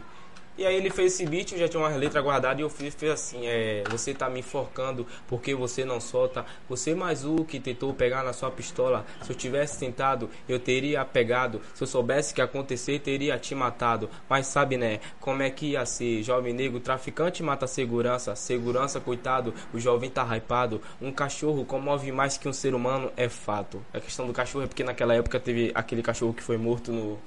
E 0.56 0.68
aí 0.68 0.76
ele 0.76 0.91
fez 0.91 1.14
esse 1.14 1.26
beat, 1.26 1.51
eu 1.51 1.58
já 1.58 1.68
tinha 1.68 1.82
uma 1.82 1.89
letra 1.89 2.22
guardada 2.22 2.62
e 2.62 2.64
eu 2.64 2.70
fiz, 2.70 2.93
fiz 2.93 3.10
assim, 3.10 3.47
é, 3.47 3.84
você 3.89 4.14
tá 4.14 4.30
me 4.30 4.41
enforcando 4.41 5.08
porque 5.28 5.56
você 5.56 5.84
não 5.84 5.99
solta. 5.99 6.45
Você 6.70 6.93
mais 6.93 7.26
o 7.26 7.43
que 7.43 7.60
tentou 7.60 7.91
pegar 7.91 8.24
na 8.24 8.34
sua 8.34 8.51
pistola. 8.51 9.04
Se 9.24 9.32
eu 9.32 9.36
tivesse 9.36 9.80
tentado, 9.80 10.30
eu 10.47 10.60
teria 10.60 11.04
pegado. 11.04 11.60
Se 11.74 11.82
eu 11.82 11.88
soubesse 11.88 12.36
que 12.36 12.41
acontecer, 12.41 12.99
teria 12.99 13.38
te 13.39 13.56
matado. 13.56 14.08
Mas 14.30 14.45
sabe, 14.45 14.78
né, 14.78 14.99
como 15.20 15.41
é 15.41 15.49
que 15.49 15.72
ia 15.72 15.86
ser? 15.88 16.22
Jovem 16.22 16.54
negro, 16.54 16.80
traficante 16.80 17.41
mata 17.41 17.66
segurança. 17.66 18.36
Segurança, 18.36 18.99
coitado, 18.99 19.56
o 19.74 19.80
jovem 19.80 20.12
tá 20.12 20.24
hypado. 20.38 20.80
Um 21.01 21.12
cachorro 21.12 21.66
comove 21.66 22.12
mais 22.12 22.38
que 22.38 22.47
um 22.47 22.54
ser 22.54 22.76
humano, 22.76 23.12
é 23.18 23.28
fato. 23.28 23.84
A 23.91 23.99
questão 23.99 24.28
do 24.28 24.34
cachorro 24.34 24.66
é 24.66 24.68
porque 24.68 24.84
naquela 24.84 25.16
época 25.16 25.39
teve 25.39 25.72
aquele 25.74 26.04
cachorro 26.04 26.34
que 26.34 26.43
foi 26.43 26.58
morto 26.58 26.91
no... 26.91 27.20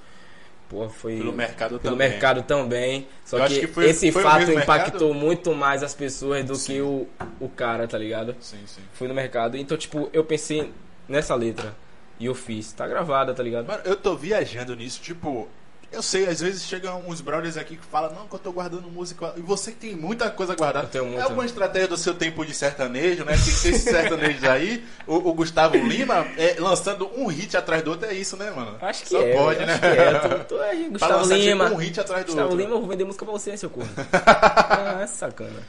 Pô, 0.68 0.88
foi 0.88 1.16
Pelo 1.18 1.32
mercado 1.32 1.78
pelo 1.78 1.94
também. 1.94 2.08
mercado 2.10 2.42
também. 2.42 3.06
Só 3.24 3.38
Eu 3.38 3.46
que, 3.46 3.60
que 3.60 3.66
foi- 3.68 3.88
esse 3.88 4.10
foi 4.10 4.22
fato 4.22 4.50
impactou 4.50 5.08
mercado? 5.08 5.14
muito 5.14 5.54
mais 5.54 5.82
as 5.84 5.94
pessoas 5.94 6.44
do 6.44 6.56
Sim. 6.56 6.72
que 6.72 6.80
o, 6.80 7.06
o 7.40 7.48
cara, 7.48 7.86
tá 7.86 7.96
ligado? 7.96 8.34
Sim, 8.40 8.58
sim. 8.66 8.80
Fui 8.92 9.06
no 9.06 9.14
mercado. 9.14 9.56
Então, 9.56 9.76
tipo, 9.76 10.10
eu 10.12 10.24
pensei 10.24 10.72
nessa 11.08 11.34
letra. 11.36 11.72
E 12.18 12.26
eu 12.26 12.34
fiz. 12.34 12.72
Tá 12.72 12.86
gravada, 12.88 13.32
tá 13.34 13.42
ligado? 13.42 13.66
Mano, 13.66 13.82
eu 13.84 13.94
tô 13.94 14.16
viajando 14.16 14.74
nisso, 14.74 15.00
tipo. 15.02 15.48
Eu 15.96 16.02
sei, 16.02 16.28
às 16.28 16.40
vezes 16.40 16.62
chegam 16.64 17.02
uns 17.06 17.22
brothers 17.22 17.56
aqui 17.56 17.74
que 17.74 17.86
falam, 17.86 18.12
não, 18.12 18.28
que 18.28 18.34
eu 18.34 18.38
tô 18.38 18.52
guardando 18.52 18.90
música. 18.90 19.32
E 19.34 19.40
você 19.40 19.72
que 19.72 19.78
tem 19.78 19.96
muita 19.96 20.28
coisa 20.28 20.54
guardada. 20.54 20.84
Eu 20.84 20.90
tenho 20.90 21.04
muita. 21.06 21.20
É 21.20 21.24
alguma 21.24 21.46
estratégia 21.46 21.88
do 21.88 21.96
seu 21.96 22.14
tempo 22.14 22.44
de 22.44 22.52
sertanejo, 22.52 23.24
né? 23.24 23.32
Tem 23.32 23.38
esses 23.38 23.80
sertanejos 23.80 24.44
aí. 24.44 24.84
O, 25.06 25.14
o 25.14 25.32
Gustavo 25.32 25.74
Lima 25.78 26.26
é, 26.36 26.56
lançando 26.58 27.10
um 27.18 27.28
hit 27.28 27.56
atrás 27.56 27.82
do 27.82 27.92
outro, 27.92 28.06
é 28.06 28.12
isso, 28.12 28.36
né, 28.36 28.50
mano? 28.50 28.76
Acho 28.82 29.04
que 29.04 29.08
Só 29.08 29.22
é. 29.22 29.32
pode, 29.32 29.58
acho 29.64 29.66
né? 29.66 29.78
que 29.78 29.86
é. 29.86 30.18
Tu, 30.18 30.44
tu 30.44 30.62
é 30.62 30.76
Pra 30.76 30.88
Gustavo 30.90 31.12
lançar, 31.14 31.34
tipo, 31.36 31.46
Lima. 31.46 31.64
um 31.64 31.76
hit 31.76 31.98
atrás 31.98 32.24
do 32.24 32.26
Gustavo 32.26 32.48
outro. 32.50 32.60
Lima, 32.62 32.74
eu 32.74 32.80
vou 32.80 32.88
vender 32.90 33.04
música 33.04 33.24
pra 33.24 33.32
você, 33.32 33.56
seu 33.56 33.70
corno. 33.70 33.90
ah, 34.12 35.00
é 35.02 35.06
sacana. 35.06 35.62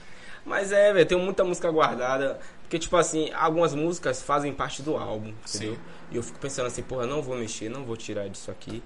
Mas 0.44 0.74
é, 0.74 0.92
velho, 0.92 1.06
tenho 1.06 1.22
muita 1.22 1.46
música 1.46 1.72
guardada. 1.72 2.38
Porque, 2.64 2.78
tipo 2.78 2.98
assim, 2.98 3.32
algumas 3.32 3.74
músicas 3.74 4.22
fazem 4.22 4.52
parte 4.52 4.82
do 4.82 4.98
álbum, 4.98 5.30
entendeu? 5.30 5.76
Sim. 5.76 5.80
E 6.12 6.18
eu 6.18 6.24
fico 6.24 6.38
pensando 6.38 6.66
assim, 6.66 6.82
porra, 6.82 7.06
não 7.06 7.22
vou 7.22 7.38
mexer, 7.38 7.70
não 7.70 7.86
vou 7.86 7.96
tirar 7.96 8.28
disso 8.28 8.52
aqui. 8.52 8.84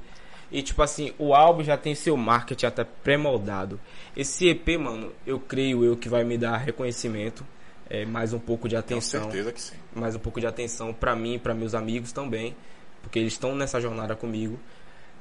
E, 0.52 0.62
tipo 0.62 0.82
assim, 0.82 1.14
o 1.18 1.34
álbum 1.34 1.64
já 1.64 1.78
tem 1.78 1.95
seu 1.95 2.18
marketing 2.18 2.66
até 2.66 2.84
pré-moldado. 2.84 3.80
Esse 4.16 4.49
EP, 4.49 4.78
mano, 4.78 5.14
eu 5.26 5.39
creio 5.39 5.84
eu 5.86 5.95
que 5.95 6.10
vai 6.10 6.24
me 6.24 6.38
dar 6.38 6.58
reconhecimento. 6.58 7.45
É, 7.89 8.06
mais 8.06 8.32
um 8.32 8.39
pouco 8.39 8.70
de 8.70 8.76
Com 8.76 8.80
atenção 8.80 9.24
certeza 9.24 9.52
que 9.52 9.62
sim. 9.62 9.76
mais 9.93 10.16
um 10.16 10.20
pouco 10.20 10.39
de 10.39 10.47
atenção 10.47 10.93
pra 10.93 11.14
mim 11.14 11.34
e 11.34 11.39
pra 11.39 11.54
meus 11.54 11.76
amigos 11.76 12.14
também, 12.14 12.56
porque 13.02 13.20
eles 13.20 13.34
estão 13.34 13.54
nessa 13.54 13.82
jornada 13.82 14.16
comigo. 14.16 14.58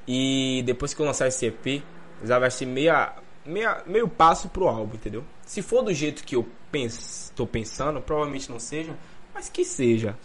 E 0.07 0.62
depois 0.64 0.95
que 0.95 1.03
eu 1.03 1.07
lançar 1.07 1.26
esse 1.26 1.47
EP, 1.47 1.83
já 2.24 2.39
vai 2.39 2.51
ser 2.51 2.66
meia, 2.66 3.12
meia, 3.45 3.83
meio 3.87 4.09
passo 4.09 4.49
pro 4.49 4.68
álbum, 4.68 4.95
entendeu? 4.95 5.24
Se 5.45 5.62
for 5.62 5.83
do 5.83 5.93
jeito 5.93 6.22
que 6.22 6.37
eu 6.37 6.47
pens, 6.70 7.33
tô 7.35 7.45
pensando, 7.47 8.01
provavelmente 8.01 8.51
não 8.51 8.61
seja, 8.61 8.97
mas 9.35 9.49
que 9.49 9.64
seja. 9.64 10.16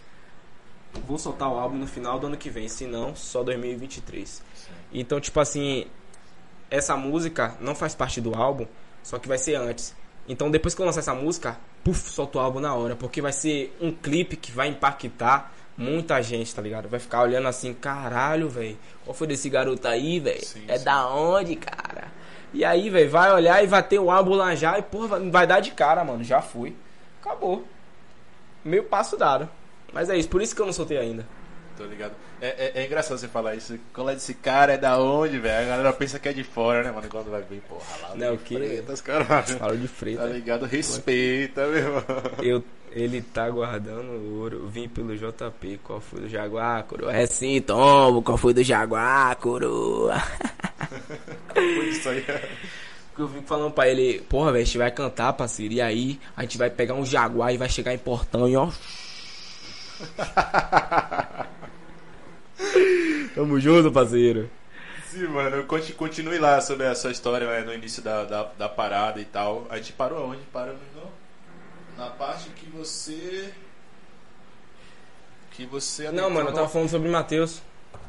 Vou 1.07 1.17
soltar 1.17 1.51
o 1.51 1.57
álbum 1.57 1.77
no 1.77 1.87
final 1.87 2.19
do 2.19 2.27
ano 2.27 2.37
que 2.37 2.49
vem, 2.49 2.67
se 2.67 2.85
não, 2.85 3.15
só 3.15 3.43
2023. 3.43 4.41
Então, 4.99 5.19
tipo 5.19 5.39
assim, 5.39 5.85
essa 6.69 6.95
música 6.95 7.55
não 7.59 7.75
faz 7.75 7.93
parte 7.95 8.19
do 8.21 8.33
álbum, 8.35 8.65
só 9.03 9.19
que 9.19 9.27
vai 9.27 9.37
ser 9.37 9.55
antes. 9.55 9.95
Então, 10.27 10.49
depois 10.49 10.73
que 10.73 10.81
eu 10.81 10.85
lançar 10.85 11.01
essa 11.01 11.13
música, 11.13 11.57
puf, 11.83 12.09
solto 12.09 12.37
o 12.37 12.41
álbum 12.41 12.59
na 12.59 12.73
hora, 12.73 12.95
porque 12.95 13.21
vai 13.21 13.31
ser 13.31 13.75
um 13.79 13.91
clipe 13.91 14.35
que 14.35 14.51
vai 14.51 14.67
impactar 14.69 15.53
muita 15.77 16.21
gente, 16.21 16.55
tá 16.55 16.61
ligado? 16.61 16.87
Vai 16.87 16.99
ficar 16.99 17.21
olhando 17.21 17.47
assim, 17.47 17.73
caralho, 17.73 18.49
velho, 18.49 18.77
qual 19.03 19.13
foi 19.13 19.27
desse 19.27 19.49
garoto 19.49 19.87
aí, 19.87 20.19
velho? 20.19 20.39
É 20.67 20.77
sim. 20.77 20.83
da 20.83 21.07
onde, 21.13 21.55
cara? 21.57 22.05
E 22.53 22.63
aí, 22.63 22.89
velho, 22.89 23.09
vai 23.09 23.31
olhar 23.33 23.63
e 23.63 23.67
vai 23.67 23.83
ter 23.83 23.99
o 23.99 24.09
álbum 24.09 24.33
lá 24.33 24.55
já 24.55 24.79
e, 24.79 24.81
porra, 24.81 25.07
vai- 25.19 25.29
vai 25.29 25.45
dar 25.47 25.59
de 25.59 25.71
cara, 25.71 26.03
mano. 26.05 26.23
Já 26.23 26.41
fui. 26.41 26.73
Acabou. 27.21 27.67
Meio 28.63 28.83
passo 28.85 29.17
dado. 29.17 29.49
Mas 29.93 30.09
é 30.09 30.17
isso, 30.17 30.29
por 30.29 30.41
isso 30.41 30.55
que 30.55 30.61
eu 30.61 30.65
não 30.65 30.73
soltei 30.73 30.97
ainda. 30.97 31.27
Tô 31.77 31.83
ligado. 31.83 32.13
É, 32.41 32.47
é, 32.47 32.81
é 32.81 32.85
engraçado 32.85 33.17
você 33.17 33.27
falar 33.27 33.55
isso. 33.55 33.77
Qual 33.93 34.09
é 34.09 34.13
desse 34.13 34.33
cara? 34.33 34.73
É 34.73 34.77
da 34.77 34.97
onde, 34.99 35.37
velho? 35.39 35.65
A 35.65 35.69
galera 35.69 35.93
pensa 35.93 36.17
que 36.17 36.29
é 36.29 36.33
de 36.33 36.43
fora, 36.43 36.83
né, 36.83 36.91
mano? 36.91 37.07
Quando 37.09 37.29
vai 37.29 37.41
ver, 37.41 37.61
porra, 37.67 37.85
lá 38.01 38.15
Não, 38.15 38.35
de 38.35 38.35
o 38.35 38.37
quê? 38.37 38.55
Freitas, 38.55 39.01
caralho. 39.01 39.57
Falo 39.57 39.77
de 39.77 39.87
freio. 39.87 40.17
Tá 40.17 40.25
ligado? 40.25 40.65
Respeita, 40.65 41.67
meu 41.67 41.77
irmão. 41.77 42.03
Eu, 42.41 42.63
ele 42.91 43.21
tá 43.21 43.49
guardando 43.49 44.37
ouro. 44.39 44.67
Vim 44.67 44.87
pelo 44.87 45.15
JP. 45.17 45.81
Qual 45.83 45.99
foi 45.99 46.21
do 46.21 46.29
Jaguar, 46.29 46.83
coroa? 46.83 47.13
É 47.13 47.25
sim, 47.25 47.59
tombo. 47.61 48.21
Qual 48.21 48.37
foi 48.37 48.53
do 48.53 48.63
Jaguar, 48.63 49.35
coroa? 49.35 50.17
Foi 51.53 51.89
isso 51.89 52.07
aí. 52.07 52.21
Porque 52.21 53.21
eu 53.21 53.27
fico 53.29 53.43
falando 53.47 53.71
pra 53.71 53.87
ele, 53.89 54.21
porra, 54.29 54.51
velho, 54.51 54.61
a 54.61 54.65
gente 54.65 54.77
vai 54.77 54.91
cantar, 54.91 55.33
parceiro. 55.33 55.73
E 55.73 55.81
aí, 55.81 56.19
a 56.35 56.41
gente 56.43 56.57
vai 56.57 56.69
pegar 56.69 56.93
um 56.95 57.05
Jaguar 57.05 57.53
e 57.53 57.57
vai 57.57 57.69
chegar 57.69 57.93
em 57.93 57.97
Portão 57.97 58.47
e 58.47 58.55
ó. 58.55 58.69
Tamo 63.33 63.59
junto, 63.59 63.91
parceiro. 63.91 64.49
Sim, 65.09 65.27
mano. 65.27 65.63
Conti- 65.65 65.93
Continue 65.93 66.37
lá 66.39 66.59
sobre 66.61 66.85
a 66.85 66.95
sua 66.95 67.11
história 67.11 67.47
né, 67.47 67.61
no 67.61 67.73
início 67.73 68.01
da, 68.01 68.23
da, 68.23 68.43
da 68.57 68.69
parada 68.69 69.19
e 69.19 69.25
tal. 69.25 69.65
A 69.69 69.77
gente 69.77 69.93
parou 69.93 70.29
onde? 70.29 70.41
Paramos 70.53 70.81
no... 70.95 71.11
na 72.03 72.09
parte 72.11 72.49
que 72.49 72.65
você. 72.69 73.51
Que 75.51 75.65
você. 75.65 76.11
Não, 76.11 76.29
mano, 76.29 76.49
eu 76.49 76.53
tava 76.53 76.67
falando 76.69 76.89
sobre 76.89 77.09
Matheus. 77.09 77.61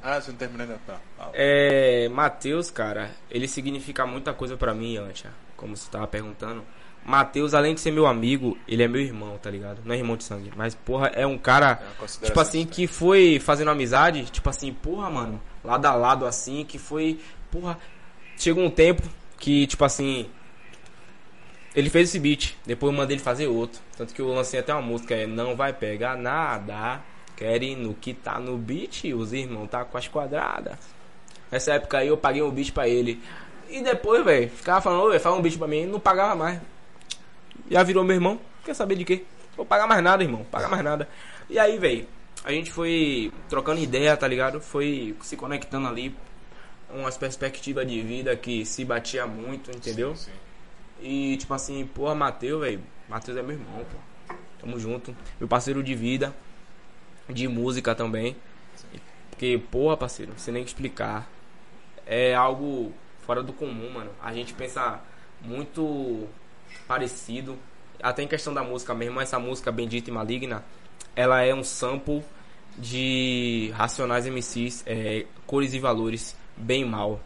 Ah, 0.03 0.21
você 0.21 0.31
não 0.31 0.39
terminou 0.39 0.67
ainda? 0.67 0.81
Tá. 0.87 0.99
Ah, 1.19 1.31
É, 1.33 2.09
Matheus, 2.09 2.71
cara, 2.71 3.11
ele 3.31 3.49
significa 3.49 4.07
muita 4.07 4.33
coisa 4.33 4.57
pra 4.57 4.75
mim, 4.75 4.97
Antia, 4.99 5.31
como 5.57 5.77
você 5.77 5.91
tava 5.91 6.07
perguntando. 6.07 6.65
Matheus, 7.07 7.55
além 7.55 7.73
de 7.73 7.81
ser 7.81 7.93
meu 7.93 8.05
amigo, 8.05 8.59
ele 8.67 8.83
é 8.83 8.89
meu 8.89 9.01
irmão, 9.01 9.39
tá 9.39 9.49
ligado? 9.49 9.81
Não 9.85 9.95
é 9.95 9.99
irmão 9.99 10.17
de 10.17 10.25
sangue, 10.25 10.51
mas 10.57 10.75
porra, 10.75 11.07
é 11.15 11.25
um 11.25 11.39
cara, 11.39 11.81
É 12.03 12.27
tipo 12.27 12.41
assim, 12.41 12.67
que 12.67 12.89
foi 12.89 13.39
fazendo 13.39 13.71
amizade, 13.71 14.25
tipo 14.25 14.51
assim, 14.51 14.73
porra, 14.73 15.09
mano, 15.09 15.41
lado 15.63 15.87
a 15.87 15.95
lado 15.95 16.27
assim, 16.27 16.65
que 16.65 16.79
foi, 16.79 17.21
porra, 17.49 17.79
chegou 18.37 18.65
um 18.65 18.71
tempo 18.71 19.03
que, 19.39 19.69
tipo 19.69 19.85
assim, 19.85 20.27
ele 21.77 21.89
fez 21.89 22.09
esse 22.09 22.19
beat, 22.19 22.57
depois 22.67 22.93
eu 22.93 22.99
mandei 22.99 23.15
ele 23.17 23.23
fazer 23.23 23.47
outro. 23.47 23.81
Tanto 23.97 24.13
que 24.13 24.21
eu 24.21 24.27
lancei 24.35 24.59
até 24.59 24.73
uma 24.73 24.83
música, 24.83 25.15
é 25.15 25.29
Não 25.29 25.55
Vai 25.55 25.73
Pegar 25.73 26.17
Nada, 26.17 27.01
querem 27.37 27.77
no 27.77 27.95
que 27.95 28.15
tá 28.15 28.41
no 28.41 28.59
beat, 28.59 29.05
os 29.15 29.33
irmãos 29.33 29.69
tá 29.69 29.85
com 29.85 29.97
as 29.97 30.09
quadradas. 30.09 30.77
Nessa 31.53 31.75
época 31.75 31.99
aí 31.99 32.09
eu 32.09 32.17
paguei 32.17 32.43
um 32.43 32.51
beat 32.51 32.73
pra 32.73 32.89
ele. 32.89 33.23
E 33.69 33.81
depois, 33.81 34.25
velho, 34.25 34.51
ficava 34.51 34.81
falando, 34.81 35.15
ô, 35.15 35.21
faz 35.21 35.37
um 35.37 35.41
beat 35.41 35.57
pra 35.57 35.69
mim, 35.69 35.87
não 35.87 36.01
pagava 36.01 36.35
mais. 36.35 36.61
Já 37.71 37.83
virou 37.83 38.05
meu 38.05 38.15
irmão, 38.15 38.41
quer 38.65 38.75
saber 38.75 38.97
de 38.97 39.05
quê? 39.05 39.25
Vou 39.57 39.65
pagar 39.67 39.87
mais 39.87 40.03
nada, 40.03 40.23
irmão, 40.23 40.45
pagar 40.45 40.69
mais 40.69 40.85
nada. 40.85 41.09
E 41.49 41.59
aí, 41.59 41.79
velho, 41.79 42.07
a 42.45 42.53
gente 42.53 42.71
foi 42.71 43.33
trocando 43.49 43.81
ideia, 43.81 44.17
tá 44.17 44.29
ligado? 44.29 44.61
Foi 44.61 45.17
se 45.23 45.37
conectando 45.37 45.89
ali, 45.89 46.15
umas 46.91 47.17
perspectivas 47.17 47.87
de 47.87 48.01
vida 48.03 48.37
que 48.37 48.65
se 48.65 48.85
batia 48.85 49.27
muito, 49.27 49.71
entendeu? 49.71 50.15
Sim, 50.15 50.31
sim. 50.31 50.37
E 51.01 51.37
tipo 51.37 51.53
assim, 51.55 51.87
porra, 51.87 52.15
Matheus, 52.15 52.61
velho. 52.61 52.81
Matheus 53.09 53.37
é 53.37 53.43
meu 53.43 53.53
irmão, 53.53 53.85
pô. 53.85 54.35
Tamo 54.61 54.79
junto. 54.79 55.17
Meu 55.39 55.49
parceiro 55.49 55.83
de 55.83 55.95
vida. 55.95 56.35
De 57.29 57.49
música 57.49 57.95
também. 57.95 58.37
Porque, 59.31 59.61
porra, 59.71 59.97
parceiro, 59.97 60.33
não 60.33 60.39
sei 60.39 60.55
nem 60.55 60.63
explicar. 60.63 61.29
É 62.07 62.35
algo 62.35 62.93
fora 63.27 63.43
do 63.43 63.53
comum, 63.53 63.91
mano. 63.91 64.11
A 64.23 64.33
gente 64.33 64.55
pensa 64.55 65.01
muito 65.43 66.27
parecido. 66.87 67.57
Até 68.03 68.23
em 68.23 68.29
questão 68.29 68.53
da 68.53 68.63
música 68.63 68.95
mesmo, 68.95 69.21
essa 69.21 69.39
música 69.39 69.73
Bendita 69.73 70.11
e 70.11 70.13
Maligna, 70.13 70.65
ela 71.15 71.43
é 71.43 71.55
um 71.55 71.65
sample 71.65 72.23
de 72.77 73.73
Racionais 73.75 74.27
MCs, 74.27 74.83
é, 74.87 75.25
Cores 75.47 75.73
e 75.73 75.79
Valores, 75.79 76.37
bem 76.57 76.85
mal. 76.85 77.21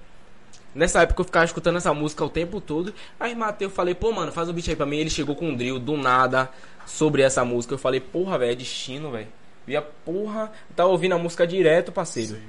Nessa 0.73 1.03
época 1.03 1.23
eu 1.23 1.25
ficava 1.25 1.45
escutando 1.45 1.77
essa 1.77 1.93
música 1.93 2.25
o 2.25 2.29
tempo 2.29 2.61
todo. 2.61 2.95
Aí 3.19 3.35
matei, 3.35 3.67
eu 3.67 3.71
falei, 3.71 3.95
pô, 3.95 4.13
mano, 4.13 4.31
faz 4.31 4.49
um 4.49 4.53
beat 4.53 4.69
aí 4.69 4.77
pra 4.77 4.87
mim. 4.87 4.99
Ele 4.99 5.11
chegou 5.11 5.35
com 5.35 5.49
um 5.49 5.57
drill 5.57 5.81
do 5.81 5.97
nada 5.97 6.49
sobre 6.87 7.23
essa 7.23 7.45
música. 7.45 7.75
Eu 7.75 7.79
falei, 7.79 7.99
porra, 7.99 8.39
velho, 8.39 8.53
é 8.53 8.55
destino, 8.55 9.11
velho. 9.11 9.29
E 9.67 9.77
a 9.77 9.83
porra, 9.83 10.53
tá 10.77 10.87
ouvindo 10.87 11.15
a 11.15 11.19
música 11.19 11.47
direto, 11.47 11.91
parceiro. 11.91 12.37
Sim. 12.37 12.43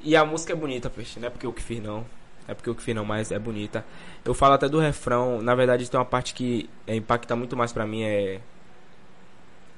E 0.00 0.16
a 0.16 0.24
música 0.24 0.52
é 0.52 0.56
bonita, 0.56 0.88
peixe, 0.88 1.18
não 1.18 1.26
é 1.26 1.30
porque 1.30 1.46
eu 1.46 1.52
que 1.52 1.62
fiz 1.62 1.82
não. 1.82 2.06
É 2.48 2.54
porque 2.54 2.70
eu 2.70 2.74
que 2.74 2.82
fiz 2.82 2.94
não, 2.94 3.04
mas 3.04 3.30
é 3.30 3.38
bonita. 3.38 3.84
Eu 4.24 4.32
falo 4.32 4.54
até 4.54 4.68
do 4.68 4.80
refrão, 4.80 5.42
na 5.42 5.54
verdade 5.54 5.88
tem 5.88 6.00
uma 6.00 6.06
parte 6.06 6.32
que 6.32 6.68
é, 6.86 6.96
impacta 6.96 7.36
muito 7.36 7.56
mais 7.56 7.72
pra 7.72 7.86
mim, 7.86 8.02
é... 8.02 8.40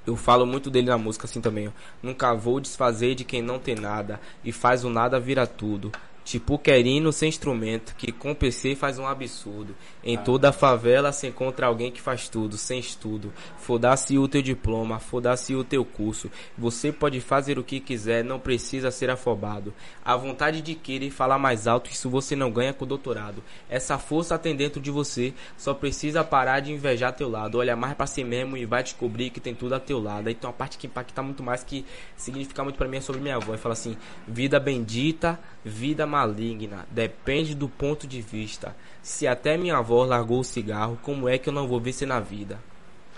Eu 0.07 0.17
falo 0.17 0.47
muito 0.47 0.71
dele 0.71 0.89
na 0.89 0.97
música 0.97 1.27
assim 1.27 1.41
também, 1.41 1.69
ó. 1.69 1.73
Nunca 2.03 2.33
vou 2.33 2.61
desfazer 2.61 3.15
de 3.15 3.25
quem 3.25 3.43
não 3.43 3.59
tem 3.59 3.75
nada 3.75 4.21
e 4.43 4.53
faz 4.53 4.85
o 4.85 4.89
nada 4.89 5.21
vira 5.21 5.47
tudo. 5.47 5.93
Tipo 6.25 6.59
querino 6.59 7.13
sem 7.13 7.29
instrumento, 7.29 7.95
que 7.97 8.13
com 8.13 8.35
PC 8.35 8.75
faz 8.75 8.99
um 8.99 9.07
absurdo. 9.07 9.75
Em 10.05 10.17
ah. 10.17 10.21
toda 10.21 10.51
a 10.51 10.53
favela 10.53 11.13
se 11.13 11.27
encontra 11.27 11.67
alguém 11.67 11.91
que 11.91 12.01
faz 12.01 12.29
tudo, 12.29 12.57
sem 12.57 12.79
estudo. 12.79 13.33
Foda-se 13.59 14.19
o 14.19 14.29
teu 14.29 14.43
diploma, 14.43 14.99
foda-se 14.99 15.55
o 15.55 15.65
teu 15.65 15.85
curso. 15.85 16.31
Você 16.57 16.93
pode 16.93 17.21
fazer 17.21 17.59
o 17.59 17.65
que 17.65 17.81
quiser, 17.81 18.23
não 18.23 18.39
precisa 18.39 18.91
ser 18.91 19.11
afobado. 19.11 19.73
A 20.05 20.17
vontade 20.17 20.61
de 20.61 20.75
querer 20.75 21.11
falar 21.11 21.39
mais 21.39 21.67
alto, 21.67 21.91
isso 21.91 22.09
você 22.11 22.37
não 22.37 22.51
ganha 22.51 22.73
com 22.73 22.85
o 22.85 22.89
doutorado. 22.89 23.43
Essa 23.69 23.99
força 23.99 24.39
tem 24.39 24.55
dentro 24.55 24.81
de 24.81 24.91
você, 24.91 25.33
só 25.57 25.75
precisa 25.75 26.23
parar 26.23 26.61
de 26.61 26.73
invejar 26.73 27.15
teu 27.15 27.29
lado. 27.29 27.59
Olha 27.59 27.75
mais 27.75 27.95
para 27.95 28.07
si 28.07 28.23
mesmo 28.23 28.57
e 28.57 28.67
vai 28.67 28.83
descobrir 28.83 29.31
que 29.31 29.41
tem 29.41 29.55
tudo 29.55 29.75
a 29.75 29.81
teu 29.81 30.01
lado. 30.01 30.29
Aí 30.29 30.35
tem 30.35 30.49
uma 30.49 30.57
parte 30.57 30.79
que 30.79 30.87
impacta 30.87 31.23
muito 31.23 31.43
mais, 31.43 31.65
que 31.65 31.85
significa 32.17 32.63
muito 32.63 32.77
para 32.77 32.89
mim 32.89 32.99
é 32.99 33.01
sobre 33.01 33.21
minha 33.21 33.37
avó. 33.37 33.55
E 33.55 33.59
fala 33.59 33.73
assim: 33.73 33.97
vida 34.29 34.61
bendita 34.61 35.39
Vida 35.63 36.07
maligna 36.11 36.87
depende 36.91 37.55
do 37.55 37.69
ponto 37.69 38.07
de 38.07 38.21
vista. 38.21 38.77
Se 39.03 39.27
até 39.27 39.57
minha 39.57 39.79
avó 39.79 40.05
largou 40.05 40.41
o 40.41 40.45
cigarro, 40.45 40.99
como 41.03 41.29
é 41.29 41.39
que 41.39 41.49
eu 41.49 41.53
não 41.53 41.67
vou 41.67 41.81
vencer 41.81 42.07
na 42.07 42.21
vida? 42.21 42.59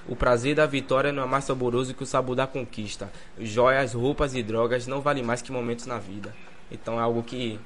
O 0.09 0.15
prazer 0.15 0.55
da 0.55 0.67
vitória 0.67 1.13
não 1.13 1.23
é 1.23 1.27
mais 1.27 1.45
saboroso 1.45 1.95
que 1.95 2.03
o 2.03 2.07
sabor 2.07 2.37
da 2.37 2.47
conquista. 2.47 3.11
Joias, 3.39 3.95
roupas 3.95 4.35
e 4.35 4.43
drogas 4.43 4.87
não 4.87 5.01
valem 5.01 5.23
mais 5.23 5.41
que 5.41 5.53
momentos 5.53 5.87
na 5.87 5.99
vida. 5.99 6.35
Então 6.71 6.99
é 6.99 7.03
algo 7.03 7.23
que 7.23 7.59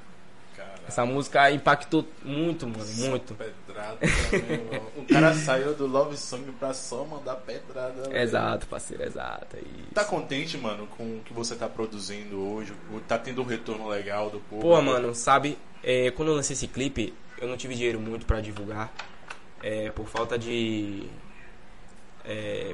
essa 0.87 1.05
música 1.05 1.51
impactou 1.51 2.07
muito, 2.23 2.65
mano, 2.65 2.85
muito. 2.95 3.35
Pedrada 3.35 3.97
também, 3.99 4.81
o 4.95 5.05
cara 5.05 5.33
saiu 5.33 5.73
do 5.73 5.85
Love 5.85 6.15
Song 6.15 6.49
pra 6.53 6.73
só 6.73 7.03
mandar 7.03 7.35
pedrada. 7.35 8.17
Exato, 8.17 8.65
parceiro, 8.67 9.03
exato. 9.03 9.57
É 9.57 9.61
tá 9.93 10.05
contente, 10.05 10.57
mano, 10.57 10.87
com 10.87 11.03
o 11.03 11.21
que 11.25 11.33
você 11.33 11.55
tá 11.55 11.67
produzindo 11.67 12.39
hoje? 12.39 12.73
Tá 13.05 13.17
tendo 13.17 13.41
um 13.41 13.45
retorno 13.45 13.87
legal 13.89 14.29
do 14.29 14.39
povo? 14.39 14.61
Pô, 14.61 14.81
mano, 14.81 15.13
sabe, 15.13 15.57
é, 15.83 16.09
quando 16.11 16.29
eu 16.29 16.35
lancei 16.35 16.53
esse 16.53 16.67
clipe, 16.67 17.13
eu 17.37 17.49
não 17.49 17.57
tive 17.57 17.75
dinheiro 17.75 17.99
muito 17.99 18.25
pra 18.25 18.39
divulgar. 18.39 18.91
É, 19.61 19.91
por 19.91 20.07
falta 20.07 20.37
de. 20.37 21.03
É, 22.23 22.73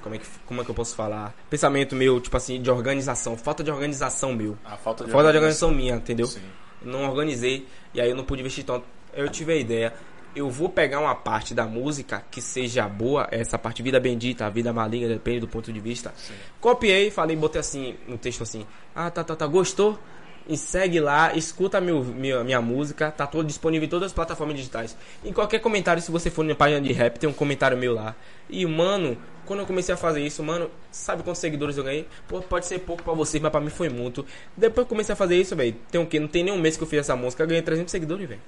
como 0.00 0.14
é, 0.14 0.18
que, 0.18 0.26
como 0.46 0.60
é 0.60 0.64
que 0.64 0.70
eu 0.70 0.74
posso 0.74 0.94
falar? 0.94 1.34
Pensamento 1.50 1.96
meu, 1.96 2.20
tipo 2.20 2.36
assim, 2.36 2.62
de 2.62 2.70
organização. 2.70 3.36
Falta 3.36 3.64
de 3.64 3.70
organização 3.70 4.32
meu. 4.32 4.56
A 4.64 4.76
falta 4.76 5.04
de, 5.04 5.10
falta 5.10 5.26
organização. 5.26 5.32
de 5.32 5.36
organização 5.36 5.70
minha, 5.72 5.96
entendeu? 5.96 6.26
Sim 6.26 6.42
não 6.82 7.08
organizei 7.08 7.66
e 7.94 8.00
aí 8.00 8.10
eu 8.10 8.16
não 8.16 8.24
pude 8.24 8.40
investir 8.40 8.64
tanto. 8.64 8.84
Eu 9.12 9.28
tive 9.28 9.52
a 9.52 9.56
ideia, 9.56 9.94
eu 10.34 10.48
vou 10.50 10.68
pegar 10.68 11.00
uma 11.00 11.14
parte 11.14 11.54
da 11.54 11.66
música 11.66 12.22
que 12.30 12.40
seja 12.40 12.88
boa, 12.88 13.26
essa 13.30 13.58
parte 13.58 13.82
vida 13.82 13.98
bendita, 13.98 14.46
a 14.46 14.50
vida 14.50 14.72
maligna, 14.72 15.08
depende 15.08 15.40
do 15.40 15.48
ponto 15.48 15.72
de 15.72 15.80
vista. 15.80 16.12
Sim. 16.16 16.34
Copiei, 16.60 17.10
falei, 17.10 17.36
botei 17.36 17.60
assim, 17.60 17.96
no 18.06 18.18
texto 18.18 18.42
assim: 18.42 18.66
"Ah, 18.94 19.10
tá, 19.10 19.24
tá, 19.24 19.34
tá, 19.34 19.46
gostou?" 19.46 19.98
E 20.48 20.56
segue 20.56 20.98
lá, 20.98 21.34
escuta 21.36 21.78
meu, 21.78 22.02
minha, 22.02 22.42
minha 22.42 22.62
música, 22.62 23.10
tá 23.10 23.26
todo 23.26 23.46
disponível 23.46 23.84
em 23.84 23.90
todas 23.90 24.06
as 24.06 24.12
plataformas 24.14 24.56
digitais. 24.56 24.96
Em 25.22 25.30
qualquer 25.30 25.58
comentário, 25.58 26.00
se 26.00 26.10
você 26.10 26.30
for 26.30 26.42
na 26.42 26.54
página 26.54 26.80
de 26.80 26.90
rap, 26.90 27.18
tem 27.18 27.28
um 27.28 27.34
comentário 27.34 27.76
meu 27.76 27.92
lá. 27.92 28.16
E, 28.48 28.64
mano, 28.64 29.18
quando 29.48 29.60
eu 29.60 29.66
comecei 29.66 29.94
a 29.94 29.98
fazer 29.98 30.20
isso, 30.20 30.42
mano, 30.42 30.70
sabe 30.92 31.22
quantos 31.22 31.40
seguidores 31.40 31.78
eu 31.78 31.82
ganhei? 31.82 32.06
Pô, 32.28 32.42
pode 32.42 32.66
ser 32.66 32.80
pouco 32.80 33.02
pra 33.02 33.14
vocês, 33.14 33.42
mas 33.42 33.50
pra 33.50 33.60
mim 33.60 33.70
foi 33.70 33.88
muito. 33.88 34.24
Depois 34.54 34.86
que 34.86 34.92
eu 34.92 34.96
comecei 34.96 35.14
a 35.14 35.16
fazer 35.16 35.36
isso, 35.36 35.56
velho, 35.56 35.74
tem 35.90 35.98
o 35.98 36.06
quê? 36.06 36.20
Não 36.20 36.28
tem 36.28 36.44
nem 36.44 36.52
um 36.52 36.58
mês 36.58 36.76
que 36.76 36.82
eu 36.82 36.86
fiz 36.86 37.00
essa 37.00 37.16
música, 37.16 37.42
eu 37.42 37.46
ganhei 37.46 37.62
300 37.62 37.90
seguidores, 37.90 38.28
velho. 38.28 38.40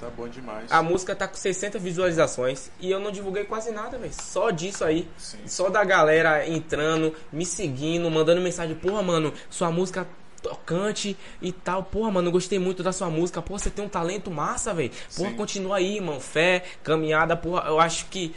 Tá 0.00 0.10
bom 0.10 0.28
demais. 0.28 0.70
A 0.70 0.82
música 0.82 1.14
tá 1.14 1.28
com 1.28 1.36
60 1.36 1.78
visualizações 1.78 2.70
e 2.80 2.90
eu 2.90 2.98
não 2.98 3.10
divulguei 3.10 3.44
quase 3.44 3.70
nada, 3.70 3.96
velho. 3.96 4.12
Só 4.12 4.50
disso 4.50 4.84
aí. 4.84 5.08
Sim. 5.16 5.38
Só 5.46 5.70
da 5.70 5.84
galera 5.84 6.46
entrando, 6.46 7.14
me 7.32 7.46
seguindo, 7.46 8.10
mandando 8.10 8.40
mensagem. 8.40 8.74
Porra, 8.74 9.02
mano, 9.02 9.32
sua 9.48 9.70
música 9.70 10.06
tocante 10.42 11.16
e 11.40 11.52
tal. 11.52 11.84
Porra, 11.84 12.10
mano, 12.10 12.28
eu 12.28 12.32
gostei 12.32 12.58
muito 12.58 12.82
da 12.82 12.92
sua 12.92 13.08
música. 13.08 13.40
Porra, 13.40 13.60
você 13.60 13.70
tem 13.70 13.84
um 13.84 13.88
talento 13.88 14.30
massa, 14.30 14.74
velho. 14.74 14.90
Porra, 15.16 15.30
Sim. 15.30 15.36
continua 15.36 15.76
aí, 15.76 16.00
mano. 16.00 16.20
Fé, 16.20 16.64
caminhada, 16.82 17.36
porra. 17.36 17.68
Eu 17.68 17.80
acho 17.80 18.06
que 18.06 18.34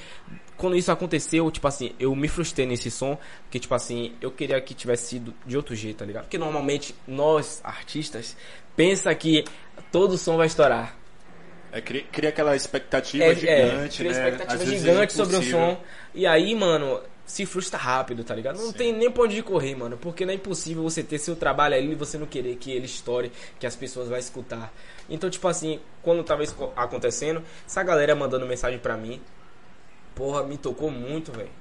quando 0.58 0.76
isso 0.76 0.91
aconteceu, 0.91 1.49
tipo 1.51 1.68
assim, 1.68 1.93
eu 1.99 2.14
me 2.16 2.28
frustrei 2.28 2.66
nesse 2.66 2.89
som, 2.89 3.18
que 3.49 3.60
tipo 3.60 3.74
assim, 3.76 4.14
eu 4.20 4.32
queria 4.32 4.60
que 4.60 4.74
tivesse 4.74 5.08
sido 5.08 5.34
de 5.45 5.55
outro 5.55 5.76
jeito, 5.76 5.97
tá 5.97 6.05
ligado? 6.05 6.24
Porque 6.24 6.38
normalmente 6.38 6.95
nós, 7.08 7.62
artistas, 7.64 8.36
pensa 8.76 9.14
que 9.14 9.45
todo 9.91 10.18
som 10.18 10.36
vai 10.36 10.47
estourar. 10.47 10.97
É, 11.72 11.82
cria, 11.82 12.03
cria 12.12 12.30
aquela 12.30 12.55
expectativa 12.55 13.24
é, 13.24 13.36
gigante, 13.36 13.95
é, 13.95 13.97
cria 13.97 14.12
né? 14.12 14.18
expectativa 14.18 14.64
Às 14.64 14.70
gigante 14.70 15.14
é 15.14 15.16
sobre 15.16 15.36
o 15.36 15.43
som. 15.43 15.78
E 16.16 16.26
aí, 16.26 16.55
mano, 16.55 17.01
se 17.26 17.45
frustra 17.45 17.78
rápido, 17.78 18.24
tá 18.24 18.34
ligado? 18.34 18.58
Não 18.58 18.72
Sim. 18.72 18.74
tem 18.74 18.93
nem 18.93 19.12
pra 19.12 19.24
onde 19.24 19.43
correr, 19.43 19.76
mano. 19.76 19.97
Porque 19.97 20.26
não 20.26 20.32
é 20.32 20.36
impossível 20.36 20.82
você 20.82 21.03
ter 21.03 21.20
seu 21.20 21.36
trabalho 21.36 21.76
ali 21.76 21.91
e 21.91 21.95
você 21.95 22.18
não 22.18 22.26
querer 22.26 22.55
que 22.55 22.72
ele 22.72 22.86
estoure, 22.86 23.32
que 23.60 23.68
as 23.68 23.76
pessoas 23.76 24.08
vão 24.08 24.18
escutar. 24.18 24.74
Então, 25.10 25.30
tipo 25.30 25.47
assim, 25.47 25.80
quando 26.01 26.24
tava 26.24 26.41
isso 26.41 26.55
acontecendo, 26.76 27.43
essa 27.66 27.84
galera 27.84 28.16
mandando 28.16 28.45
mensagem 28.45 28.80
pra 28.80 28.95
mim, 28.95 29.22
porra, 30.18 30.43
me 30.43 30.57
tocou 30.57 30.89
muito, 30.89 31.32
velho. 31.32 31.51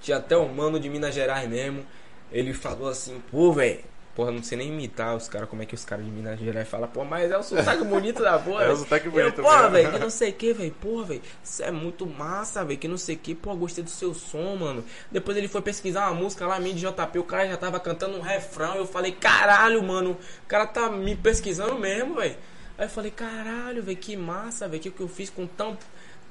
Tinha 0.00 0.16
até 0.16 0.36
o 0.36 0.48
mano 0.48 0.80
de 0.80 0.90
Minas 0.90 1.14
Gerais 1.14 1.48
mesmo. 1.48 1.86
Ele 2.32 2.52
falou 2.52 2.88
assim, 2.88 3.22
pô, 3.30 3.52
velho. 3.52 3.88
Porra, 4.14 4.32
não 4.32 4.42
sei 4.42 4.58
nem 4.58 4.68
imitar 4.68 5.16
os 5.16 5.28
caras, 5.28 5.48
como 5.48 5.62
é 5.62 5.66
que 5.66 5.74
os 5.74 5.84
caras 5.84 6.04
de 6.04 6.10
Minas 6.10 6.38
Gerais 6.38 6.68
falam, 6.68 6.88
pô, 6.88 7.04
mas 7.04 7.30
é 7.30 7.38
o 7.38 7.42
sotaque 7.44 7.84
bonito 7.84 8.20
da 8.20 8.38
porra. 8.38 8.64
é 8.66 8.70
o 8.70 8.76
sotaque 8.76 9.08
bonito, 9.08 9.40
Porra, 9.40 9.70
velho, 9.70 9.92
que 9.92 9.98
não 10.00 10.10
sei 10.10 10.30
o 10.30 10.32
que, 10.34 10.52
velho, 10.52 10.72
porra, 10.72 11.04
velho, 11.04 11.22
isso 11.42 11.62
é 11.62 11.70
muito 11.70 12.04
massa, 12.04 12.64
velho, 12.64 12.78
que 12.78 12.88
não 12.88 12.98
sei 12.98 13.14
o 13.14 13.18
que, 13.18 13.36
pô, 13.36 13.54
gostei 13.54 13.84
do 13.84 13.88
seu 13.88 14.12
som, 14.12 14.56
mano. 14.56 14.84
Depois 15.12 15.36
ele 15.36 15.46
foi 15.46 15.62
pesquisar 15.62 16.10
uma 16.10 16.20
música 16.20 16.44
lá, 16.44 16.58
mim 16.58 16.74
de 16.74 16.80
JP, 16.80 17.18
o 17.20 17.24
cara 17.24 17.46
já 17.46 17.56
tava 17.56 17.78
cantando 17.78 18.18
um 18.18 18.20
refrão, 18.20 18.74
eu 18.74 18.86
falei, 18.86 19.12
caralho, 19.12 19.80
mano, 19.82 20.18
o 20.44 20.46
cara 20.48 20.66
tá 20.66 20.90
me 20.90 21.14
pesquisando 21.14 21.78
mesmo, 21.78 22.16
velho. 22.16 22.36
Aí 22.76 22.86
eu 22.86 22.90
falei, 22.90 23.12
caralho, 23.12 23.80
velho, 23.80 23.96
que 23.96 24.16
massa, 24.16 24.68
velho, 24.68 24.82
que 24.82 24.90
que 24.90 25.00
eu 25.00 25.08
fiz 25.08 25.30
com 25.30 25.46
tão 25.46 25.78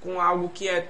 com 0.02 0.20
algo 0.20 0.50
que 0.50 0.68
é 0.68 0.90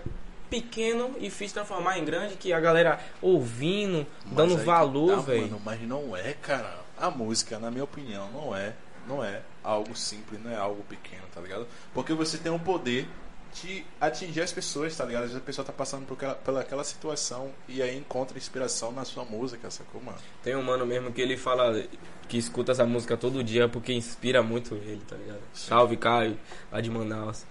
pequeno 0.49 1.15
e 1.19 1.29
fiz 1.29 1.51
transformar 1.51 1.97
em 1.97 2.05
grande, 2.05 2.35
que 2.35 2.51
a 2.51 2.59
galera 2.59 2.99
ouvindo, 3.21 4.05
mas 4.25 4.35
dando 4.35 4.57
valor, 4.57 5.17
tá, 5.17 5.21
velho. 5.21 5.61
Mas 5.63 5.81
não 5.81 6.15
é, 6.15 6.33
cara. 6.33 6.79
A 6.97 7.09
música, 7.09 7.57
na 7.59 7.71
minha 7.71 7.83
opinião, 7.83 8.29
não 8.31 8.55
é, 8.55 8.73
não 9.07 9.23
é 9.23 9.41
algo 9.63 9.95
simples, 9.95 10.41
não 10.43 10.51
é 10.51 10.57
algo 10.57 10.83
pequeno, 10.83 11.23
tá 11.33 11.39
ligado? 11.39 11.65
Porque 11.93 12.13
você 12.13 12.37
tem 12.37 12.51
o 12.51 12.59
poder 12.59 13.07
de 13.53 13.83
atingir 13.99 14.41
as 14.41 14.51
pessoas, 14.51 14.95
tá 14.95 15.05
ligado? 15.05 15.23
Às 15.23 15.29
vezes 15.29 15.43
a 15.43 15.45
pessoa 15.45 15.65
tá 15.65 15.73
passando 15.73 16.05
por 16.05 16.13
aquela, 16.13 16.35
pela 16.35 16.61
aquela 16.61 16.83
situação 16.83 17.51
e 17.67 17.81
aí 17.81 17.97
encontra 17.97 18.37
inspiração 18.37 18.91
na 18.91 19.05
sua 19.05 19.25
música, 19.25 19.69
sacou, 19.71 20.01
mano? 20.01 20.17
Tem 20.43 20.55
um 20.55 20.63
mano 20.63 20.85
mesmo 20.85 21.11
que 21.11 21.21
ele 21.21 21.37
fala 21.37 21.83
que 22.27 22.37
escuta 22.37 22.71
essa 22.71 22.85
música 22.85 23.17
todo 23.17 23.43
dia 23.43 23.67
porque 23.67 23.91
inspira 23.93 24.43
muito 24.43 24.75
ele, 24.75 25.01
tá 25.07 25.15
ligado? 25.15 25.41
Sim. 25.53 25.67
Salve, 25.67 25.97
Caio, 25.97 26.37
lá 26.71 26.79
de 26.79 26.89
Manaus. 26.89 27.45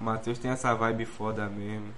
O 0.00 0.04
Matheus 0.04 0.38
tem 0.38 0.50
essa 0.50 0.74
vibe 0.74 1.04
foda 1.04 1.46
mesmo. 1.48 1.92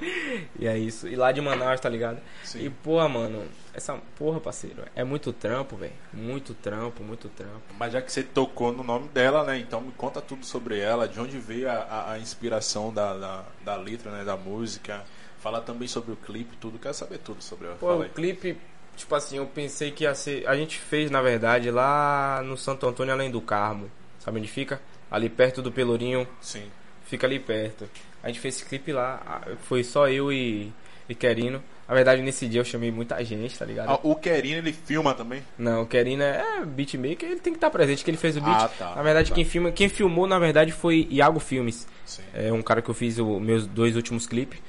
e 0.58 0.66
é 0.66 0.78
isso. 0.78 1.08
E 1.08 1.16
lá 1.16 1.32
de 1.32 1.40
Manaus, 1.40 1.80
tá 1.80 1.88
ligado? 1.88 2.20
Sim. 2.44 2.64
E, 2.64 2.70
porra, 2.70 3.08
mano, 3.08 3.46
essa 3.74 3.94
porra, 4.16 4.40
parceiro, 4.40 4.84
é 4.94 5.04
muito 5.04 5.32
trampo, 5.32 5.76
velho. 5.76 5.92
Muito 6.12 6.54
trampo, 6.54 7.02
muito 7.02 7.28
trampo. 7.28 7.62
Mas 7.78 7.92
já 7.92 8.02
que 8.02 8.12
você 8.12 8.22
tocou 8.22 8.72
no 8.72 8.82
nome 8.82 9.08
dela, 9.08 9.44
né? 9.44 9.58
Então 9.58 9.80
me 9.80 9.92
conta 9.92 10.20
tudo 10.20 10.44
sobre 10.44 10.78
ela, 10.78 11.08
de 11.08 11.20
onde 11.20 11.38
veio 11.38 11.70
a, 11.70 11.74
a, 11.74 12.12
a 12.12 12.18
inspiração 12.18 12.92
da, 12.92 13.16
da, 13.16 13.44
da, 13.64 13.76
letra, 13.76 14.10
né? 14.10 14.24
Da 14.24 14.36
música. 14.36 15.04
Fala 15.38 15.60
também 15.60 15.86
sobre 15.86 16.12
o 16.12 16.16
clipe, 16.16 16.56
tudo. 16.56 16.78
Quero 16.78 16.94
saber 16.94 17.18
tudo 17.18 17.42
sobre 17.42 17.66
ela. 17.66 17.76
Pô, 17.76 17.94
o 17.94 18.08
clipe, 18.08 18.56
tipo 18.96 19.14
assim, 19.14 19.36
eu 19.36 19.46
pensei 19.46 19.90
que 19.90 20.04
ia 20.04 20.14
ser. 20.14 20.46
A 20.48 20.56
gente 20.56 20.78
fez, 20.78 21.10
na 21.10 21.22
verdade, 21.22 21.70
lá 21.70 22.42
no 22.44 22.56
Santo 22.56 22.86
Antônio, 22.86 23.12
além 23.12 23.30
do 23.30 23.40
Carmo. 23.40 23.90
Sabe 24.18 24.38
onde 24.38 24.48
fica? 24.48 24.80
Ali 25.10 25.28
perto 25.28 25.62
do 25.62 25.70
Pelourinho. 25.72 26.26
Sim. 26.40 26.64
Fica 27.04 27.26
ali 27.26 27.38
perto. 27.38 27.88
A 28.22 28.28
gente 28.28 28.40
fez 28.40 28.56
esse 28.56 28.64
clipe 28.64 28.92
lá, 28.92 29.42
foi 29.62 29.82
só 29.84 30.08
eu 30.08 30.32
e, 30.32 30.72
e 31.08 31.14
Querino. 31.14 31.62
Na 31.88 31.94
verdade, 31.94 32.20
nesse 32.20 32.46
dia 32.46 32.60
eu 32.60 32.64
chamei 32.64 32.90
muita 32.90 33.22
gente, 33.24 33.58
tá 33.58 33.64
ligado? 33.64 33.88
Ah, 33.90 34.00
o 34.02 34.14
Querino, 34.14 34.58
ele 34.58 34.72
filma 34.74 35.14
também? 35.14 35.42
Não, 35.56 35.82
o 35.82 35.86
Querino 35.86 36.22
é 36.22 36.62
beatmaker, 36.66 37.30
ele 37.30 37.40
tem 37.40 37.52
que 37.52 37.56
estar 37.56 37.70
presente, 37.70 38.04
que 38.04 38.10
ele 38.10 38.18
fez 38.18 38.36
o 38.36 38.42
beat. 38.42 38.60
Ah, 38.60 38.68
tá. 38.68 38.94
na 38.94 39.02
verdade, 39.02 39.30
Tá. 39.30 39.34
quem, 39.34 39.44
filma, 39.44 39.72
quem 39.72 39.88
filmou, 39.88 40.26
na 40.26 40.38
verdade, 40.38 40.70
foi 40.70 41.06
Iago 41.10 41.40
Filmes. 41.40 41.88
Sim. 42.04 42.22
É 42.34 42.52
um 42.52 42.60
cara 42.60 42.82
que 42.82 42.90
eu 42.90 42.94
fiz 42.94 43.18
os 43.18 43.40
meus 43.40 43.66
dois 43.66 43.96
últimos 43.96 44.26
clipes. 44.26 44.60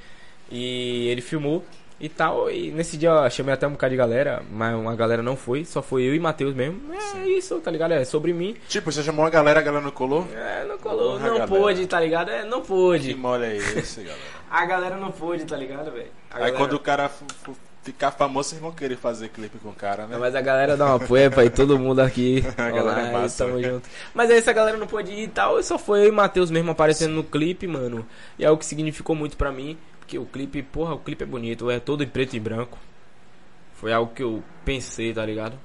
E 0.50 1.08
ele 1.08 1.20
filmou 1.20 1.62
e 2.00 2.08
tal. 2.08 2.50
E 2.50 2.70
nesse 2.70 2.96
dia 2.96 3.10
eu 3.10 3.30
chamei 3.30 3.52
até 3.54 3.66
um 3.66 3.72
bocado 3.72 3.90
de 3.90 3.96
galera, 3.96 4.42
mas 4.50 4.74
uma 4.74 4.96
galera 4.96 5.22
não 5.22 5.36
foi, 5.36 5.64
só 5.64 5.82
foi 5.82 6.02
eu 6.04 6.14
e 6.14 6.18
Matheus 6.20 6.54
mesmo. 6.54 6.80
É 7.16 7.28
isso, 7.28 7.60
tá 7.60 7.70
ligado? 7.70 7.92
É 7.92 8.04
sobre 8.04 8.32
mim. 8.32 8.56
Tipo, 8.68 8.90
você 8.90 9.02
chamou 9.02 9.24
a 9.26 9.30
galera, 9.30 9.60
a 9.60 9.62
galera 9.62 9.84
não 9.84 9.90
colou? 9.90 10.26
É, 10.34 10.64
não 10.66 10.78
colou, 10.78 11.18
Porra, 11.18 11.38
não 11.38 11.46
pôde, 11.46 11.86
tá 11.86 12.00
ligado? 12.00 12.30
É, 12.30 12.44
não 12.44 12.60
Que 12.62 12.68
pôde. 12.68 13.14
mole 13.14 13.44
é 13.44 13.56
esse, 13.56 14.00
galera? 14.02 14.20
A 14.50 14.66
galera 14.66 14.96
não 14.96 15.12
pôde, 15.12 15.44
tá 15.44 15.56
ligado, 15.56 15.92
velho? 15.92 16.08
Aí 16.30 16.38
galera- 16.40 16.56
quando 16.56 16.72
o 16.72 16.80
cara 16.80 17.08
ficar 17.84 18.10
famoso, 18.10 18.48
vocês 18.50 18.60
vão 18.60 18.72
querer 18.72 18.96
fazer 18.96 19.28
clipe 19.28 19.58
com 19.58 19.68
o 19.68 19.72
cara, 19.72 20.02
né? 20.06 20.08
Não, 20.12 20.18
mas 20.20 20.34
a 20.34 20.40
galera 20.40 20.76
dá 20.76 20.86
uma 20.86 20.96
apoio 20.96 21.30
pra 21.30 21.44
ir 21.44 21.50
todo 21.50 21.78
mundo 21.78 22.00
aqui. 22.00 22.44
A 22.58 22.68
galera 22.70 23.00
é 23.00 23.12
massa, 23.12 23.44
tamo 23.44 23.58
velho. 23.58 23.74
junto. 23.74 23.88
Mas 24.12 24.28
aí 24.28 24.38
essa 24.38 24.52
galera 24.52 24.76
não 24.76 24.86
pôde 24.88 25.12
ir 25.12 25.22
e 25.22 25.28
tal, 25.28 25.62
só 25.62 25.78
foi 25.78 26.00
eu 26.00 26.08
e 26.08 26.10
Matheus 26.10 26.50
mesmo 26.50 26.70
aparecendo 26.72 27.12
no 27.14 27.22
clipe, 27.22 27.66
mano. 27.66 28.04
E 28.38 28.44
é 28.44 28.50
o 28.50 28.56
que 28.58 28.66
significou 28.66 29.14
muito 29.14 29.36
pra 29.36 29.52
mim, 29.52 29.78
o 30.18 30.26
clipe, 30.26 30.62
porra, 30.62 30.94
o 30.94 30.98
clipe 30.98 31.22
é 31.24 31.26
bonito, 31.26 31.70
é 31.70 31.80
todo 31.80 32.02
em 32.02 32.08
preto 32.08 32.34
e 32.34 32.40
branco. 32.40 32.78
Foi 33.74 33.92
algo 33.92 34.12
que 34.12 34.22
eu 34.22 34.42
pensei, 34.64 35.12
tá 35.12 35.24
ligado? 35.24 35.58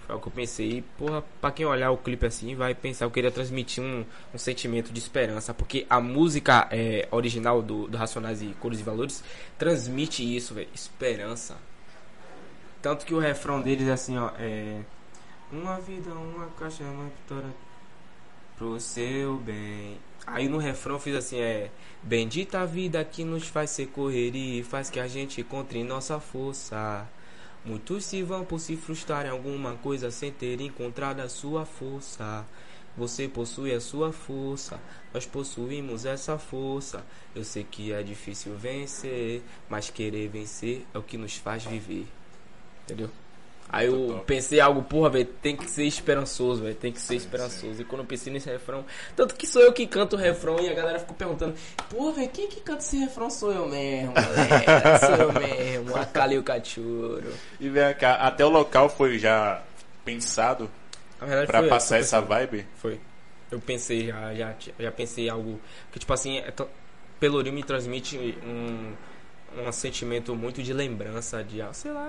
Foi 0.00 0.12
algo 0.14 0.22
que 0.22 0.28
eu 0.28 0.32
pensei, 0.32 0.70
e, 0.78 0.82
porra, 0.82 1.24
pra 1.40 1.50
quem 1.50 1.66
olhar 1.66 1.90
o 1.90 1.96
clipe 1.96 2.24
assim, 2.26 2.54
vai 2.54 2.74
pensar, 2.74 3.06
eu 3.06 3.10
queria 3.10 3.30
transmitir 3.30 3.82
um, 3.82 4.04
um 4.32 4.38
sentimento 4.38 4.92
de 4.92 4.98
esperança, 4.98 5.52
porque 5.52 5.84
a 5.90 6.00
música 6.00 6.68
é, 6.70 7.08
original 7.10 7.60
do, 7.60 7.88
do 7.88 7.96
Racionais 7.96 8.40
e 8.40 8.54
Cores 8.60 8.78
e 8.78 8.82
Valores 8.84 9.24
transmite 9.58 10.22
isso, 10.22 10.54
velho, 10.54 10.68
esperança. 10.72 11.56
Tanto 12.80 13.04
que 13.04 13.14
o 13.14 13.18
refrão 13.18 13.60
deles 13.60 13.88
é 13.88 13.92
assim, 13.92 14.16
ó, 14.16 14.30
é... 14.38 14.80
Uma 15.50 15.80
vida, 15.80 16.10
uma 16.10 16.46
caixa, 16.58 16.84
uma 16.84 17.04
vitória 17.04 17.50
pro 18.56 18.78
seu 18.80 19.36
bem. 19.38 19.98
Aí 20.26 20.48
no 20.48 20.58
refrão 20.58 20.98
fiz 20.98 21.14
assim, 21.14 21.38
é... 21.38 21.70
Bendita 22.02 22.60
a 22.60 22.66
vida 22.66 23.04
que 23.04 23.24
nos 23.24 23.46
faz 23.46 23.70
ser 23.70 23.86
correria 23.86 24.60
e 24.60 24.64
faz 24.64 24.90
que 24.90 25.00
a 25.00 25.06
gente 25.06 25.40
encontre 25.40 25.82
nossa 25.84 26.18
força. 26.18 27.08
Muitos 27.64 28.04
se 28.04 28.22
vão 28.22 28.44
por 28.44 28.60
se 28.60 28.76
frustrar 28.76 29.26
em 29.26 29.30
alguma 29.30 29.74
coisa 29.74 30.10
sem 30.10 30.30
ter 30.30 30.60
encontrado 30.60 31.20
a 31.20 31.28
sua 31.28 31.64
força. 31.64 32.44
Você 32.96 33.28
possui 33.28 33.74
a 33.74 33.80
sua 33.80 34.12
força, 34.12 34.80
nós 35.12 35.26
possuímos 35.26 36.06
essa 36.06 36.38
força. 36.38 37.04
Eu 37.34 37.44
sei 37.44 37.62
que 37.64 37.92
é 37.92 38.02
difícil 38.02 38.56
vencer, 38.56 39.42
mas 39.68 39.90
querer 39.90 40.28
vencer 40.28 40.86
é 40.94 40.98
o 40.98 41.02
que 41.02 41.18
nos 41.18 41.36
faz 41.36 41.64
viver. 41.64 42.06
Entendeu? 42.84 43.10
Aí 43.68 43.86
eu 43.88 44.22
pensei 44.26 44.60
algo, 44.60 44.80
porra, 44.82 45.10
velho, 45.10 45.26
tem 45.42 45.56
que 45.56 45.68
ser 45.68 45.84
esperançoso, 45.84 46.62
velho, 46.62 46.74
tem 46.76 46.92
que 46.92 47.00
ser 47.00 47.16
esperançoso. 47.16 47.82
E 47.82 47.84
quando 47.84 48.02
eu 48.02 48.06
pensei 48.06 48.32
nesse 48.32 48.48
refrão, 48.48 48.84
tanto 49.16 49.34
que 49.34 49.46
sou 49.46 49.60
eu 49.60 49.72
que 49.72 49.86
canto 49.88 50.14
o 50.14 50.18
refrão 50.18 50.60
e 50.60 50.68
a 50.68 50.74
galera 50.74 50.98
ficou 51.00 51.16
perguntando, 51.16 51.54
porra, 51.90 52.12
velho, 52.12 52.28
quem 52.28 52.48
que 52.48 52.60
canta 52.60 52.78
esse 52.78 52.96
refrão? 52.96 53.28
Sou 53.28 53.52
eu 53.52 53.66
mesmo, 53.68 54.12
galera, 54.14 54.98
sou 55.04 55.14
eu 55.16 55.32
mesmo, 55.32 55.96
a 55.96 56.04
Cali 56.06 56.36
e 56.36 56.38
o 56.38 56.42
Cachorro. 56.44 57.20
E 57.58 57.68
vem 57.68 57.92
cá, 57.94 58.14
até 58.14 58.44
o 58.46 58.48
local 58.48 58.88
foi 58.88 59.18
já 59.18 59.60
pensado 60.04 60.70
foi- 61.18 61.68
passar 61.68 61.98
essa 61.98 62.20
pensado. 62.22 62.26
vibe? 62.26 62.66
Foi. 62.76 63.00
Eu 63.50 63.60
pensei 63.60 64.06
já, 64.08 64.34
já, 64.34 64.54
já 64.78 64.92
pensei 64.92 65.28
algo 65.28 65.60
que 65.92 65.98
tipo 65.98 66.12
assim, 66.12 66.38
é 66.38 66.52
Pelourinho 67.18 67.54
me 67.54 67.62
transmite 67.64 68.16
um, 68.44 68.92
um 69.56 69.72
sentimento 69.72 70.34
muito 70.34 70.62
de 70.62 70.72
lembrança 70.72 71.42
de, 71.42 71.60
ah, 71.62 71.72
sei 71.72 71.92
lá, 71.92 72.06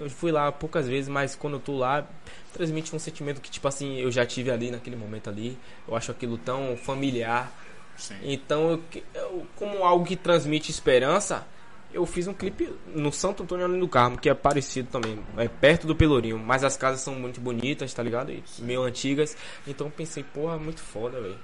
eu 0.00 0.10
fui 0.10 0.32
lá 0.32 0.50
poucas 0.50 0.86
vezes, 0.88 1.08
mas 1.08 1.34
quando 1.36 1.54
eu 1.54 1.60
tô 1.60 1.76
lá, 1.76 2.06
transmite 2.52 2.94
um 2.94 2.98
sentimento 2.98 3.40
que 3.40 3.50
tipo 3.50 3.66
assim, 3.68 3.98
eu 3.98 4.10
já 4.10 4.24
tive 4.26 4.50
ali 4.50 4.70
naquele 4.70 4.96
momento 4.96 5.28
ali. 5.30 5.56
Eu 5.86 5.94
acho 5.96 6.10
aquilo 6.10 6.36
tão 6.38 6.76
familiar. 6.76 7.52
Sim. 7.96 8.14
Então, 8.22 8.70
eu, 8.70 8.82
eu- 9.14 9.46
como 9.56 9.84
algo 9.84 10.04
que 10.04 10.16
transmite 10.16 10.70
esperança, 10.70 11.46
eu 11.92 12.04
fiz 12.06 12.26
um 12.26 12.34
clipe 12.34 12.72
no 12.94 13.10
Santo 13.12 13.42
Antônio 13.42 13.68
do 13.80 13.88
Carmo, 13.88 14.18
que 14.18 14.28
é 14.28 14.34
parecido 14.34 14.88
também, 14.90 15.18
é 15.36 15.48
perto 15.48 15.86
do 15.86 15.96
Pelourinho, 15.96 16.38
mas 16.38 16.62
as 16.62 16.76
casas 16.76 17.00
são 17.00 17.14
muito 17.14 17.40
bonitas, 17.40 17.92
tá 17.94 18.02
ligado? 18.02 18.30
E 18.30 18.42
meio 18.60 18.82
antigas. 18.82 19.36
Então 19.66 19.90
pensei, 19.90 20.22
porra, 20.22 20.58
muito 20.58 20.80
foda, 20.80 21.20
velho. 21.20 21.38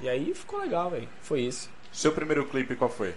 E 0.00 0.08
aí 0.08 0.34
ficou 0.34 0.60
legal, 0.60 0.90
velho. 0.90 1.08
Foi 1.22 1.40
isso. 1.40 1.70
Seu 1.92 2.12
primeiro 2.12 2.44
clipe 2.46 2.74
qual 2.76 2.90
foi? 2.90 3.14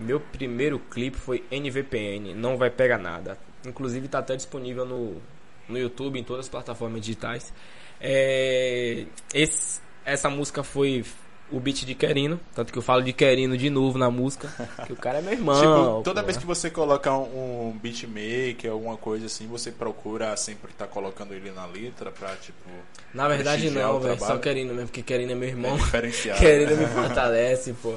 Meu 0.00 0.18
primeiro 0.20 0.78
clipe 0.78 1.16
foi 1.16 1.44
NVPN, 1.50 2.34
não 2.34 2.56
vai 2.56 2.70
pegar 2.70 2.98
nada. 2.98 3.38
Inclusive 3.66 4.08
tá 4.08 4.18
até 4.20 4.34
disponível 4.36 4.86
no, 4.86 5.20
no 5.68 5.78
YouTube, 5.78 6.18
em 6.18 6.24
todas 6.24 6.46
as 6.46 6.48
plataformas 6.48 7.00
digitais. 7.02 7.52
É, 8.00 9.04
esse- 9.34 9.80
essa 10.04 10.30
música 10.30 10.62
foi 10.62 11.04
o 11.50 11.60
beat 11.60 11.84
de 11.84 11.94
Querino, 11.94 12.38
tanto 12.54 12.72
que 12.72 12.78
eu 12.78 12.82
falo 12.82 13.02
de 13.02 13.12
Querino 13.12 13.56
de 13.56 13.70
novo 13.70 13.98
na 13.98 14.10
música, 14.10 14.48
que 14.86 14.92
o 14.92 14.96
cara 14.96 15.18
é 15.18 15.22
meu 15.22 15.32
irmão. 15.32 15.56
tipo, 15.56 16.02
toda 16.04 16.20
pô. 16.20 16.26
vez 16.26 16.36
que 16.38 16.46
você 16.46 16.70
coloca 16.70 17.12
um, 17.12 17.70
um 17.70 17.78
beatmaker, 17.78 18.70
alguma 18.70 18.96
coisa 18.96 19.26
assim, 19.26 19.46
você 19.46 19.70
procura 19.70 20.36
sempre 20.36 20.70
estar 20.70 20.86
colocando 20.86 21.34
ele 21.34 21.50
na 21.50 21.66
letra 21.66 22.10
pra, 22.10 22.34
tipo, 22.36 22.68
Na 23.12 23.28
verdade 23.28 23.70
não, 23.70 24.00
velho, 24.00 24.18
só. 24.18 24.38
Querino 24.38 24.72
mesmo, 24.74 24.88
porque 24.88 25.02
Querino 25.02 25.32
é 25.32 25.34
meu 25.34 25.48
irmão. 25.48 25.74
é 25.74 25.78
diferenciado. 25.78 26.38
Querendo 26.40 26.76
me 26.76 26.86
fortalece, 26.86 27.72
pô. 27.74 27.94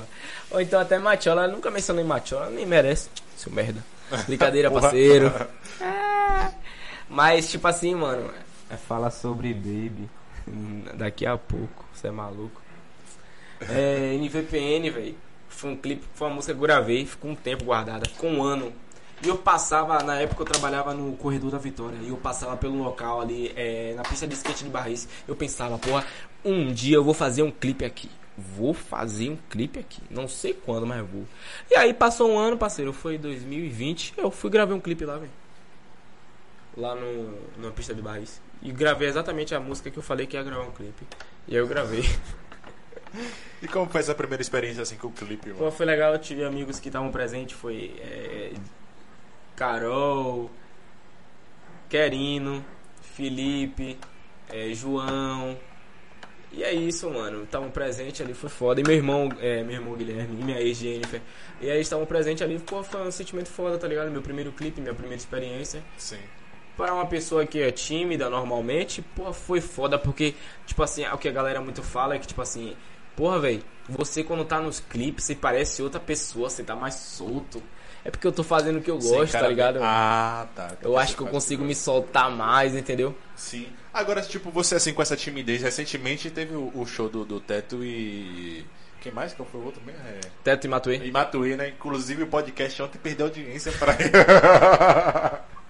Ou 0.51 0.61
então 0.61 0.79
até 0.79 0.97
Matiola, 0.97 1.45
eu 1.45 1.51
nunca 1.51 1.69
mencionei 1.71 2.03
Matiola, 2.03 2.49
nem 2.49 2.65
merece. 2.65 3.09
Seu 3.37 3.51
merda. 3.51 3.83
Brincadeira, 4.27 4.69
parceiro. 4.69 5.31
É. 5.81 6.51
Mas, 7.09 7.49
tipo 7.49 7.67
assim, 7.67 7.93
mano, 7.95 8.29
é 8.69 8.77
falar 8.77 9.11
sobre 9.11 9.53
Baby 9.53 10.09
daqui 10.95 11.25
a 11.25 11.37
pouco, 11.37 11.85
você 11.93 12.07
é 12.07 12.11
maluco. 12.11 12.62
É, 13.69 14.13
NVPN, 14.15 14.89
velho. 14.89 15.15
Foi 15.47 15.71
um 15.71 15.75
clipe, 15.75 16.03
foi 16.13 16.27
uma 16.27 16.35
música 16.35 16.53
que 16.53 16.59
eu 16.59 16.63
gravei, 16.63 17.05
ficou 17.05 17.31
um 17.31 17.35
tempo 17.35 17.63
guardada, 17.65 18.09
ficou 18.09 18.29
um 18.29 18.43
ano. 18.43 18.73
E 19.23 19.29
eu 19.29 19.37
passava, 19.37 20.03
na 20.03 20.19
época 20.19 20.41
eu 20.41 20.45
trabalhava 20.45 20.93
no 20.93 21.15
Corredor 21.15 21.51
da 21.51 21.57
Vitória, 21.57 21.97
e 22.01 22.09
eu 22.09 22.17
passava 22.17 22.57
pelo 22.57 22.77
local 22.77 23.21
ali, 23.21 23.53
é, 23.55 23.93
na 23.95 24.03
pista 24.03 24.27
de 24.27 24.33
skate 24.33 24.65
de 24.65 24.69
Barris. 24.69 25.07
Eu 25.25 25.35
pensava, 25.35 25.77
porra, 25.77 26.05
um 26.43 26.73
dia 26.73 26.97
eu 26.97 27.03
vou 27.03 27.13
fazer 27.13 27.43
um 27.43 27.51
clipe 27.51 27.85
aqui. 27.85 28.09
Vou 28.37 28.73
fazer 28.73 29.29
um 29.29 29.37
clipe 29.49 29.79
aqui. 29.79 30.01
Não 30.09 30.27
sei 30.27 30.53
quando, 30.53 30.85
mas 30.85 31.07
vou. 31.07 31.23
E 31.71 31.75
aí 31.75 31.93
passou 31.93 32.31
um 32.31 32.37
ano, 32.37 32.57
parceiro, 32.57 32.91
foi 32.91 33.17
2020, 33.17 34.15
eu 34.17 34.29
fui 34.29 34.49
gravar 34.49 34.73
um 34.73 34.79
clipe 34.81 35.05
lá, 35.05 35.17
velho. 35.17 35.31
Lá 36.75 36.95
no, 36.95 37.37
na 37.59 37.71
pista 37.71 37.93
de 37.93 38.01
Barris. 38.01 38.41
E 38.61 38.71
gravei 38.71 39.07
exatamente 39.07 39.53
a 39.53 39.59
música 39.59 39.91
que 39.91 39.99
eu 39.99 40.03
falei 40.03 40.25
que 40.25 40.35
ia 40.35 40.43
gravar 40.43 40.63
um 40.63 40.71
clipe. 40.71 41.05
E 41.47 41.53
aí 41.53 41.61
eu 41.61 41.67
gravei. 41.67 42.03
E 43.61 43.67
como 43.67 43.89
foi 43.89 44.01
essa 44.01 44.15
primeira 44.15 44.41
experiência 44.41 44.83
assim 44.83 44.97
com 44.97 45.07
o 45.07 45.11
clipe, 45.11 45.51
Pô, 45.51 45.59
mano? 45.59 45.71
foi 45.71 45.85
legal, 45.85 46.13
eu 46.13 46.19
tive 46.19 46.43
amigos 46.43 46.79
que 46.79 46.89
estavam 46.89 47.11
presentes, 47.11 47.55
foi 47.57 47.95
é, 47.99 48.51
Carol, 49.55 50.49
Querino, 51.89 52.65
Felipe, 53.01 53.97
é, 54.49 54.73
João. 54.73 55.57
E 56.51 56.63
é 56.63 56.71
isso, 56.71 57.09
mano. 57.09 57.43
Estavam 57.43 57.71
presentes 57.71 58.21
ali, 58.21 58.33
foi 58.33 58.49
foda. 58.49 58.79
E 58.79 58.83
meu 58.83 58.95
irmão, 58.95 59.29
é, 59.39 59.63
meu 59.63 59.75
irmão 59.75 59.95
Guilherme 59.95 60.39
e 60.39 60.43
minha 60.43 60.59
ex 60.59 60.77
Jennifer. 60.77 61.21
E 61.59 61.69
aí 61.69 61.81
estavam 61.81 62.05
presentes 62.05 62.43
ali, 62.43 62.59
pô, 62.59 62.83
foi 62.83 63.01
um 63.01 63.11
sentimento 63.11 63.49
foda, 63.49 63.77
tá 63.77 63.87
ligado? 63.87 64.11
Meu 64.11 64.21
primeiro 64.21 64.51
clipe, 64.51 64.79
minha 64.79 64.93
primeira 64.93 65.17
experiência. 65.17 65.83
Sim. 65.97 66.19
Para 66.77 66.93
uma 66.93 67.05
pessoa 67.05 67.45
que 67.45 67.59
é 67.59 67.71
tímida 67.71 68.29
normalmente, 68.29 69.01
pô, 69.15 69.31
foi 69.31 69.61
foda 69.61 69.97
porque, 69.97 70.33
tipo 70.65 70.81
assim, 70.81 71.05
o 71.07 71.17
que 71.17 71.27
a 71.27 71.31
galera 71.31 71.61
muito 71.61 71.83
fala 71.83 72.15
é 72.15 72.19
que, 72.19 72.27
tipo 72.27 72.41
assim, 72.41 72.75
porra, 73.15 73.39
velho, 73.39 73.63
você 73.87 74.23
quando 74.23 74.45
tá 74.45 74.59
nos 74.59 74.79
clipes, 74.79 75.25
você 75.25 75.35
parece 75.35 75.81
outra 75.81 75.99
pessoa, 75.99 76.49
você 76.49 76.63
tá 76.63 76.75
mais 76.75 76.95
solto. 76.95 77.61
É 78.05 78.11
porque 78.11 78.27
eu 78.27 78.33
tô 78.33 78.43
fazendo 78.43 78.79
o 78.79 78.81
que 78.81 78.91
eu 78.91 78.97
gosto, 78.97 79.31
cara, 79.31 79.45
tá 79.45 79.49
ligado? 79.49 79.79
Ah, 79.81 80.47
tá. 80.53 80.71
Então 80.77 80.91
eu 80.91 80.97
acho 80.97 81.15
que 81.15 81.21
eu 81.21 81.27
consigo 81.27 81.63
me 81.63 81.73
soltar 81.73 82.29
mais, 82.29 82.75
entendeu? 82.75 83.15
Sim. 83.35 83.67
Agora, 83.93 84.21
tipo, 84.21 84.51
você 84.51 84.75
assim 84.75 84.93
com 84.93 85.01
essa 85.01 85.15
timidez, 85.15 85.61
recentemente 85.61 86.29
teve 86.29 86.53
o, 86.53 86.71
o 86.75 86.85
show 86.85 87.07
do, 87.07 87.23
do 87.23 87.39
Teto 87.39 87.83
e. 87.83 88.65
Quem 88.99 89.11
mais? 89.11 89.33
Qual 89.33 89.47
foi 89.47 89.59
o 89.59 89.65
outro 89.65 89.81
mesmo? 89.85 90.01
É... 90.05 90.19
Teto 90.43 90.65
e 90.65 90.69
Matuê. 90.69 90.97
E 90.97 91.11
Matuê, 91.11 91.55
né? 91.55 91.69
Inclusive 91.69 92.23
o 92.23 92.27
podcast 92.27 92.81
ontem 92.81 92.97
perdeu 92.97 93.27
audiência 93.27 93.71
pra 93.73 93.93
ele. 93.93 94.11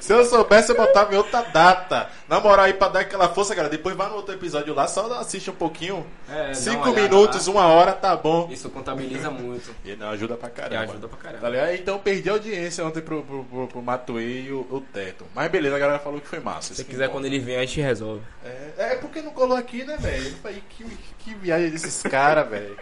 Se 0.00 0.12
eu 0.12 0.24
soubesse, 0.24 0.70
eu 0.70 0.76
botava 0.76 1.12
em 1.14 1.16
outra 1.16 1.42
data. 1.42 2.08
Na 2.28 2.40
moral, 2.40 2.66
aí 2.66 2.74
pra 2.74 2.88
dar 2.88 3.00
aquela 3.00 3.28
força, 3.28 3.54
cara. 3.54 3.68
Depois 3.68 3.96
vai 3.96 4.08
no 4.08 4.14
outro 4.16 4.34
episódio 4.34 4.72
lá, 4.74 4.86
só 4.86 5.12
assiste 5.14 5.50
um 5.50 5.54
pouquinho. 5.54 6.06
É, 6.28 6.54
Cinco 6.54 6.90
minutos, 6.92 7.46
lá. 7.46 7.52
uma 7.52 7.66
hora, 7.66 7.92
tá 7.92 8.16
bom. 8.16 8.48
Isso 8.50 8.68
contabiliza 8.70 9.28
muito. 9.32 9.74
E 9.84 9.94
não 9.96 10.10
ajuda 10.10 10.36
pra 10.36 10.48
E 10.48 10.52
caramba. 10.52 10.82
ajuda 10.92 11.08
pra 11.08 11.18
caramba. 11.18 11.40
Tá 11.40 11.48
ligado? 11.48 11.74
Então 11.74 11.94
eu 11.94 12.00
perdi 12.00 12.28
a 12.28 12.32
audiência 12.32 12.84
ontem 12.84 13.00
pro, 13.02 13.22
pro, 13.22 13.44
pro, 13.44 13.66
pro 13.68 13.82
Matuê 13.82 14.42
e 14.42 14.52
o, 14.52 14.60
o 14.70 14.80
Teto. 14.80 15.24
Mas 15.34 15.50
beleza, 15.50 15.76
a 15.76 15.78
galera 15.78 15.98
falou 15.98 16.20
que 16.20 16.28
foi 16.28 16.40
massa. 16.40 16.74
Se 16.74 16.84
quiser, 16.84 17.04
importa. 17.04 17.12
quando 17.12 17.24
ele 17.26 17.38
vem, 17.38 17.56
a 17.56 17.60
gente 17.60 17.80
resolve. 17.80 18.22
É, 18.44 18.72
é 18.78 18.94
porque 18.96 19.20
não 19.22 19.32
colou 19.32 19.56
aqui, 19.56 19.84
né, 19.84 19.96
velho? 19.98 20.34
Que, 20.68 20.86
que 21.18 21.34
viagem 21.34 21.70
desses 21.70 22.02
caras, 22.02 22.48
velho. 22.50 22.76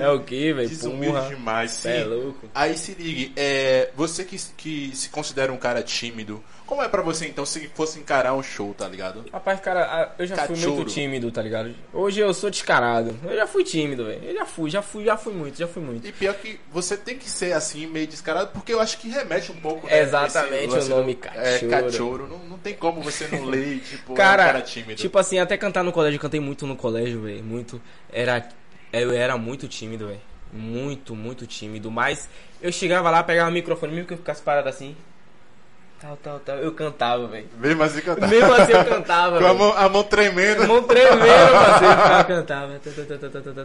É 0.00 0.08
o 0.10 0.20
que, 0.20 0.52
velho? 0.52 0.68
Desumilde 0.68 1.28
demais, 1.28 1.70
sim. 1.70 1.82
Cê 1.82 1.88
é 1.98 2.04
louco. 2.04 2.48
Aí 2.54 2.76
se 2.76 2.92
ligue, 2.92 3.32
é, 3.36 3.90
você 3.96 4.24
que, 4.24 4.36
que 4.56 4.90
se 4.94 5.08
considera 5.08 5.52
um 5.52 5.56
cara 5.56 5.82
tímido, 5.82 6.42
como 6.66 6.82
é 6.82 6.88
pra 6.88 7.00
você 7.00 7.26
então 7.28 7.46
se 7.46 7.68
fosse 7.68 7.98
encarar 8.00 8.34
um 8.34 8.42
show, 8.42 8.74
tá 8.74 8.88
ligado? 8.88 9.24
Rapaz, 9.32 9.60
cara, 9.60 10.14
eu 10.18 10.26
já 10.26 10.36
fui 10.38 10.56
Cachorro. 10.56 10.76
muito 10.76 10.90
tímido, 10.92 11.30
tá 11.30 11.40
ligado? 11.40 11.72
Hoje 11.92 12.18
eu 12.18 12.34
sou 12.34 12.50
descarado. 12.50 13.16
Eu 13.24 13.36
já 13.36 13.46
fui 13.46 13.62
tímido, 13.62 14.04
velho. 14.06 14.24
Eu 14.24 14.34
já 14.34 14.44
fui, 14.44 14.68
já 14.68 14.82
fui, 14.82 15.04
já 15.04 15.16
fui 15.16 15.32
muito, 15.32 15.56
já 15.56 15.68
fui 15.68 15.82
muito. 15.82 16.06
E 16.08 16.10
pior 16.10 16.34
que 16.34 16.58
você 16.72 16.96
tem 16.96 17.16
que 17.16 17.30
ser 17.30 17.52
assim, 17.52 17.86
meio 17.86 18.08
descarado, 18.08 18.50
porque 18.52 18.72
eu 18.72 18.80
acho 18.80 18.98
que 18.98 19.08
remete 19.08 19.52
um 19.52 19.56
pouco. 19.56 19.86
né, 19.86 20.00
Exatamente 20.00 20.76
esse 20.76 20.90
o 20.92 20.96
nome 20.96 21.14
do- 21.14 21.20
cachorro. 21.20 21.44
É, 21.46 21.58
cachorro. 21.82 22.26
Não, 22.26 22.38
não 22.48 22.58
tem 22.58 22.74
como 22.74 23.00
você 23.00 23.28
não 23.28 23.44
ler, 23.44 23.78
tipo, 23.88 24.10
é 24.10 24.12
um 24.12 24.16
Cara, 24.16 24.44
cara 24.46 24.60
tímido. 24.62 24.96
tipo 24.96 25.16
assim, 25.20 25.38
até 25.38 25.56
cantar 25.56 25.84
no 25.84 25.92
colégio, 25.92 26.16
eu 26.16 26.20
cantei 26.20 26.40
muito 26.40 26.66
no 26.66 26.74
colégio, 26.74 27.20
velho. 27.22 27.44
Muito. 27.44 27.80
Era. 28.12 28.44
Eu 29.00 29.12
era 29.12 29.36
muito 29.36 29.66
tímido, 29.68 30.06
velho. 30.08 30.20
Muito, 30.52 31.14
muito 31.14 31.46
tímido. 31.46 31.90
Mas 31.90 32.28
eu 32.62 32.70
chegava 32.72 33.10
lá, 33.10 33.22
pegava 33.22 33.50
o 33.50 33.52
microfone, 33.52 33.92
mesmo 33.92 34.06
que 34.08 34.14
eu 34.14 34.18
ficasse 34.18 34.42
parado 34.42 34.68
assim. 34.68 34.96
Tal, 36.00 36.14
tal, 36.22 36.38
tal. 36.40 36.56
Eu 36.58 36.72
cantava, 36.72 37.26
velho. 37.26 37.48
Mesmo 37.58 37.82
assim 37.82 38.00
cantar. 38.02 38.28
Mesmo 38.28 38.52
assim 38.52 38.72
eu 38.72 38.84
cantava, 38.84 39.38
Com 39.40 39.46
a 39.46 39.54
mão, 39.54 39.72
a 39.76 39.88
mão 39.88 40.04
tremendo. 40.04 40.68
Mão 40.68 40.82
tremendo, 40.82 41.18
parceiro. 41.52 41.94
Eu 42.18 42.24
cantava, 42.26 42.78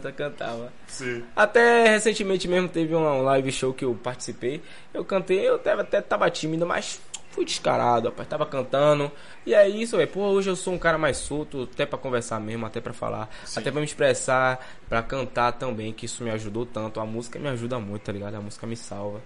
tá, 0.01 0.11
cantava. 0.13 0.73
Sim. 0.87 1.23
Até 1.35 1.89
recentemente 1.89 2.47
mesmo 2.47 2.69
teve 2.69 2.95
um 2.95 3.21
live 3.21 3.51
show 3.51 3.73
que 3.73 3.83
eu 3.83 3.93
participei. 4.01 4.61
Eu 4.93 5.03
cantei, 5.03 5.47
eu 5.47 5.59
tava- 5.59 5.81
até 5.81 5.99
tava 6.01 6.29
tímido, 6.29 6.65
mas 6.65 7.01
fui 7.31 7.45
descarado, 7.45 8.09
rapaz. 8.09 8.27
Tava 8.27 8.45
cantando. 8.45 9.11
E 9.45 9.53
é 9.53 9.67
isso, 9.67 9.97
velho. 9.97 10.09
Pô, 10.09 10.21
hoje 10.27 10.49
eu 10.49 10.55
sou 10.55 10.73
um 10.73 10.77
cara 10.77 10.97
mais 10.97 11.17
solto, 11.17 11.67
até 11.71 11.85
pra 11.85 11.97
conversar 11.97 12.39
mesmo, 12.39 12.65
até 12.65 12.79
pra 12.79 12.93
falar, 12.93 13.29
Sim. 13.45 13.59
até 13.59 13.71
pra 13.71 13.79
me 13.79 13.85
expressar, 13.85 14.65
pra 14.87 15.01
cantar 15.01 15.53
também, 15.53 15.91
que 15.93 16.05
isso 16.05 16.23
me 16.23 16.29
ajudou 16.31 16.65
tanto. 16.65 16.99
A 16.99 17.05
música 17.05 17.39
me 17.39 17.47
ajuda 17.49 17.79
muito, 17.79 18.03
tá 18.03 18.11
ligado? 18.11 18.35
A 18.35 18.41
música 18.41 18.67
me 18.67 18.75
salva. 18.77 19.21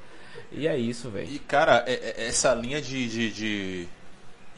E 0.52 0.68
é 0.68 0.78
isso, 0.78 1.10
velho. 1.10 1.28
E, 1.32 1.40
cara, 1.40 1.84
é- 1.88 1.94
é- 2.24 2.28
essa 2.28 2.54
linha 2.54 2.82
de, 2.82 3.08
de, 3.10 3.32
de, 3.32 3.88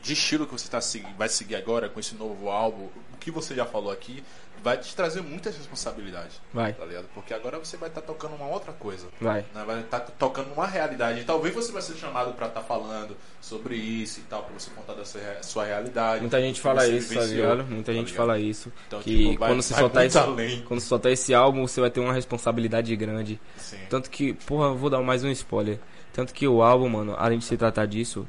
de 0.01 0.13
estilo 0.13 0.45
que 0.45 0.51
você 0.53 0.69
tá, 0.69 0.79
vai 1.17 1.29
seguir 1.29 1.55
agora 1.55 1.87
com 1.89 1.99
esse 1.99 2.15
novo 2.15 2.49
álbum, 2.49 2.87
o 3.13 3.17
que 3.19 3.31
você 3.31 3.55
já 3.55 3.65
falou 3.65 3.91
aqui, 3.91 4.23
vai 4.63 4.77
te 4.77 4.95
trazer 4.95 5.21
muitas 5.21 5.55
responsabilidades. 5.57 6.41
Vai, 6.53 6.73
Tá 6.73 6.85
ligado? 6.85 7.05
Porque 7.13 7.33
agora 7.33 7.57
você 7.59 7.77
vai 7.77 7.89
estar 7.89 8.01
tocando 8.01 8.35
uma 8.35 8.47
outra 8.47 8.73
coisa. 8.73 9.07
vai. 9.21 9.45
né? 9.53 9.63
Vai 9.65 9.79
estar 9.81 9.99
tocando 9.99 10.51
uma 10.53 10.67
realidade. 10.67 11.23
Talvez 11.23 11.53
você 11.53 11.71
vai 11.71 11.81
ser 11.81 11.95
chamado 11.95 12.33
pra 12.33 12.47
estar 12.47 12.61
falando 12.61 13.15
sobre 13.41 13.75
isso 13.75 14.19
e 14.19 14.23
tal, 14.23 14.43
pra 14.43 14.53
você 14.57 14.69
contar 14.71 14.93
da 14.93 15.05
sua, 15.05 15.21
rea- 15.21 15.43
sua 15.43 15.65
realidade. 15.65 16.21
Muita 16.21 16.41
gente 16.41 16.59
fala 16.59 16.87
isso, 16.87 17.13
tá 17.13 17.21
ligado? 17.23 17.63
Muita 17.65 17.91
tá 17.91 17.93
gente 17.93 18.07
ligado? 18.11 18.17
fala 18.25 18.39
isso. 18.39 18.71
Então, 18.87 19.01
que 19.01 19.17
tipo, 19.27 19.39
vai- 19.39 19.49
quando 19.49 19.61
você 19.61 19.73
soltar 19.73 20.05
esse, 20.05 20.17
além. 20.17 20.61
quando 20.63 20.79
você 20.79 20.87
soltar 20.87 21.11
esse 21.11 21.33
álbum, 21.33 21.67
você 21.67 21.79
vai 21.81 21.89
ter 21.89 21.99
uma 21.99 22.13
responsabilidade 22.13 22.95
grande. 22.95 23.39
Sim. 23.57 23.77
Tanto 23.89 24.09
que, 24.09 24.33
porra, 24.33 24.67
eu 24.69 24.75
vou 24.75 24.89
dar 24.89 25.01
mais 25.01 25.23
um 25.23 25.29
spoiler. 25.31 25.79
Tanto 26.13 26.33
que 26.33 26.47
o 26.47 26.61
álbum, 26.63 26.89
mano, 26.89 27.15
além 27.17 27.37
de 27.39 27.45
se 27.45 27.55
tratar 27.55 27.85
disso, 27.85 28.27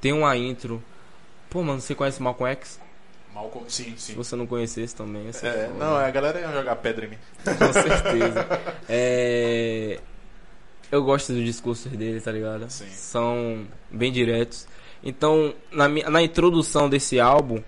tem 0.00 0.12
uma 0.12 0.36
intro. 0.36 0.82
Pô, 1.50 1.62
mano, 1.62 1.80
você 1.80 1.94
conhece 1.94 2.22
Malcolm 2.22 2.50
X? 2.52 2.80
Malcolm, 3.36 3.64
sim, 3.68 3.94
Se 3.96 4.12
sim. 4.12 4.14
você 4.14 4.34
não 4.34 4.46
conhecesse 4.46 4.96
também, 4.96 5.28
essa 5.28 5.46
É, 5.46 5.68
não, 5.78 5.94
a 5.96 6.10
galera 6.10 6.40
ia 6.40 6.50
jogar 6.50 6.74
pedra 6.76 7.04
em 7.04 7.10
mim. 7.10 7.18
com 7.44 7.72
certeza. 7.72 8.46
É, 8.88 10.00
Eu 10.90 11.02
gosto 11.04 11.32
dos 11.34 11.44
discursos 11.44 11.90
dele, 11.92 12.20
tá 12.20 12.32
ligado? 12.32 12.68
Sim. 12.70 12.88
São 12.88 13.66
bem 13.90 14.10
diretos. 14.10 14.66
Então, 15.04 15.54
na, 15.70 15.88
minha- 15.88 16.08
na 16.08 16.22
introdução 16.22 16.88
desse 16.88 17.20
álbum, 17.20 17.62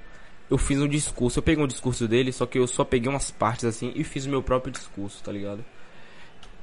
eu 0.50 0.56
fiz 0.56 0.80
um 0.80 0.88
discurso. 0.88 1.38
Eu 1.38 1.42
peguei 1.42 1.62
um 1.62 1.66
discurso 1.66 2.08
dele, 2.08 2.32
só 2.32 2.46
que 2.46 2.58
eu 2.58 2.66
só 2.66 2.82
peguei 2.84 3.10
umas 3.10 3.30
partes 3.30 3.64
assim 3.66 3.92
e 3.94 4.02
fiz 4.04 4.24
o 4.24 4.30
meu 4.30 4.42
próprio 4.42 4.72
discurso, 4.72 5.22
tá 5.22 5.30
ligado? 5.30 5.62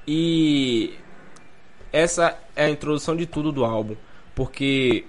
E 0.08 0.94
essa 1.92 2.38
é 2.56 2.66
a 2.66 2.70
introdução 2.70 3.16
de 3.16 3.26
tudo 3.26 3.52
do 3.52 3.64
álbum, 3.66 3.96
porque 4.34 5.06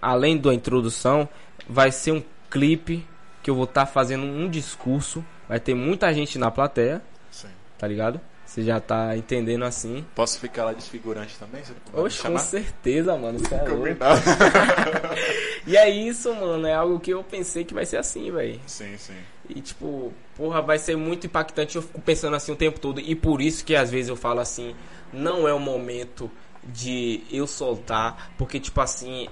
além 0.00 0.36
da 0.36 0.52
introdução, 0.54 1.28
vai 1.68 1.90
ser 1.92 2.12
um 2.12 2.22
clipe 2.50 3.04
que 3.48 3.50
eu 3.50 3.54
vou 3.54 3.64
estar 3.64 3.86
fazendo 3.86 4.24
um 4.24 4.46
discurso, 4.46 5.24
vai 5.48 5.58
ter 5.58 5.72
muita 5.72 6.12
gente 6.12 6.38
na 6.38 6.50
plateia, 6.50 7.00
Sim. 7.30 7.48
tá 7.78 7.88
ligado? 7.88 8.20
Você 8.44 8.62
já 8.62 8.78
tá 8.78 9.16
entendendo 9.16 9.64
assim. 9.64 10.04
Posso 10.14 10.38
ficar 10.38 10.66
lá 10.66 10.74
desfigurante 10.74 11.34
também? 11.38 11.62
Oxe, 11.94 12.20
com 12.20 12.36
certeza, 12.36 13.16
mano. 13.16 13.38
Você 13.38 13.54
é. 13.54 13.58
Combinado. 13.60 14.20
E 15.66 15.76
é 15.76 15.88
isso, 15.88 16.34
mano. 16.34 16.66
É 16.66 16.74
algo 16.74 16.98
que 16.98 17.10
eu 17.10 17.22
pensei 17.22 17.62
que 17.62 17.74
vai 17.74 17.84
ser 17.84 17.98
assim, 17.98 18.30
velho. 18.30 18.58
sim, 18.66 18.96
sim. 18.96 19.16
E 19.48 19.60
tipo, 19.60 20.12
porra, 20.34 20.62
vai 20.62 20.78
ser 20.78 20.96
muito 20.96 21.26
impactante. 21.26 21.76
Eu 21.76 21.82
fico 21.82 22.00
pensando 22.00 22.36
assim 22.36 22.52
o 22.52 22.56
tempo 22.56 22.80
todo. 22.80 23.00
E 23.00 23.14
por 23.14 23.42
isso 23.42 23.64
que 23.64 23.76
às 23.76 23.90
vezes 23.90 24.08
eu 24.08 24.16
falo 24.16 24.40
assim: 24.40 24.74
não 25.12 25.46
é 25.46 25.52
o 25.52 25.60
momento 25.60 26.30
de 26.64 27.22
eu 27.30 27.46
soltar. 27.46 28.32
Porque, 28.38 28.58
tipo 28.58 28.80
assim, 28.80 29.28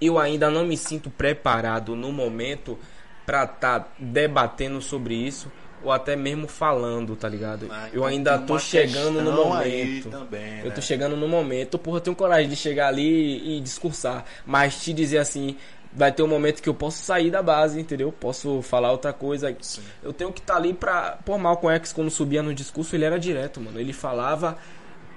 eu 0.00 0.18
ainda 0.18 0.50
não 0.50 0.66
me 0.66 0.76
sinto 0.76 1.08
preparado 1.08 1.96
no 1.96 2.12
momento 2.12 2.78
pra 3.26 3.46
tá 3.46 3.86
debatendo 3.98 4.80
sobre 4.80 5.14
isso. 5.14 5.50
Ou 5.82 5.90
até 5.90 6.14
mesmo 6.14 6.46
falando, 6.46 7.16
tá 7.16 7.26
ligado? 7.26 7.66
Ah, 7.70 7.88
eu 7.90 8.04
ainda 8.04 8.36
tô 8.38 8.58
chegando 8.58 9.22
no 9.22 9.32
momento. 9.32 10.10
também, 10.10 10.58
Eu 10.58 10.66
né? 10.68 10.74
tô 10.74 10.82
chegando 10.82 11.16
no 11.16 11.26
momento, 11.26 11.78
porra, 11.78 11.96
eu 11.96 12.00
tenho 12.02 12.14
coragem 12.16 12.50
de 12.50 12.56
chegar 12.56 12.88
ali 12.88 13.56
e 13.56 13.60
discursar. 13.62 14.26
Mas 14.44 14.82
te 14.82 14.92
dizer 14.92 15.16
assim, 15.16 15.56
vai 15.90 16.12
ter 16.12 16.22
um 16.22 16.26
momento 16.26 16.60
que 16.62 16.68
eu 16.68 16.74
posso 16.74 17.02
sair 17.02 17.30
da 17.30 17.42
base, 17.42 17.80
entendeu? 17.80 18.12
Posso 18.12 18.60
falar 18.60 18.92
outra 18.92 19.10
coisa. 19.14 19.56
Sim. 19.62 19.80
Eu 20.02 20.12
tenho 20.12 20.30
que 20.34 20.40
estar 20.40 20.56
ali 20.56 20.74
pra. 20.74 21.18
Pô, 21.24 21.38
Malcolm 21.38 21.74
X, 21.76 21.94
quando 21.94 22.10
subia 22.10 22.42
no 22.42 22.52
discurso, 22.52 22.94
ele 22.94 23.06
era 23.06 23.18
direto, 23.18 23.58
mano. 23.58 23.80
Ele 23.80 23.94
falava 23.94 24.58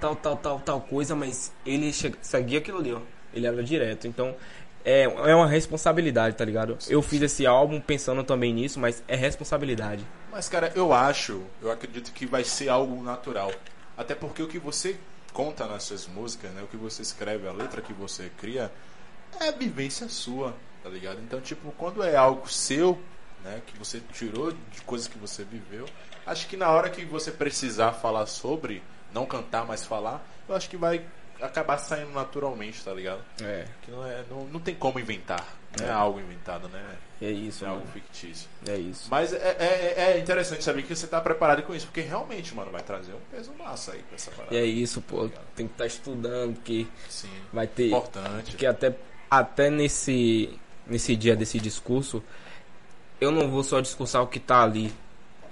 tal, 0.00 0.16
tal, 0.16 0.36
tal, 0.38 0.60
tal 0.60 0.80
coisa, 0.80 1.14
mas 1.14 1.52
ele 1.66 1.92
che- 1.92 2.14
seguia 2.22 2.58
aquilo 2.60 2.78
ali, 2.78 2.90
ó. 2.94 3.00
Ele 3.34 3.46
era 3.46 3.62
direto. 3.62 4.06
Então, 4.06 4.34
é, 4.84 5.04
é 5.04 5.34
uma 5.34 5.46
responsabilidade, 5.46 6.36
tá 6.36 6.44
ligado? 6.44 6.76
Eu 6.88 7.00
fiz 7.00 7.22
esse 7.22 7.46
álbum 7.46 7.80
pensando 7.80 8.22
também 8.22 8.52
nisso, 8.52 8.78
mas 8.78 9.02
é 9.08 9.16
responsabilidade. 9.16 10.04
Mas, 10.30 10.48
cara, 10.48 10.70
eu 10.74 10.92
acho, 10.92 11.42
eu 11.62 11.70
acredito 11.70 12.12
que 12.12 12.26
vai 12.26 12.44
ser 12.44 12.68
algo 12.68 13.02
natural. 13.02 13.50
Até 13.96 14.14
porque 14.14 14.42
o 14.42 14.48
que 14.48 14.58
você 14.58 14.96
conta 15.32 15.66
nas 15.66 15.84
suas 15.84 16.06
músicas, 16.06 16.50
né? 16.52 16.62
O 16.62 16.66
que 16.66 16.76
você 16.76 17.02
escreve, 17.02 17.48
a 17.48 17.52
letra 17.52 17.80
que 17.80 17.92
você 17.92 18.30
cria, 18.38 18.70
é 19.40 19.50
vivência 19.52 20.08
sua, 20.08 20.54
tá 20.82 20.90
ligado? 20.90 21.20
Então, 21.20 21.40
tipo, 21.40 21.72
quando 21.72 22.02
é 22.02 22.14
algo 22.14 22.48
seu, 22.48 22.98
né? 23.42 23.62
Que 23.66 23.78
você 23.78 24.00
tirou 24.12 24.52
de 24.52 24.82
coisas 24.84 25.08
que 25.08 25.18
você 25.18 25.44
viveu, 25.44 25.86
acho 26.26 26.46
que 26.46 26.56
na 26.56 26.70
hora 26.70 26.90
que 26.90 27.04
você 27.04 27.30
precisar 27.30 27.92
falar 27.92 28.26
sobre, 28.26 28.82
não 29.12 29.24
cantar, 29.24 29.66
mas 29.66 29.84
falar, 29.84 30.24
eu 30.48 30.54
acho 30.54 30.68
que 30.68 30.76
vai 30.76 31.04
acabar 31.46 31.78
saindo 31.78 32.10
naturalmente, 32.12 32.82
tá 32.82 32.92
ligado? 32.92 33.20
É, 33.42 33.66
Que 33.82 33.90
não, 33.90 34.06
é, 34.06 34.24
não, 34.30 34.44
não 34.46 34.60
tem 34.60 34.74
como 34.74 34.98
inventar. 34.98 35.44
Não 35.78 35.86
é, 35.86 35.88
É. 35.90 35.92
algo 35.92 36.20
inventado, 36.20 36.68
né? 36.68 36.82
é 37.22 37.30
isso, 37.30 37.64
É 37.64 37.68
algo 37.68 37.80
mano. 37.80 37.92
fictício. 37.92 38.48
É 38.68 38.76
isso. 38.76 39.08
Mas 39.10 39.32
é, 39.32 39.56
é, 39.58 39.94
é 40.12 40.18
interessante 40.18 40.62
saber 40.62 40.82
que 40.82 40.94
você 40.94 41.06
tá 41.06 41.20
preparado 41.20 41.62
com 41.62 41.74
isso, 41.74 41.86
porque 41.86 42.02
realmente, 42.02 42.54
mano, 42.54 42.70
vai 42.70 42.82
trazer 42.82 43.12
um 43.12 43.20
peso 43.30 43.52
massa 43.58 43.92
aí 43.92 44.02
pra 44.02 44.14
essa 44.16 44.30
parada. 44.30 44.54
É 44.56 44.64
isso, 44.64 45.00
pô. 45.00 45.28
Tem 45.56 45.66
que 45.66 45.72
estar 45.74 45.86
estudando, 45.86 46.54
porque 46.56 46.86
Sim. 47.08 47.30
vai 47.52 47.66
ter. 47.66 47.88
Importante. 47.88 48.50
Porque 48.52 48.66
até, 48.66 48.94
até 49.30 49.70
nesse, 49.70 50.58
nesse 50.86 51.16
dia 51.16 51.34
desse 51.34 51.58
discurso, 51.58 52.22
eu 53.20 53.30
não 53.30 53.50
vou 53.50 53.64
só 53.64 53.80
discursar 53.80 54.22
o 54.22 54.26
que 54.26 54.38
tá 54.38 54.62
ali. 54.62 54.92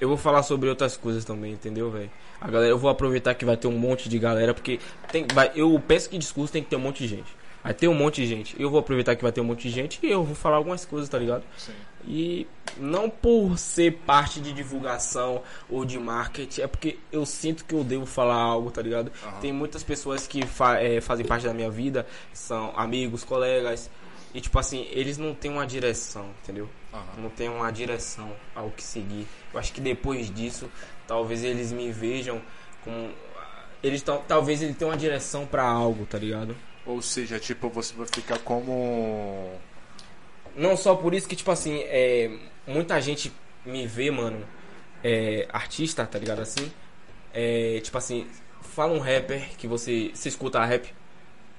Eu 0.01 0.09
vou 0.09 0.17
falar 0.19 0.43
sobre 0.43 0.69
outras 0.69 0.97
coisas 0.97 1.25
também, 1.25 1.53
entendeu, 1.53 1.91
velho? 1.91 2.11
A 2.43 2.51
galera, 2.51 2.71
eu 2.71 2.79
vou 2.79 2.91
aproveitar 2.91 3.35
que 3.35 3.45
vai 3.45 3.57
ter 3.57 3.69
um 3.69 3.79
monte 3.79 4.09
de 4.09 4.19
galera, 4.19 4.53
porque 4.53 4.81
tem, 5.11 5.27
vai, 5.33 5.51
eu 5.55 5.81
penso 5.87 6.09
que 6.11 6.19
discurso 6.19 6.53
tem 6.53 6.63
que 6.63 6.69
ter 6.71 6.77
um 6.77 6.81
monte 6.81 6.99
de 7.05 7.09
gente. 7.09 7.43
Vai 7.63 7.73
ter 7.73 7.87
um 7.87 7.95
monte 7.95 8.17
de 8.17 8.27
gente. 8.27 8.61
Eu 8.61 8.69
vou 8.69 8.81
aproveitar 8.81 9.15
que 9.15 9.23
vai 9.23 9.31
ter 9.31 9.41
um 9.41 9.45
monte 9.45 9.63
de 9.63 9.71
gente 9.71 10.01
e 10.03 10.11
eu 10.11 10.25
vou 10.25 10.35
falar 10.35 10.57
algumas 10.57 10.85
coisas, 10.85 11.09
tá 11.09 11.17
ligado? 11.17 11.45
Sim. 11.57 11.73
E 12.05 12.47
não 12.77 13.09
por 13.09 13.57
ser 13.57 13.93
parte 14.05 14.41
de 14.41 14.53
divulgação 14.53 15.41
ou 15.71 15.85
de 15.85 15.97
marketing, 15.97 16.63
é 16.63 16.67
porque 16.67 16.99
eu 17.13 17.25
sinto 17.25 17.65
que 17.65 17.73
eu 17.73 17.85
devo 17.85 18.05
falar 18.05 18.35
algo, 18.35 18.69
tá 18.73 18.83
ligado? 18.83 19.13
Aham. 19.25 19.41
Tem 19.41 19.53
muitas 19.53 19.85
pessoas 19.85 20.27
que 20.27 20.45
fa- 20.45 20.83
eh, 20.83 21.01
fazem 21.01 21.25
parte 21.25 21.47
da 21.47 21.55
minha 21.55 21.71
vida, 21.71 22.05
são 22.33 22.73
amigos, 22.77 23.23
colegas, 23.23 23.89
e 24.35 24.41
tipo 24.41 24.59
assim, 24.59 24.89
eles 24.91 25.17
não 25.17 25.33
têm 25.33 25.53
uma 25.53 25.65
direção, 25.67 26.31
entendeu? 26.43 26.69
Aham. 26.93 27.05
Não 27.19 27.31
tem 27.31 27.49
uma 27.49 27.71
direção 27.71 28.33
ao 28.57 28.71
que 28.71 28.83
seguir. 28.83 29.25
Eu 29.55 29.61
acho 29.61 29.73
que 29.73 29.81
depois 29.81 30.35
disso, 30.35 30.69
talvez 31.13 31.45
eles 31.45 31.71
me 31.73 31.93
vejam 31.93 32.41
como. 32.83 33.11
Eles 33.83 34.03
talvez 34.27 34.63
ele 34.63 34.73
tenha 34.73 34.91
uma 34.91 34.97
direção 34.97 35.45
pra 35.45 35.63
algo, 35.63 36.07
tá 36.07 36.17
ligado? 36.17 36.57
Ou 36.87 37.03
seja, 37.03 37.39
tipo, 37.39 37.69
você 37.69 37.95
vai 37.95 38.07
ficar 38.07 38.39
como. 38.39 39.53
Não 40.57 40.75
só 40.75 40.95
por 40.95 41.13
isso 41.13 41.29
que, 41.29 41.37
tipo 41.37 41.51
assim, 41.51 41.81
é, 41.85 42.31
muita 42.67 42.99
gente 43.01 43.31
me 43.65 43.87
vê, 43.87 44.11
mano, 44.11 44.43
é, 45.05 45.47
artista, 45.53 46.07
tá 46.07 46.19
ligado 46.19 46.41
assim? 46.41 46.73
É, 47.33 47.81
tipo 47.83 47.99
assim, 47.99 48.27
fala 48.63 48.95
um 48.95 48.99
rapper 48.99 49.51
que 49.59 49.67
você. 49.67 50.13
Você 50.15 50.31
escuta 50.31 50.65
rap? 50.65 50.95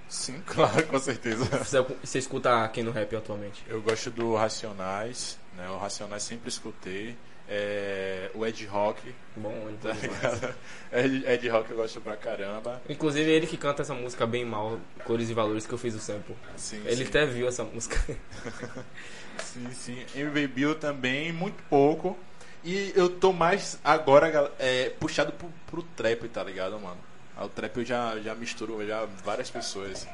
Sim, 0.10 0.42
claro, 0.48 0.88
com 0.88 1.00
certeza. 1.00 1.46
Você, 1.46 1.80
você 2.04 2.18
escuta 2.18 2.68
quem 2.70 2.84
no 2.84 2.92
rap 2.92 3.16
atualmente? 3.16 3.64
Eu 3.68 3.84
gosto 3.84 4.10
do 4.10 4.34
Racionais, 4.34 5.38
né? 5.56 5.70
O 5.70 5.78
Racionais 5.78 6.24
sempre 6.24 6.50
escutei. 6.50 7.16
É, 7.56 8.32
o 8.34 8.44
Ed 8.44 8.66
Rock. 8.66 9.14
Bom, 9.36 9.52
Tá 9.80 9.92
então. 9.92 9.94
ligado? 10.02 10.56
Ed, 10.92 11.24
Ed 11.28 11.50
Rock 11.50 11.70
eu 11.70 11.78
gosto 11.78 12.02
pra 12.02 12.18
caramba. 12.18 12.82
Inclusive 12.90 13.30
ele 13.30 13.46
que 13.46 13.58
canta 13.58 13.84
essa 13.84 13.94
música 13.94 14.26
bem 14.26 14.44
mal, 14.44 14.80
Cores 15.06 15.30
e 15.30 15.36
Valores, 15.36 15.68
que 15.68 15.74
eu 15.74 15.78
fiz 15.78 15.94
o 15.94 16.00
sample. 16.00 16.36
Sim, 16.58 16.82
Ele 16.86 16.96
sim. 16.96 17.04
até 17.04 17.28
viu 17.28 17.48
essa 17.48 17.64
música. 17.64 17.96
Sim, 19.38 19.68
sim. 19.72 20.06
MV 20.16 20.48
Bill 20.48 20.76
também, 20.76 21.32
muito 21.32 21.62
pouco. 21.70 22.18
E 22.64 22.92
eu 22.96 23.08
tô 23.10 23.32
mais 23.34 23.80
agora 23.84 24.52
é, 24.58 24.90
puxado 25.00 25.32
pro, 25.34 25.50
pro 25.68 25.84
trap, 25.96 26.28
tá 26.30 26.44
ligado, 26.44 26.80
mano? 26.80 26.98
O 27.38 27.48
trap 27.50 27.78
eu 27.78 27.86
já, 27.86 28.18
já 28.20 28.34
misturo 28.36 28.86
já 28.88 29.06
várias 29.24 29.50
pessoas. 29.50 30.08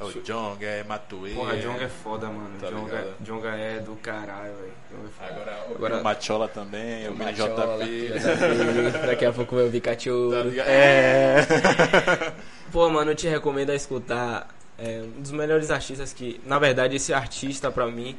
É 0.00 0.04
o 0.04 0.22
Jong, 0.22 0.64
é 0.64 0.84
Matuê. 0.84 1.30
Porra, 1.34 1.56
Jonga 1.56 1.84
é 1.84 1.88
foda, 1.88 2.26
mano. 2.28 2.58
Tá 2.60 2.70
Jonga? 2.70 3.14
Jonga 3.20 3.48
é 3.50 3.78
do 3.80 3.96
caralho, 3.96 4.54
velho. 4.54 4.72
Jonga 4.90 5.08
é 5.08 5.10
foda. 5.10 5.30
Agora, 5.40 5.66
o- 5.70 5.74
Agora- 5.74 5.96
o 6.00 6.04
Machola 6.04 6.48
também, 6.48 7.08
o 7.08 7.14
Mini 7.14 7.32
JP. 7.32 8.12
Daqui 9.06 9.24
a 9.24 9.32
pouco 9.32 9.54
vai 9.56 9.64
ouvir 9.64 9.80
Tá 9.80 9.90
cachorro. 9.94 10.42
ligado? 10.42 10.68
É. 10.68 11.46
Pô, 12.72 12.88
mano, 12.90 13.10
eu 13.10 13.14
te 13.16 13.26
recomendo 13.26 13.70
a 13.70 13.74
escutar 13.74 14.48
é, 14.78 15.02
um 15.02 15.20
dos 15.20 15.30
melhores 15.32 15.70
artistas 15.70 16.12
que, 16.12 16.40
na 16.44 16.58
verdade, 16.58 16.96
esse 16.96 17.12
artista 17.12 17.70
pra 17.70 17.86
mim, 17.86 18.16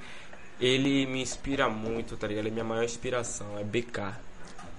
ele 0.60 1.06
me 1.06 1.22
inspira 1.22 1.70
muito, 1.70 2.18
tá 2.18 2.28
ligado? 2.28 2.42
Ele 2.44 2.50
é 2.50 2.52
minha 2.54 2.66
maior 2.66 2.84
inspiração, 2.84 3.58
é 3.58 3.64
BK. 3.64 4.02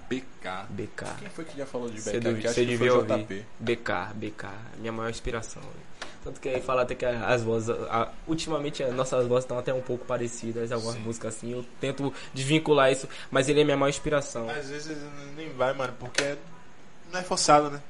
BK. 0.09 0.65
BK. 0.69 1.05
Quem 1.19 1.29
foi 1.29 1.45
que 1.45 1.57
já 1.57 1.65
falou 1.65 1.87
de 1.89 1.95
BK? 1.95 2.01
Você 2.49 2.65
devia, 2.65 2.93
ouvir. 2.93 3.23
JP. 3.23 3.45
BK, 3.59 3.91
BK, 4.13 4.47
minha 4.77 4.91
maior 4.91 5.09
inspiração. 5.09 5.61
velho. 5.63 5.90
Tanto 6.23 6.39
que 6.39 6.49
aí 6.49 6.61
fala 6.61 6.83
até 6.83 6.93
que 6.93 7.05
as 7.05 7.41
vozes, 7.41 7.69
a- 7.89 8.09
ultimamente 8.27 8.83
as 8.83 8.93
nossas 8.93 9.25
vozes 9.27 9.43
estão 9.45 9.57
até 9.57 9.73
um 9.73 9.81
pouco 9.81 10.05
parecidas, 10.05 10.71
algumas 10.71 10.95
Sim. 10.95 11.01
músicas 11.01 11.35
assim, 11.35 11.51
eu 11.51 11.65
tento 11.79 12.13
desvincular 12.33 12.91
isso, 12.91 13.07
mas 13.31 13.49
ele 13.49 13.61
é 13.61 13.63
minha 13.63 13.77
maior 13.77 13.89
inspiração. 13.89 14.49
Às 14.49 14.69
vezes 14.69 14.97
nem 15.35 15.49
vai, 15.53 15.73
mano, 15.73 15.93
porque 15.99 16.35
não 17.11 17.19
é 17.19 17.23
forçado, 17.23 17.71
né? 17.71 17.81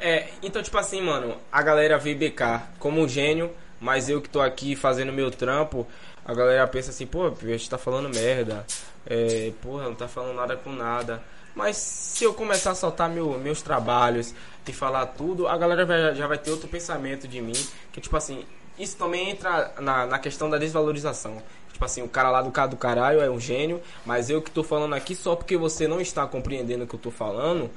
É, 0.00 0.28
então, 0.42 0.62
tipo 0.62 0.76
assim, 0.78 1.00
mano, 1.00 1.36
a 1.50 1.62
galera 1.62 1.98
vê 1.98 2.14
BK 2.14 2.62
como 2.78 3.00
um 3.00 3.08
gênio, 3.08 3.50
mas 3.80 4.08
eu 4.08 4.20
que 4.20 4.28
tô 4.28 4.40
aqui 4.40 4.76
fazendo 4.76 5.12
meu 5.12 5.30
trampo, 5.30 5.86
a 6.24 6.34
galera 6.34 6.66
pensa 6.66 6.90
assim, 6.90 7.06
pô, 7.06 7.26
a 7.26 7.46
gente 7.46 7.68
tá 7.70 7.78
falando 7.78 8.08
merda, 8.08 8.66
é, 9.06 9.52
porra, 9.62 9.84
não 9.84 9.94
tá 9.94 10.08
falando 10.08 10.34
nada 10.34 10.56
com 10.56 10.72
nada. 10.72 11.22
Mas 11.56 11.76
se 11.78 12.22
eu 12.22 12.34
começar 12.34 12.72
a 12.72 12.74
soltar 12.74 13.08
meu, 13.08 13.38
meus 13.38 13.62
trabalhos 13.62 14.34
e 14.68 14.72
falar 14.74 15.06
tudo, 15.06 15.48
a 15.48 15.56
galera 15.56 15.86
vai- 15.86 16.14
já 16.14 16.26
vai 16.26 16.36
ter 16.36 16.50
outro 16.50 16.68
pensamento 16.68 17.26
de 17.26 17.40
mim, 17.40 17.54
que 17.92 18.00
tipo 18.00 18.14
assim, 18.16 18.44
isso 18.78 18.96
também 18.98 19.30
entra 19.30 19.72
na, 19.80 20.04
na 20.06 20.18
questão 20.18 20.50
da 20.50 20.58
desvalorização. 20.58 21.40
Tipo 21.72 21.82
assim, 21.84 22.02
o 22.02 22.08
cara 22.08 22.30
lá 22.30 22.42
do 22.42 22.50
cara 22.50 22.68
do 22.68 22.76
caralho 22.76 23.20
é 23.22 23.30
um 23.30 23.40
gênio, 23.40 23.80
mas 24.04 24.28
eu 24.28 24.42
que 24.42 24.50
tô 24.50 24.62
falando 24.62 24.94
aqui 24.94 25.14
só 25.14 25.34
porque 25.34 25.56
você 25.56 25.88
não 25.88 25.98
está 26.00 26.26
compreendendo 26.26 26.84
o 26.84 26.86
que 26.86 26.94
eu 26.94 26.98
tô 27.00 27.10
falando, 27.10 27.70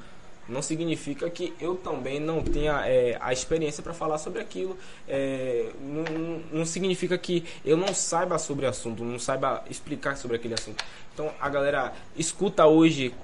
não 0.48 0.60
significa 0.62 1.30
que 1.30 1.54
eu 1.60 1.76
também 1.76 2.18
não 2.20 2.42
tenha 2.42 2.82
é, 2.86 3.16
a 3.20 3.32
experiência 3.32 3.82
para 3.82 3.94
falar 3.94 4.18
sobre 4.18 4.42
aquilo. 4.42 4.76
É, 5.08 5.70
não, 5.80 6.02
não- 6.02 6.42
não 6.52 6.64
significa 6.66 7.16
que 7.16 7.44
eu 7.64 7.76
não 7.78 7.94
saiba 7.94 8.36
sobre 8.38 8.66
o 8.66 8.68
assunto, 8.68 9.02
não 9.04 9.18
saiba 9.18 9.62
explicar 9.70 10.16
sobre 10.18 10.36
aquele 10.36 10.52
assunto. 10.54 10.84
Então 11.14 11.30
a 11.40 11.48
galera 11.48 11.92
escuta 12.16 12.66
hoje 12.66 13.14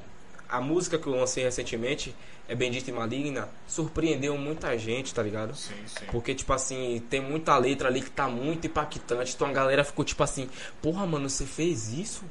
a 0.48 0.60
música 0.60 0.98
que 0.98 1.06
eu 1.06 1.14
lancei 1.14 1.44
recentemente, 1.44 2.14
é 2.48 2.55
Bendita 2.55 2.90
e 2.90 2.93
Maligna, 2.93 3.48
surpreendeu 3.66 4.39
muita 4.39 4.77
gente, 4.78 5.12
tá 5.12 5.23
ligado? 5.23 5.55
Sim, 5.55 5.74
sim. 5.86 6.06
Porque, 6.12 6.35
tipo 6.35 6.52
assim, 6.52 7.02
tem 7.10 7.20
muita 7.20 7.56
letra 7.59 7.89
ali 7.89 8.01
que 8.01 8.10
tá 8.10 8.28
muito 8.28 8.66
impactante. 8.66 9.35
Então 9.35 9.48
a 9.48 9.52
galera 9.52 9.82
ficou 9.82 10.05
tipo 10.05 10.23
assim, 10.23 10.48
porra, 10.81 11.06
mano, 11.06 11.28
você 11.28 11.44
fez 11.44 11.93
isso? 11.93 12.24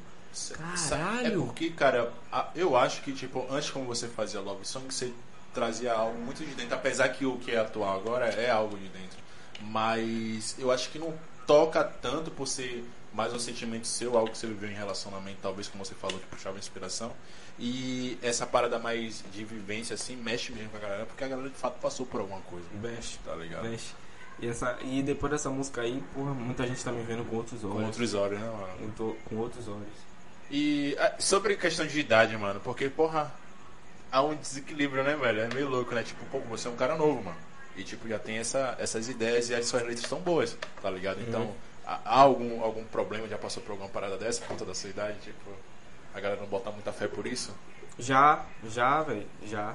Caralho! 0.52 1.26
É 1.26 1.30
porque, 1.46 1.70
cara, 1.70 2.12
eu 2.54 2.76
acho 2.76 3.02
que, 3.02 3.12
tipo, 3.12 3.46
antes 3.50 3.70
como 3.70 3.86
você 3.86 4.06
fazia 4.06 4.40
Love 4.40 4.66
Song, 4.66 4.86
você 4.92 5.12
trazia 5.54 5.92
algo 5.92 6.18
muito 6.18 6.44
de 6.44 6.54
dentro, 6.54 6.74
apesar 6.74 7.08
que 7.08 7.24
o 7.24 7.38
que 7.38 7.50
é 7.50 7.58
atual 7.58 7.98
agora 7.98 8.26
é 8.26 8.50
algo 8.50 8.76
de 8.76 8.88
dentro. 8.88 9.18
Mas 9.62 10.54
eu 10.58 10.70
acho 10.70 10.90
que 10.90 10.98
não 10.98 11.14
toca 11.46 11.82
tanto 11.82 12.30
por 12.30 12.46
ser 12.46 12.84
mais 13.14 13.32
um 13.32 13.38
sentimento 13.38 13.86
seu, 13.86 14.16
algo 14.18 14.30
que 14.30 14.36
você 14.36 14.46
viveu 14.46 14.70
em 14.70 14.74
relacionamento, 14.74 15.38
talvez 15.40 15.68
como 15.68 15.82
você 15.82 15.94
falou, 15.94 16.18
que 16.18 16.26
puxava 16.26 16.58
inspiração. 16.58 17.12
E 17.58 18.18
essa 18.22 18.46
parada 18.46 18.78
mais 18.78 19.24
de 19.32 19.44
vivência, 19.44 19.94
assim, 19.94 20.14
mexe 20.16 20.52
mesmo 20.52 20.68
com 20.70 20.76
a 20.76 20.80
galera, 20.80 21.06
porque 21.06 21.24
a 21.24 21.28
galera 21.28 21.48
de 21.48 21.54
fato 21.56 21.78
passou 21.80 22.04
por 22.04 22.20
alguma 22.20 22.40
coisa. 22.42 22.66
Mexe, 22.82 23.18
Tá 23.24 23.34
ligado? 23.34 23.64
mexe. 23.68 23.94
E, 24.38 24.46
essa, 24.48 24.76
e 24.82 25.02
depois 25.02 25.32
dessa 25.32 25.48
música 25.48 25.80
aí, 25.80 26.02
porra, 26.14 26.34
muita 26.34 26.66
gente 26.66 26.84
tá 26.84 26.92
me 26.92 27.02
vendo 27.02 27.24
com 27.24 27.36
outros 27.36 27.64
olhos. 27.64 27.76
Com 27.76 27.84
outros 27.86 28.12
olhos, 28.14 28.38
né, 28.38 28.46
mano? 28.50 28.68
Eu 28.82 28.90
tô 28.94 29.16
com 29.28 29.36
outros 29.36 29.66
olhos. 29.66 29.88
E 30.50 30.94
ah, 31.00 31.14
sobre 31.18 31.56
questão 31.56 31.86
de 31.86 31.98
idade, 31.98 32.36
mano, 32.36 32.60
porque, 32.60 32.90
porra, 32.90 33.32
há 34.12 34.22
um 34.22 34.34
desequilíbrio, 34.34 35.02
né, 35.02 35.16
velho? 35.16 35.40
É 35.40 35.48
meio 35.54 35.68
louco, 35.70 35.94
né? 35.94 36.02
Tipo, 36.02 36.22
pô, 36.26 36.40
você 36.40 36.68
é 36.68 36.70
um 36.70 36.76
cara 36.76 36.94
novo, 36.96 37.22
mano. 37.22 37.38
E, 37.74 37.82
tipo, 37.82 38.06
já 38.06 38.18
tem 38.18 38.36
essa, 38.36 38.76
essas 38.78 39.08
ideias 39.08 39.48
e 39.48 39.54
as 39.54 39.66
suas 39.66 39.82
letras 39.82 40.00
estão 40.02 40.20
boas, 40.20 40.54
tá 40.82 40.90
ligado? 40.90 41.20
Então, 41.26 41.40
Uhum. 41.42 41.54
há, 41.86 42.00
há 42.04 42.20
algum, 42.20 42.62
algum 42.62 42.84
problema? 42.84 43.26
Já 43.28 43.38
passou 43.38 43.62
por 43.62 43.72
alguma 43.72 43.88
parada 43.88 44.18
dessa 44.18 44.40
por 44.42 44.48
conta 44.48 44.66
da 44.66 44.74
sua 44.74 44.90
idade? 44.90 45.16
Tipo, 45.20 45.50
a 46.16 46.20
galera 46.20 46.40
não 46.40 46.48
bota 46.48 46.70
muita 46.70 46.92
fé 46.92 47.06
por 47.06 47.26
isso? 47.26 47.54
Já, 47.98 48.42
já, 48.68 49.02
velho, 49.02 49.26
já. 49.44 49.74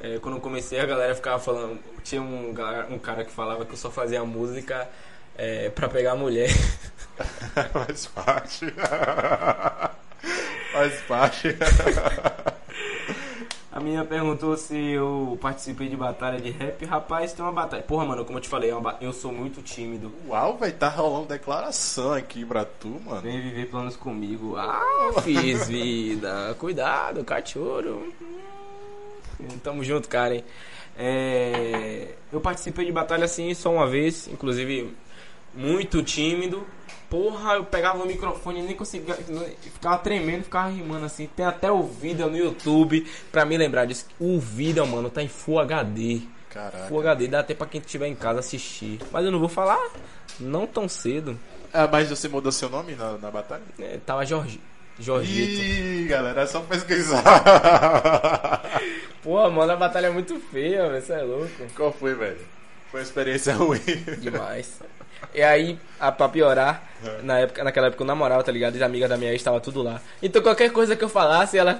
É, 0.00 0.18
quando 0.18 0.36
eu 0.36 0.40
comecei, 0.40 0.78
a 0.78 0.84
galera 0.84 1.14
ficava 1.14 1.38
falando. 1.38 1.80
Tinha 2.04 2.20
um, 2.20 2.54
um 2.90 2.98
cara 2.98 3.24
que 3.24 3.32
falava 3.32 3.64
que 3.64 3.72
eu 3.72 3.76
só 3.76 3.90
fazia 3.90 4.22
música 4.24 4.86
é, 5.34 5.70
pra 5.70 5.88
pegar 5.88 6.14
mulher. 6.14 6.50
Faz 7.72 8.06
parte. 8.06 8.66
Faz 10.72 11.00
parte. 11.08 11.48
A 13.76 13.80
minha 13.80 14.02
perguntou 14.06 14.56
se 14.56 14.74
eu 14.74 15.36
participei 15.38 15.86
de 15.90 15.96
batalha 15.98 16.40
de 16.40 16.48
rap. 16.50 16.82
Rapaz, 16.86 17.34
tem 17.34 17.44
uma 17.44 17.52
batalha. 17.52 17.82
Porra, 17.82 18.06
mano, 18.06 18.24
como 18.24 18.38
eu 18.38 18.42
te 18.42 18.48
falei, 18.48 18.70
é 18.70 18.74
eu 19.02 19.12
sou 19.12 19.30
muito 19.30 19.60
tímido. 19.60 20.10
Uau, 20.26 20.56
vai 20.56 20.72
tá 20.72 20.88
rolando 20.88 21.26
declaração 21.26 22.14
aqui 22.14 22.42
pra 22.42 22.64
tu, 22.64 22.98
mano. 23.04 23.20
Vem 23.20 23.38
viver 23.38 23.66
planos 23.66 23.94
comigo. 23.94 24.56
Ah, 24.56 25.20
fiz 25.22 25.68
vida. 25.68 26.56
Cuidado, 26.58 27.22
cachorro. 27.22 28.10
Hum, 29.38 29.58
Tamo 29.62 29.84
junto, 29.84 30.08
Karen. 30.08 30.40
É, 30.96 32.14
eu 32.32 32.40
participei 32.40 32.86
de 32.86 32.92
batalha 32.92 33.26
assim 33.26 33.52
só 33.52 33.70
uma 33.70 33.86
vez, 33.86 34.26
inclusive 34.26 34.96
muito 35.52 36.02
tímido. 36.02 36.66
Porra, 37.08 37.54
eu 37.54 37.64
pegava 37.64 38.02
o 38.02 38.06
microfone 38.06 38.60
e 38.60 38.62
nem 38.62 38.74
conseguia. 38.74 39.14
Ficava 39.60 39.98
tremendo, 39.98 40.44
ficava 40.44 40.68
rimando 40.68 41.06
assim. 41.06 41.28
Tem 41.36 41.46
até 41.46 41.70
o 41.70 41.82
vídeo 41.82 42.28
no 42.28 42.36
YouTube 42.36 43.06
pra 43.30 43.44
me 43.44 43.56
lembrar 43.56 43.84
disso. 43.84 44.06
O 44.18 44.40
vídeo, 44.40 44.84
mano, 44.86 45.08
tá 45.08 45.22
em 45.22 45.28
Full 45.28 45.60
HD. 45.60 46.22
Caraca. 46.50 46.86
Full 46.88 47.00
HD 47.00 47.28
dá 47.28 47.40
até 47.40 47.54
pra 47.54 47.66
quem 47.66 47.80
estiver 47.80 48.08
em 48.08 48.14
casa 48.14 48.40
assistir. 48.40 48.98
Mas 49.12 49.24
eu 49.24 49.30
não 49.30 49.38
vou 49.38 49.48
falar 49.48 49.78
não 50.40 50.66
tão 50.66 50.88
cedo. 50.88 51.38
Ah, 51.72 51.88
mas 51.90 52.08
você 52.08 52.28
mudou 52.28 52.50
seu 52.50 52.68
nome 52.68 52.94
na, 52.94 53.12
na 53.18 53.30
batalha? 53.30 53.62
É, 53.78 53.98
tava 54.04 54.24
Jorge. 54.24 54.60
Jorgito. 54.98 55.62
Ih, 55.62 56.06
galera, 56.08 56.42
é 56.42 56.46
só 56.46 56.60
pesquisar. 56.60 57.22
Porra, 59.22 59.50
mano, 59.50 59.72
a 59.72 59.76
batalha 59.76 60.06
é 60.06 60.10
muito 60.10 60.40
feia, 60.40 60.88
velho. 60.88 61.02
Você 61.02 61.12
é 61.12 61.22
louco. 61.22 61.66
Qual 61.76 61.92
foi, 61.92 62.14
velho? 62.14 62.38
Foi 62.90 63.00
uma 63.00 63.04
experiência 63.04 63.54
ruim. 63.54 63.80
Demais. 64.20 64.80
E 65.34 65.42
aí, 65.42 65.78
a, 65.98 66.10
pra 66.10 66.28
piorar, 66.28 66.82
na 67.22 67.38
época, 67.38 67.62
naquela 67.64 67.86
época 67.88 68.02
eu 68.02 68.06
namorava, 68.06 68.42
tá 68.42 68.52
ligado? 68.52 68.74
E 68.74 68.78
as 68.78 68.82
amigas 68.82 69.08
da 69.08 69.16
minha 69.16 69.30
ex 69.30 69.40
estavam 69.40 69.60
tudo 69.60 69.82
lá. 69.82 70.00
Então 70.22 70.42
qualquer 70.42 70.70
coisa 70.72 70.96
que 70.96 71.04
eu 71.04 71.08
falasse, 71.08 71.58
ela. 71.58 71.78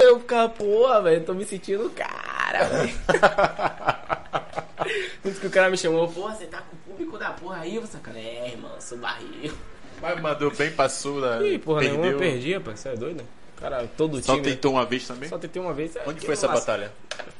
Eu 0.00 0.20
ficava, 0.20 0.48
porra, 0.48 1.02
velho, 1.02 1.24
tô 1.24 1.34
me 1.34 1.44
sentindo 1.44 1.90
cara, 1.90 2.64
velho. 2.64 2.90
Tanto 5.22 5.40
que 5.40 5.46
o 5.46 5.50
cara 5.50 5.68
me 5.68 5.76
chamou, 5.76 6.08
pô, 6.08 6.28
você 6.30 6.46
tá 6.46 6.62
com 6.62 6.76
o 6.76 6.78
público 6.78 7.18
da 7.18 7.30
porra 7.30 7.58
aí, 7.60 7.78
você 7.78 7.98
cara. 7.98 8.18
É, 8.18 8.50
irmão, 8.52 8.70
sou 8.80 8.96
barril. 8.98 9.52
Mas 10.00 10.20
mandou 10.20 10.50
bem 10.52 10.70
pra 10.70 10.88
Sula. 10.88 11.46
Ih, 11.46 11.58
porra 11.58 11.80
perdeu. 11.80 11.98
nenhuma 11.98 12.14
eu 12.14 12.18
perdi, 12.18 12.54
rapaz. 12.54 12.80
Você 12.80 12.88
é 12.90 12.96
doido? 12.96 13.24
Cara, 13.56 13.88
todo 13.96 14.22
Só 14.22 14.34
time. 14.34 14.44
tentou 14.44 14.72
uma 14.72 14.86
vez 14.86 15.06
também? 15.06 15.28
Só 15.28 15.36
tentei 15.36 15.60
uma 15.60 15.74
vez. 15.74 15.96
Onde 16.06 16.20
Que 16.20 16.26
foi 16.26 16.34
essa 16.34 16.46
batalha? 16.46 16.92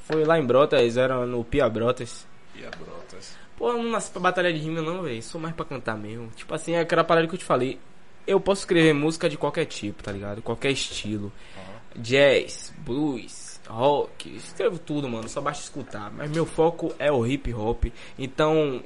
Foi 0.04 0.24
lá 0.24 0.38
em 0.38 0.44
Brotas, 0.44 0.96
era 0.96 1.24
no 1.24 1.44
Pia 1.44 1.68
Brotas. 1.68 2.26
E 2.56 2.66
a 2.66 2.70
Brotas. 2.70 3.36
Pô, 3.58 3.70
eu 3.70 3.82
não 3.82 3.90
nasci 3.90 4.10
pra 4.12 4.20
batalha 4.20 4.52
de 4.52 4.60
rima 4.60 4.80
não, 4.80 5.02
velho. 5.02 5.20
Sou 5.20 5.40
mais 5.40 5.52
pra 5.52 5.64
cantar 5.64 5.98
mesmo. 5.98 6.28
Tipo 6.36 6.54
assim, 6.54 6.74
é 6.74 6.80
aquela 6.80 7.02
parada 7.02 7.26
que 7.26 7.34
eu 7.34 7.38
te 7.38 7.44
falei. 7.44 7.78
Eu 8.24 8.38
posso 8.38 8.60
escrever 8.60 8.92
música 8.92 9.28
de 9.28 9.36
qualquer 9.36 9.64
tipo, 9.64 10.00
tá 10.02 10.12
ligado? 10.12 10.40
Qualquer 10.40 10.70
estilo. 10.70 11.32
Jazz, 11.96 12.72
blues, 12.78 13.60
rock. 13.66 14.36
Escrevo 14.36 14.78
tudo, 14.78 15.08
mano. 15.08 15.28
Só 15.28 15.40
basta 15.40 15.64
escutar. 15.64 16.12
Mas 16.12 16.30
meu 16.30 16.46
foco 16.46 16.94
é 17.00 17.10
o 17.10 17.26
hip 17.26 17.52
hop. 17.52 17.86
Então, 18.16 18.80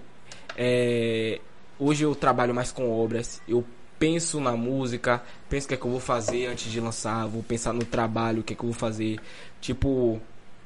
é... 0.57 1.39
Hoje 1.79 2.05
eu 2.05 2.15
trabalho 2.15 2.55
mais 2.55 2.73
com 2.73 2.91
obras. 2.91 3.43
Eu 3.47 3.65
penso 3.99 4.41
na 4.41 4.57
música, 4.57 5.23
penso 5.49 5.67
o 5.67 5.69
que 5.69 5.75
é 5.75 5.77
que 5.77 5.85
eu 5.85 5.91
vou 5.91 6.01
fazer 6.01 6.47
antes 6.47 6.73
de 6.73 6.81
lançar, 6.81 7.25
vou 7.27 7.41
pensar 7.41 7.73
no 7.73 7.85
trabalho, 7.85 8.41
o 8.41 8.43
que 8.43 8.53
é 8.53 8.57
que 8.57 8.63
eu 8.63 8.71
vou 8.71 8.77
fazer. 8.77 9.21
Tipo, 9.61 10.21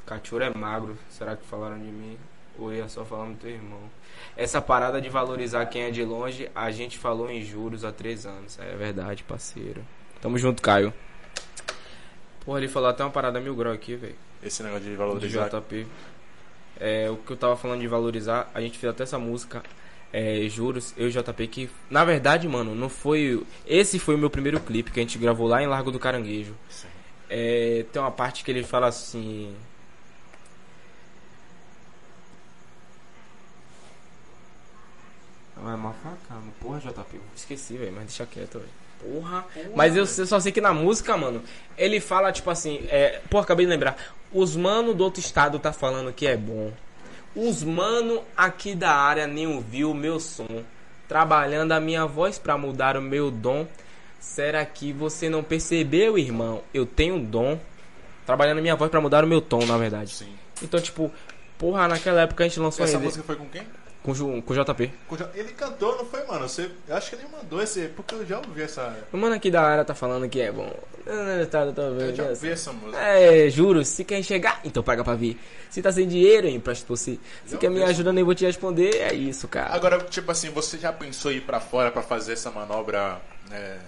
cachorro 0.07 0.43
é 0.43 0.55
magro, 0.55 0.97
será 1.11 1.37
que 1.37 1.45
falaram 1.45 1.79
de 1.79 1.85
mim? 1.85 2.17
Oi, 2.59 2.81
é 2.81 2.89
só 2.89 3.05
falando 3.05 3.35
do 3.35 3.41
teu 3.41 3.51
irmão. 3.51 3.81
Essa 4.37 4.61
parada 4.61 5.01
de 5.01 5.09
valorizar 5.09 5.67
quem 5.67 5.83
é 5.83 5.91
de 5.91 6.03
longe, 6.05 6.51
a 6.55 6.71
gente 6.71 6.99
falou 6.99 7.31
em 7.31 7.43
juros 7.43 7.85
há 7.85 7.93
três 7.93 8.25
anos. 8.27 8.59
É 8.59 8.75
verdade, 8.77 9.23
parceiro. 9.23 9.85
Tamo 10.21 10.39
junto, 10.39 10.63
Caio. 10.63 10.93
Porra, 12.45 12.59
ele 12.59 12.69
falou 12.69 12.89
até 12.89 13.03
uma 13.03 13.11
parada 13.11 13.41
mil 13.41 13.55
grau 13.55 13.73
aqui, 13.73 13.95
velho. 13.97 14.15
Esse 14.43 14.63
negócio 14.63 14.85
de 14.85 14.95
valorizar. 14.95 15.49
JP. 15.49 15.87
É, 16.79 17.11
o 17.11 17.17
que 17.17 17.33
eu 17.33 17.37
tava 17.37 17.57
falando 17.57 17.81
de 17.81 17.89
valorizar, 17.89 18.51
a 18.55 18.61
gente 18.61 18.79
fez 18.79 18.91
até 18.91 19.03
essa 19.03 19.19
música, 19.19 19.63
é, 20.13 20.47
Juros, 20.49 20.95
eu 20.97 21.09
e 21.09 21.11
JP, 21.11 21.47
que 21.49 21.71
na 21.91 22.05
verdade, 22.05 22.47
mano, 22.47 22.75
não 22.75 22.89
foi. 22.89 23.43
Esse 23.67 23.99
foi 23.99 24.15
o 24.15 24.19
meu 24.19 24.31
primeiro 24.31 24.61
clipe 24.61 24.91
que 24.91 25.01
a 25.01 25.03
gente 25.03 25.19
gravou 25.19 25.47
lá 25.47 25.63
em 25.63 25.67
Largo 25.67 25.91
do 25.91 25.99
Caranguejo. 25.99 26.55
Sim. 26.69 26.89
É, 27.29 27.85
tem 27.93 28.01
uma 28.01 28.11
parte 28.11 28.45
que 28.45 28.51
ele 28.51 28.63
fala 28.63 28.87
assim. 28.87 29.55
Ah, 35.67 35.75
é 35.75 35.77
mafacano. 35.77 36.53
Porra, 36.61 36.81
JP. 36.81 37.21
Esqueci, 37.35 37.77
velho, 37.77 37.93
mas 37.93 38.05
deixa 38.05 38.27
quieto, 38.27 38.59
velho. 38.59 38.71
Porra. 39.01 39.45
Mas 39.75 39.97
eu, 39.97 40.03
eu 40.05 40.27
só 40.27 40.41
sei 40.41 40.53
que 40.53 40.61
na 40.61 40.73
música, 40.73 41.17
mano, 41.17 41.43
ele 41.77 42.01
fala, 42.01 42.33
tipo 42.33 42.51
assim, 42.51 42.87
é. 42.89 43.21
Porra, 43.29 43.45
acabei 43.45 43.67
de 43.67 43.71
lembrar. 43.71 43.97
Os 44.33 44.57
mano 44.57 44.95
do 44.95 45.05
outro 45.05 45.21
estado 45.21 45.59
tá 45.59 45.73
falando 45.73 46.13
que 46.13 46.27
é 46.27 46.37
bom. 46.37 46.73
Os 47.35 47.63
mano 47.63 48.23
aqui 48.37 48.75
da 48.75 48.93
área 48.93 49.27
nem 49.27 49.47
ouviu 49.47 49.91
o 49.91 49.95
meu 49.95 50.19
som. 50.19 50.65
Trabalhando 51.09 51.73
a 51.73 51.81
minha 51.81 52.07
voz 52.07 52.39
pra 52.39 52.57
mudar 52.57 52.97
o 52.97 53.03
meu 53.03 53.31
dom. 53.31 53.67
Será 54.19 54.65
que 54.65 54.93
você 54.93 55.29
não 55.29 55.43
percebeu, 55.43 56.19
irmão? 56.19 56.63
Eu 56.73 56.87
tenho 56.87 57.17
um 57.17 57.25
dom. 57.25 57.59
Trabalhando 58.25 58.59
a 58.59 58.63
minha 58.63 58.75
voz 58.75 58.91
pra 58.91 59.01
mudar 59.01 59.23
o 59.23 59.27
meu 59.27 59.41
tom, 59.41 59.65
na 59.67 59.79
verdade. 59.79 60.11
Sim. 60.11 60.35
Então, 60.63 60.81
tipo, 60.81 61.13
porra, 61.59 61.87
naquela 61.87 62.23
época 62.23 62.45
a 62.45 62.49
gente 62.49 62.59
lançou 62.59 62.85
Essa 62.85 62.99
música 62.99 63.23
foi 63.23 63.37
com 63.37 63.47
quem? 63.47 63.63
Com, 64.15 64.41
com 64.43 64.53
o 64.55 64.65
JP. 64.65 64.93
Ele 65.35 65.53
cantou, 65.53 65.97
não 65.99 66.05
foi, 66.07 66.25
mano? 66.27 66.49
Você... 66.49 66.71
Eu 66.89 66.97
acho 66.97 67.11
que 67.11 67.17
ele 67.17 67.27
mandou 67.31 67.63
esse. 67.63 67.89
Porque 67.89 68.15
eu 68.15 68.25
já 68.25 68.39
ouvi 68.39 68.63
essa. 68.63 68.97
O 69.13 69.17
mano 69.17 69.35
aqui 69.35 69.51
da 69.51 69.63
área 69.63 69.85
tá 69.85 69.95
falando 69.95 70.29
que 70.29 70.41
é 70.41 70.51
bom. 70.53 70.73
Tá, 71.51 71.67
tá, 71.67 71.73
tá, 71.73 71.83
Eu 71.83 72.15
já 72.15 72.25
ouvi 72.25 72.51
essa 72.51 72.73
música. 72.73 72.99
É, 73.01 73.49
juro, 73.51 73.85
se 73.85 74.05
quer 74.05 74.19
enxergar, 74.19 74.61
então 74.65 74.83
paga 74.83 75.05
pra 75.05 75.15
vir. 75.15 75.39
Se 75.71 75.81
tá 75.83 75.93
sem 75.93 76.09
dinheiro, 76.09 76.49
empresta 76.49 76.85
você. 76.89 77.19
Se 77.45 77.53
Não, 77.55 77.59
quer 77.61 77.71
me 77.71 77.81
eu- 77.81 77.87
ajudar, 77.87 78.13
nem 78.13 78.25
vou 78.25 78.35
te 78.35 78.45
responder, 78.47 78.97
é 78.97 79.15
isso, 79.15 79.47
cara. 79.47 79.73
Agora, 79.75 79.99
tipo 80.01 80.31
assim, 80.33 80.51
você 80.51 80.79
já 80.79 80.93
pensou 80.93 81.31
em 81.31 81.37
ir 81.37 81.41
pra 81.43 81.61
fora 81.61 81.91
pra 81.91 82.03
fazer 82.03 82.33
essa 82.33 82.51
manobra 82.51 83.21
né, 83.51 83.79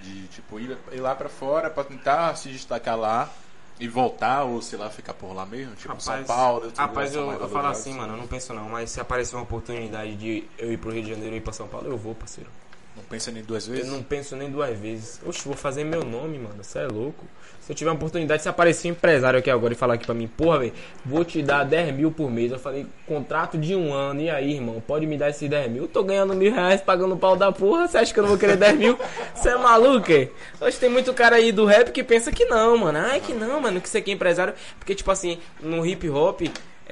de 0.00 0.26
tipo 0.28 0.58
ir, 0.58 0.76
ir 0.92 1.00
lá 1.00 1.14
pra 1.14 1.28
fora 1.28 1.68
pra 1.68 1.84
tentar 1.84 2.34
se 2.36 2.48
destacar 2.48 2.96
lá 2.98 3.30
e 3.82 3.88
voltar 3.88 4.44
ou 4.44 4.62
sei 4.62 4.78
lá 4.78 4.88
ficar 4.88 5.12
por 5.12 5.34
lá 5.34 5.44
mesmo, 5.44 5.74
tipo 5.74 6.00
São 6.00 6.22
Paulo, 6.22 6.72
rapaz, 6.76 7.14
eu, 7.16 7.22
eu 7.22 7.26
falo 7.26 7.48
valorizados? 7.48 7.80
assim, 7.80 7.92
mano, 7.94 8.12
eu 8.12 8.16
não 8.16 8.28
penso 8.28 8.54
não, 8.54 8.68
mas 8.68 8.90
se 8.90 9.00
aparecer 9.00 9.34
uma 9.34 9.42
oportunidade 9.42 10.14
de 10.14 10.44
eu 10.56 10.72
ir 10.72 10.78
pro 10.78 10.92
Rio 10.92 11.02
de 11.02 11.10
Janeiro 11.10 11.34
e 11.34 11.38
ir 11.38 11.40
pra 11.40 11.52
São 11.52 11.66
Paulo, 11.66 11.88
eu 11.88 11.98
vou, 11.98 12.14
parceiro. 12.14 12.48
Não 12.96 13.02
pensa 13.04 13.30
nem 13.30 13.42
duas 13.42 13.66
Eu 13.66 13.74
vezes. 13.74 13.90
não 13.90 14.02
penso 14.02 14.36
nem 14.36 14.50
duas 14.50 14.78
vezes. 14.78 15.20
Oxe, 15.26 15.42
vou 15.44 15.54
fazer 15.56 15.82
meu 15.84 16.04
nome, 16.04 16.38
mano. 16.38 16.62
Você 16.62 16.78
é 16.80 16.86
louco. 16.86 17.24
Se 17.60 17.70
eu 17.70 17.76
tiver 17.76 17.90
uma 17.90 17.96
oportunidade, 17.96 18.42
se 18.42 18.48
aparecer 18.48 18.88
um 18.88 18.90
empresário 18.90 19.38
aqui 19.38 19.48
agora 19.48 19.72
e 19.72 19.76
falar 19.76 19.94
aqui 19.94 20.04
pra 20.04 20.14
mim, 20.14 20.26
porra, 20.26 20.58
velho, 20.58 20.72
vou 21.04 21.24
te 21.24 21.40
dar 21.42 21.64
10 21.64 21.94
mil 21.94 22.10
por 22.10 22.28
mês. 22.30 22.50
Eu 22.50 22.58
falei, 22.58 22.86
contrato 23.06 23.56
de 23.56 23.74
um 23.76 23.92
ano, 23.94 24.20
e 24.20 24.28
aí, 24.28 24.54
irmão, 24.54 24.82
pode 24.84 25.06
me 25.06 25.16
dar 25.16 25.30
esses 25.30 25.48
10 25.48 25.70
mil? 25.70 25.82
Eu 25.84 25.88
tô 25.88 26.02
ganhando 26.02 26.34
mil 26.34 26.52
reais 26.52 26.80
pagando 26.80 27.16
pau 27.16 27.36
da 27.36 27.52
porra. 27.52 27.86
Você 27.86 27.98
acha 27.98 28.12
que 28.12 28.18
eu 28.18 28.22
não 28.22 28.30
vou 28.30 28.38
querer 28.38 28.56
10 28.56 28.76
mil? 28.76 28.98
Você 29.34 29.50
é 29.50 29.56
maluco, 29.56 30.10
é? 30.12 30.28
Hoje 30.60 30.76
tem 30.78 30.90
muito 30.90 31.14
cara 31.14 31.36
aí 31.36 31.52
do 31.52 31.64
rap 31.64 31.92
que 31.92 32.02
pensa 32.02 32.32
que 32.32 32.44
não, 32.46 32.76
mano. 32.76 32.98
Ai, 32.98 33.20
que 33.20 33.32
não, 33.32 33.60
mano, 33.60 33.80
que 33.80 33.88
você 33.88 33.98
aqui 33.98 34.10
é 34.10 34.14
empresário. 34.14 34.54
Porque, 34.78 34.94
tipo 34.94 35.10
assim, 35.10 35.38
no 35.60 35.86
hip 35.86 36.08
hop, 36.10 36.42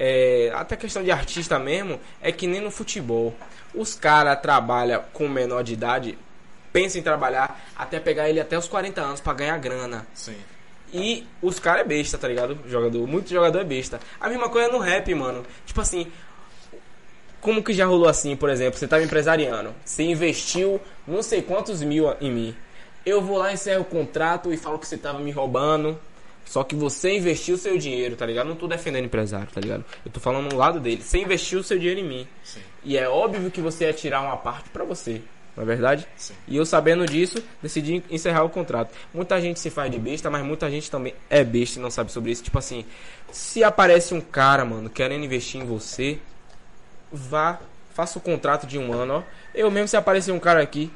é, 0.03 0.51
até 0.55 0.75
questão 0.75 1.03
de 1.03 1.11
artista 1.11 1.59
mesmo, 1.59 1.99
é 2.19 2.31
que 2.31 2.47
nem 2.47 2.59
no 2.59 2.71
futebol. 2.71 3.35
Os 3.71 3.93
caras 3.93 4.41
trabalham 4.41 5.03
com 5.13 5.29
menor 5.29 5.63
de 5.63 5.73
idade, 5.73 6.17
pensam 6.73 6.99
em 6.99 7.03
trabalhar 7.03 7.63
até 7.75 7.99
pegar 7.99 8.27
ele 8.27 8.39
até 8.39 8.57
os 8.57 8.67
40 8.67 8.99
anos 8.99 9.21
pra 9.21 9.31
ganhar 9.31 9.55
grana. 9.59 10.07
Sim. 10.15 10.35
E 10.91 11.27
os 11.39 11.59
caras 11.59 11.81
é 11.81 11.83
besta, 11.83 12.17
tá 12.17 12.27
ligado? 12.27 12.57
Jogador, 12.67 13.05
muito 13.05 13.29
jogador 13.29 13.59
é 13.59 13.63
besta. 13.63 13.99
A 14.19 14.27
mesma 14.27 14.49
coisa 14.49 14.71
no 14.71 14.79
rap, 14.79 15.13
mano. 15.13 15.45
Tipo 15.67 15.81
assim, 15.81 16.11
como 17.39 17.61
que 17.61 17.71
já 17.71 17.85
rolou 17.85 18.09
assim, 18.09 18.35
por 18.35 18.49
exemplo, 18.49 18.79
você 18.79 18.87
tava 18.87 19.03
empresariando, 19.03 19.71
você 19.85 20.01
investiu 20.01 20.81
não 21.07 21.21
sei 21.21 21.43
quantos 21.43 21.83
mil 21.83 22.11
em 22.19 22.31
mim. 22.31 22.55
Eu 23.05 23.21
vou 23.21 23.37
lá, 23.37 23.53
encerro 23.53 23.83
o 23.83 23.85
contrato 23.85 24.51
e 24.51 24.57
falo 24.57 24.79
que 24.79 24.87
você 24.87 24.97
tava 24.97 25.19
me 25.19 25.29
roubando. 25.29 25.99
Só 26.51 26.65
que 26.65 26.75
você 26.75 27.15
investiu 27.15 27.57
seu 27.57 27.77
dinheiro, 27.77 28.17
tá 28.17 28.25
ligado? 28.25 28.47
Não 28.47 28.57
tô 28.57 28.67
defendendo 28.67 29.05
empresário, 29.05 29.47
tá 29.53 29.61
ligado? 29.61 29.85
Eu 30.05 30.11
tô 30.11 30.19
falando 30.19 30.51
no 30.51 30.57
lado 30.57 30.81
dele. 30.81 31.01
Você 31.01 31.17
investiu 31.17 31.63
seu 31.63 31.79
dinheiro 31.79 32.01
em 32.01 32.03
mim. 32.03 32.27
Sim. 32.43 32.59
E 32.83 32.97
é 32.97 33.07
óbvio 33.07 33.49
que 33.49 33.61
você 33.61 33.85
ia 33.85 33.93
tirar 33.93 34.19
uma 34.19 34.35
parte 34.35 34.69
pra 34.69 34.83
você, 34.83 35.21
não 35.55 35.63
é 35.63 35.65
verdade? 35.65 36.05
Sim. 36.17 36.33
E 36.49 36.57
eu 36.57 36.65
sabendo 36.65 37.05
disso, 37.05 37.41
decidi 37.63 38.03
encerrar 38.09 38.43
o 38.43 38.49
contrato. 38.49 38.93
Muita 39.13 39.39
gente 39.39 39.61
se 39.61 39.69
faz 39.69 39.89
de 39.89 39.97
besta, 39.97 40.29
mas 40.29 40.43
muita 40.43 40.69
gente 40.69 40.91
também 40.91 41.15
é 41.29 41.41
besta 41.41 41.79
e 41.79 41.81
não 41.81 41.89
sabe 41.89 42.11
sobre 42.11 42.33
isso. 42.33 42.43
Tipo 42.43 42.57
assim, 42.57 42.83
se 43.31 43.63
aparece 43.63 44.13
um 44.13 44.19
cara, 44.19 44.65
mano, 44.65 44.89
querendo 44.89 45.23
investir 45.23 45.61
em 45.61 45.65
você, 45.65 46.19
vá, 47.09 47.61
faça 47.93 48.19
o 48.19 48.21
contrato 48.21 48.67
de 48.67 48.77
um 48.77 48.91
ano, 48.91 49.13
ó. 49.13 49.23
Eu 49.55 49.71
mesmo 49.71 49.87
se 49.87 49.95
aparecer 49.95 50.33
um 50.33 50.39
cara 50.39 50.61
aqui, 50.61 50.91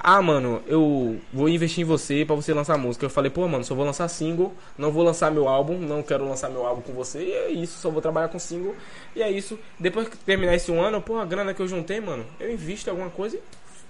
ah, 0.00 0.20
mano, 0.22 0.62
eu 0.66 1.18
vou 1.32 1.48
investir 1.48 1.82
em 1.82 1.86
você 1.86 2.24
pra 2.24 2.34
você 2.34 2.52
lançar 2.52 2.76
música. 2.76 3.04
Eu 3.06 3.10
falei, 3.10 3.30
pô, 3.30 3.46
mano, 3.48 3.64
só 3.64 3.74
vou 3.74 3.84
lançar 3.84 4.08
single, 4.08 4.52
não 4.76 4.90
vou 4.90 5.02
lançar 5.02 5.30
meu 5.30 5.48
álbum, 5.48 5.78
não 5.78 6.02
quero 6.02 6.26
lançar 6.28 6.50
meu 6.50 6.66
álbum 6.66 6.82
com 6.82 6.92
você, 6.92 7.20
e 7.20 7.32
é 7.32 7.50
isso, 7.50 7.78
só 7.78 7.90
vou 7.90 8.00
trabalhar 8.02 8.28
com 8.28 8.38
single, 8.38 8.74
e 9.14 9.22
é 9.22 9.30
isso. 9.30 9.58
Depois 9.78 10.08
que 10.08 10.16
terminar 10.16 10.54
esse 10.54 10.72
ano, 10.74 11.00
pô, 11.00 11.18
a 11.18 11.24
grana 11.24 11.52
que 11.54 11.60
eu 11.60 11.68
juntei, 11.68 12.00
mano, 12.00 12.24
eu 12.40 12.52
invisto 12.52 12.88
em 12.88 12.90
alguma 12.90 13.10
coisa 13.10 13.36
e. 13.36 13.40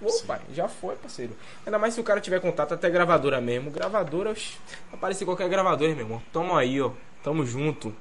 Ô, 0.05 0.11
pai, 0.27 0.41
já 0.53 0.67
foi, 0.67 0.95
parceiro. 0.95 1.31
Ainda 1.65 1.79
mais 1.79 1.93
se 1.93 2.01
o 2.01 2.03
cara 2.03 2.19
tiver 2.19 2.41
contato 2.41 2.73
até 2.73 2.89
gravadora 2.89 3.39
mesmo. 3.39 3.71
Gravadora, 3.71 4.31
oxi, 4.31 4.57
aparece 4.91 5.23
qualquer 5.23 5.47
gravadora, 5.47 5.91
meu 5.93 6.03
irmão. 6.03 6.21
Tamo 6.33 6.57
aí, 6.57 6.81
ó. 6.81 6.91
Tamo 7.23 7.45
junto. 7.45 7.93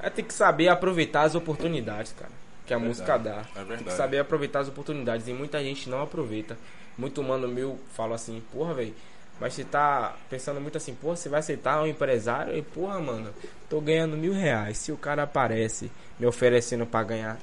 É 0.00 0.08
ter 0.08 0.22
que 0.22 0.32
saber 0.32 0.68
aproveitar 0.68 1.22
as 1.22 1.34
oportunidades, 1.34 2.12
cara. 2.16 2.30
Que 2.64 2.72
a 2.72 2.76
É 2.76 2.80
música 2.80 3.16
verdade, 3.18 3.48
dá. 3.54 3.60
é 3.62 3.64
Tem 3.64 3.78
que 3.78 3.92
saber 3.92 4.18
aproveitar 4.18 4.60
as 4.60 4.68
oportunidades. 4.68 5.26
E 5.26 5.32
muita 5.32 5.60
gente 5.60 5.90
não 5.90 6.02
aproveita. 6.02 6.56
Muito 6.98 7.22
mano 7.22 7.46
meu 7.48 7.78
fala 7.94 8.16
assim, 8.16 8.42
porra, 8.52 8.74
velho. 8.74 8.94
Mas 9.40 9.54
você 9.54 9.62
tá 9.62 10.16
pensando 10.28 10.60
muito 10.60 10.76
assim, 10.76 10.94
porra, 10.94 11.14
você 11.14 11.28
vai 11.28 11.38
aceitar 11.38 11.80
um 11.80 11.86
empresário? 11.86 12.56
E 12.58 12.60
porra, 12.60 12.98
mano, 12.98 13.30
tô 13.70 13.80
ganhando 13.80 14.16
mil 14.16 14.32
reais. 14.32 14.78
Se 14.78 14.90
o 14.90 14.96
cara 14.96 15.22
aparece 15.22 15.90
me 16.18 16.26
oferecendo 16.26 16.84
pra 16.84 17.04
ganhar 17.04 17.38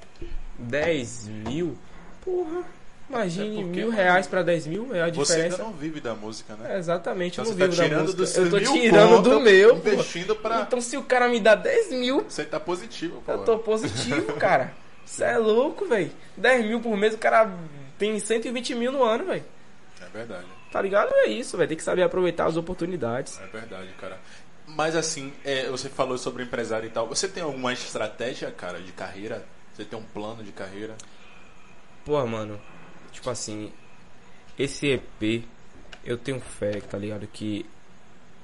10 0.59 1.27
mil, 1.27 1.77
porra, 2.23 2.63
imagine 3.09 3.59
É 3.59 3.63
porque, 3.63 3.79
mil 3.79 3.89
reais 3.89 4.27
pra 4.27 4.41
10 4.43 4.67
mil, 4.67 4.93
é 4.93 5.03
a 5.03 5.09
Você 5.09 5.33
ainda 5.35 5.43
diferença. 5.49 5.57
não 5.63 5.71
vive 5.71 6.01
da 6.01 6.13
música, 6.13 6.53
né? 6.57 6.75
É, 6.75 6.77
exatamente, 6.79 7.39
Então 7.39 7.45
eu 7.45 7.51
não 7.51 7.57
tá 7.59 7.65
vivo 7.65 7.77
da 7.77 7.83
tirando 7.83 8.17
música. 8.17 8.39
Eu 8.41 8.49
tô 8.49 8.57
mil 8.57 8.73
tirando 8.73 9.21
do 9.21 9.39
meu, 9.39 9.77
investindo 9.77 10.35
pra. 10.35 10.61
Então 10.63 10.81
se 10.81 10.97
o 10.97 11.03
cara 11.03 11.29
me 11.29 11.39
dá 11.39 11.55
10 11.55 11.91
mil, 11.93 12.25
Você 12.27 12.43
tá 12.43 12.59
positivo, 12.59 13.21
pô. 13.25 13.31
eu 13.31 13.37
tô 13.45 13.57
positivo, 13.59 14.33
cara. 14.33 14.73
Você 15.05 15.23
é 15.23 15.37
louco, 15.37 15.85
velho. 15.85 16.11
10 16.35 16.65
mil 16.65 16.81
por 16.81 16.97
mês, 16.97 17.13
o 17.13 17.17
cara 17.17 17.49
tem 17.97 18.19
120 18.19 18.75
mil 18.75 18.91
no 18.91 19.03
ano, 19.03 19.25
velho. 19.25 19.45
É 20.01 20.05
verdade. 20.09 20.45
Tá 20.71 20.81
ligado? 20.81 21.09
É 21.13 21.27
isso, 21.27 21.57
velho. 21.57 21.67
Tem 21.69 21.77
que 21.77 21.83
saber 21.83 22.03
aproveitar 22.03 22.45
as 22.45 22.57
oportunidades. 22.57 23.39
É 23.39 23.47
verdade, 23.47 23.93
cara. 23.99 24.19
Mas 24.67 24.95
assim, 24.95 25.31
é, 25.43 25.69
você 25.69 25.89
falou 25.89 26.17
sobre 26.17 26.43
empresário 26.43 26.87
e 26.87 26.89
tal. 26.89 27.07
Você 27.07 27.27
tem 27.27 27.43
alguma 27.43 27.71
estratégia, 27.71 28.51
cara, 28.51 28.79
de 28.79 28.91
carreira? 28.91 29.45
Você 29.73 29.85
tem 29.85 29.97
um 29.97 30.03
plano 30.03 30.43
de 30.43 30.51
carreira? 30.51 30.95
Pô, 32.03 32.25
mano, 32.25 32.59
tipo 33.11 33.29
assim, 33.29 33.71
esse 34.57 34.87
EP, 34.87 35.43
eu 36.03 36.17
tenho 36.17 36.39
fé, 36.39 36.79
tá 36.81 36.97
ligado? 36.97 37.27
Que 37.27 37.65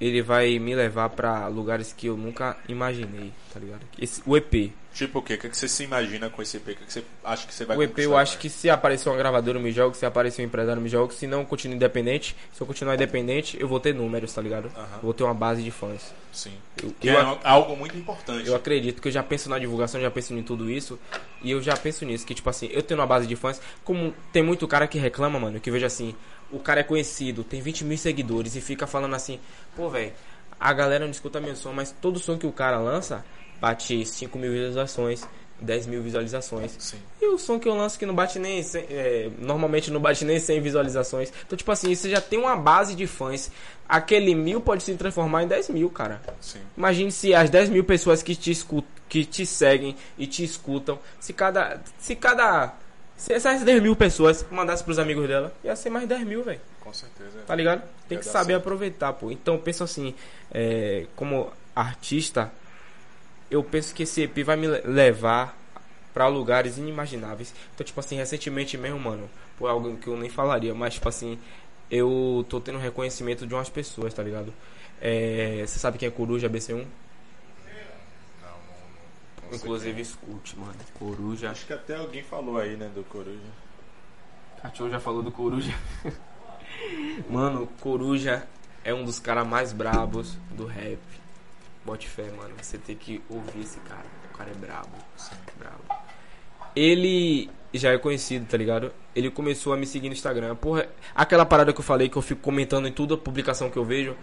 ele 0.01 0.23
vai 0.23 0.57
me 0.57 0.73
levar 0.73 1.09
pra 1.09 1.47
lugares 1.47 1.93
que 1.93 2.07
eu 2.07 2.17
nunca 2.17 2.57
imaginei, 2.67 3.31
tá 3.53 3.59
ligado? 3.59 3.81
Esse, 3.99 4.23
o 4.25 4.35
EP. 4.35 4.71
Tipo 4.93 5.19
o 5.19 5.21
quê? 5.21 5.35
O 5.35 5.37
que 5.37 5.47
que 5.47 5.55
você 5.55 5.67
se 5.67 5.83
imagina 5.83 6.27
com 6.27 6.41
esse 6.41 6.57
EP? 6.57 6.63
O 6.63 6.75
que 6.75 6.85
que 6.85 6.91
você 6.91 7.03
acha 7.23 7.47
que 7.47 7.53
você 7.53 7.63
vai 7.63 7.77
O 7.77 7.83
EP 7.83 7.99
eu 7.99 8.17
acho 8.17 8.33
com 8.35 8.41
que 8.41 8.49
se 8.49 8.67
aparecer 8.67 9.07
uma 9.07 9.17
gravadora 9.17 9.59
eu 9.59 9.61
me 9.61 9.71
jogo, 9.71 9.95
se 9.95 10.03
aparecer 10.03 10.41
um 10.41 10.45
empresário 10.45 10.79
eu 10.79 10.83
me 10.83 10.89
jogo, 10.89 11.13
se 11.13 11.27
não 11.27 11.41
eu 11.41 11.45
continuo 11.45 11.75
independente, 11.75 12.35
se 12.51 12.59
eu 12.59 12.65
continuar 12.65 12.95
independente, 12.95 13.57
eu 13.59 13.67
vou 13.67 13.79
ter 13.79 13.93
números, 13.93 14.33
tá 14.33 14.41
ligado? 14.41 14.71
Vou 15.03 15.13
ter 15.13 15.23
uma 15.23 15.35
base 15.35 15.61
de 15.61 15.69
fãs. 15.69 16.13
Sim. 16.33 16.53
Eu, 16.81 16.91
Que 16.99 17.07
eu 17.07 17.19
é 17.19 17.39
algo 17.43 17.75
muito 17.75 17.95
importante. 17.95 18.47
Eu 18.47 18.55
acredito 18.55 19.01
que 19.01 19.07
eu 19.07 19.11
já 19.11 19.21
penso 19.21 19.49
na 19.49 19.59
divulgação, 19.59 20.01
já 20.01 20.09
penso 20.09 20.33
em 20.33 20.41
tudo 20.41 20.69
isso. 20.69 20.99
E 21.43 21.51
eu 21.51 21.61
já 21.61 21.77
penso 21.77 22.03
nisso, 22.05 22.25
que 22.25 22.33
tipo 22.33 22.49
assim, 22.49 22.69
eu 22.71 22.81
tenho 22.81 22.99
uma 22.99 23.07
base 23.07 23.27
de 23.27 23.35
fãs. 23.35 23.61
Como 23.83 24.13
tem 24.33 24.41
muito 24.41 24.67
cara 24.67 24.87
que 24.87 24.97
reclama, 24.97 25.39
mano, 25.39 25.59
que 25.59 25.69
eu 25.69 25.73
vejo 25.73 25.85
assim, 25.85 26.15
o 26.51 26.59
cara 26.59 26.81
é 26.81 26.83
conhecido, 26.83 27.43
tem 27.43 27.61
20 27.61 27.85
mil 27.85 27.97
seguidores 27.97 28.55
e 28.55 28.61
fica 28.61 28.85
falando 28.85 29.15
assim, 29.15 29.39
pô, 29.75 29.89
velho, 29.89 30.11
a 30.59 30.73
galera 30.73 31.05
não 31.05 31.11
escuta 31.11 31.39
meu 31.39 31.55
som, 31.55 31.73
mas 31.73 31.93
todo 32.01 32.19
som 32.19 32.37
que 32.37 32.45
o 32.45 32.51
cara 32.51 32.77
lança 32.77 33.23
bate 33.59 34.05
5 34.05 34.37
mil 34.37 34.51
visualizações, 34.51 35.23
10 35.61 35.85
mil 35.85 36.01
visualizações. 36.01 36.75
Sim. 36.79 36.97
E 37.21 37.27
o 37.27 37.37
som 37.37 37.59
que 37.59 37.67
eu 37.67 37.75
lanço 37.75 37.97
que 37.97 38.05
não 38.05 38.15
bate 38.15 38.39
nem 38.39 38.61
100, 38.63 38.85
é, 38.89 39.29
normalmente 39.37 39.91
não 39.91 40.01
bate 40.01 40.25
nem 40.25 40.39
100 40.39 40.59
visualizações. 40.61 41.31
Então, 41.45 41.55
tipo 41.55 41.71
assim, 41.71 41.93
você 41.93 42.09
já 42.09 42.19
tem 42.19 42.39
uma 42.39 42.55
base 42.55 42.95
de 42.95 43.05
fãs. 43.05 43.51
Aquele 43.87 44.33
mil 44.33 44.59
pode 44.59 44.83
se 44.83 44.93
transformar 44.95 45.43
em 45.43 45.47
10 45.47 45.69
mil, 45.69 45.89
cara. 45.89 46.21
Sim. 46.39 46.59
Imagine 46.75 47.11
se 47.11 47.33
as 47.33 47.49
10 47.49 47.69
mil 47.69 47.83
pessoas 47.83 48.23
que 48.23 48.35
te, 48.35 48.51
escu 48.51 48.83
que 49.07 49.23
te 49.23 49.45
seguem 49.45 49.95
e 50.17 50.25
te 50.25 50.43
escutam. 50.43 50.97
Se 51.19 51.33
cada. 51.33 51.81
Se 51.99 52.15
cada. 52.15 52.73
Se 53.21 53.33
essas 53.33 53.61
10 53.61 53.83
mil 53.83 53.95
pessoas 53.95 54.43
mandasse 54.49 54.83
pros 54.83 54.97
amigos 54.97 55.27
dela, 55.27 55.53
ia 55.63 55.75
ser 55.75 55.91
mais 55.91 56.07
10 56.07 56.21
mil, 56.25 56.43
velho. 56.43 56.59
Com 56.79 56.91
certeza. 56.91 57.39
Tá 57.45 57.53
ligado? 57.53 57.83
Tem 58.09 58.17
que 58.17 58.25
saber 58.25 58.53
certo. 58.53 58.61
aproveitar, 58.61 59.13
pô. 59.13 59.29
Então 59.29 59.59
penso 59.59 59.83
assim, 59.83 60.15
é, 60.51 61.05
como 61.15 61.51
artista, 61.75 62.51
eu 63.51 63.63
penso 63.63 63.93
que 63.93 64.03
esse 64.03 64.23
EP 64.23 64.43
vai 64.43 64.55
me 64.55 64.65
le- 64.67 64.81
levar 64.85 65.55
pra 66.13 66.27
lugares 66.27 66.77
inimagináveis. 66.79 67.53
Então, 67.75 67.85
tipo 67.85 67.99
assim, 67.99 68.15
recentemente 68.17 68.75
mesmo, 68.75 68.99
mano, 68.99 69.29
por 69.57 69.69
algo 69.69 69.95
que 69.97 70.07
eu 70.07 70.17
nem 70.17 70.29
falaria, 70.29 70.73
mas 70.73 70.95
tipo 70.95 71.07
assim, 71.07 71.37
eu 71.91 72.43
tô 72.49 72.59
tendo 72.59 72.79
reconhecimento 72.79 73.45
de 73.45 73.53
umas 73.53 73.69
pessoas, 73.69 74.13
tá 74.15 74.23
ligado? 74.23 74.51
É, 74.99 75.63
Você 75.65 75.77
sabe 75.77 75.97
quem 75.99 76.07
é 76.07 76.11
Coruja 76.11 76.49
BC1? 76.49 76.85
Inclusive 79.51 80.01
escute, 80.01 80.57
mano. 80.57 80.75
Coruja. 80.97 81.51
Acho 81.51 81.65
que 81.65 81.73
até 81.73 81.95
alguém 81.95 82.23
falou 82.23 82.57
aí, 82.57 82.75
né, 82.75 82.89
do 82.93 83.03
Coruja. 83.03 83.39
Cachorro 84.61 84.89
já 84.89 84.99
falou 84.99 85.21
do 85.21 85.31
Coruja. 85.31 85.73
mano, 87.29 87.67
Coruja 87.79 88.47
é 88.83 88.93
um 88.93 89.03
dos 89.03 89.19
caras 89.19 89.45
mais 89.45 89.73
brabos 89.73 90.37
do 90.51 90.65
rap. 90.65 90.99
Bote 91.83 92.07
fé, 92.07 92.29
mano. 92.31 92.53
Você 92.61 92.77
tem 92.77 92.95
que 92.95 93.21
ouvir 93.29 93.61
esse 93.61 93.79
cara. 93.79 94.05
O 94.31 94.37
cara 94.37 94.51
é 94.51 94.53
brabo. 94.53 94.95
Brabo. 95.57 95.83
Ele 96.75 97.49
já 97.73 97.91
é 97.91 97.97
conhecido, 97.97 98.45
tá 98.45 98.57
ligado? 98.57 98.91
Ele 99.15 99.29
começou 99.29 99.73
a 99.73 99.77
me 99.77 99.85
seguir 99.85 100.07
no 100.07 100.13
Instagram. 100.13 100.55
Porra, 100.55 100.87
aquela 101.15 101.45
parada 101.45 101.73
que 101.73 101.79
eu 101.79 101.83
falei 101.83 102.07
que 102.07 102.17
eu 102.17 102.21
fico 102.21 102.41
comentando 102.41 102.87
em 102.87 102.91
toda 102.91 103.17
publicação 103.17 103.69
que 103.69 103.77
eu 103.77 103.85
vejo. 103.85 104.15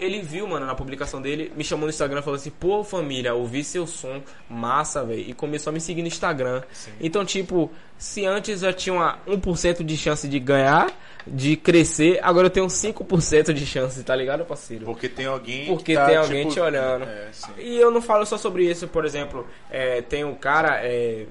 Ele 0.00 0.20
viu, 0.22 0.48
mano, 0.48 0.64
na 0.64 0.74
publicação 0.74 1.20
dele, 1.20 1.52
me 1.54 1.62
chamou 1.62 1.84
no 1.84 1.90
Instagram 1.90 2.20
e 2.20 2.22
falou 2.22 2.36
assim: 2.36 2.50
Pô, 2.50 2.82
família, 2.82 3.34
ouvi 3.34 3.62
seu 3.62 3.86
som, 3.86 4.22
massa, 4.48 5.04
velho. 5.04 5.20
E 5.20 5.34
começou 5.34 5.70
a 5.70 5.74
me 5.74 5.80
seguir 5.80 6.00
no 6.02 6.08
Instagram. 6.08 6.62
Sim. 6.72 6.92
Então, 7.00 7.24
tipo, 7.24 7.70
se 7.98 8.24
antes 8.24 8.62
eu 8.62 8.72
tinha 8.72 8.94
uma 8.94 9.18
1% 9.28 9.84
de 9.84 9.96
chance 9.96 10.26
de 10.26 10.38
ganhar, 10.40 10.90
de 11.26 11.54
crescer, 11.54 12.18
agora 12.22 12.46
eu 12.46 12.50
tenho 12.50 12.66
5% 12.66 13.52
de 13.52 13.66
chance, 13.66 14.02
tá 14.02 14.16
ligado, 14.16 14.44
parceiro? 14.44 14.86
Porque 14.86 15.08
tem 15.08 15.26
alguém. 15.26 15.66
Porque 15.66 15.92
que 15.92 15.98
tá, 15.98 16.06
tem 16.06 16.16
alguém 16.16 16.42
tipo, 16.42 16.54
te 16.54 16.60
olhando. 16.60 17.04
É. 17.04 17.30
E 17.58 17.76
eu 17.76 17.90
não 17.90 18.00
falo 18.00 18.24
só 18.24 18.38
sobre 18.38 18.64
isso, 18.64 18.88
por 18.88 19.04
exemplo, 19.04 19.46
é, 19.70 20.00
tem 20.00 20.24
um 20.24 20.34
cara, 20.34 20.80
é, 20.82 21.26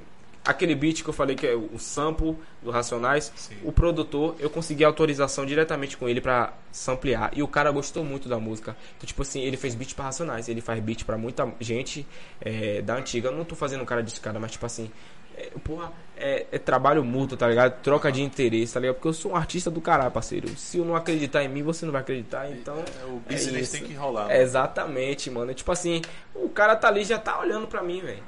aquele 0.49 0.73
beat 0.76 1.03
que 1.03 1.09
eu 1.09 1.13
falei 1.13 1.35
que 1.35 1.45
é 1.45 1.55
o 1.55 1.77
sample 1.77 2.35
do 2.61 2.71
Racionais, 2.71 3.31
Sim. 3.35 3.55
o 3.63 3.71
produtor, 3.71 4.35
eu 4.39 4.49
consegui 4.49 4.84
autorização 4.84 5.45
diretamente 5.45 5.95
com 5.95 6.09
ele 6.09 6.19
pra 6.19 6.53
samplear. 6.71 7.31
E 7.35 7.43
o 7.43 7.47
cara 7.47 7.71
gostou 7.71 8.03
muito 8.03 8.27
da 8.27 8.39
música. 8.39 8.76
Então, 8.97 9.07
tipo 9.07 9.21
assim, 9.21 9.41
ele 9.41 9.57
fez 9.57 9.76
beat 9.76 9.93
pra 9.93 10.05
Racionais, 10.05 10.49
ele 10.49 10.61
faz 10.61 10.80
beat 10.80 11.03
pra 11.05 11.17
muita 11.17 11.47
gente 11.59 12.05
é, 12.41 12.81
da 12.81 12.95
antiga. 12.95 13.30
Eu 13.30 13.35
não 13.35 13.45
tô 13.45 13.55
fazendo 13.55 13.81
um 13.81 13.85
cara 13.85 14.01
de 14.01 14.11
escada, 14.11 14.39
mas 14.39 14.51
tipo 14.51 14.65
assim. 14.65 14.91
É, 15.38 15.51
porra, 15.63 15.93
é, 16.17 16.47
é 16.51 16.57
trabalho 16.57 17.01
mútuo, 17.01 17.38
tá 17.38 17.47
ligado? 17.47 17.81
Troca 17.81 18.11
de 18.11 18.21
interesse, 18.21 18.73
tá 18.73 18.80
ligado? 18.81 18.95
Porque 18.95 19.07
eu 19.07 19.13
sou 19.13 19.31
um 19.31 19.35
artista 19.38 19.71
do 19.71 19.80
caralho, 19.80 20.11
parceiro. 20.11 20.49
Se 20.57 20.80
eu 20.80 20.84
não 20.84 20.97
acreditar 20.97 21.41
em 21.43 21.47
mim, 21.47 21.63
você 21.63 21.85
não 21.85 21.93
vai 21.93 22.01
acreditar, 22.01 22.51
então. 22.51 22.76
É, 22.76 23.05
o 23.05 23.21
é 23.30 23.34
business 23.34 23.71
tem 23.71 23.84
que 23.84 23.93
rolar. 23.93 24.27
né? 24.27 24.41
Exatamente, 24.41 25.30
mano. 25.30 25.53
Tipo 25.53 25.71
assim, 25.71 26.01
o 26.35 26.49
cara 26.49 26.76
tá 26.76 26.89
ali 26.89 27.05
já 27.05 27.17
tá 27.17 27.39
olhando 27.39 27.67
pra 27.67 27.81
mim, 27.81 28.01
velho. 28.01 28.21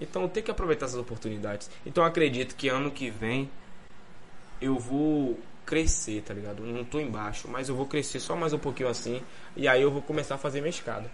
Então 0.00 0.28
tenho 0.28 0.44
que 0.44 0.50
aproveitar 0.50 0.86
essas 0.86 0.98
oportunidades. 0.98 1.70
Então 1.84 2.02
eu 2.04 2.08
acredito 2.08 2.54
que 2.56 2.68
ano 2.68 2.90
que 2.90 3.10
vem 3.10 3.50
eu 4.60 4.78
vou 4.78 5.38
crescer, 5.64 6.22
tá 6.22 6.34
ligado? 6.34 6.64
Eu 6.64 6.72
Não 6.72 6.84
tô 6.84 7.00
embaixo, 7.00 7.48
mas 7.48 7.68
eu 7.68 7.74
vou 7.74 7.86
crescer 7.86 8.20
só 8.20 8.36
mais 8.36 8.52
um 8.52 8.58
pouquinho 8.58 8.88
assim. 8.88 9.22
E 9.56 9.66
aí 9.68 9.82
eu 9.82 9.90
vou 9.90 10.02
começar 10.02 10.34
a 10.34 10.38
fazer 10.38 10.60
minha 10.60 10.70
escada. 10.70 11.10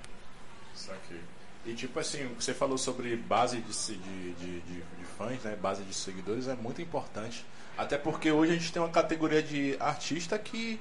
Saquei. 0.74 1.20
E 1.66 1.74
tipo 1.74 1.98
assim, 1.98 2.24
o 2.24 2.30
que 2.36 2.44
você 2.44 2.54
falou 2.54 2.78
sobre 2.78 3.14
base 3.16 3.58
de, 3.58 3.72
de, 3.72 4.32
de, 4.32 4.60
de, 4.60 4.74
de 4.74 5.04
fãs, 5.18 5.42
né? 5.42 5.56
Base 5.60 5.82
de 5.82 5.94
seguidores 5.94 6.48
é 6.48 6.54
muito 6.54 6.80
importante. 6.80 7.44
Até 7.76 7.98
porque 7.98 8.30
hoje 8.30 8.52
a 8.52 8.54
gente 8.56 8.72
tem 8.72 8.80
uma 8.80 8.88
categoria 8.88 9.42
de 9.42 9.76
artista 9.78 10.38
que. 10.38 10.80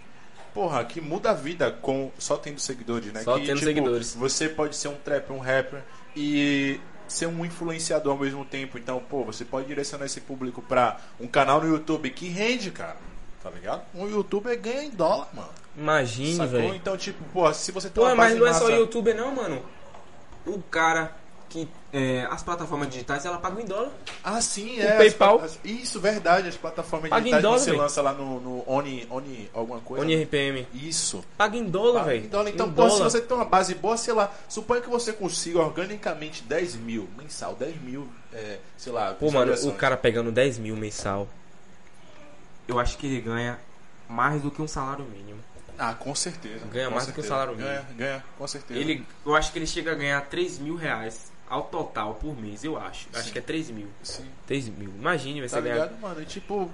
Porra, 0.53 0.83
que 0.83 0.99
muda 0.99 1.29
a 1.29 1.33
vida 1.33 1.71
com 1.71 2.11
só 2.17 2.35
tendo 2.35 2.59
seguidores, 2.59 3.13
né? 3.13 3.21
Só 3.23 3.37
que, 3.37 3.45
tendo 3.45 3.59
seguidores. 3.59 4.15
Você 4.15 4.49
pode 4.49 4.75
ser 4.75 4.87
um 4.87 4.95
trapper, 4.95 5.35
um 5.35 5.39
rapper 5.39 5.83
e 6.15 6.79
ser 7.09 7.25
um 7.27 7.43
influenciador 7.45 8.13
ao 8.13 8.19
mesmo 8.19 8.45
tempo. 8.45 8.77
Então, 8.77 8.99
pô, 9.09 9.23
você 9.25 9.43
pode 9.43 9.67
direcionar 9.67 10.05
esse 10.05 10.21
público 10.21 10.61
pra 10.61 10.97
um 11.19 11.27
canal 11.27 11.59
no 11.61 11.67
YouTube 11.67 12.09
que 12.11 12.27
rende, 12.29 12.71
cara. 12.71 12.95
Tá 13.43 13.49
ligado? 13.49 13.81
Um 13.95 14.07
youtuber 14.07 14.59
ganha 14.59 14.83
em 14.83 14.89
dólar, 14.89 15.29
mano. 15.33 15.49
Imagine, 15.77 16.45
velho. 16.45 16.75
Então, 16.75 16.97
tipo, 16.97 17.23
pô, 17.31 17.53
se 17.53 17.71
você 17.71 17.89
tem 17.89 18.03
Pô, 18.03 18.09
uma 18.09 18.15
mas 18.15 18.37
não 18.37 18.45
é 18.45 18.53
só 18.53 18.65
massa- 18.65 18.75
youtuber 18.75 19.15
não, 19.15 19.33
mano. 19.33 19.63
O 20.45 20.61
cara 20.61 21.15
que. 21.49 21.67
é, 21.91 22.27
as 22.29 22.43
plataformas 22.43 22.89
digitais, 22.89 23.25
ela 23.25 23.37
paga 23.39 23.61
em 23.61 23.65
dólar. 23.65 23.91
Ah, 24.23 24.39
sim, 24.41 24.77
O 24.77 24.81
é. 24.83 24.97
PayPal. 24.97 25.41
as- 25.41 25.59
isso, 25.63 25.99
verdade. 25.99 26.47
As 26.47 26.55
plataformas 26.55 27.09
Paga 27.09 27.21
em 27.21 27.23
digitais 27.31 27.41
que 27.41 27.47
dólar, 27.47 27.59
você 27.59 27.69
velho. 27.71 27.81
lança 27.81 28.01
lá 28.01 28.13
no, 28.13 28.39
no 28.39 28.63
Oni, 28.71 29.07
Oni, 29.09 29.49
alguma 29.53 29.79
coisa. 29.79 30.03
Oni 30.05 30.15
RPM. 30.23 30.67
Isso. 30.73 31.23
Paga 31.37 31.57
em 31.57 31.65
dólar, 31.65 32.03
velho. 32.03 32.21
em. 32.23 32.25
Então, 32.25 32.47
Em 32.47 32.51
pô, 32.53 32.89
se 32.89 32.97
dólar. 32.97 33.09
você 33.09 33.21
tem 33.21 33.35
uma 33.35 33.45
base 33.45 33.73
boa, 33.75 33.97
sei 33.97 34.13
lá, 34.13 34.31
suponha 34.47 34.81
que 34.81 34.89
você 34.89 35.11
consiga 35.11 35.59
organicamente 35.59 36.43
10 36.43 36.75
mil 36.75 37.09
mensal, 37.17 37.55
10 37.55 37.81
mil, 37.81 38.07
é, 38.33 38.59
sei 38.77 38.93
lá, 38.93 39.13
Pô, 39.15 39.31
mano, 39.31 39.53
o 39.67 39.73
cara 39.73 39.97
pegando 39.97 40.31
10 40.31 40.57
mil 40.59 40.75
mensal, 40.75 41.27
eu 42.67 42.79
acho 42.79 42.97
que 42.97 43.07
ele 43.07 43.21
ganha 43.21 43.59
mais 44.07 44.41
do 44.41 44.51
que 44.51 44.61
um 44.61 44.67
salário 44.67 45.05
mínimo. 45.05 45.39
Ah, 45.77 45.93
com 45.93 46.13
certeza. 46.13 46.65
Ganha 46.71 46.87
com 46.89 46.95
mais 46.95 47.07
do 47.07 47.13
que 47.13 47.19
o 47.19 47.23
certeza. 47.23 47.27
salário 47.27 47.55
mínimo. 47.55 47.69
Ganha, 47.73 47.85
ganha, 47.95 48.23
com 48.37 48.45
certeza. 48.47 48.79
Ele, 48.79 49.05
eu 49.25 49.33
acho 49.35 49.51
que 49.51 49.59
ele 49.59 49.65
chega 49.67 49.91
a 49.93 49.95
ganhar 49.95 50.21
3 50.27 50.59
mil 50.59 50.75
reais 50.75 51.31
ao 51.49 51.63
total 51.63 52.15
por 52.15 52.35
mês, 52.39 52.63
eu 52.63 52.77
acho. 52.77 53.07
Acho 53.13 53.25
Sim. 53.27 53.31
que 53.31 53.39
é 53.39 53.41
3 53.41 53.69
mil. 53.71 53.87
Sim. 54.03 54.25
3 54.47 54.69
mil. 54.69 54.89
Imagine 54.89 55.41
você 55.41 55.55
Tá 55.55 55.61
ganhar. 55.61 55.75
ligado, 55.75 55.99
mano? 55.99 56.21
E, 56.21 56.25
tipo. 56.25 56.69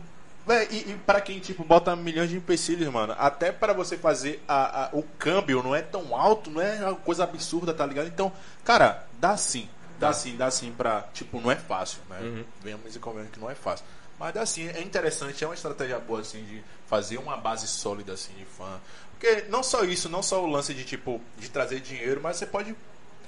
E, 0.69 0.91
e 0.91 0.99
pra 1.05 1.19
quem, 1.21 1.39
tipo, 1.39 1.63
bota 1.63 1.95
milhões 1.95 2.29
de 2.29 2.37
empecilhos, 2.37 2.87
mano, 2.93 3.15
até 3.17 3.51
pra 3.51 3.73
você 3.73 3.97
fazer 3.97 4.43
a, 4.47 4.83
a- 4.85 4.89
o 4.93 5.01
câmbio 5.17 5.63
não 5.63 5.73
é 5.73 5.81
tão 5.81 6.15
alto, 6.15 6.51
não 6.51 6.61
é 6.61 6.75
uma 6.85 6.93
coisa 6.95 7.23
absurda, 7.23 7.73
tá 7.73 7.83
ligado? 7.83 8.05
Então, 8.07 8.31
cara, 8.63 9.07
dá 9.19 9.35
sim. 9.37 9.67
Dá 9.99 10.13
sim, 10.13 10.35
dá 10.35 10.51
sim 10.51 10.71
pra. 10.71 11.01
Tipo, 11.13 11.41
não 11.41 11.49
é 11.49 11.55
fácil, 11.55 11.99
né? 12.09 12.19
Uhum. 12.21 12.43
Venhamos 12.61 12.95
e 12.95 12.99
convenhamos 12.99 13.31
que 13.33 13.39
não 13.39 13.49
é 13.49 13.55
fácil. 13.55 13.85
Mas 14.19 14.33
dá 14.35 14.45
sim, 14.45 14.67
é 14.67 14.81
interessante, 14.81 15.43
é 15.43 15.47
uma 15.47 15.55
estratégia 15.55 15.97
boa, 15.99 16.19
assim, 16.21 16.43
de 16.43 16.61
fazer 16.87 17.17
uma 17.17 17.35
base 17.37 17.65
sólida, 17.67 18.13
assim, 18.13 18.33
de 18.33 18.45
fã. 18.45 18.79
Porque 19.13 19.45
não 19.49 19.63
só 19.63 19.83
isso, 19.83 20.07
não 20.09 20.21
só 20.21 20.43
o 20.43 20.47
lance 20.47 20.73
de, 20.73 20.83
tipo, 20.85 21.19
de 21.39 21.49
trazer 21.49 21.79
dinheiro, 21.79 22.19
mas 22.21 22.37
você 22.37 22.45
pode 22.45 22.75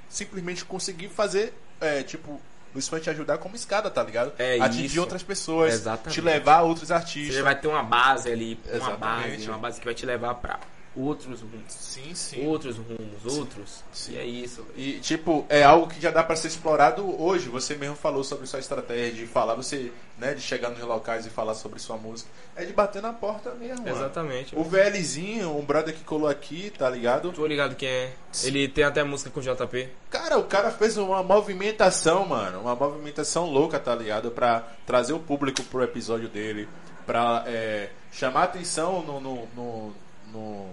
simplesmente 0.10 0.64
conseguir 0.66 1.10
fazer, 1.10 1.54
é, 1.80 2.04
tipo, 2.04 2.42
os 2.74 2.88
fãs 2.88 3.02
te 3.02 3.10
ajudar 3.10 3.38
como 3.38 3.56
escada, 3.56 3.90
tá 3.90 4.04
ligado? 4.04 4.34
É 4.38 4.60
Atingir 4.60 4.86
isso. 4.86 5.00
outras 5.02 5.24
pessoas, 5.24 5.74
Exatamente. 5.74 6.14
te 6.14 6.22
levar 6.22 6.58
a 6.58 6.62
outros 6.62 6.92
artistas. 6.92 7.36
Você 7.36 7.42
vai 7.42 7.60
ter 7.60 7.68
uma 7.68 7.84
base 7.84 8.32
ali, 8.32 8.60
uma 8.66 8.76
Exatamente. 8.76 9.30
base, 9.32 9.50
uma 9.50 9.58
base 9.58 9.80
que 9.80 9.86
vai 9.86 9.96
te 9.96 10.06
levar 10.06 10.36
pra 10.36 10.60
outros 10.98 11.42
rumos. 11.42 11.72
Sim, 11.74 12.14
sim. 12.16 12.46
Outros 12.48 12.78
rumos, 12.78 13.38
outros. 13.38 13.84
Sim. 13.94 14.14
E 14.14 14.18
é 14.18 14.26
isso. 14.26 14.66
E, 14.76 14.94
tipo, 15.00 15.46
é 15.50 15.64
algo 15.64 15.88
que 15.88 16.02
já 16.02 16.10
dá 16.12 16.24
pra 16.24 16.36
ser 16.36 16.48
explorado 16.48 17.22
hoje. 17.22 17.50
Você 17.50 17.76
mesmo 17.76 17.96
falou 17.96 18.24
sobre 18.24 18.48
sua 18.48 18.60
estratégia 18.60 19.14
de 19.14 19.28
falar, 19.28 19.56
você, 19.56 19.92
né, 20.18 20.34
de 20.34 20.42
chegar 20.42 20.70
nos 20.70 20.80
locais 20.82 21.26
e 21.26 21.30
falar 21.30 21.54
sobre 21.54 21.80
sua 21.80 21.98
música. 21.98 22.30
É 22.56 22.66
de 22.66 22.74
bater 22.74 23.02
na 23.02 23.14
porta 23.14 23.52
mesmo, 23.56 23.84
mano. 23.86 23.96
Exatamente. 23.96 24.56
O 24.56 24.64
VLzinho, 24.64 25.56
um 25.56 25.64
brother 25.64 25.94
que 25.94 26.04
colou 26.04 26.28
aqui, 26.28 26.72
tá 26.78 26.90
ligado? 26.90 27.32
Tô 27.32 27.46
ligado 27.46 27.76
quem 27.76 27.88
é. 27.88 28.14
Ele 28.44 28.68
tem 28.68 28.84
até 28.84 29.04
música 29.04 29.30
com 29.30 29.40
JP. 29.42 29.90
Cara, 30.10 30.38
o 30.38 30.44
cara 30.46 30.72
fez 30.72 30.98
uma 30.98 31.22
movimentação, 31.24 32.26
mano. 32.26 32.62
Uma 32.62 32.76
movimentação 32.76 33.46
louca, 33.46 33.80
tá 33.80 33.94
ligado? 33.96 34.32
Pra 34.32 34.64
trazer 34.86 35.14
o 35.14 35.20
público 35.20 35.64
pro 35.64 35.84
episódio 35.84 36.28
dele. 36.28 36.68
Pra 37.06 37.44
é, 37.48 37.90
chamar 38.12 38.44
atenção 38.44 39.02
no, 39.02 39.20
no, 39.22 39.48
no, 39.56 39.94
no- 40.34 40.70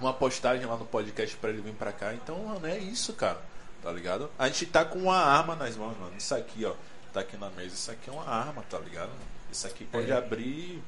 numa 0.00 0.12
postagem 0.12 0.64
lá 0.66 0.76
no 0.76 0.84
podcast 0.86 1.36
pra 1.36 1.50
ele 1.50 1.60
vir 1.60 1.74
pra 1.74 1.92
cá. 1.92 2.14
Então, 2.14 2.38
mano, 2.44 2.66
é 2.66 2.78
isso, 2.78 3.12
cara. 3.12 3.40
Tá 3.82 3.92
ligado? 3.92 4.28
A 4.38 4.48
gente 4.48 4.66
tá 4.66 4.84
com 4.84 4.98
uma 4.98 5.16
arma 5.16 5.54
nas 5.54 5.76
mãos, 5.76 5.96
mano. 5.98 6.12
Isso 6.16 6.34
aqui, 6.34 6.64
ó. 6.64 6.74
Tá 7.12 7.20
aqui 7.20 7.36
na 7.36 7.48
mesa. 7.50 7.74
Isso 7.74 7.90
aqui 7.90 8.10
é 8.10 8.12
uma 8.12 8.26
arma, 8.28 8.62
tá 8.68 8.78
ligado? 8.78 9.10
Isso 9.50 9.66
aqui 9.66 9.84
pode 9.84 10.10
É. 10.10 10.16
abrir 10.16 10.82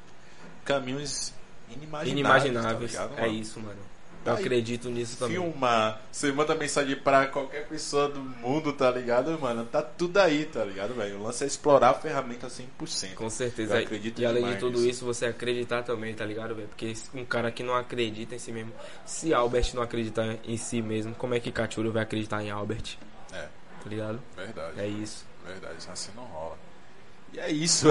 caminhos 0.64 1.32
inimagináveis. 1.68 2.10
Inimagináveis. 2.12 2.92
Tá 2.94 3.04
ligado, 3.06 3.20
é 3.20 3.28
isso, 3.28 3.60
mano. 3.60 3.78
Eu 4.24 4.34
Aí, 4.34 4.40
acredito 4.40 4.90
nisso 4.90 5.16
também. 5.16 5.36
filma, 5.36 5.98
você 6.12 6.30
manda 6.30 6.54
mensagem 6.54 6.94
pra 6.96 7.26
qualquer 7.26 7.66
pessoa 7.66 8.06
do 8.08 8.20
mundo, 8.20 8.70
tá 8.74 8.90
ligado, 8.90 9.38
mano? 9.40 9.64
Tá 9.64 9.80
tudo 9.80 10.18
aí, 10.18 10.44
tá 10.44 10.62
ligado, 10.62 10.92
velho? 10.94 11.18
O 11.18 11.22
lance 11.22 11.42
é 11.42 11.46
explorar 11.46 11.90
a 11.90 11.94
ferramenta 11.94 12.46
100%. 12.46 13.14
Com 13.14 13.30
certeza. 13.30 13.76
Eu 13.78 13.82
acredito 13.84 14.20
e 14.20 14.26
além 14.26 14.44
de 14.46 14.56
tudo 14.56 14.78
nisso. 14.78 14.88
isso, 14.90 15.04
você 15.06 15.24
acreditar 15.26 15.82
também, 15.84 16.14
tá 16.14 16.26
ligado, 16.26 16.54
velho? 16.54 16.68
Porque 16.68 16.92
um 17.14 17.24
cara 17.24 17.50
que 17.50 17.62
não 17.62 17.74
acredita 17.74 18.34
em 18.34 18.38
si 18.38 18.52
mesmo. 18.52 18.72
Se 19.06 19.32
Albert 19.32 19.74
não 19.74 19.82
acreditar 19.82 20.36
em 20.44 20.56
si 20.58 20.82
mesmo, 20.82 21.14
como 21.14 21.32
é 21.34 21.40
que 21.40 21.50
Cachuro 21.50 21.90
vai 21.90 22.02
acreditar 22.02 22.42
em 22.42 22.50
Albert? 22.50 22.98
É, 23.32 23.48
Tá 23.82 23.88
ligado? 23.88 24.20
verdade. 24.36 24.78
É 24.80 24.86
isso. 24.86 25.24
Verdade, 25.46 25.76
assim 25.90 26.10
não 26.14 26.24
rola. 26.24 26.58
E 27.32 27.38
é 27.38 27.50
isso, 27.50 27.86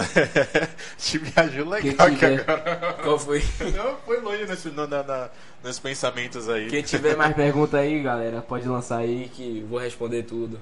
Te 0.97 1.17
viajou 1.17 1.65
Quem 1.79 1.91
legal 1.91 2.07
aqui 2.07 2.25
agora. 2.25 2.93
Qual 3.01 3.17
foi? 3.17 3.41
Não, 3.75 3.95
foi 4.05 4.19
longe 4.19 4.45
nesse, 4.45 4.69
no, 4.69 4.85
na, 4.85 5.01
na- 5.01 5.29
nos 5.63 5.79
pensamentos 5.79 6.49
aí. 6.49 6.69
Quem 6.69 6.81
tiver 6.83 7.15
mais 7.15 7.33
pergunta 7.35 7.77
aí, 7.77 8.01
galera, 8.01 8.41
pode 8.41 8.67
lançar 8.67 8.97
aí 8.97 9.29
que 9.33 9.65
vou 9.69 9.79
responder 9.79 10.23
tudo. 10.23 10.59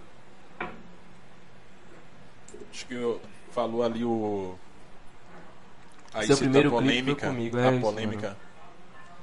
acho 2.72 2.86
que 2.86 2.94
eu, 2.94 3.20
falou 3.52 3.82
ali 3.84 4.04
o. 4.06 4.56
Aí 6.14 6.28
Seu 6.28 6.38
primeiro 6.38 6.70
a 6.70 6.72
polêmica. 6.72 7.28
Comigo, 7.28 7.58
é 7.58 7.78
a 7.78 7.80
polêmica 7.80 8.38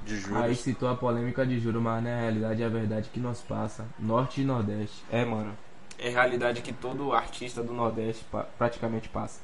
de 0.05 0.17
juros. 0.17 0.43
Aí 0.43 0.55
citou 0.55 0.89
a 0.89 0.95
polêmica 0.95 1.45
de 1.45 1.59
juros, 1.59 1.81
mas 1.81 2.03
na 2.03 2.19
realidade 2.19 2.61
é 2.61 2.65
a 2.65 2.69
verdade 2.69 3.09
que 3.11 3.19
nós 3.21 3.39
passa. 3.41 3.85
Norte 3.97 4.41
e 4.41 4.43
Nordeste. 4.43 5.03
É, 5.09 5.23
mano. 5.23 5.57
É 5.97 6.09
a 6.09 6.11
realidade 6.11 6.61
que 6.61 6.73
todo 6.73 7.13
artista 7.13 7.63
do 7.63 7.73
Nordeste 7.73 8.25
praticamente 8.57 9.07
passa. 9.07 9.39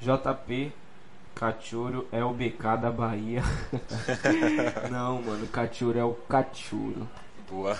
JP 0.00 0.72
Cachorro 1.34 2.06
é 2.10 2.24
o 2.24 2.32
BK 2.32 2.76
da 2.80 2.90
Bahia. 2.90 3.42
Não, 4.90 5.22
mano, 5.22 5.46
Cachorro 5.46 5.98
é 5.98 6.04
o 6.04 6.14
Cachorro. 6.14 7.08
Boa. 7.48 7.74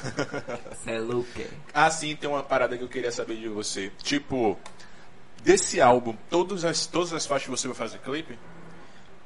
Você 0.70 0.92
é 0.92 1.00
louco. 1.00 1.28
Ah, 1.74 1.90
sim, 1.90 2.14
tem 2.14 2.30
uma 2.30 2.42
parada 2.42 2.76
que 2.78 2.84
eu 2.84 2.88
queria 2.88 3.10
saber 3.10 3.36
de 3.36 3.48
você. 3.48 3.92
Tipo, 3.98 4.56
desse 5.42 5.80
álbum, 5.80 6.16
todas 6.30 6.64
as, 6.64 6.86
todas 6.86 7.12
as 7.12 7.26
faixas 7.26 7.48
você 7.48 7.66
vai 7.66 7.76
fazer 7.76 7.98
clipe? 7.98 8.38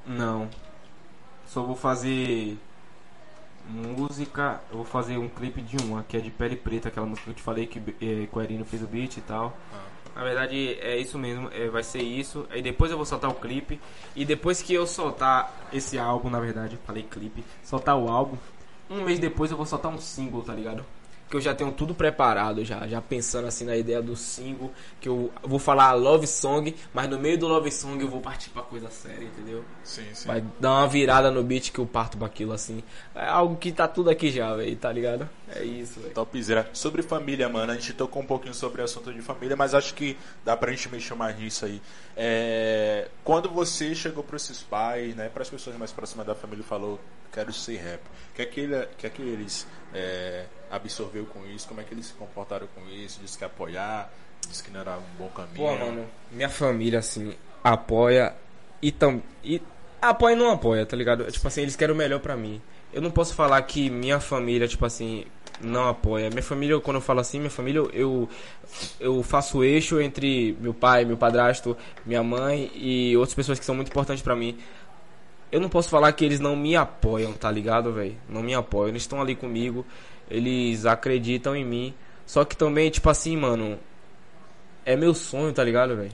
Não. 0.06 0.48
Só 1.46 1.62
vou 1.62 1.76
fazer 1.76 2.58
música. 3.68 4.60
Eu 4.70 4.78
vou 4.78 4.86
fazer 4.86 5.18
um 5.18 5.28
clipe 5.28 5.60
de 5.60 5.76
uma, 5.84 6.02
que 6.04 6.16
é 6.16 6.20
de 6.20 6.30
Pele 6.30 6.56
Preta, 6.56 6.88
aquela 6.88 7.06
música 7.06 7.26
que 7.26 7.30
eu 7.30 7.34
te 7.34 7.42
falei 7.42 7.66
que 7.66 7.78
é, 8.00 8.26
Coerino 8.26 8.64
fez 8.64 8.82
o 8.82 8.86
beat 8.86 9.18
e 9.18 9.20
tal. 9.20 9.56
Ah. 9.72 9.91
Na 10.14 10.22
verdade 10.22 10.78
é 10.80 10.96
isso 10.98 11.18
mesmo, 11.18 11.48
é, 11.52 11.68
vai 11.68 11.82
ser 11.82 12.02
isso. 12.02 12.46
Aí 12.50 12.60
depois 12.62 12.90
eu 12.90 12.96
vou 12.96 13.06
soltar 13.06 13.30
o 13.30 13.34
clipe. 13.34 13.80
E 14.14 14.24
depois 14.24 14.60
que 14.60 14.74
eu 14.74 14.86
soltar 14.86 15.52
esse 15.72 15.98
álbum, 15.98 16.28
na 16.28 16.40
verdade, 16.40 16.78
falei 16.86 17.02
clipe, 17.02 17.44
soltar 17.62 17.96
o 17.96 18.08
álbum, 18.08 18.36
um 18.90 19.04
mês 19.04 19.18
depois 19.18 19.50
eu 19.50 19.56
vou 19.56 19.66
soltar 19.66 19.90
um 19.90 19.98
single, 19.98 20.42
tá 20.42 20.54
ligado? 20.54 20.84
Que 21.32 21.36
eu 21.38 21.40
já 21.40 21.54
tenho 21.54 21.72
tudo 21.72 21.94
preparado 21.94 22.62
já, 22.62 22.86
já 22.86 23.00
pensando 23.00 23.48
assim 23.48 23.64
na 23.64 23.74
ideia 23.74 24.02
do 24.02 24.14
single, 24.14 24.70
que 25.00 25.08
eu 25.08 25.32
vou 25.42 25.58
falar 25.58 25.92
love 25.92 26.26
song, 26.26 26.76
mas 26.92 27.08
no 27.08 27.18
meio 27.18 27.38
do 27.38 27.48
love 27.48 27.72
song 27.72 27.98
eu 28.02 28.10
vou 28.10 28.20
partir 28.20 28.50
pra 28.50 28.60
coisa 28.60 28.90
séria, 28.90 29.24
entendeu? 29.24 29.64
Sim, 29.82 30.04
sim. 30.12 30.28
Vai 30.28 30.44
dar 30.60 30.72
uma 30.72 30.86
virada 30.86 31.30
no 31.30 31.42
beat 31.42 31.72
que 31.72 31.78
eu 31.78 31.86
parto 31.86 32.18
pra 32.18 32.26
aquilo 32.26 32.52
assim. 32.52 32.82
É 33.14 33.24
algo 33.24 33.56
que 33.56 33.72
tá 33.72 33.88
tudo 33.88 34.10
aqui 34.10 34.30
já, 34.30 34.54
velho, 34.54 34.76
tá 34.76 34.92
ligado? 34.92 35.26
É 35.48 35.64
isso, 35.64 36.00
velho. 36.00 36.12
Topzera. 36.12 36.68
Sobre 36.74 37.00
família, 37.00 37.48
mano, 37.48 37.72
a 37.72 37.76
gente 37.76 37.94
tocou 37.94 38.20
um 38.20 38.26
pouquinho 38.26 38.52
sobre 38.52 38.82
o 38.82 38.84
assunto 38.84 39.10
de 39.10 39.22
família, 39.22 39.56
mas 39.56 39.74
acho 39.74 39.94
que 39.94 40.18
dá 40.44 40.54
pra 40.54 40.70
gente 40.70 40.90
mexer 40.90 41.14
mais 41.14 41.38
nisso 41.38 41.64
aí. 41.64 41.80
É... 42.14 43.08
Quando 43.24 43.48
você 43.48 43.94
chegou 43.94 44.22
pra 44.22 44.36
esses 44.36 44.62
pais, 44.62 45.16
né, 45.16 45.30
pras 45.32 45.48
pessoas 45.48 45.78
mais 45.78 45.92
próximas 45.92 46.26
da 46.26 46.34
família 46.34 46.62
falou, 46.62 47.00
quero 47.32 47.50
ser 47.54 47.78
rap, 47.78 48.02
que, 48.34 48.42
aquele, 48.42 48.86
que 48.98 49.06
aqueles... 49.06 49.66
É 49.94 50.44
absorveu 50.72 51.26
com 51.26 51.44
isso? 51.46 51.68
Como 51.68 51.82
é 51.82 51.84
que 51.84 51.92
eles 51.92 52.06
se 52.06 52.14
comportaram 52.14 52.66
com 52.74 52.88
isso? 52.88 53.20
Disse 53.20 53.36
que 53.36 53.44
apoiar, 53.44 54.10
disse 54.48 54.64
que 54.64 54.70
não 54.70 54.80
era 54.80 54.96
um 54.96 55.18
bom 55.18 55.28
caminho. 55.28 55.54
Pô, 55.54 55.76
mano, 55.76 56.06
minha 56.30 56.48
família, 56.48 56.98
assim, 56.98 57.34
apoia 57.62 58.34
e, 58.80 58.90
tam, 58.90 59.22
e 59.44 59.60
apoia 60.00 60.32
e 60.32 60.36
não 60.36 60.50
apoia, 60.50 60.86
tá 60.86 60.96
ligado? 60.96 61.30
Tipo 61.30 61.46
assim, 61.46 61.60
eles 61.60 61.76
querem 61.76 61.94
o 61.94 61.98
melhor 61.98 62.20
pra 62.20 62.34
mim. 62.36 62.60
Eu 62.90 63.02
não 63.02 63.10
posso 63.10 63.34
falar 63.34 63.60
que 63.62 63.90
minha 63.90 64.18
família, 64.18 64.66
tipo 64.66 64.84
assim, 64.86 65.26
não 65.60 65.88
apoia. 65.88 66.30
Minha 66.30 66.42
família, 66.42 66.80
quando 66.80 66.96
eu 66.96 67.00
falo 67.02 67.20
assim, 67.20 67.38
minha 67.38 67.50
família, 67.50 67.80
eu, 67.92 68.28
eu 68.98 69.22
faço 69.22 69.62
eixo 69.62 70.00
entre 70.00 70.56
meu 70.58 70.72
pai, 70.72 71.04
meu 71.04 71.16
padrasto, 71.18 71.76
minha 72.04 72.22
mãe 72.22 72.70
e 72.74 73.14
outras 73.16 73.34
pessoas 73.34 73.58
que 73.58 73.64
são 73.64 73.74
muito 73.74 73.88
importantes 73.88 74.22
para 74.22 74.34
mim. 74.34 74.58
Eu 75.52 75.60
não 75.60 75.68
posso 75.68 75.90
falar 75.90 76.10
que 76.12 76.24
eles 76.24 76.40
não 76.40 76.56
me 76.56 76.74
apoiam, 76.74 77.32
tá 77.34 77.50
ligado, 77.50 77.92
velho? 77.92 78.16
Não 78.28 78.42
me 78.42 78.54
apoiam. 78.54 78.88
Eles 78.88 79.02
estão 79.02 79.20
ali 79.20 79.36
comigo 79.36 79.84
eles 80.32 80.86
acreditam 80.86 81.54
em 81.54 81.64
mim. 81.64 81.94
Só 82.24 82.44
que 82.44 82.56
também, 82.56 82.90
tipo 82.90 83.08
assim, 83.10 83.36
mano, 83.36 83.78
é 84.84 84.96
meu 84.96 85.14
sonho, 85.14 85.52
tá 85.52 85.62
ligado, 85.62 85.94
velho? 85.94 86.12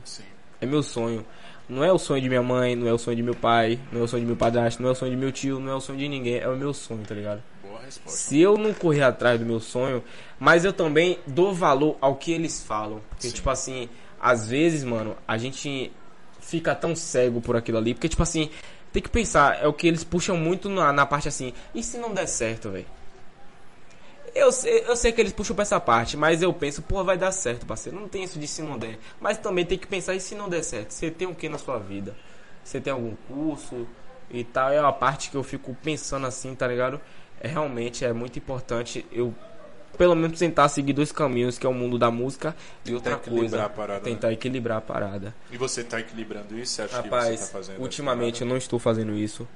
É 0.60 0.66
meu 0.66 0.82
sonho. 0.82 1.24
Não 1.68 1.84
é 1.84 1.92
o 1.92 1.98
sonho 1.98 2.20
de 2.20 2.28
minha 2.28 2.42
mãe, 2.42 2.74
não 2.74 2.88
é 2.88 2.92
o 2.92 2.98
sonho 2.98 3.16
de 3.16 3.22
meu 3.22 3.34
pai, 3.34 3.78
não 3.92 4.00
é 4.00 4.04
o 4.04 4.08
sonho 4.08 4.22
de 4.22 4.26
meu 4.26 4.36
padrasto, 4.36 4.82
não 4.82 4.88
é 4.88 4.92
o 4.92 4.94
sonho 4.94 5.12
de 5.12 5.18
meu 5.18 5.30
tio, 5.30 5.60
não 5.60 5.72
é 5.72 5.74
o 5.74 5.80
sonho 5.80 5.98
de 5.98 6.08
ninguém, 6.08 6.38
é 6.38 6.48
o 6.48 6.56
meu 6.56 6.72
sonho, 6.72 7.02
tá 7.06 7.14
ligado? 7.14 7.42
Boa 7.62 7.80
resposta. 7.82 8.18
Se 8.18 8.40
eu 8.40 8.56
não 8.56 8.72
correr 8.72 9.02
atrás 9.02 9.38
do 9.38 9.44
meu 9.44 9.60
sonho, 9.60 10.02
mas 10.40 10.64
eu 10.64 10.72
também 10.72 11.18
dou 11.26 11.52
valor 11.52 11.96
ao 12.00 12.16
que 12.16 12.32
eles 12.32 12.64
falam. 12.64 13.00
Porque, 13.10 13.28
Sim. 13.28 13.34
tipo 13.34 13.50
assim, 13.50 13.88
às 14.18 14.48
vezes, 14.48 14.82
mano, 14.82 15.14
a 15.26 15.36
gente 15.36 15.92
fica 16.40 16.74
tão 16.74 16.96
cego 16.96 17.40
por 17.42 17.54
aquilo 17.54 17.76
ali. 17.76 17.92
Porque, 17.92 18.08
tipo 18.08 18.22
assim, 18.22 18.48
tem 18.92 19.02
que 19.02 19.08
pensar, 19.08 19.62
é 19.62 19.66
o 19.66 19.72
que 19.72 19.86
eles 19.86 20.04
puxam 20.04 20.36
muito 20.36 20.68
na, 20.68 20.92
na 20.92 21.06
parte 21.06 21.28
assim, 21.28 21.52
e 21.74 21.82
se 21.82 21.98
não 21.98 22.12
der 22.12 22.26
certo, 22.26 22.70
velho? 22.70 22.86
Eu 24.34 24.52
sei, 24.52 24.84
eu 24.86 24.94
sei 24.94 25.10
que 25.10 25.20
eles 25.20 25.32
puxam 25.32 25.54
pra 25.56 25.62
essa 25.62 25.80
parte, 25.80 26.16
mas 26.16 26.42
eu 26.42 26.52
penso, 26.52 26.82
pô, 26.82 27.02
vai 27.02 27.18
dar 27.18 27.32
certo, 27.32 27.66
parceiro. 27.66 27.98
Não 27.98 28.08
tem 28.08 28.22
isso 28.22 28.38
de 28.38 28.46
se 28.46 28.62
não 28.62 28.78
der. 28.78 28.98
Mas 29.20 29.38
também 29.38 29.64
tem 29.64 29.76
que 29.76 29.86
pensar 29.86 30.14
e 30.14 30.20
se 30.20 30.34
não 30.34 30.48
der 30.48 30.62
certo. 30.62 30.92
Você 30.92 31.10
tem 31.10 31.26
o 31.26 31.34
que 31.34 31.48
na 31.48 31.58
sua 31.58 31.78
vida? 31.78 32.14
Você 32.62 32.80
tem 32.80 32.92
algum 32.92 33.16
curso 33.26 33.86
e 34.30 34.44
tal? 34.44 34.70
É 34.70 34.80
uma 34.80 34.92
parte 34.92 35.30
que 35.30 35.36
eu 35.36 35.42
fico 35.42 35.74
pensando 35.82 36.26
assim, 36.26 36.54
tá 36.54 36.68
ligado? 36.68 37.00
É 37.40 37.48
realmente 37.48 38.04
é 38.04 38.12
muito 38.12 38.38
importante 38.38 39.04
eu 39.10 39.34
pelo 39.98 40.14
menos 40.14 40.38
tentar 40.38 40.68
seguir 40.68 40.92
dois 40.92 41.10
caminhos, 41.10 41.58
que 41.58 41.66
é 41.66 41.68
o 41.68 41.74
mundo 41.74 41.98
da 41.98 42.10
música 42.10 42.54
e 42.86 42.94
outra 42.94 43.16
coisa. 43.16 43.64
A 43.64 43.68
parada, 43.68 44.00
tentar 44.00 44.28
né? 44.28 44.34
equilibrar 44.34 44.78
a 44.78 44.80
parada. 44.80 45.34
E 45.50 45.58
você 45.58 45.82
tá 45.82 45.98
equilibrando 45.98 46.56
isso? 46.56 46.74
Você 46.74 46.82
acha 46.82 47.02
Rapaz, 47.02 47.28
que 47.28 47.36
você 47.36 47.46
tá 47.46 47.52
fazendo 47.52 47.82
ultimamente 47.82 48.42
eu 48.42 48.46
não 48.46 48.56
estou 48.56 48.78
fazendo 48.78 49.14
isso. 49.14 49.46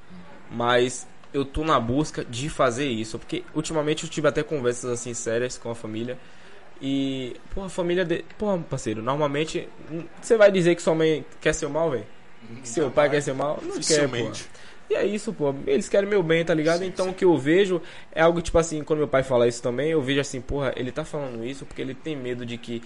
Mas 0.51 1.07
eu 1.33 1.45
tô 1.45 1.65
na 1.65 1.79
busca 1.79 2.25
de 2.25 2.49
fazer 2.51 2.87
isso. 2.87 3.19
Porque 3.19 3.45
ultimamente 3.55 4.05
eu 4.05 4.11
tive 4.11 4.27
até 4.27 4.43
conversas 4.43 4.91
assim 4.91 5.15
sérias 5.15 5.57
com 5.57 5.71
a 5.71 5.75
família. 5.75 6.19
E, 6.81 7.37
porra, 7.55 7.69
a 7.69 7.71
família. 7.71 8.05
De... 8.05 8.25
Porra, 8.37 8.59
parceiro, 8.59 9.01
normalmente. 9.01 9.69
Você 10.21 10.37
vai 10.37 10.51
dizer 10.51 10.75
que 10.75 10.83
sua 10.83 10.95
mãe 10.95 11.25
quer 11.41 11.53
seu 11.53 11.71
mal, 11.71 11.91
velho? 11.91 12.07
Que 12.61 12.69
seu 12.69 12.91
pai 12.91 13.09
quer 13.09 13.21
seu 13.21 13.37
mal? 13.37 13.61
Não 13.63 13.79
quer, 13.81 14.09
pô. 14.09 14.33
E 14.93 14.95
é 14.95 15.07
isso, 15.07 15.33
pô. 15.33 15.55
Eles 15.67 15.89
querem 15.89 16.07
meu 16.07 16.23
bem, 16.23 16.45
tá 16.45 16.53
ligado? 16.53 16.81
Sim, 16.81 16.87
então 16.87 17.07
sim. 17.07 17.11
o 17.13 17.15
que 17.15 17.25
eu 17.25 17.37
vejo 17.39 17.81
é 18.15 18.21
algo 18.21 18.43
tipo 18.43 18.59
assim, 18.59 18.85
quando 18.85 18.99
meu 18.99 19.09
pai 19.09 19.23
fala 19.23 19.49
isso 19.49 19.63
também, 19.63 19.91
eu 19.91 20.03
vejo 20.03 20.21
assim, 20.21 20.39
porra, 20.39 20.71
ele 20.77 20.93
tá 20.93 21.03
falando 21.03 21.43
isso 21.43 21.65
porque 21.65 21.81
ele 21.81 21.95
tem 21.95 22.15
medo 22.15 22.45
de 22.45 22.59
que 22.59 22.83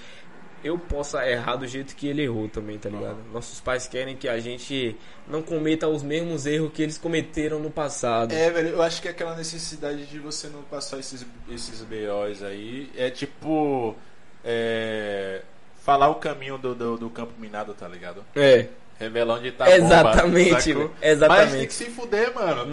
eu 0.62 0.78
possa 0.78 1.28
errar 1.28 1.56
do 1.56 1.66
jeito 1.66 1.96
que 1.96 2.06
ele 2.06 2.22
errou 2.22 2.48
também, 2.48 2.78
tá 2.78 2.88
ligado? 2.88 3.18
Nossos 3.32 3.60
pais 3.60 3.88
querem 3.88 4.16
que 4.16 4.28
a 4.28 4.38
gente 4.38 4.96
não 5.26 5.42
cometa 5.42 5.88
os 5.88 6.04
mesmos 6.04 6.46
erros 6.46 6.70
que 6.72 6.80
eles 6.80 6.96
cometeram 6.96 7.58
no 7.58 7.72
passado. 7.72 8.32
É, 8.32 8.50
velho, 8.50 8.68
eu 8.68 8.82
acho 8.82 9.02
que 9.02 9.08
aquela 9.08 9.34
necessidade 9.34 10.06
de 10.06 10.20
você 10.20 10.46
não 10.48 10.62
passar 10.62 11.00
esses, 11.00 11.26
esses 11.50 11.82
BOs 11.82 12.40
aí 12.42 12.88
é 12.96 13.10
tipo. 13.10 13.96
É, 14.44 15.42
falar 15.82 16.08
o 16.08 16.16
caminho 16.16 16.56
do, 16.56 16.72
do, 16.72 16.96
do 16.96 17.10
campo 17.10 17.32
minado, 17.36 17.74
tá 17.74 17.88
ligado? 17.88 18.24
É. 18.36 18.68
Revelar 18.98 19.34
onde 19.34 19.52
tá 19.52 19.70
Exatamente, 19.70 20.70
exatamente. 21.02 21.28
Mas 21.28 21.52
tem 21.52 21.66
que 21.66 21.74
se 21.74 21.84
fuder, 21.86 22.34
mano. 22.34 22.66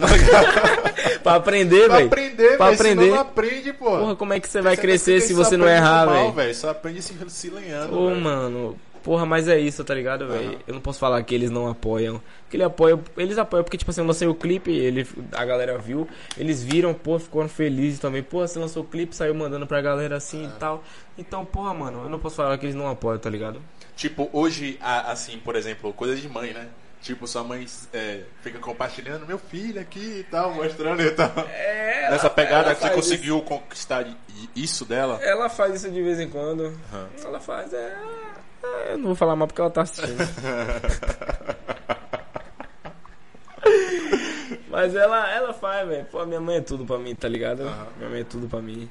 pra 1.22 1.34
aprender, 1.34 1.88
velho. 1.88 1.88
Pra 1.88 1.98
aprender, 1.98 2.56
pra 2.56 2.68
aprender. 2.70 3.10
não 3.10 3.20
aprende, 3.20 3.72
pô. 3.74 3.98
Porra, 3.98 4.16
como 4.16 4.32
é 4.32 4.40
que 4.40 4.48
você 4.48 4.62
vai 4.62 4.76
crescer 4.76 5.20
se 5.20 5.34
você 5.34 5.56
não 5.56 5.68
errar, 5.68 6.06
velho? 6.32 6.54
Só 6.54 6.70
aprende 6.70 7.02
se, 7.02 7.14
se 7.28 7.50
lenhando, 7.50 7.98
Ô, 7.98 8.08
véio. 8.08 8.20
mano, 8.20 8.76
Porra, 9.04 9.26
mas 9.26 9.48
é 9.48 9.60
isso, 9.60 9.84
tá 9.84 9.94
ligado, 9.94 10.26
velho? 10.26 10.52
Uhum. 10.52 10.58
Eu 10.66 10.74
não 10.74 10.80
posso 10.80 10.98
falar 10.98 11.22
que 11.22 11.34
eles 11.34 11.50
não 11.50 11.68
apoiam. 11.68 12.22
Que 12.48 12.56
ele 12.56 12.64
apoia, 12.64 12.98
eles 13.18 13.36
apoiam 13.36 13.62
porque, 13.62 13.76
tipo 13.76 13.90
assim, 13.90 14.00
eu 14.00 14.06
lancei 14.06 14.26
o 14.26 14.34
clipe, 14.34 14.70
ele, 14.70 15.06
a 15.32 15.44
galera 15.44 15.76
viu, 15.76 16.08
eles 16.38 16.64
viram, 16.64 16.94
pô, 16.94 17.18
ficaram 17.18 17.46
felizes 17.46 17.98
também. 17.98 18.22
Pô, 18.22 18.38
você 18.38 18.58
lançou 18.58 18.82
o 18.82 18.86
clipe, 18.86 19.14
saiu 19.14 19.34
mandando 19.34 19.66
pra 19.66 19.82
galera 19.82 20.16
assim 20.16 20.44
uhum. 20.44 20.48
e 20.48 20.52
tal. 20.52 20.84
Então, 21.18 21.44
porra, 21.44 21.74
mano, 21.74 22.04
eu 22.04 22.08
não 22.08 22.18
posso 22.18 22.36
falar 22.36 22.56
que 22.56 22.64
eles 22.64 22.74
não 22.74 22.88
apoiam, 22.88 23.18
tá 23.18 23.28
ligado? 23.28 23.60
Tipo, 23.96 24.28
hoje, 24.32 24.78
assim, 24.80 25.38
por 25.38 25.54
exemplo, 25.56 25.92
coisa 25.92 26.16
de 26.16 26.28
mãe, 26.28 26.52
né? 26.52 26.68
Tipo, 27.00 27.26
sua 27.26 27.44
mãe 27.44 27.66
é, 27.92 28.22
fica 28.40 28.58
compartilhando 28.58 29.26
meu 29.26 29.38
filho 29.38 29.80
aqui 29.80 30.20
e 30.20 30.24
tal, 30.24 30.54
mostrando 30.54 31.02
e 31.02 31.10
tal. 31.10 31.30
É, 31.52 32.10
Nessa 32.10 32.30
pegada 32.30 32.74
que 32.74 32.80
você 32.80 32.90
conseguiu 32.90 33.36
isso. 33.36 33.44
conquistar 33.44 34.06
isso 34.56 34.84
dela? 34.86 35.18
Ela 35.22 35.48
faz 35.50 35.74
isso 35.74 35.90
de 35.90 36.02
vez 36.02 36.18
em 36.18 36.28
quando. 36.30 36.60
Uhum. 36.64 37.06
Ela 37.22 37.40
faz, 37.40 37.72
é. 37.74 37.94
Eu 38.90 38.96
não 38.98 39.06
vou 39.08 39.14
falar 39.14 39.36
mal 39.36 39.46
porque 39.46 39.60
ela 39.60 39.70
tá 39.70 39.82
assistindo. 39.82 40.16
Mas 44.68 44.94
ela, 44.94 45.30
ela 45.30 45.52
faz, 45.52 45.86
velho. 45.88 46.04
Pô, 46.06 46.24
minha 46.26 46.40
mãe 46.40 46.56
é 46.56 46.60
tudo 46.60 46.84
pra 46.84 46.98
mim, 46.98 47.14
tá 47.14 47.28
ligado? 47.28 47.62
Uhum. 47.64 47.86
Minha 47.98 48.10
mãe 48.10 48.20
é 48.22 48.24
tudo 48.24 48.48
pra 48.48 48.60
mim. 48.60 48.88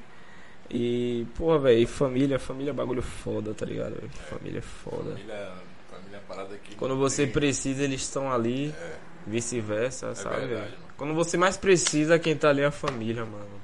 E, 0.74 1.28
pô, 1.36 1.60
velho, 1.60 1.88
família, 1.88 2.40
família 2.40 2.72
é 2.72 2.74
bagulho 2.74 3.04
foda, 3.04 3.54
tá 3.54 3.64
ligado? 3.66 3.96
É. 4.04 4.08
Família 4.30 4.58
é 4.58 4.62
foda. 4.62 5.12
Família, 5.12 5.52
família 5.90 6.18
é 6.18 6.22
parada 6.28 6.56
aqui. 6.56 6.76
Quando 6.76 6.98
você 6.98 7.24
tem... 7.26 7.34
precisa, 7.34 7.84
eles 7.84 8.02
estão 8.02 8.32
ali. 8.32 8.70
É. 8.70 9.14
Vice-versa, 9.26 10.08
é 10.08 10.16
sabe? 10.16 10.48
Verdade, 10.48 10.74
Quando 10.98 11.14
você 11.14 11.38
mais 11.38 11.56
precisa, 11.56 12.20
quem 12.20 12.36
tá 12.36 12.50
ali 12.50 12.62
é 12.62 12.66
a 12.66 12.72
família, 12.72 13.24
mano. 13.24 13.62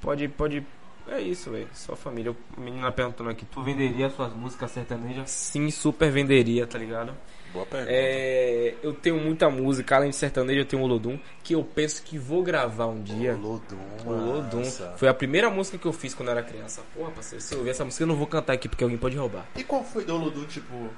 Pode, 0.00 0.26
pode 0.26 0.66
é 1.08 1.20
isso, 1.20 1.50
velho. 1.50 1.68
Só 1.72 1.96
família. 1.96 2.32
O 2.32 2.60
menina 2.60 2.92
perguntando 2.92 3.30
aqui, 3.30 3.46
tu 3.46 3.62
venderia 3.62 4.10
suas 4.10 4.32
músicas 4.34 4.70
sertanejas? 4.70 5.30
Sim, 5.30 5.70
super 5.70 6.10
venderia, 6.10 6.66
tá 6.66 6.78
ligado? 6.78 7.14
Boa 7.52 7.64
pergunta. 7.66 7.90
É, 7.92 8.74
eu 8.82 8.92
tenho 8.92 9.16
muita 9.16 9.48
música, 9.48 9.96
além 9.96 10.10
de 10.10 10.16
sertanejo, 10.16 10.60
eu 10.60 10.64
tenho 10.66 10.82
o 10.82 10.84
Olodum, 10.84 11.18
que 11.42 11.54
eu 11.54 11.64
penso 11.64 12.02
que 12.02 12.18
vou 12.18 12.42
gravar 12.42 12.86
um 12.86 13.02
dia. 13.02 13.34
Olodum. 13.34 13.76
O 14.04 14.10
Olodum. 14.10 14.64
Foi 14.96 15.08
a 15.08 15.14
primeira 15.14 15.48
música 15.50 15.78
que 15.78 15.86
eu 15.86 15.92
fiz 15.92 16.14
quando 16.14 16.28
eu 16.28 16.32
era 16.32 16.42
criança. 16.42 16.82
Porra, 16.94 17.10
parceiro, 17.10 17.42
se 17.42 17.54
eu 17.54 17.58
ouvir 17.58 17.70
essa 17.70 17.84
música, 17.84 18.02
eu 18.02 18.08
não 18.08 18.16
vou 18.16 18.26
cantar 18.26 18.52
aqui 18.52 18.68
porque 18.68 18.84
alguém 18.84 18.98
pode 18.98 19.16
roubar. 19.16 19.46
E 19.56 19.64
qual 19.64 19.82
foi 19.82 20.04
do 20.04 20.14
Olodum, 20.14 20.44
tipo... 20.44 20.88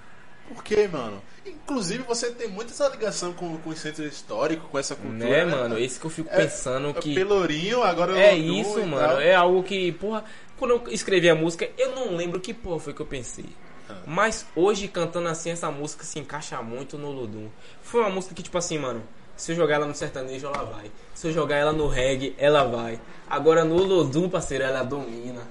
Por 0.48 0.64
quê, 0.64 0.88
mano? 0.92 1.22
Inclusive, 1.46 2.02
você 2.02 2.32
tem 2.32 2.48
muito 2.48 2.72
essa 2.72 2.88
ligação 2.88 3.32
com, 3.32 3.56
com 3.58 3.70
o 3.70 3.76
centro 3.76 4.04
histórico, 4.04 4.66
com 4.68 4.76
essa 4.80 4.96
cultura, 4.96 5.16
né, 5.28 5.44
mano? 5.44 5.78
Esse 5.78 6.00
que 6.00 6.06
eu 6.06 6.10
fico 6.10 6.28
É, 6.28 6.38
pensando 6.38 6.92
que. 6.94 7.14
Pelourinho, 7.14 7.84
agora 7.84 8.18
É 8.18 8.32
Olodum 8.34 8.60
isso, 8.60 8.80
mano. 8.84 8.96
tal. 8.98 9.20
É 9.20 9.32
algo 9.32 9.62
que, 9.62 9.92
porra, 9.92 10.24
quando 10.58 10.72
eu 10.72 10.82
escrevi 10.88 11.30
a 11.30 11.36
música, 11.36 11.70
eu 11.78 11.94
não 11.94 12.16
lembro 12.16 12.40
que 12.40 12.52
porra 12.52 12.80
foi 12.80 12.92
que 12.92 13.00
eu 13.00 13.06
pensei. 13.06 13.44
Ah. 13.90 14.02
Mas 14.06 14.46
hoje, 14.54 14.88
cantando 14.88 15.28
assim, 15.28 15.50
essa 15.50 15.70
música 15.70 16.04
se 16.04 16.18
encaixa 16.18 16.60
muito 16.62 16.96
no 16.96 17.10
Ludum. 17.10 17.48
Foi 17.82 18.00
uma 18.00 18.10
música 18.10 18.34
que, 18.34 18.42
tipo 18.42 18.56
assim, 18.58 18.78
mano, 18.78 19.02
se 19.36 19.52
eu 19.52 19.56
jogar 19.56 19.76
ela 19.76 19.86
no 19.86 19.94
sertanejo, 19.94 20.46
ela 20.46 20.64
vai. 20.64 20.90
Se 21.14 21.28
eu 21.28 21.32
jogar 21.32 21.56
ela 21.56 21.72
no 21.72 21.86
reggae, 21.88 22.34
ela 22.38 22.64
vai. 22.64 23.00
Agora 23.28 23.64
no 23.64 23.76
Ludum, 23.76 24.28
parceiro, 24.28 24.64
ela 24.64 24.82
domina. 24.82 25.42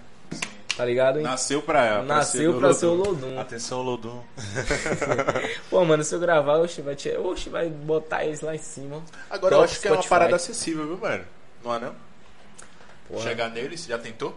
Tá 0.80 0.86
ligado? 0.86 1.20
Nasceu 1.20 1.62
pra, 1.62 1.96
pra 1.96 2.04
Nasceu 2.04 2.54
ser 2.54 2.60
pra 2.60 2.74
ser 2.74 2.86
o 2.86 2.94
Lodum. 2.94 3.38
Atenção, 3.38 3.82
Lodum. 3.82 4.22
Pô, 5.70 5.84
mano, 5.84 6.06
se 6.06 6.16
eu 6.16 6.22
gravar, 6.22 6.58
oxe, 6.60 6.82
vai, 6.82 6.96
te... 6.96 7.10
oxe, 7.18 7.50
vai 7.50 7.68
botar 7.68 8.24
eles 8.24 8.40
lá 8.40 8.56
em 8.56 8.60
cima. 8.60 9.04
Agora 9.30 9.56
eu 9.56 9.60
Top 9.60 9.70
acho 9.70 9.82
que 9.82 9.88
é 9.90 9.92
uma 9.92 9.96
Spotify. 9.98 10.10
parada 10.10 10.36
acessível, 10.38 10.88
viu, 10.88 10.98
mano? 10.98 11.26
Não 11.62 11.76
é 11.76 11.80
não? 11.80 11.96
Porra. 13.10 13.24
Chegar 13.24 13.50
neles, 13.50 13.86
já 13.86 13.98
tentou? 13.98 14.34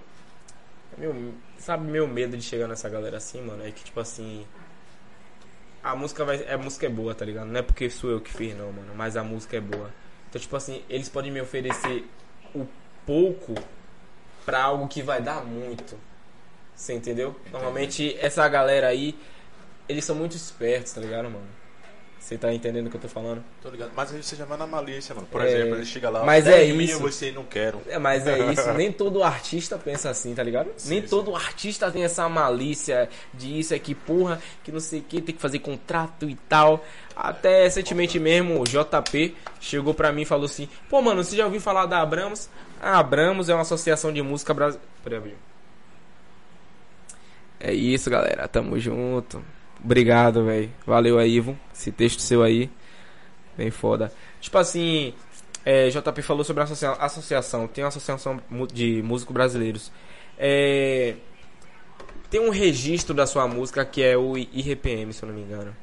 Meu, 0.99 1.35
sabe, 1.59 1.91
meu 1.91 2.07
medo 2.07 2.37
de 2.37 2.43
chegar 2.43 2.69
nessa 2.69 2.89
galera 2.89 3.17
assim, 3.17 3.41
mano, 3.43 3.65
é 3.65 3.71
que 3.71 3.85
tipo 3.85 3.99
assim. 4.01 4.47
A 5.83 5.97
música 5.97 6.25
vai. 6.25 6.49
A 6.53 6.59
música 6.59 6.87
é 6.87 6.89
boa, 6.89 7.15
tá 7.15 7.25
ligado? 7.25 7.47
Não 7.47 7.59
é 7.59 7.63
porque 7.63 7.91
sou 7.91 8.11
eu 8.11 8.21
que 8.21 8.31
fiz, 8.33 8.57
não, 8.57 8.73
mano. 8.73 8.95
Mas 8.95 9.17
a 9.17 9.25
música 9.25 9.57
é 9.57 9.61
boa. 9.61 9.91
Então, 10.29 10.41
tipo 10.41 10.57
assim, 10.57 10.83
eles 10.89 11.09
podem 11.09 11.31
me 11.31 11.41
oferecer 11.41 12.09
o 12.55 12.67
pouco 13.05 13.55
pra 14.45 14.63
algo 14.63 14.89
que 14.89 15.03
vai 15.03 15.21
dar 15.21 15.45
muito. 15.45 15.99
Você 16.75 16.95
entendeu? 16.95 17.37
Normalmente, 17.51 18.17
essa 18.21 18.47
galera 18.49 18.89
aí, 18.89 19.19
eles 19.89 20.05
são 20.05 20.17
muito 20.17 20.37
espertos, 20.37 20.93
tá 20.93 21.01
ligado, 21.01 21.25
mano? 21.25 21.62
Você 22.23 22.39
tá 22.39 22.55
entendendo 22.55 22.87
o 22.87 22.91
que 22.91 22.97
eu 22.97 23.01
tô 23.01 23.09
falando? 23.09 23.43
Tô 23.61 23.69
ligado. 23.69 23.91
Mas 23.97 24.15
aí 24.15 24.23
você 24.23 24.37
já 24.37 24.45
vai 24.45 24.57
na 24.57 24.65
malícia, 24.67 25.13
mano. 25.13 25.27
Por 25.27 25.41
É, 25.43 25.49
exemplo, 25.51 25.75
ele 25.75 25.85
chega 25.85 26.09
lá. 26.09 26.25
mas 26.25 26.45
10 26.45 26.57
é 26.57 26.65
isso. 26.85 26.99
você 27.01 27.33
não 27.33 27.43
quero. 27.43 27.83
É, 27.89 27.99
mas 27.99 28.25
é 28.29 28.53
isso, 28.53 28.73
nem 28.75 28.93
todo 28.93 29.25
artista 29.25 29.77
pensa 29.77 30.09
assim, 30.09 30.33
tá 30.33 30.43
ligado? 30.43 30.71
Sim, 30.77 30.91
nem 30.91 31.03
sim. 31.03 31.09
todo 31.09 31.35
artista 31.35 31.91
tem 31.91 32.05
essa 32.05 32.27
malícia 32.29 33.09
de 33.35 33.59
isso 33.59 33.75
aqui, 33.75 33.93
porra, 33.93 34.41
que 34.63 34.71
não 34.71 34.79
sei 34.79 35.01
o 35.01 35.03
que, 35.03 35.21
tem 35.21 35.35
que 35.35 35.41
fazer 35.43 35.59
contrato 35.59 36.29
e 36.31 36.37
tal. 36.49 36.85
Até 37.17 37.65
recentemente 37.65 38.21
mesmo, 38.21 38.61
o 38.61 38.65
JP 38.65 39.35
chegou 39.61 39.93
pra 39.93 40.13
mim 40.13 40.23
e 40.23 40.25
falou 40.25 40.47
assim: 40.47 40.69
pô, 40.89 41.03
mano, 41.03 41.25
você 41.25 41.37
já 41.37 41.45
ouviu 41.45 41.61
falar 41.61 41.87
da 41.87 42.01
Abramos? 42.01 42.49
A 42.81 43.01
Abramos 43.01 43.49
é 43.49 43.55
uma 43.55 43.63
associação 43.63 44.13
de 44.13 44.23
música 44.23 44.55
brasileira. 44.55 44.89
É 47.59 47.73
isso, 47.73 48.09
galera, 48.09 48.47
tamo 48.47 48.79
junto. 48.79 49.45
Obrigado, 49.85 50.45
velho. 50.45 50.71
Valeu 50.87 51.19
aí, 51.19 51.33
Ivo. 51.37 51.59
Esse 51.75 51.91
texto 51.91 52.21
seu 52.21 52.43
aí. 52.43 52.71
Bem 53.57 53.71
foda. 53.71 54.13
Tipo 54.41 54.59
assim, 54.59 55.13
é, 55.65 55.89
JP 55.89 56.23
falou 56.23 56.45
sobre 56.45 56.63
a 56.63 56.65
associa- 56.65 56.93
associação. 56.93 57.67
Tem 57.67 57.83
uma 57.85 57.89
associação 57.89 58.41
de 58.73 59.03
músicos 59.03 59.35
brasileiros. 59.35 59.91
É, 60.39 61.15
tem 62.31 62.41
um 62.41 62.51
registro 62.51 63.15
da 63.15 63.27
sua 63.27 63.47
música 63.49 63.85
que 63.85 64.03
é 64.03 64.17
o 64.17 64.37
IRPM, 64.39 65.13
se 65.13 65.23
eu 65.23 65.29
não 65.29 65.35
me 65.35 65.43
engano. 65.43 65.75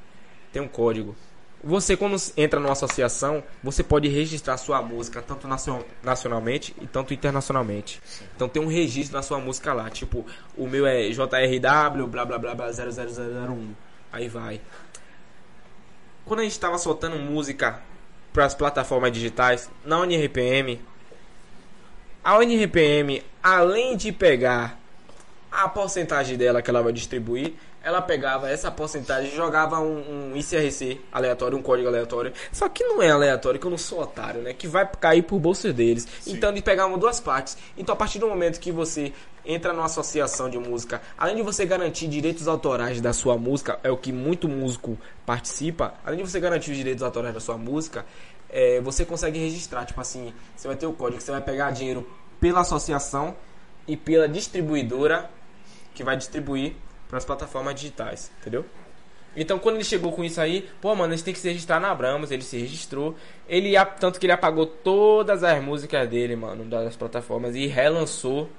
Tem 0.52 0.62
um 0.62 0.68
código. 0.68 1.16
Você, 1.62 1.98
quando 1.98 2.16
entra 2.38 2.58
numa 2.58 2.72
associação, 2.72 3.44
você 3.62 3.84
pode 3.84 4.08
registrar 4.08 4.56
sua 4.56 4.82
música 4.82 5.22
tanto 5.22 5.46
nacio- 5.46 5.86
nacionalmente 6.02 6.74
e 6.82 6.88
tanto 6.88 7.14
internacionalmente. 7.14 8.02
Então 8.34 8.48
tem 8.48 8.62
um 8.64 8.68
registro 8.68 9.14
da 9.18 9.22
sua 9.22 9.40
música 9.40 9.74
lá. 9.74 9.90
Tipo, 9.90 10.26
o 10.56 10.66
meu 10.68 10.88
é 10.88 11.10
JRW, 11.10 12.08
blá 12.08 12.24
blá 12.24 12.38
blá 12.38 12.56
blá 12.56 12.72
00001. 12.72 13.76
Aí 14.11 14.27
vai. 14.27 14.61
Quando 16.26 16.41
a 16.41 16.44
gente 16.44 16.60
tava 16.60 16.77
soltando 16.77 17.18
música 17.18 17.81
para 18.31 18.45
as 18.45 18.53
plataformas 18.53 19.11
digitais, 19.11 19.69
na 19.84 19.99
UNRPM, 19.99 20.80
a 22.23 22.38
UNRPM, 22.38 23.23
além 23.41 23.98
de 23.98 24.11
pegar 24.11 24.77
a 25.52 25.68
porcentagem 25.68 26.38
dela 26.38 26.61
que 26.61 26.69
ela 26.69 26.84
vai 26.84 26.94
distribuir, 26.94 27.53
ela 27.90 28.02
pegava 28.02 28.49
essa 28.49 28.70
porcentagem 28.72 29.32
e 29.32 29.36
jogava 29.36 29.80
um, 29.80 30.32
um 30.32 30.38
ICRC 30.38 31.02
aleatório, 31.11 31.57
um 31.57 31.61
código 31.61 31.88
aleatório. 31.88 32.32
Só 32.52 32.70
que 32.70 32.84
não 32.84 33.02
é 33.02 33.10
aleatório, 33.10 33.60
que 33.60 33.66
eu 33.66 33.72
não 33.72 33.78
sou 33.78 34.02
otário, 34.02 34.41
né? 34.41 34.53
Que 34.53 34.68
vai 34.68 34.88
cair 34.88 35.24
por 35.24 35.40
bolsa 35.40 35.74
deles. 35.74 36.07
Então 36.28 36.52
eles 36.52 36.61
pegavam 36.61 36.98
duas 36.98 37.20
partes. 37.20 37.57
Então 37.76 37.94
a 37.94 37.95
partir 37.95 38.20
do 38.20 38.28
momento 38.28 38.60
que 38.60 38.72
você 38.72 39.11
entra 39.44 39.74
numa 39.74 39.86
associação 39.86 40.49
de 40.49 40.60
música, 40.60 41.02
além 41.18 41.36
de 41.36 41.41
você 41.41 41.66
garantir 41.66 42.07
direitos 42.07 42.48
autorais 42.48 43.02
da 43.02 43.11
sua 43.11 43.38
música, 43.38 43.80
é 43.84 43.90
o 43.90 43.98
que 43.98 44.11
muito 44.11 44.48
músico 44.48 44.95
participa, 45.26 45.95
além 46.06 46.24
de 46.24 46.30
você 46.30 46.40
garantir 46.40 46.72
os 46.72 46.78
direitos 46.78 47.02
autorais 47.02 47.34
da 47.34 47.40
sua 47.40 47.57
música, 47.57 48.06
é, 48.49 48.80
você 48.82 49.03
consegue 49.03 49.40
registrar. 49.40 49.86
Tipo 49.86 49.99
assim, 49.99 50.32
você 50.56 50.68
vai 50.68 50.78
ter 50.78 50.86
o 50.86 50.94
código, 50.94 51.20
você 51.20 51.32
vai 51.32 51.41
pegar 51.41 51.72
dinheiro 51.72 52.07
pela 52.40 52.61
associação 52.61 53.36
e 53.88 53.98
pela 53.98 54.30
distribuidora 54.30 55.30
que 55.95 56.03
vai 56.03 56.16
distribuir 56.16 56.76
para 57.10 57.18
as 57.18 57.26
plataformas 57.26 57.76
digitais, 57.76 58.31
entendeu? 58.40 58.65
Então 59.36 59.60
quando 59.60 59.76
ele 59.76 59.84
chegou 59.84 60.11
com 60.11 60.23
isso 60.23 60.40
aí, 60.40 60.69
pô, 60.80 60.95
mano, 60.95 61.11
eles 61.11 61.22
têm 61.22 61.34
que 61.34 61.40
se 61.40 61.48
registrar 61.49 61.80
na 61.80 61.91
Abramos, 61.91 62.31
ele 62.31 62.44
se 62.44 62.57
registrou. 62.57 63.15
Ele 63.48 63.73
tanto 63.99 64.19
que 64.19 64.26
ele 64.26 64.34
apagou 64.34 64.65
todas 64.65 65.44
as 65.44 65.61
músicas 65.61 66.07
dele, 66.07 66.36
mano, 66.36 66.65
das 66.65 66.95
plataformas 66.95 67.56
e 67.56 67.68
relançou 67.68 68.49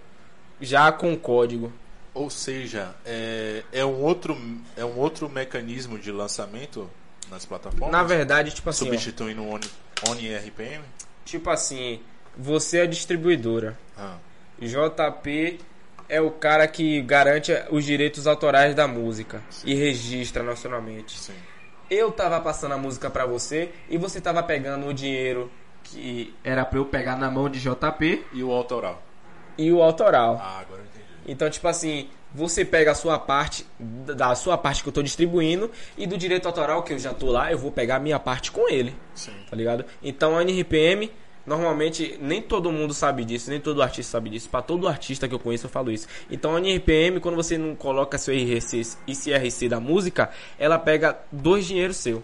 já 0.61 0.93
com 0.93 1.17
código. 1.17 1.73
Ou 2.13 2.29
seja, 2.29 2.95
é, 3.07 3.63
é, 3.73 3.85
um 3.85 4.03
outro, 4.03 4.37
é 4.77 4.85
um 4.85 4.99
outro 4.99 5.29
mecanismo 5.29 5.99
de 5.99 6.11
lançamento 6.11 6.91
nas 7.31 7.47
plataformas? 7.47 7.91
Na 7.91 8.03
verdade, 8.03 8.53
tipo 8.53 8.69
assim, 8.69 8.87
Substituindo 8.87 9.43
o 9.43 9.49
Oni, 9.49 9.67
Oni 10.09 10.37
RPM? 10.37 10.85
tipo 11.25 11.49
assim, 11.51 12.01
você 12.37 12.79
é 12.79 12.83
a 12.83 12.87
distribuidora. 12.87 13.79
Ah, 13.97 14.17
JP 14.61 15.61
é 16.11 16.21
o 16.21 16.31
cara 16.31 16.67
que 16.69 17.01
garante 17.03 17.53
os 17.71 17.85
direitos 17.85 18.27
autorais 18.27 18.75
da 18.75 18.87
música 18.89 19.43
e 19.65 19.75
registra 19.75 20.43
nacionalmente. 20.43 21.19
sim. 21.19 21.33
eu 21.89 22.11
tava 22.13 22.41
passando 22.41 22.73
a 22.73 22.79
música 22.79 23.09
pra 23.11 23.25
você 23.27 23.71
e 23.89 23.97
você 23.97 24.21
tava 24.21 24.43
pegando 24.43 24.87
o 24.87 24.93
dinheiro 24.95 25.51
que 25.83 26.35
era 26.45 26.65
pra 26.65 26.79
eu 26.79 26.85
pegar 26.85 27.17
na 27.17 27.31
mão 27.31 27.49
de 27.49 27.59
JP 27.61 28.25
E 28.33 28.43
o 28.43 28.53
autoral? 28.53 29.03
e 29.57 29.73
o 29.73 29.83
autoral. 29.83 30.39
Ah, 30.41 30.61
agora 30.61 30.81
eu 30.83 30.85
entendi. 30.87 31.05
Então, 31.27 31.51
tipo 31.51 31.67
assim, 31.69 32.09
você 32.35 32.65
pega 32.65 32.93
a 32.93 32.95
sua 32.95 33.19
parte, 33.19 33.67
da 33.79 34.35
sua 34.35 34.57
parte 34.57 34.83
que 34.83 34.89
eu 34.89 34.93
tô 34.93 35.03
distribuindo 35.03 35.71
e 35.99 36.07
do 36.07 36.17
direito 36.17 36.47
autoral 36.47 36.83
que 36.83 36.93
eu 36.93 36.99
já 36.99 37.13
tô 37.13 37.27
lá, 37.31 37.51
eu 37.53 37.59
vou 37.59 37.71
pegar 37.73 37.97
a 37.97 38.01
minha 38.01 38.19
parte 38.19 38.51
com 38.53 38.69
ele, 38.69 38.95
Sim. 39.15 39.33
tá 39.51 39.57
ligado? 39.57 39.85
Então, 40.03 40.37
a 40.39 40.43
NRPM, 40.43 41.11
normalmente, 41.51 42.17
nem 42.21 42.41
todo 42.41 42.71
mundo 42.71 42.95
sabe 42.95 43.25
disso, 43.25 43.51
nem 43.51 43.59
todo 43.59 43.83
artista 43.83 44.13
sabe 44.13 44.31
disso. 44.31 44.49
Pra 44.49 44.63
todo 44.63 44.87
artista 44.87 45.27
que 45.27 45.35
eu 45.35 45.39
conheço, 45.41 45.67
eu 45.67 45.71
falo 45.71 45.91
isso. 45.91 46.07
Então, 46.31 46.55
a 46.55 46.59
NRPM, 46.61 47.19
quando 47.19 47.35
você 47.35 47.59
não 47.59 47.75
coloca 47.75 48.17
seu 48.19 48.33
IRC, 48.33 48.83
ICRC 49.09 49.69
da 49.69 49.81
música, 49.81 50.31
ela 50.57 50.79
pega 50.79 51.19
dois 51.33 51.67
dinheiros 51.67 51.97
seu. 51.97 52.23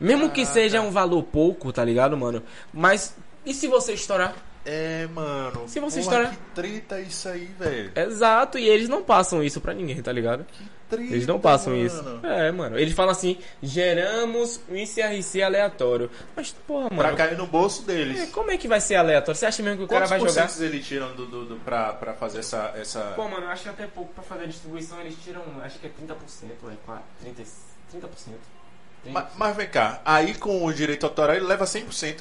Mesmo 0.00 0.28
que 0.30 0.42
Ah, 0.42 0.46
seja 0.46 0.80
tá. 0.80 0.84
um 0.84 0.90
valor 0.90 1.22
pouco, 1.22 1.72
tá 1.72 1.84
ligado, 1.84 2.16
mano? 2.16 2.42
Mas, 2.74 3.14
e 3.46 3.54
se 3.54 3.68
você 3.68 3.92
estourar? 3.92 4.34
É, 4.64 5.06
mano. 5.06 5.66
Se 5.68 5.80
você 5.80 6.00
porra, 6.02 6.22
estourar- 6.22 6.30
Que 6.32 6.36
treta 6.54 7.00
isso 7.00 7.28
aí, 7.28 7.46
velho. 7.58 7.92
Exato, 7.96 8.58
e 8.58 8.68
eles 8.68 8.88
não 8.88 9.02
passam 9.02 9.42
isso 9.42 9.60
pra 9.60 9.72
ninguém, 9.72 10.02
tá 10.02 10.12
ligado? 10.12 10.46
Treta, 10.90 11.04
Eles 11.14 11.26
não 11.26 11.38
passam 11.38 11.72
mano. 11.72 11.86
isso. 11.86 12.20
É, 12.24 12.50
mano. 12.50 12.76
Eles 12.78 12.92
falam 12.94 13.12
assim: 13.12 13.38
geramos 13.62 14.60
um 14.68 14.74
ICRC 14.76 15.40
aleatório. 15.40 16.10
Mas, 16.36 16.50
porra, 16.66 16.88
Pra 16.88 16.96
mano. 17.04 17.16
cair 17.16 17.38
no 17.38 17.46
bolso 17.46 17.82
deles. 17.84 18.20
é, 18.20 18.26
como 18.26 18.50
é 18.50 18.56
que 18.58 18.66
vai 18.68 18.80
ser 18.80 18.96
aleatório? 18.96 19.38
Você 19.38 19.46
acha 19.46 19.62
mesmo 19.62 19.78
que 19.78 19.84
o 19.84 19.88
cara 19.88 20.00
Quantos 20.00 20.10
vai 20.10 20.18
jogar? 20.18 20.32
porcentos 20.42 20.60
eles 20.60 20.84
tiram 20.86 21.14
do, 21.14 21.26
do, 21.26 21.44
do, 21.46 21.56
pra, 21.56 21.92
pra 21.92 22.12
fazer 22.14 22.40
essa... 22.40 22.72
essa... 22.76 23.00
Pô, 23.14 23.28
mano, 23.28 23.46
eu 23.46 23.50
acho 23.50 23.62
que 23.62 23.68
até 23.68 23.86
pouco 23.86 24.12
pra 24.12 24.22
fazer 24.24 24.44
a 24.44 24.46
distribuição 24.48 25.00
eles 25.00 25.14
tiram, 25.24 25.42
acho 25.62 25.78
que 25.78 25.86
é 25.86 25.90
30%, 25.90 26.14
é 26.50 26.76
4, 26.84 27.02
30, 27.22 27.42
30%. 27.42 27.46
30%. 27.94 29.12
Ma- 29.12 29.28
Mas, 29.36 29.56
vem 29.56 29.68
cá, 29.68 30.02
aí 30.04 30.34
com 30.34 30.64
o 30.64 30.72
direito 30.74 31.06
autoral 31.06 31.36
ele 31.36 31.46
leva 31.46 31.64
100%. 31.66 32.18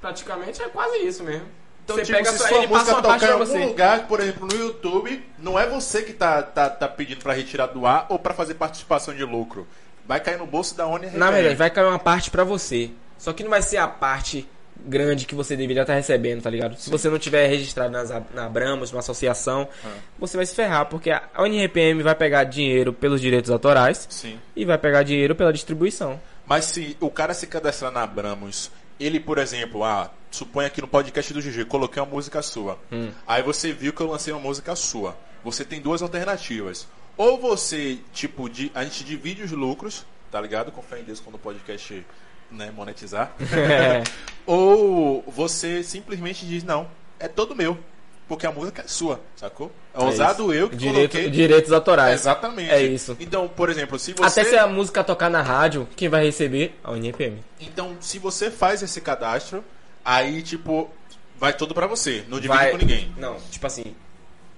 Praticamente 0.00 0.62
é 0.62 0.68
quase 0.68 0.98
isso 0.98 1.24
mesmo. 1.24 1.46
Então, 1.84 1.96
você 1.96 2.02
tipo, 2.02 2.16
pega 2.18 2.32
se 2.32 2.38
só 2.38 2.48
sua 2.48 2.58
ele 2.58 2.68
passa 2.68 2.92
música 2.92 3.02
tocar 3.02 3.28
em 3.28 3.32
algum 3.32 3.44
você. 3.46 3.64
lugar, 3.64 4.08
por 4.08 4.18
exemplo, 4.20 4.46
no 4.46 4.54
YouTube, 4.56 5.22
não 5.38 5.58
é 5.58 5.66
você 5.68 6.02
que 6.02 6.12
tá, 6.14 6.42
tá, 6.42 6.70
tá 6.70 6.88
pedindo 6.88 7.22
pra 7.22 7.34
retirar 7.34 7.66
do 7.66 7.86
ar 7.86 8.06
ou 8.08 8.18
pra 8.18 8.32
fazer 8.34 8.54
participação 8.54 9.14
de 9.14 9.22
lucro. 9.24 9.66
Vai 10.06 10.18
cair 10.20 10.38
no 10.38 10.46
bolso 10.46 10.74
da 10.76 10.86
ONU 10.86 11.10
Na 11.12 11.30
verdade, 11.30 11.54
vai 11.54 11.70
cair 11.70 11.84
uma 11.86 11.98
parte 11.98 12.30
pra 12.30 12.42
você. 12.44 12.90
Só 13.18 13.32
que 13.32 13.42
não 13.42 13.50
vai 13.50 13.62
ser 13.62 13.76
a 13.78 13.86
parte 13.88 14.48
grande 14.86 15.24
que 15.24 15.34
você 15.34 15.56
deveria 15.56 15.82
estar 15.82 15.94
recebendo, 15.94 16.42
tá 16.42 16.50
ligado? 16.50 16.76
Se 16.76 16.90
você 16.90 17.08
não 17.08 17.18
tiver 17.18 17.46
registrado 17.46 17.90
nas, 17.90 18.10
na 18.34 18.44
Abramos, 18.46 18.90
numa 18.90 19.00
associação, 19.00 19.68
Ah. 19.84 19.88
você 20.18 20.36
vai 20.36 20.44
se 20.44 20.54
ferrar, 20.54 20.86
porque 20.86 21.10
a 21.10 21.22
UNRPM 21.38 22.02
vai 22.02 22.14
pegar 22.14 22.44
dinheiro 22.44 22.92
pelos 22.92 23.20
direitos 23.20 23.50
autorais 23.50 24.06
Sim. 24.10 24.38
e 24.56 24.64
vai 24.64 24.76
pegar 24.76 25.02
dinheiro 25.02 25.34
pela 25.34 25.52
distribuição. 25.52 26.20
Mas 26.46 26.66
se 26.66 26.96
o 27.00 27.08
cara 27.10 27.32
se 27.32 27.46
cadastrar 27.46 27.90
na 27.92 28.02
Abramos, 28.02 28.70
ele, 28.98 29.18
por 29.20 29.38
exemplo, 29.38 29.84
ah, 29.84 30.10
suponha 30.30 30.66
aqui 30.68 30.80
no 30.80 30.88
podcast 30.88 31.32
do 31.32 31.40
GG, 31.40 31.64
coloquei 31.66 32.02
uma 32.02 32.08
música 32.10 32.40
sua. 32.42 32.78
Hum. 32.90 33.10
Aí 33.26 33.42
você 33.42 33.72
viu 33.72 33.92
que 33.92 34.00
eu 34.00 34.06
lancei 34.08 34.32
uma 34.32 34.40
música 34.40 34.74
sua. 34.76 35.16
Você 35.42 35.64
tem 35.64 35.80
duas 35.80 36.02
alternativas. 36.02 36.86
Ou 37.16 37.38
você, 37.38 37.98
tipo, 38.12 38.48
di- 38.48 38.72
a 38.74 38.82
gente 38.84 39.04
divide 39.04 39.42
os 39.42 39.52
lucros, 39.52 40.04
tá 40.30 40.40
ligado? 40.40 40.72
Com 40.72 40.82
fé 40.82 41.00
em 41.00 41.04
Deus 41.04 41.20
quando 41.20 41.36
o 41.36 41.38
podcast 41.38 42.04
né, 42.50 42.70
monetizar. 42.70 43.32
É. 43.52 44.02
Ou 44.46 45.22
você 45.28 45.82
simplesmente 45.82 46.46
diz, 46.46 46.62
não, 46.64 46.88
é 47.18 47.28
todo 47.28 47.54
meu. 47.54 47.78
Porque 48.26 48.46
a 48.46 48.52
música 48.52 48.82
é 48.82 48.88
sua, 48.88 49.20
sacou? 49.36 49.70
É 49.92 50.02
ousado 50.02 50.52
eu 50.52 50.70
que 50.70 50.76
Direito, 50.76 51.12
coloquei. 51.12 51.30
direitos 51.30 51.72
autorais. 51.72 52.20
Exatamente. 52.20 52.70
É 52.70 52.82
isso. 52.82 53.16
Então, 53.20 53.46
por 53.46 53.68
exemplo, 53.68 53.98
se 53.98 54.14
você. 54.14 54.40
Até 54.40 54.48
se 54.48 54.56
a 54.56 54.66
música 54.66 55.04
tocar 55.04 55.28
na 55.28 55.42
rádio, 55.42 55.86
quem 55.94 56.08
vai 56.08 56.24
receber? 56.24 56.78
A 56.82 56.92
UNRPM. 56.92 57.38
Então, 57.60 57.96
se 58.00 58.18
você 58.18 58.50
faz 58.50 58.82
esse 58.82 59.00
cadastro, 59.00 59.62
aí, 60.02 60.42
tipo, 60.42 60.90
vai 61.38 61.52
tudo 61.52 61.74
pra 61.74 61.86
você. 61.86 62.24
Não 62.28 62.40
divide 62.40 62.58
Vai... 62.58 62.70
com 62.70 62.78
ninguém. 62.78 63.12
Não, 63.18 63.36
tipo 63.50 63.66
assim, 63.66 63.94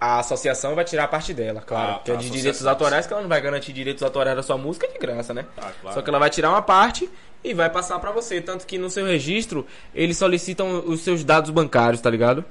a 0.01 0.21
associação 0.21 0.75
vai 0.75 0.85
tirar 0.85 1.05
a 1.05 1.09
parte 1.09 1.35
dela, 1.35 1.61
claro. 1.61 1.95
Ah, 1.95 2.01
que 2.05 2.13
é 2.13 2.17
de 2.17 2.31
direitos 2.31 2.65
autorais, 2.67 3.07
que 3.07 3.13
ela 3.13 3.23
não 3.23 3.29
vai 3.29 3.41
garantir 3.41 3.73
direitos 3.73 4.03
autorais 4.03 4.37
da 4.37 4.43
sua 4.43 4.57
música 4.57 4.87
de 4.87 4.99
graça, 4.99 5.35
né? 5.35 5.45
Ah, 5.57 5.73
claro. 5.81 5.95
Só 5.95 6.03
que 6.03 6.09
ela 6.09 6.19
vai 6.19 6.31
tirar 6.31 6.51
uma 6.51 6.63
parte 6.63 7.11
e 7.43 7.55
vai 7.55 7.69
passar 7.69 7.99
pra 7.99 8.13
você. 8.13 8.41
Tanto 8.41 8.67
que 8.67 8.79
no 8.79 8.89
seu 8.91 9.07
registro, 9.07 9.67
eles 9.95 10.17
solicitam 10.17 10.85
os 10.87 11.01
seus 11.01 11.25
dados 11.25 11.51
bancários, 11.51 12.01
tá 12.01 12.11
ligado? 12.11 12.45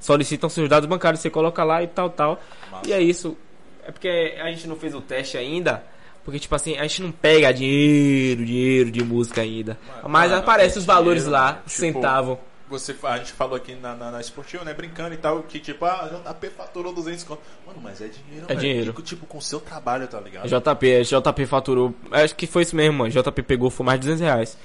Solicitam 0.00 0.48
seus 0.48 0.68
dados 0.68 0.88
bancários, 0.88 1.20
você 1.20 1.30
coloca 1.30 1.64
lá 1.64 1.82
e 1.82 1.86
tal, 1.86 2.10
tal. 2.10 2.40
Massa. 2.70 2.88
E 2.88 2.92
é 2.92 3.00
isso. 3.00 3.36
É 3.84 3.90
porque 3.90 4.34
a 4.40 4.50
gente 4.50 4.66
não 4.66 4.76
fez 4.76 4.94
o 4.94 5.00
teste 5.00 5.38
ainda. 5.38 5.82
Porque, 6.24 6.40
tipo 6.40 6.54
assim, 6.56 6.76
a 6.76 6.82
gente 6.82 7.02
não 7.02 7.12
pega 7.12 7.54
dinheiro, 7.54 8.44
dinheiro 8.44 8.90
de 8.90 9.02
música 9.04 9.42
ainda. 9.42 9.78
Mas 10.02 10.30
mano, 10.30 10.42
aparece 10.42 10.76
é 10.76 10.78
os 10.80 10.84
valores 10.84 11.22
dinheiro, 11.24 11.40
lá, 11.40 11.46
mano. 11.52 11.58
Tipo, 11.58 11.70
centavo. 11.70 12.40
Você, 12.68 12.96
a 13.04 13.18
gente 13.18 13.32
falou 13.32 13.54
aqui 13.54 13.76
na, 13.76 13.94
na, 13.94 14.10
na 14.10 14.20
esportiva, 14.20 14.64
né? 14.64 14.74
Brincando 14.74 15.14
e 15.14 15.18
tal, 15.18 15.40
que 15.44 15.60
tipo, 15.60 15.84
ah, 15.84 16.10
JP 16.26 16.48
faturou 16.50 16.92
200 16.92 17.22
conto. 17.22 17.40
Mano, 17.64 17.78
mas 17.80 18.00
é 18.00 18.08
dinheiro, 18.08 18.46
É 18.46 18.48
velho. 18.48 18.60
dinheiro. 18.60 18.94
E, 18.98 19.02
tipo, 19.02 19.24
com 19.24 19.38
o 19.38 19.42
seu 19.42 19.60
trabalho, 19.60 20.08
tá 20.08 20.18
ligado? 20.18 20.48
JP, 20.48 21.04
JP 21.04 21.46
faturou. 21.46 21.94
Acho 22.10 22.34
que 22.34 22.48
foi 22.48 22.62
isso 22.62 22.74
mesmo, 22.74 22.98
mano. 22.98 23.10
JP 23.10 23.42
pegou, 23.44 23.70
foi 23.70 23.86
mais 23.86 24.00
de 24.00 24.06
200 24.08 24.20
reais. 24.20 24.58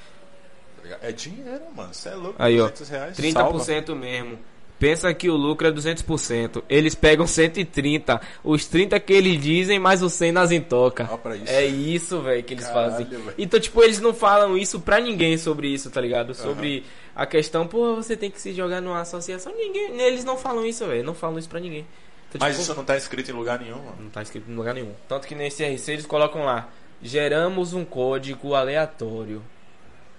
Tá? 0.81 0.97
É 1.03 1.11
dinheiro, 1.11 1.61
mano. 1.75 1.93
Você 1.93 2.09
é 2.09 2.15
louco. 2.15 2.35
Aí, 2.39 2.59
ó. 2.59 2.69
200 2.69 2.89
reais, 2.89 3.17
30% 3.17 3.95
mesmo. 3.95 4.39
Pensa 4.81 5.13
que 5.13 5.29
o 5.29 5.35
lucro 5.35 5.67
é 5.67 5.71
200%. 5.71 6.63
Eles 6.67 6.95
pegam 6.95 7.27
130. 7.27 8.19
Os 8.43 8.65
30 8.65 8.99
que 8.99 9.13
eles 9.13 9.39
dizem, 9.39 9.77
mais 9.77 10.01
os 10.01 10.11
100 10.13 10.31
nas 10.31 10.51
intoca. 10.51 11.07
Isso. 11.35 11.43
É 11.53 11.63
isso, 11.67 12.19
velho, 12.19 12.43
que 12.43 12.55
eles 12.55 12.65
Caralho, 12.65 12.91
fazem. 12.91 13.05
velho. 13.05 13.33
Então, 13.37 13.59
tipo, 13.59 13.83
eles 13.83 14.01
não 14.01 14.11
falam 14.11 14.57
isso 14.57 14.79
pra 14.79 14.99
ninguém 14.99 15.37
sobre 15.37 15.67
isso, 15.67 15.91
tá 15.91 16.01
ligado? 16.01 16.33
Sobre 16.33 16.83
a 17.15 17.27
questão, 17.27 17.67
pô, 17.67 17.95
você 17.95 18.17
tem 18.17 18.31
que 18.31 18.41
se 18.41 18.53
jogar 18.53 18.81
numa 18.81 19.01
associação. 19.01 19.53
Ninguém, 19.55 20.01
eles 20.01 20.25
não 20.25 20.35
falam 20.35 20.65
isso, 20.65 20.83
velho. 20.87 21.03
Não 21.03 21.13
falam 21.13 21.37
isso 21.37 21.47
pra 21.47 21.59
ninguém. 21.59 21.85
Então, 22.29 22.39
Mas 22.39 22.55
tipo, 22.55 22.63
isso 22.63 22.75
não 22.75 22.83
tá 22.83 22.97
escrito 22.97 23.29
em 23.29 23.35
lugar 23.35 23.59
nenhum, 23.59 23.77
mano. 23.77 23.97
não 23.99 24.09
tá 24.09 24.23
escrito 24.23 24.49
em 24.49 24.55
lugar 24.55 24.73
nenhum. 24.73 24.93
Tanto 25.07 25.27
que 25.27 25.35
nesse 25.35 25.63
RC 25.63 25.91
eles 25.91 26.05
colocam 26.07 26.43
lá: 26.43 26.69
geramos 27.03 27.73
um 27.73 27.85
código 27.85 28.55
aleatório. 28.55 29.43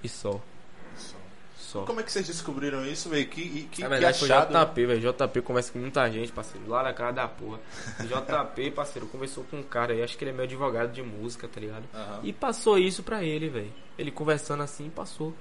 E 0.05 0.09
só. 0.09 0.41
Só. 1.73 1.87
Como 1.87 2.01
é 2.01 2.03
que 2.03 2.13
vocês 2.13 2.27
descobriram 2.27 2.85
isso, 2.85 3.09
velho? 3.09 3.27
Que, 3.27 3.63
que, 3.71 3.81
Na 3.81 3.87
que 3.87 3.95
verdade 3.95 4.19
foi 4.19 4.31
achado. 4.31 4.53
JP, 4.53 4.87
velho. 4.87 5.13
JP 5.13 5.41
conversa 5.41 5.73
com 5.73 5.79
muita 5.79 6.11
gente, 6.11 6.31
parceiro. 6.31 6.69
Lá 6.69 6.83
na 6.83 6.93
cara 6.93 7.13
da 7.13 7.27
porra. 7.27 7.59
JP, 7.99 8.71
parceiro, 8.77 9.09
conversou 9.09 9.43
com 9.45 9.57
um 9.57 9.63
cara 9.63 9.95
aí, 9.95 10.03
acho 10.03 10.19
que 10.19 10.23
ele 10.23 10.33
é 10.33 10.35
meu 10.35 10.45
advogado 10.45 10.93
de 10.93 11.03
música, 11.03 11.49
tá 11.49 11.59
ligado? 11.59 11.85
Aham. 11.95 12.21
E 12.25 12.31
passou 12.31 12.77
isso 12.77 13.03
pra 13.03 13.25
ele, 13.25 13.49
velho. 13.49 13.73
Ele 13.99 14.11
conversando 14.11 14.63
assim, 14.63 14.91
passou. 14.91 15.33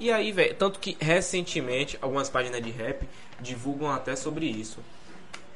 E 0.00 0.10
aí, 0.10 0.32
velho, 0.32 0.52
tanto 0.56 0.80
que 0.80 0.96
recentemente 1.00 1.96
algumas 2.02 2.28
páginas 2.28 2.60
de 2.60 2.72
rap 2.72 3.08
divulgam 3.40 3.88
até 3.88 4.16
sobre 4.16 4.46
isso. 4.46 4.80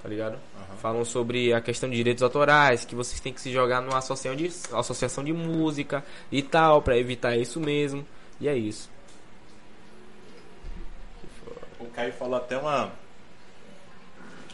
Tá 0.01 0.09
ligado? 0.09 0.39
Falam 0.81 1.05
sobre 1.05 1.53
a 1.53 1.61
questão 1.61 1.91
de 1.91 1.97
direitos 1.97 2.23
autorais, 2.23 2.85
que 2.85 2.95
vocês 2.95 3.19
têm 3.19 3.33
que 3.33 3.41
se 3.41 3.51
jogar 3.51 3.81
numa 3.83 3.99
associação 3.99 4.37
de, 4.37 4.47
associação 4.73 5.25
de 5.25 5.33
música 5.33 6.05
e 6.31 6.43
tal, 6.43 6.81
pra 6.81 6.97
evitar 6.97 7.37
isso 7.37 7.59
mesmo. 7.59 8.07
E 8.41 8.47
é 8.47 8.57
isso. 8.57 8.95
O 11.79 11.85
Caio 11.97 12.13
falou 12.13 12.37
até 12.37 12.57
uma. 12.59 12.93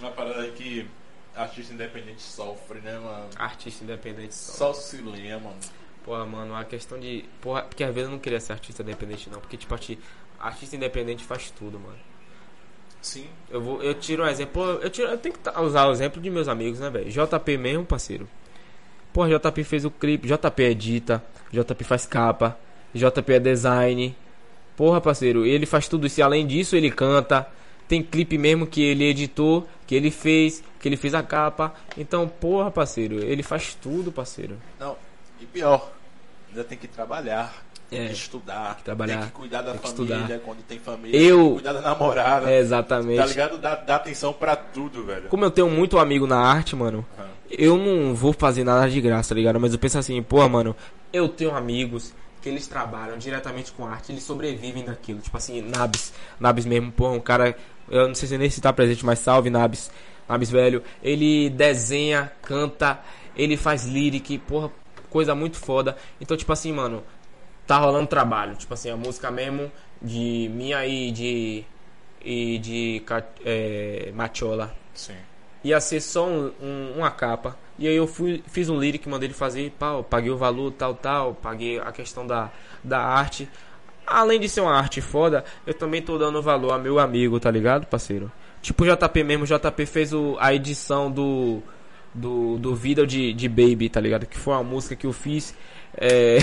Uma 0.00 0.10
parada 0.12 0.48
que 0.52 0.88
artista 1.36 1.74
independente 1.74 2.22
sofre, 2.22 2.80
né, 2.80 2.98
mano? 2.98 3.28
Artista 3.36 3.84
independente 3.84 4.34
só. 4.34 4.72
Só 4.72 4.80
se 4.80 4.96
lê, 4.98 5.30
mano. 5.36 5.56
Porra, 6.04 6.24
mano, 6.24 6.54
a 6.56 6.64
questão 6.64 6.98
de. 6.98 7.24
Porra, 7.40 7.62
porque 7.62 7.84
às 7.84 7.94
vezes 7.94 8.08
eu 8.08 8.12
não 8.12 8.18
queria 8.18 8.40
ser 8.40 8.52
artista 8.52 8.82
independente, 8.82 9.28
não. 9.30 9.40
Porque, 9.40 9.56
tipo, 9.56 9.72
arti- 9.74 9.98
artista 10.40 10.74
independente 10.76 11.24
faz 11.24 11.50
tudo, 11.50 11.78
mano. 11.78 11.98
Sim. 13.00 13.28
Eu 13.50 13.60
vou, 13.60 13.82
eu 13.82 13.94
tiro 13.94 14.22
um 14.22 14.26
exemplo. 14.26 14.62
Eu, 14.80 14.88
tiro, 14.90 15.08
eu 15.08 15.18
tenho 15.18 15.34
que 15.36 15.60
usar 15.60 15.86
o 15.86 15.92
exemplo 15.92 16.20
de 16.22 16.30
meus 16.30 16.48
amigos, 16.48 16.78
né, 16.80 16.88
velho? 16.90 17.10
JP 17.10 17.56
mesmo, 17.58 17.84
parceiro. 17.84 18.28
Porra, 19.12 19.28
JP 19.38 19.64
fez 19.64 19.84
o 19.84 19.90
clipe, 19.90 20.26
JP 20.26 20.62
edita, 20.62 21.22
JP 21.52 21.84
faz 21.84 22.06
capa, 22.06 22.56
JP 22.94 23.32
é 23.34 23.38
design. 23.40 24.16
Porra, 24.76 25.00
parceiro, 25.00 25.44
ele 25.44 25.66
faz 25.66 25.86
tudo 25.88 26.06
isso. 26.06 26.20
E 26.20 26.22
além 26.22 26.46
disso, 26.46 26.74
ele 26.76 26.90
canta. 26.90 27.46
Tem 27.88 28.02
clipe 28.02 28.38
mesmo 28.38 28.66
que 28.66 28.82
ele 28.82 29.04
editou, 29.04 29.68
que 29.86 29.94
ele 29.94 30.10
fez, 30.10 30.62
que 30.80 30.88
ele 30.88 30.96
fez 30.96 31.12
a 31.14 31.22
capa. 31.22 31.74
Então, 31.96 32.26
porra, 32.26 32.70
parceiro, 32.70 33.18
ele 33.22 33.42
faz 33.42 33.74
tudo, 33.74 34.10
parceiro. 34.10 34.56
Não, 34.80 34.96
e 35.40 35.44
pior, 35.44 35.92
ainda 36.48 36.64
tem 36.64 36.78
que 36.78 36.88
trabalhar, 36.88 37.52
tem 37.90 38.00
É, 38.00 38.06
que 38.06 38.14
estudar, 38.14 38.76
que 38.76 38.84
trabalhar, 38.84 39.18
tem 39.18 39.26
que 39.26 39.32
cuidar 39.32 39.60
da 39.60 39.72
tem 39.72 39.80
família 39.80 40.14
estudar. 40.16 40.38
quando 40.38 40.62
tem 40.62 40.78
família, 40.78 41.20
Eu- 41.20 41.36
tem 41.36 41.46
que 41.48 41.54
cuidar 41.54 41.72
da 41.74 41.80
namorada, 41.82 42.50
É, 42.50 42.58
exatamente. 42.60 43.18
tá 43.18 43.26
ligado? 43.26 43.58
Dá, 43.58 43.74
dá 43.74 43.96
atenção 43.96 44.32
pra 44.32 44.56
tudo, 44.56 45.04
velho. 45.04 45.28
Como 45.28 45.44
eu 45.44 45.50
tenho 45.50 45.68
muito 45.68 45.98
amigo 45.98 46.26
na 46.26 46.38
arte, 46.38 46.74
mano, 46.74 47.04
Aham. 47.18 47.28
eu 47.50 47.76
não 47.76 48.14
vou 48.14 48.32
fazer 48.32 48.64
nada 48.64 48.88
de 48.88 48.98
graça, 49.02 49.30
tá 49.30 49.34
ligado? 49.34 49.60
Mas 49.60 49.74
eu 49.74 49.78
penso 49.78 49.98
assim, 49.98 50.22
pô, 50.22 50.48
mano, 50.48 50.74
eu 51.12 51.28
tenho 51.28 51.54
amigos 51.54 52.14
que 52.42 52.48
eles 52.48 52.66
trabalham 52.66 53.16
diretamente 53.16 53.72
com 53.72 53.86
arte, 53.86 54.12
eles 54.12 54.24
sobrevivem 54.24 54.84
daquilo. 54.84 55.20
Tipo 55.20 55.36
assim, 55.36 55.62
Nabs, 55.62 56.12
Nabs 56.38 56.66
mesmo, 56.66 56.90
pô, 56.92 57.10
um 57.10 57.20
cara, 57.20 57.56
eu 57.88 58.08
não 58.08 58.14
sei 58.14 58.28
se 58.28 58.36
nem 58.36 58.50
se 58.50 58.60
tá 58.60 58.72
presente, 58.72 59.06
mas 59.06 59.20
salve 59.20 59.48
Nabs, 59.48 59.90
Nabs 60.28 60.50
velho. 60.50 60.82
Ele 61.02 61.48
desenha, 61.48 62.32
canta, 62.42 63.00
ele 63.36 63.56
faz 63.56 63.86
lyric, 63.86 64.38
porra, 64.38 64.70
coisa 65.08 65.34
muito 65.34 65.56
foda. 65.56 65.96
Então, 66.20 66.36
tipo 66.36 66.52
assim, 66.52 66.72
mano, 66.72 67.04
tá 67.66 67.78
rolando 67.78 68.08
trabalho. 68.08 68.56
Tipo 68.56 68.74
assim, 68.74 68.90
a 68.90 68.96
música 68.96 69.30
mesmo 69.30 69.70
de 70.00 70.50
minha 70.52 70.84
e 70.86 71.12
de. 71.12 71.64
e 72.24 72.58
de 72.58 73.02
é, 73.44 74.10
Machola 74.14 74.74
Sim. 74.94 75.16
Ia 75.64 75.80
ser 75.80 76.00
só 76.00 76.26
um- 76.26 76.52
um- 76.62 76.92
uma 76.98 77.10
capa. 77.10 77.56
E 77.78 77.88
aí 77.88 77.94
eu 77.96 78.06
fui, 78.06 78.42
fiz 78.46 78.68
um 78.68 78.78
lyric, 78.78 79.08
mandei 79.08 79.28
ele 79.28 79.34
fazer, 79.34 79.72
pau, 79.78 80.04
paguei 80.04 80.30
o 80.30 80.36
valor, 80.36 80.72
tal, 80.72 80.94
tal, 80.94 81.34
paguei 81.34 81.78
a 81.80 81.90
questão 81.90 82.26
da, 82.26 82.50
da 82.84 83.00
arte. 83.00 83.48
Além 84.06 84.38
de 84.38 84.48
ser 84.48 84.60
uma 84.60 84.76
arte 84.76 85.00
foda, 85.00 85.44
eu 85.66 85.72
também 85.74 86.02
tô 86.02 86.18
dando 86.18 86.42
valor 86.42 86.72
a 86.72 86.78
meu 86.78 86.98
amigo, 86.98 87.40
tá 87.40 87.50
ligado, 87.50 87.86
parceiro? 87.86 88.30
Tipo 88.60 88.84
JP 88.84 89.24
mesmo, 89.24 89.44
o 89.44 89.46
JP 89.46 89.86
fez 89.86 90.12
o, 90.12 90.36
a 90.38 90.52
edição 90.54 91.10
do, 91.10 91.62
do, 92.14 92.58
do 92.58 92.74
vídeo 92.74 93.06
de, 93.06 93.32
de 93.32 93.48
Baby, 93.48 93.88
tá 93.88 94.00
ligado? 94.00 94.26
Que 94.26 94.38
foi 94.38 94.54
uma 94.54 94.62
música 94.62 94.94
que 94.94 95.06
eu 95.06 95.12
fiz. 95.12 95.54
É, 95.96 96.38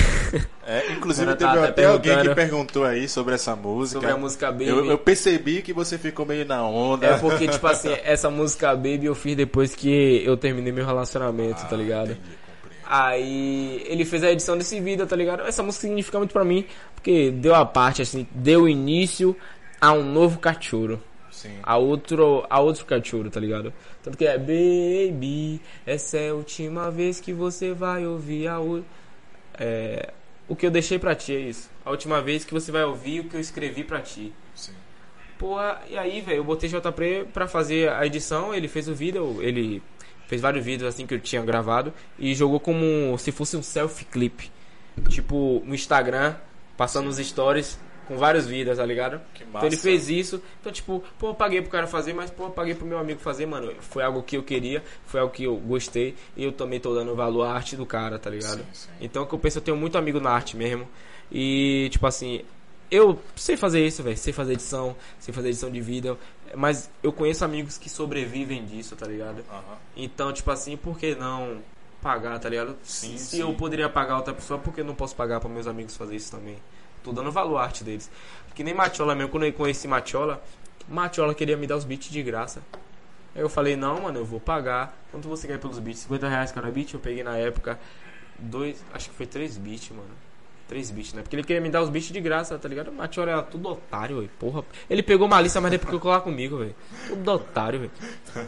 É, 0.69 0.91
inclusive 0.91 1.25
teve 1.35 1.51
tá 1.51 1.53
até 1.53 1.67
até 1.67 1.85
alguém 1.85 2.19
que 2.21 2.35
perguntou 2.35 2.83
aí 2.83 3.09
sobre 3.09 3.33
essa 3.33 3.55
música. 3.55 3.99
sobre 3.99 4.11
a 4.11 4.17
música 4.17 4.51
Baby. 4.51 4.67
eu, 4.67 4.85
eu 4.85 4.97
percebi 4.99 5.63
que 5.63 5.73
você 5.73 5.97
ficou 5.97 6.27
meio 6.27 6.45
na 6.45 6.63
onda. 6.63 7.07
É 7.07 7.17
porque, 7.17 7.47
tipo 7.47 7.65
assim, 7.65 7.89
essa 8.05 8.29
música 8.29 8.75
Baby 8.75 9.05
eu 9.05 9.15
fiz 9.15 9.35
depois 9.35 9.73
que 9.73 10.23
eu 10.23 10.37
terminei 10.37 10.71
meu 10.71 10.85
relacionamento, 10.85 11.65
tá 11.67 11.75
ligado? 11.75 12.11
Ah, 12.11 12.13
Entendi, 12.13 12.37
compreendo. 12.45 12.83
Aí 12.87 13.83
ele 13.87 14.05
fez 14.05 14.23
a 14.23 14.31
edição 14.31 14.55
desse 14.55 14.79
vídeo, 14.79 15.07
tá 15.07 15.15
ligado? 15.15 15.41
Essa 15.41 15.63
música 15.63 15.87
significa 15.87 16.19
muito 16.19 16.33
pra 16.33 16.43
mim, 16.43 16.65
porque 16.93 17.31
deu 17.31 17.55
a 17.55 17.65
parte, 17.65 18.03
assim, 18.03 18.27
deu 18.31 18.69
início 18.69 19.35
a 19.81 19.91
um 19.91 20.03
novo 20.03 20.37
cachorro. 20.37 21.01
Sim. 21.31 21.53
A 21.63 21.77
outro, 21.77 22.45
a 22.47 22.59
outro 22.59 22.85
cachorro, 22.85 23.29
tá 23.31 23.39
ligado? 23.39 23.73
Tanto 24.03 24.15
que 24.17 24.25
é 24.25 24.37
Baby, 24.37 25.59
essa 25.85 26.17
é 26.17 26.29
a 26.29 26.33
última 26.35 26.91
vez 26.91 27.19
que 27.19 27.33
você 27.33 27.73
vai 27.73 28.05
ouvir 28.05 28.47
a 28.47 28.59
u... 28.59 28.83
é, 29.59 30.13
O 30.47 30.55
que 30.55 30.65
eu 30.65 30.71
deixei 30.71 30.97
pra 30.97 31.13
ti 31.13 31.35
é 31.35 31.39
isso. 31.39 31.69
A 31.85 31.91
última 31.91 32.21
vez 32.21 32.43
que 32.43 32.53
você 32.53 32.71
vai 32.71 32.83
ouvir 32.83 33.19
o 33.19 33.23
que 33.25 33.35
eu 33.35 33.39
escrevi 33.39 33.83
pra 33.83 34.01
ti. 34.01 34.33
Sim. 34.55 34.73
Porra, 35.37 35.81
e 35.89 35.97
aí, 35.97 36.21
velho, 36.21 36.37
eu 36.37 36.43
botei 36.43 36.69
JP 36.69 37.27
pra 37.33 37.47
fazer 37.47 37.89
a 37.91 38.05
edição, 38.05 38.53
ele 38.53 38.67
fez 38.67 38.87
o 38.89 38.95
vídeo, 38.95 39.37
ele 39.41 39.81
fez 40.27 40.41
vários 40.41 40.65
vídeos 40.65 40.89
assim 40.89 41.07
que 41.07 41.13
eu 41.13 41.19
tinha 41.19 41.41
gravado 41.41 41.93
e 42.17 42.35
jogou 42.35 42.59
como 42.59 43.17
se 43.17 43.31
fosse 43.31 43.55
um 43.55 43.63
selfie 43.63 44.05
clip. 44.05 44.51
Tipo, 45.07 45.63
no 45.65 45.73
Instagram, 45.73 46.35
passando 46.75 47.07
os 47.07 47.17
stories 47.17 47.79
com 48.09 48.17
vários 48.17 48.45
vidas, 48.47 48.77
tá 48.77 48.85
ligado? 48.85 49.21
Que 49.35 49.43
Então 49.43 49.61
ele 49.61 49.69
massa. 49.75 49.83
fez 49.83 50.09
isso. 50.09 50.41
Então, 50.59 50.71
tipo, 50.71 51.01
pô, 51.17 51.29
eu 51.29 51.35
paguei 51.35 51.61
pro 51.61 51.69
cara 51.71 51.87
fazer, 51.87 52.11
mas 52.11 52.29
pô, 52.31 52.45
eu 52.45 52.49
paguei 52.49 52.73
pro 52.75 52.85
meu 52.85 52.97
amigo 52.97 53.19
fazer, 53.19 53.45
mano. 53.45 53.71
Foi 53.79 54.03
algo 54.03 54.21
que 54.23 54.35
eu 54.35 54.43
queria, 54.43 54.83
foi 55.05 55.19
algo 55.21 55.31
que 55.31 55.43
eu 55.43 55.55
gostei. 55.55 56.15
E 56.35 56.43
eu 56.43 56.51
também 56.51 56.79
tô 56.79 56.93
dando 56.93 57.15
valor 57.15 57.43
à 57.43 57.53
arte 57.53 57.75
do 57.77 57.85
cara, 57.85 58.17
tá 58.19 58.29
ligado? 58.29 58.57
Sim, 58.59 58.65
sim. 58.73 58.89
Então, 58.99 59.25
que 59.25 59.33
eu 59.33 59.39
penso, 59.39 59.59
eu 59.59 59.61
tenho 59.61 59.77
muito 59.77 59.97
amigo 59.97 60.19
na 60.19 60.31
arte 60.31 60.57
mesmo. 60.57 60.87
E, 61.31 61.87
tipo 61.91 62.05
assim, 62.07 62.41
eu 62.89 63.19
sei 63.35 63.55
fazer 63.55 63.85
isso, 63.85 64.01
velho. 64.01 64.17
Sei 64.17 64.33
fazer 64.33 64.53
edição, 64.53 64.95
sei 65.19 65.33
fazer 65.33 65.49
edição 65.49 65.69
de 65.69 65.79
vídeo. 65.79 66.17
Mas 66.55 66.89
eu 67.03 67.13
conheço 67.13 67.45
amigos 67.45 67.77
que 67.77 67.89
sobrevivem 67.89 68.65
disso, 68.65 68.95
tá 68.95 69.05
ligado? 69.05 69.43
Aham. 69.51 69.77
Então, 69.95 70.33
tipo 70.33 70.49
assim, 70.49 70.75
por 70.75 70.97
que 70.97 71.13
não 71.13 71.59
pagar, 72.01 72.39
tá 72.39 72.49
ligado? 72.49 72.75
Sim, 72.81 73.17
Se 73.17 73.35
sim. 73.35 73.41
eu 73.41 73.53
poderia 73.53 73.87
pagar 73.89 74.15
outra 74.17 74.33
pessoa, 74.33 74.57
por 74.59 74.73
que 74.73 74.81
eu 74.81 74.85
não 74.85 74.95
posso 74.95 75.15
pagar 75.15 75.39
para 75.39 75.49
meus 75.49 75.67
amigos 75.67 75.95
fazer 75.95 76.15
isso 76.15 76.31
também? 76.31 76.57
Tô 77.03 77.11
dando 77.11 77.31
valor 77.31 77.57
à 77.57 77.63
arte 77.63 77.83
deles. 77.83 78.09
Que 78.55 78.63
nem 78.63 78.73
Matiola 78.73 79.15
mesmo, 79.15 79.29
quando 79.29 79.45
eu 79.45 79.53
conheci 79.53 79.87
Matiola, 79.87 80.41
Matiola 80.87 81.33
queria 81.33 81.55
me 81.55 81.65
dar 81.65 81.77
os 81.77 81.85
beats 81.85 82.09
de 82.09 82.21
graça. 82.21 82.61
Aí 83.35 83.41
eu 83.41 83.49
falei, 83.49 83.75
não, 83.75 84.01
mano, 84.01 84.19
eu 84.19 84.25
vou 84.25 84.39
pagar. 84.39 84.97
Quanto 85.11 85.27
você 85.27 85.47
quer 85.47 85.59
pelos 85.59 85.79
beats? 85.79 86.01
50 86.01 86.27
reais 86.27 86.51
cada 86.51 86.69
beat? 86.69 86.93
Eu 86.93 86.99
peguei 86.99 87.23
na 87.23 87.37
época 87.37 87.79
dois, 88.37 88.83
acho 88.93 89.09
que 89.09 89.15
foi 89.15 89.25
três 89.25 89.57
beats, 89.57 89.89
mano. 89.89 90.09
Três 90.67 90.91
beats, 90.91 91.13
né? 91.13 91.21
Porque 91.21 91.35
ele 91.35 91.43
queria 91.43 91.61
me 91.61 91.69
dar 91.69 91.81
os 91.81 91.89
beats 91.89 92.11
de 92.11 92.21
graça, 92.21 92.57
tá 92.57 92.67
ligado? 92.67 92.91
Matiola 92.91 93.31
era 93.31 93.41
tudo 93.41 93.69
otário, 93.69 94.17
velho. 94.17 94.29
Porra. 94.39 94.63
Ele 94.89 95.01
pegou 95.01 95.25
uma 95.25 95.41
lista, 95.41 95.59
mas 95.59 95.71
depois 95.71 95.91
que 95.91 95.99
colar 95.99 96.21
comigo, 96.21 96.57
velho. 96.57 96.75
Tudo 97.07 97.31
otário, 97.31 97.79
velho. 97.79 97.91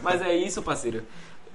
Mas 0.02 0.22
é 0.22 0.34
isso, 0.34 0.62
parceiro. 0.62 1.02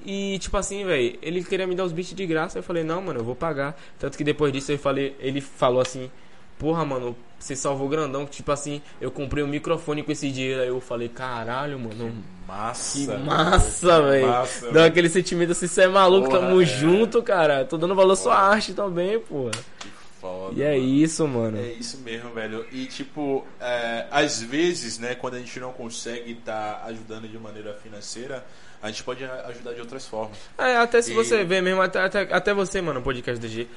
E 0.05 0.37
tipo 0.39 0.55
assim, 0.57 0.85
velho, 0.85 1.17
ele 1.21 1.43
queria 1.43 1.67
me 1.67 1.75
dar 1.75 1.83
os 1.83 1.91
beats 1.91 2.13
de 2.13 2.25
graça. 2.25 2.59
Eu 2.59 2.63
falei, 2.63 2.83
não, 2.83 3.01
mano, 3.01 3.19
eu 3.19 3.23
vou 3.23 3.35
pagar. 3.35 3.77
Tanto 3.97 4.17
que 4.17 4.23
depois 4.23 4.51
disso 4.51 4.71
eu 4.71 4.79
falei, 4.79 5.15
ele 5.19 5.41
falou 5.41 5.81
assim, 5.81 6.11
porra, 6.57 6.85
mano, 6.85 7.15
você 7.39 7.55
salvou 7.55 7.87
grandão. 7.87 8.25
Tipo 8.25 8.51
assim, 8.51 8.81
eu 8.99 9.11
comprei 9.11 9.43
um 9.43 9.47
microfone 9.47 10.03
com 10.03 10.11
esse 10.11 10.31
dinheiro. 10.31 10.61
Aí 10.61 10.67
eu 10.67 10.81
falei, 10.81 11.09
caralho, 11.09 11.79
mano. 11.79 12.13
Massa. 12.47 12.97
Que 12.97 13.17
massa, 13.17 14.01
velho. 14.01 14.27
Dá 14.71 14.85
aquele 14.85 15.09
sentimento 15.09 15.51
assim, 15.51 15.67
você 15.67 15.83
é 15.83 15.87
maluco, 15.87 16.29
Porra, 16.29 16.39
tamo 16.39 16.61
é. 16.61 16.65
junto, 16.65 17.21
cara. 17.21 17.65
Tô 17.65 17.77
dando 17.77 17.93
valor 17.93 18.13
à 18.13 18.15
sua 18.15 18.37
arte 18.37 18.73
também, 18.73 19.19
porra. 19.19 19.51
Que 19.79 19.89
foda. 20.21 20.53
E 20.55 20.63
é 20.63 20.71
mano. 20.71 20.83
isso, 20.83 21.27
mano. 21.27 21.57
É 21.57 21.73
isso 21.73 21.97
mesmo, 21.99 22.33
velho. 22.33 22.65
E 22.71 22.85
tipo, 22.85 23.45
é, 23.59 24.07
às 24.09 24.41
vezes, 24.41 24.97
né, 24.97 25.13
quando 25.13 25.35
a 25.35 25.39
gente 25.39 25.59
não 25.59 25.73
consegue 25.73 26.31
estar 26.31 26.83
ajudando 26.85 27.27
de 27.27 27.37
maneira 27.37 27.73
financeira, 27.73 28.45
a 28.81 28.87
gente 28.89 29.03
pode 29.03 29.23
ajudar 29.23 29.73
de 29.73 29.81
outras 29.81 30.05
formas. 30.07 30.37
É, 30.57 30.77
até 30.77 31.01
se 31.01 31.11
E- 31.11 31.13
você 31.15 31.43
ver 31.43 31.61
mesmo, 31.61 31.81
até, 31.81 31.99
até, 31.99 32.21
até 32.33 32.53
você, 32.53 32.81
mano, 32.81 33.01
podcast 33.01 33.39
DG. 33.41 33.67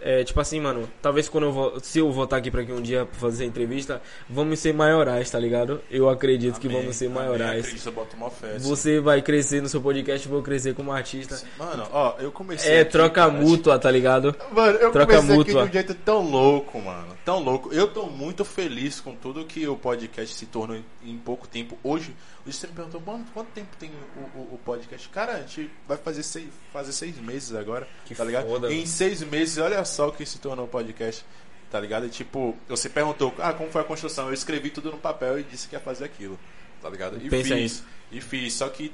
É, 0.00 0.22
tipo 0.24 0.40
assim, 0.40 0.60
mano, 0.60 0.88
talvez 1.02 1.28
quando 1.28 1.44
eu 1.44 1.52
vou. 1.52 1.80
Se 1.80 1.98
eu 1.98 2.10
voltar 2.12 2.36
aqui 2.38 2.50
pra 2.50 2.62
aqui 2.62 2.72
um 2.72 2.80
dia 2.82 3.04
pra 3.06 3.18
fazer 3.20 3.44
entrevista, 3.44 4.00
vamos 4.28 4.58
ser 4.58 4.72
maiorais, 4.74 5.30
tá 5.30 5.38
ligado? 5.38 5.80
Eu 5.90 6.08
acredito 6.08 6.58
que 6.60 6.66
Amém, 6.66 6.80
vamos 6.80 6.96
ser 6.96 7.06
amém. 7.06 7.18
maiorais. 7.18 7.64
Acredito, 7.64 7.86
eu 7.86 7.92
boto 7.92 8.16
uma 8.16 8.30
fé. 8.30 8.58
sim. 8.58 8.68
Você 8.68 9.00
vai 9.00 9.20
crescer 9.22 9.60
no 9.62 9.68
seu 9.68 9.80
podcast, 9.80 10.26
eu 10.26 10.32
vou 10.32 10.42
crescer 10.42 10.74
como 10.74 10.92
artista. 10.92 11.40
Mano, 11.58 11.86
ó, 11.92 12.14
eu 12.18 12.30
comecei. 12.32 12.70
É 12.72 12.80
aqui, 12.80 12.92
troca 12.92 13.14
cara, 13.26 13.30
mútua, 13.32 13.78
tá 13.78 13.90
ligado? 13.90 14.34
Mano, 14.52 14.78
eu 14.78 14.90
Troca 14.92 15.16
comecei 15.16 15.36
mútua. 15.36 15.62
aqui 15.64 15.70
de 15.72 15.78
um 15.78 15.82
jeito 15.82 15.94
tão 16.04 16.30
louco, 16.30 16.80
mano. 16.80 17.16
Tão 17.24 17.42
louco. 17.42 17.72
Eu 17.72 17.88
tô 17.88 18.06
muito 18.06 18.44
feliz 18.44 19.00
com 19.00 19.14
tudo 19.14 19.44
que 19.44 19.66
o 19.68 19.76
podcast 19.76 20.34
se 20.34 20.46
tornou 20.46 20.76
em 21.04 21.16
pouco 21.18 21.46
tempo. 21.46 21.78
Hoje, 21.84 22.14
você 22.46 22.66
me 22.66 22.72
perguntou, 22.72 23.00
mano, 23.00 23.24
quanto 23.34 23.48
tempo 23.50 23.76
tem 23.78 23.90
o, 24.16 24.38
o- 24.38 24.54
o 24.54 24.58
podcast? 24.64 25.08
Cara, 25.10 25.34
a 25.34 25.40
gente 25.40 25.70
vai 25.86 25.96
fazer 25.96 26.22
seis, 26.22 26.48
fazer 26.72 26.92
seis 26.92 27.16
meses 27.18 27.54
agora, 27.54 27.86
Que 28.06 28.14
tá 28.14 28.24
ligado? 28.24 28.46
foda, 28.48 28.72
em 28.72 28.86
seis 28.86 29.22
meses, 29.22 29.58
olha 29.58 29.84
só 29.84 30.08
o 30.08 30.12
que 30.12 30.24
se 30.24 30.38
tornou 30.38 30.64
o 30.64 30.68
podcast, 30.68 31.24
tá 31.70 31.78
ligado? 31.78 32.06
E 32.06 32.10
tipo, 32.10 32.56
você 32.68 32.88
perguntou, 32.88 33.34
ah, 33.38 33.52
como 33.52 33.70
foi 33.70 33.80
a 33.82 33.84
construção? 33.84 34.28
Eu 34.28 34.34
escrevi 34.34 34.70
tudo 34.70 34.90
no 34.90 34.98
papel 34.98 35.38
e 35.38 35.42
disse 35.42 35.68
que 35.68 35.74
ia 35.76 35.80
fazer 35.80 36.04
aquilo, 36.04 36.38
tá 36.82 36.88
ligado? 36.88 37.16
E 37.22 37.28
Pensa 37.28 37.48
fiz. 37.48 37.56
nisso. 37.56 37.84
E 38.10 38.20
fiz, 38.20 38.54
só 38.54 38.68
que 38.68 38.92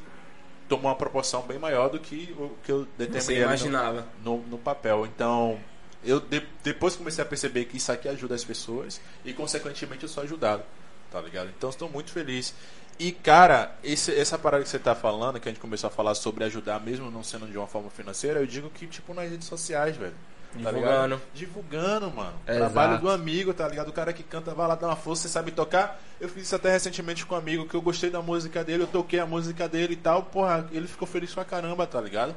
tomou 0.69 0.91
uma 0.91 0.97
proporção 0.97 1.43
bem 1.43 1.59
maior 1.59 1.89
do 1.89 2.01
que 2.01 2.35
o 2.39 2.51
que 2.65 2.73
eu 2.73 2.85
determinei 2.99 3.21
Você 3.21 3.33
ali 3.33 3.41
no- 3.41 3.47
imaginava. 3.47 4.07
no, 4.25 4.39
no 4.39 4.59
papel. 4.59 5.07
Então, 5.07 5.59
eu 6.05 6.19
de- 6.21 6.43
depois 6.65 6.97
comecei 6.97 7.23
a 7.23 7.27
perceber 7.27 7.65
que 7.67 7.77
isso 7.77 7.93
aqui 7.93 8.09
ajuda 8.09 8.35
as 8.35 8.43
pessoas 8.45 9.01
e, 9.25 9.33
consequentemente, 9.33 10.03
eu 10.03 10.09
sou 10.09 10.25
ajudado. 10.25 10.65
Tá 11.11 11.21
ligado? 11.21 11.49
Então, 11.57 11.71
estou 11.71 11.89
muito 11.89 12.11
feliz. 12.11 12.53
E, 12.99 13.13
cara, 13.13 13.73
esse- 13.85 14.15
essa 14.15 14.39
parada 14.39 14.63
que 14.63 14.69
você 14.71 14.79
tá 14.79 14.95
falando, 14.95 15.39
que 15.39 15.49
a 15.49 15.53
gente 15.53 15.61
começou 15.61 15.89
a 15.89 15.91
falar 15.91 16.15
sobre 16.15 16.45
ajudar, 16.45 16.81
mesmo 16.81 17.11
não 17.11 17.23
sendo 17.23 17.47
de 17.47 17.59
uma 17.59 17.67
forma 17.67 17.91
financeira, 17.91 18.41
eu 18.41 18.47
digo 18.47 18.71
que, 18.71 18.87
tipo, 18.87 19.13
nas 19.13 19.29
redes 19.31 19.47
sociais, 19.47 19.97
velho. 19.97 20.15
Tá 20.53 20.71
Divulgando. 20.71 21.17
ligado? 21.17 21.23
Divulgando, 21.35 22.11
mano. 22.11 22.33
É, 22.47 22.57
Trabalho 22.57 22.93
exato. 22.93 23.03
do 23.05 23.11
amigo, 23.11 23.53
tá 23.53 23.69
ligado? 23.69 23.89
O 23.89 23.93
cara 23.93 24.11
que 24.15 24.23
canta 24.23 24.55
vai 24.55 24.67
lá 24.67 24.75
dar 24.75 24.87
uma 24.87 24.97
força, 24.97 25.23
você 25.23 25.29
sabe 25.29 25.51
tocar. 25.51 26.01
Eu 26.19 26.31
fiz 26.31 26.45
isso 26.45 26.57
até 26.57 26.71
recentemente 26.71 27.27
com 27.27 27.35
um 27.35 27.39
amigo 27.39 27.67
que 27.69 27.75
eu 27.75 27.83
gostei 27.83 28.09
da 28.09 28.23
música 28.23 28.65
dele, 28.65 28.85
eu 28.85 28.87
toquei 28.87 29.19
a 29.21 29.27
música 29.27 29.69
dele 29.69 29.93
e 29.93 29.97
tal. 29.97 30.23
Porra, 30.23 30.67
ele 30.73 30.87
ficou 30.87 31.07
feliz 31.07 31.35
pra 31.35 31.45
caramba, 31.45 31.87
tá 31.87 32.01
ligado? 32.01 32.35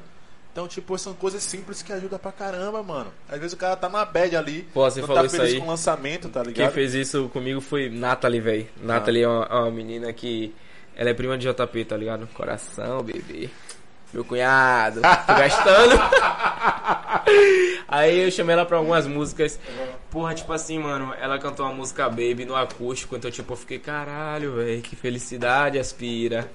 Então, 0.52 0.68
tipo, 0.68 0.98
são 0.98 1.14
coisas 1.14 1.44
simples 1.44 1.82
que 1.82 1.94
ajudam 1.94 2.18
pra 2.20 2.32
caramba, 2.32 2.82
mano. 2.84 3.12
Às 3.30 3.38
vezes 3.40 3.54
o 3.54 3.58
cara 3.58 3.76
tá 3.76 3.88
na 3.88 4.04
bad 4.04 4.36
ali, 4.36 4.68
Pô, 4.74 4.90
você 4.90 5.00
não 5.00 5.08
falou 5.08 5.22
tá 5.24 5.28
isso 5.28 5.42
aí. 5.42 5.58
com 5.60 5.66
o 5.66 5.70
lançamento, 5.70 6.28
tá 6.30 6.42
Quem 6.42 6.52
ligado? 6.54 6.72
fez 6.74 6.94
isso 6.96 7.30
comigo 7.30 7.62
foi 7.62 7.90
Nathalie, 7.90 8.42
velho. 8.42 8.68
Nathalie 8.82 9.24
é 9.24 9.28
uma, 9.28 9.46
é 9.46 9.54
uma 9.56 9.72
menina 9.72 10.12
que. 10.12 10.54
Ela 10.96 11.12
é 11.12 11.14
prima 11.14 11.38
de 11.38 11.48
JP, 11.48 11.86
tá 11.86 11.96
ligado? 11.96 12.28
Coração, 12.34 13.02
bebê. 13.04 13.50
Meu 14.12 14.26
cunhado. 14.26 15.02
Tô 15.02 15.34
gastando. 15.34 15.96
Aí 17.88 18.20
eu 18.24 18.32
chamei 18.32 18.54
ela 18.54 18.66
pra 18.66 18.78
algumas 18.78 19.08
músicas. 19.08 19.60
Porra, 20.10 20.34
tipo 20.34 20.52
assim, 20.52 20.80
mano, 20.80 21.14
ela 21.22 21.38
cantou 21.40 21.66
uma 21.66 21.74
música 21.74 22.10
Baby 22.10 22.46
no 22.46 22.56
acústico, 22.56 23.16
então 23.16 23.30
tipo, 23.32 23.54
eu 23.54 23.58
fiquei, 23.58 23.80
caralho, 23.80 24.56
velho, 24.56 24.82
que 24.82 24.96
felicidade, 24.96 25.78
aspira. 25.80 26.50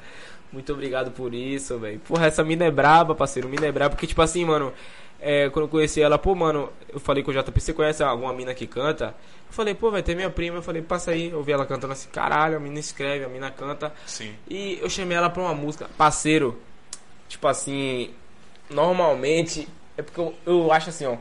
Muito 0.55 0.73
obrigado 0.73 1.11
por 1.11 1.35
isso, 1.35 1.77
velho. 1.81 1.99
Porra, 1.99 2.27
essa 2.27 2.45
mina 2.45 2.65
é 2.65 2.71
braba, 2.71 3.13
parceiro, 3.13 3.49
mina 3.49 3.67
é 3.67 3.73
braba, 3.73 3.91
porque 3.91 4.07
tipo 4.07 4.23
assim, 4.23 4.45
mano, 4.45 4.73
é, 5.21 5.51
quando 5.51 5.65
eu 5.65 5.69
conheci 5.69 6.01
ela, 6.01 6.17
pô, 6.17 6.33
mano, 6.33 6.73
eu 6.89 7.01
falei 7.01 7.25
com 7.25 7.33
o 7.33 7.35
JP, 7.35 7.61
você 7.61 7.73
conhece 7.73 8.05
alguma 8.05 8.33
mina 8.33 8.55
que 8.55 8.65
canta? 8.65 9.07
Eu 9.49 9.53
falei, 9.53 9.75
pô, 9.75 9.91
vai 9.91 10.01
ter 10.01 10.15
minha 10.15 10.31
prima, 10.31 10.59
eu 10.59 10.63
falei, 10.63 10.81
passa 10.81 11.11
aí, 11.11 11.31
eu 11.31 11.43
vi 11.43 11.51
ela 11.51 11.67
cantando 11.67 11.93
assim, 11.93 12.09
caralho, 12.09 12.57
a 12.57 12.61
mina 12.61 12.79
escreve, 12.79 13.25
a 13.25 13.29
mina 13.29 13.51
canta. 13.51 13.93
Sim. 14.07 14.33
E 14.49 14.79
eu 14.81 14.89
chamei 14.89 15.17
ela 15.17 15.29
pra 15.29 15.43
uma 15.43 15.55
música, 15.55 15.91
parceiro, 15.99 16.57
tipo 17.29 17.49
assim, 17.49 18.11
normalmente, 18.71 19.67
é 19.97 20.03
porque 20.03 20.21
eu, 20.21 20.35
eu 20.47 20.71
acho 20.71 20.91
assim, 20.91 21.05
ó, 21.05 21.17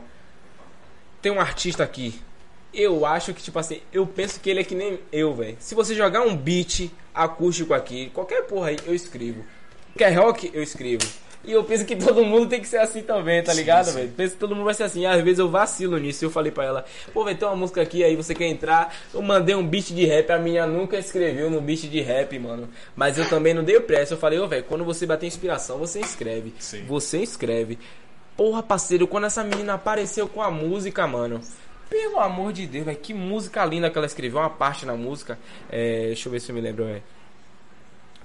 tem 1.20 1.32
um 1.32 1.40
artista 1.40 1.82
aqui, 1.82 2.20
eu 2.74 3.06
acho 3.06 3.32
que, 3.32 3.42
tipo 3.42 3.58
assim, 3.58 3.80
eu 3.92 4.06
penso 4.06 4.40
que 4.40 4.50
ele 4.50 4.60
é 4.60 4.64
que 4.64 4.74
nem 4.74 4.98
eu, 5.12 5.34
velho. 5.34 5.56
Se 5.60 5.74
você 5.74 5.94
jogar 5.94 6.22
um 6.22 6.36
beat 6.36 6.90
acústico 7.14 7.72
aqui, 7.74 8.10
qualquer 8.10 8.42
porra 8.42 8.68
aí, 8.68 8.78
eu 8.86 8.94
escrevo. 8.94 9.44
Quer 9.96 10.12
rock, 10.14 10.50
eu 10.52 10.62
escrevo. 10.62 11.06
E 11.46 11.52
eu 11.52 11.62
penso 11.62 11.84
que 11.84 11.94
todo 11.96 12.24
mundo 12.24 12.48
tem 12.48 12.60
que 12.60 12.66
ser 12.66 12.78
assim 12.78 13.02
também, 13.02 13.42
tá 13.42 13.52
ligado, 13.52 13.92
velho? 13.92 14.10
Penso 14.16 14.34
que 14.34 14.40
todo 14.40 14.54
mundo 14.54 14.64
vai 14.64 14.74
ser 14.74 14.84
assim. 14.84 15.06
Às 15.06 15.22
vezes 15.22 15.38
eu 15.38 15.48
vacilo 15.48 15.98
nisso. 15.98 16.24
Eu 16.24 16.30
falei 16.30 16.50
pra 16.50 16.64
ela, 16.64 16.84
pô, 17.12 17.22
vai 17.22 17.34
ter 17.34 17.44
uma 17.44 17.56
música 17.56 17.82
aqui, 17.82 18.02
aí 18.02 18.16
você 18.16 18.34
quer 18.34 18.46
entrar? 18.46 18.94
Eu 19.12 19.22
mandei 19.22 19.54
um 19.54 19.66
beat 19.66 19.92
de 19.92 20.04
rap, 20.06 20.30
a 20.30 20.38
minha 20.38 20.66
nunca 20.66 20.96
escreveu 20.96 21.50
no 21.50 21.60
beat 21.60 21.82
de 21.82 22.00
rap, 22.00 22.38
mano. 22.38 22.68
Mas 22.96 23.18
eu 23.18 23.28
também 23.28 23.54
não 23.54 23.62
dei 23.62 23.78
pressa. 23.80 24.14
Eu 24.14 24.18
falei, 24.18 24.38
ô, 24.38 24.48
velho, 24.48 24.64
quando 24.64 24.84
você 24.84 25.06
bater 25.06 25.26
inspiração, 25.26 25.78
você 25.78 26.00
escreve. 26.00 26.54
Sim. 26.58 26.84
Você 26.86 27.18
escreve. 27.18 27.78
Porra, 28.36 28.62
parceiro, 28.62 29.06
quando 29.06 29.26
essa 29.26 29.44
menina 29.44 29.74
apareceu 29.74 30.26
com 30.26 30.42
a 30.42 30.50
música, 30.50 31.06
mano. 31.06 31.40
Pelo 31.88 32.18
amor 32.18 32.52
de 32.52 32.66
Deus, 32.66 32.84
velho, 32.84 32.98
que 32.98 33.14
música 33.14 33.64
linda 33.64 33.90
que 33.90 33.98
ela 33.98 34.06
escreveu, 34.06 34.40
uma 34.40 34.50
parte 34.50 34.86
na 34.86 34.94
música. 34.94 35.38
É, 35.70 36.06
deixa 36.06 36.28
eu 36.28 36.32
ver 36.32 36.40
se 36.40 36.50
eu 36.50 36.54
me 36.54 36.60
lembro, 36.60 36.84
velho. 36.84 37.02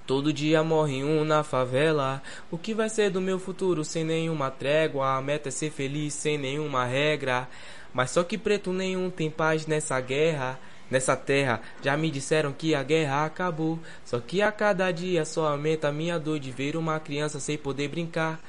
Todo 0.10 0.34
dia 0.34 0.64
morre 0.64 1.04
um 1.04 1.24
na 1.24 1.44
favela. 1.44 2.24
O 2.50 2.58
que 2.58 2.74
vai 2.74 2.90
ser 2.90 3.12
do 3.12 3.22
meu 3.22 3.38
futuro 3.38 3.86
sem 3.86 4.04
nenhuma 4.04 4.50
trégua? 4.50 5.16
A 5.16 5.22
meta 5.22 5.50
é 5.50 5.52
ser 5.52 5.70
feliz 5.70 6.16
sem 6.16 6.36
nenhuma 6.36 6.84
regra. 6.84 7.48
Mas 7.94 8.10
só 8.10 8.24
que 8.24 8.36
preto 8.36 8.74
nenhum 8.74 9.12
tem 9.12 9.30
paz 9.30 9.68
nessa 9.68 10.02
guerra. 10.02 10.60
Nessa 10.90 11.16
terra, 11.16 11.62
já 11.84 11.96
me 11.96 12.10
disseram 12.10 12.52
que 12.52 12.74
a 12.74 12.82
guerra 12.82 13.24
acabou. 13.24 13.78
Só 14.04 14.20
que 14.20 14.42
a 14.42 14.52
cada 14.52 14.92
dia 14.92 15.24
só 15.26 15.50
aumenta 15.50 15.90
a 15.90 15.92
minha 15.92 16.18
dor 16.18 16.40
de 16.40 16.50
ver 16.50 16.76
uma 16.76 17.00
criança 17.00 17.40
sem 17.40 17.56
poder 17.56 17.88
brincar. 17.90 18.40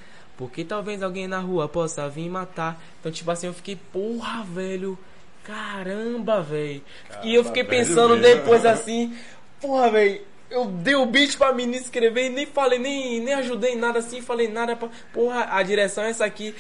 Porque 0.41 0.65
talvez 0.65 1.03
alguém 1.03 1.29
na 1.29 1.39
rua 1.39 1.69
possa 1.69 2.09
vir 2.09 2.31
matar. 2.31 2.83
Então, 2.99 3.13
tipo 3.13 3.31
assim, 3.31 3.49
eu 3.49 3.53
fiquei, 3.53 3.77
porra, 3.77 4.43
velho. 4.43 4.99
Caramba, 5.45 6.41
velho. 6.41 6.81
E 7.23 7.35
eu 7.35 7.45
fiquei 7.45 7.63
pensando 7.63 8.17
mesmo. 8.17 8.23
depois 8.23 8.65
assim, 8.65 9.15
porra, 9.61 9.91
velho. 9.91 10.23
Eu 10.51 10.65
dei 10.65 10.95
o 10.95 11.05
beat 11.05 11.37
pra 11.37 11.53
menina 11.53 11.77
escrever 11.77 12.27
e 12.27 12.31
nem 12.31 12.47
falei, 12.47 12.79
nem, 12.79 13.21
nem 13.21 13.35
ajudei 13.35 13.75
em 13.75 13.77
nada 13.77 13.99
assim, 13.99 14.23
falei 14.23 14.49
nada 14.49 14.75
pra. 14.75 14.89
Porra, 15.13 15.47
a 15.51 15.63
direção 15.63 16.05
é 16.05 16.09
essa 16.09 16.25
aqui. 16.25 16.55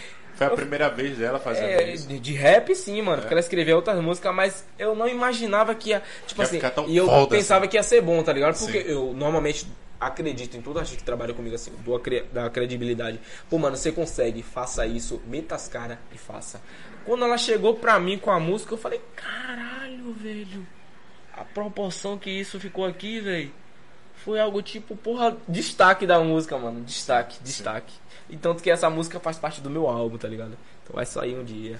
Foi 0.46 0.46
a 0.46 0.56
primeira 0.56 0.88
vez 0.88 1.18
dela 1.18 1.38
fazendo 1.38 1.66
É, 1.66 1.92
isso. 1.92 2.08
de, 2.08 2.32
rap 2.32 2.74
sim, 2.74 3.02
mano, 3.02 3.18
porque 3.20 3.34
ela 3.34 3.40
escreveu 3.40 3.76
outras 3.76 4.00
músicas, 4.02 4.34
mas 4.34 4.64
eu 4.78 4.94
não 4.94 5.06
imaginava 5.06 5.74
que 5.74 5.90
ia. 5.90 6.02
Tipo 6.26 6.40
Ia 6.40 6.46
assim, 6.46 6.60
e 6.88 6.96
eu 6.96 7.06
foda 7.06 7.26
pensava 7.28 7.60
assim. 7.64 7.70
que 7.70 7.76
ia 7.76 7.82
ser 7.82 8.00
bom, 8.00 8.22
tá 8.22 8.32
ligado? 8.32 8.58
Porque 8.58 8.80
Sim. 8.82 8.88
eu 8.88 9.12
normalmente 9.12 9.66
acredito 10.00 10.56
em 10.56 10.62
todo 10.62 10.78
artista 10.78 10.96
que 10.98 11.04
trabalha 11.04 11.34
comigo 11.34 11.54
assim, 11.54 11.72
dou 11.84 11.94
a 11.94 12.00
cre- 12.00 12.24
da 12.32 12.48
credibilidade. 12.48 13.20
Pô, 13.50 13.58
mano, 13.58 13.76
você 13.76 13.92
consegue, 13.92 14.42
faça 14.42 14.86
isso, 14.86 15.20
meta 15.26 15.54
as 15.54 15.68
caras 15.68 15.98
e 16.14 16.16
faça. 16.16 16.58
Quando 17.04 17.22
ela 17.24 17.36
chegou 17.36 17.74
pra 17.74 18.00
mim 18.00 18.16
com 18.16 18.30
a 18.30 18.40
música, 18.40 18.72
eu 18.72 18.78
falei, 18.78 19.00
caralho, 19.14 20.12
velho. 20.14 20.66
a 21.36 21.44
proporção 21.44 22.16
que 22.18 22.30
isso 22.30 22.58
ficou 22.58 22.86
aqui, 22.86 23.20
velho, 23.20 23.52
foi 24.24 24.40
algo 24.40 24.60
tipo, 24.62 24.96
porra, 24.96 25.36
destaque 25.48 26.06
da 26.06 26.18
música, 26.20 26.56
mano. 26.58 26.80
Destaque, 26.82 27.38
destaque. 27.42 27.92
E 28.30 28.36
tanto 28.36 28.62
que 28.62 28.70
essa 28.70 28.88
música 28.88 29.18
faz 29.18 29.38
parte 29.38 29.60
do 29.60 29.68
meu 29.68 29.88
álbum, 29.88 30.16
tá 30.16 30.28
ligado? 30.28 30.56
Então 30.82 30.94
vai 30.94 31.04
sair 31.04 31.36
um 31.36 31.44
dia. 31.44 31.78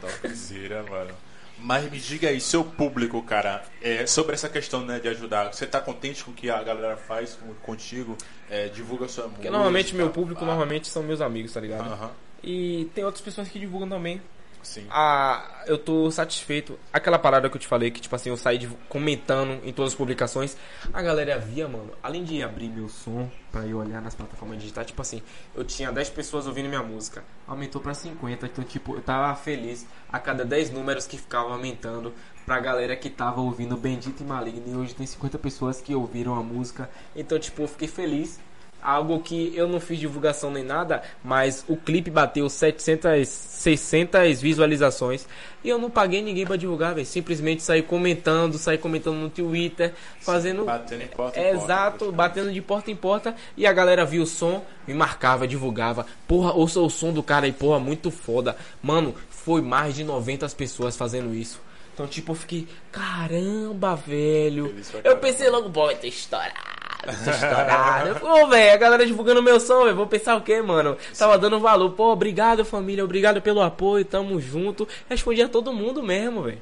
Topzera, 0.00 0.82
mano. 0.82 1.14
Mas 1.58 1.90
me 1.90 1.98
diga 1.98 2.28
aí, 2.28 2.40
seu 2.40 2.64
público, 2.64 3.22
cara, 3.22 3.62
é, 3.80 4.06
sobre 4.06 4.34
essa 4.34 4.48
questão 4.48 4.84
né, 4.84 4.98
de 4.98 5.08
ajudar, 5.08 5.52
você 5.52 5.66
tá 5.66 5.80
contente 5.80 6.24
com 6.24 6.32
o 6.32 6.34
que 6.34 6.50
a 6.50 6.62
galera 6.62 6.96
faz 6.96 7.34
com, 7.34 7.54
contigo? 7.54 8.16
É, 8.50 8.68
divulga 8.68 9.06
sua 9.06 9.24
música? 9.24 9.42
Porque 9.42 9.50
normalmente 9.50 9.94
meu 9.94 10.10
público 10.10 10.42
ah. 10.42 10.46
normalmente 10.46 10.88
são 10.88 11.02
meus 11.02 11.20
amigos, 11.20 11.52
tá 11.52 11.60
ligado? 11.60 12.10
E 12.42 12.90
tem 12.94 13.04
outras 13.04 13.22
pessoas 13.22 13.48
que 13.48 13.58
divulgam 13.58 13.88
também. 13.88 14.20
Sim. 14.64 14.86
Ah, 14.90 15.62
eu 15.66 15.78
tô 15.78 16.10
satisfeito. 16.10 16.78
Aquela 16.92 17.18
parada 17.18 17.48
que 17.48 17.56
eu 17.56 17.60
te 17.60 17.66
falei, 17.66 17.90
que 17.90 18.00
tipo 18.00 18.16
assim, 18.16 18.30
eu 18.30 18.36
saí 18.36 18.58
de, 18.58 18.66
comentando 18.88 19.60
em 19.62 19.72
todas 19.72 19.92
as 19.92 19.96
publicações. 19.96 20.56
A 20.92 21.02
galera 21.02 21.38
via, 21.38 21.68
mano, 21.68 21.92
além 22.02 22.24
de 22.24 22.42
abrir 22.42 22.68
meu 22.68 22.88
som 22.88 23.30
pra 23.52 23.66
eu 23.66 23.78
olhar 23.78 24.00
nas 24.00 24.14
plataformas 24.14 24.58
digitais, 24.58 24.86
tipo 24.86 25.00
assim, 25.00 25.22
eu 25.54 25.64
tinha 25.64 25.92
10 25.92 26.10
pessoas 26.10 26.46
ouvindo 26.46 26.68
minha 26.68 26.82
música. 26.82 27.22
Aumentou 27.46 27.80
pra 27.80 27.94
50, 27.94 28.46
então 28.46 28.64
tipo, 28.64 28.94
eu 28.94 29.02
tava 29.02 29.34
feliz 29.36 29.86
a 30.10 30.18
cada 30.18 30.44
10 30.44 30.70
números 30.70 31.06
que 31.06 31.18
ficavam 31.18 31.52
aumentando 31.52 32.12
pra 32.46 32.58
galera 32.58 32.96
que 32.96 33.10
tava 33.10 33.40
ouvindo 33.40 33.76
Bendito 33.76 34.22
e 34.22 34.26
Maligno. 34.26 34.64
E 34.66 34.76
hoje 34.76 34.94
tem 34.94 35.06
50 35.06 35.38
pessoas 35.38 35.80
que 35.80 35.94
ouviram 35.94 36.34
a 36.34 36.42
música. 36.42 36.90
Então, 37.14 37.38
tipo, 37.38 37.62
eu 37.62 37.68
fiquei 37.68 37.88
feliz 37.88 38.40
algo 38.84 39.18
que 39.20 39.50
eu 39.56 39.66
não 39.66 39.80
fiz 39.80 39.98
divulgação 39.98 40.50
nem 40.50 40.62
nada, 40.62 41.02
mas 41.24 41.64
o 41.66 41.74
clipe 41.74 42.10
bateu 42.10 42.48
700, 42.50 43.26
600 43.26 44.42
visualizações 44.42 45.26
e 45.64 45.70
eu 45.70 45.78
não 45.78 45.88
paguei 45.88 46.20
ninguém 46.20 46.44
para 46.44 46.56
divulgar, 46.56 46.94
velho. 46.94 47.06
Simplesmente 47.06 47.62
saí 47.62 47.80
comentando, 47.80 48.58
saí 48.58 48.76
comentando 48.76 49.16
no 49.16 49.30
Twitter, 49.30 49.94
fazendo 50.20 50.66
batendo 50.66 51.02
em 51.02 51.08
porta 51.08 51.40
em 51.40 51.48
Exato, 51.48 51.98
porta, 51.98 52.12
batendo 52.12 52.52
de 52.52 52.60
porta 52.60 52.90
em 52.90 52.96
porta 52.96 53.34
e 53.56 53.66
a 53.66 53.72
galera 53.72 54.04
viu 54.04 54.24
o 54.24 54.26
som, 54.26 54.62
me 54.86 54.92
marcava, 54.92 55.48
divulgava. 55.48 56.04
Porra, 56.28 56.52
ouça 56.52 56.78
o 56.80 56.90
som 56.90 57.10
do 57.10 57.22
cara 57.22 57.46
aí, 57.46 57.52
porra, 57.52 57.80
muito 57.80 58.10
foda. 58.10 58.54
Mano, 58.82 59.14
foi 59.30 59.62
mais 59.62 59.94
de 59.94 60.04
90 60.04 60.46
pessoas 60.50 60.94
fazendo 60.94 61.34
isso. 61.34 61.58
Então, 61.94 62.06
tipo, 62.08 62.32
eu 62.32 62.36
fiquei, 62.36 62.68
caramba, 62.90 63.94
velho. 63.94 64.74
Eu 65.04 65.16
pensei 65.16 65.48
logo, 65.48 65.70
pô, 65.70 65.86
vai 65.86 65.94
ter 65.94 66.08
estourado 66.08 66.83
estourado. 67.10 68.20
Pô, 68.20 68.46
velho, 68.48 68.74
a 68.74 68.76
galera 68.76 69.06
divulgando 69.06 69.42
meu 69.42 69.60
som, 69.60 69.84
velho. 69.84 69.96
Vou 69.96 70.06
pensar 70.06 70.36
o 70.36 70.42
quê, 70.42 70.60
mano? 70.62 70.96
Tava 71.16 71.38
dando 71.38 71.60
valor. 71.60 71.90
Pô, 71.90 72.12
obrigado, 72.12 72.64
família. 72.64 73.04
Obrigado 73.04 73.40
pelo 73.40 73.60
apoio. 73.60 74.04
Tamo 74.04 74.40
junto. 74.40 74.86
Respondi 75.08 75.42
a 75.42 75.48
todo 75.48 75.72
mundo 75.72 76.02
mesmo, 76.02 76.42
velho. 76.42 76.60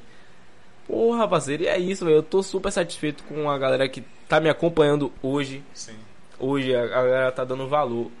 Porra, 0.87 1.19
rapaziada, 1.19 1.63
e 1.63 1.67
é 1.67 1.79
isso, 1.79 2.03
velho. 2.05 2.17
Eu 2.17 2.23
tô 2.23 2.43
super 2.43 2.71
satisfeito 2.71 3.23
com 3.23 3.49
a 3.49 3.57
galera 3.57 3.87
que 3.87 4.03
tá 4.27 4.39
me 4.39 4.49
acompanhando 4.49 5.11
hoje. 5.21 5.63
Sim. 5.73 5.95
Hoje 6.39 6.75
a 6.75 6.85
galera 6.85 7.31
tá 7.31 7.43
dando 7.43 7.67
valor 7.67 8.11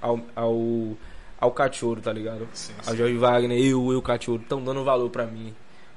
ao, 0.00 0.20
ao, 0.36 0.96
ao 1.40 1.50
cachorro, 1.50 1.96
tá 2.00 2.12
ligado? 2.12 2.46
Sim, 2.52 2.72
sim. 2.80 2.90
A 2.90 2.94
Jorge 2.94 3.16
Wagner, 3.16 3.58
eu 3.58 3.92
e 3.92 3.96
o 3.96 4.02
cachorro 4.02 4.38
estão 4.38 4.62
dando 4.62 4.84
valor 4.84 5.10
pra 5.10 5.26
mim. 5.26 5.54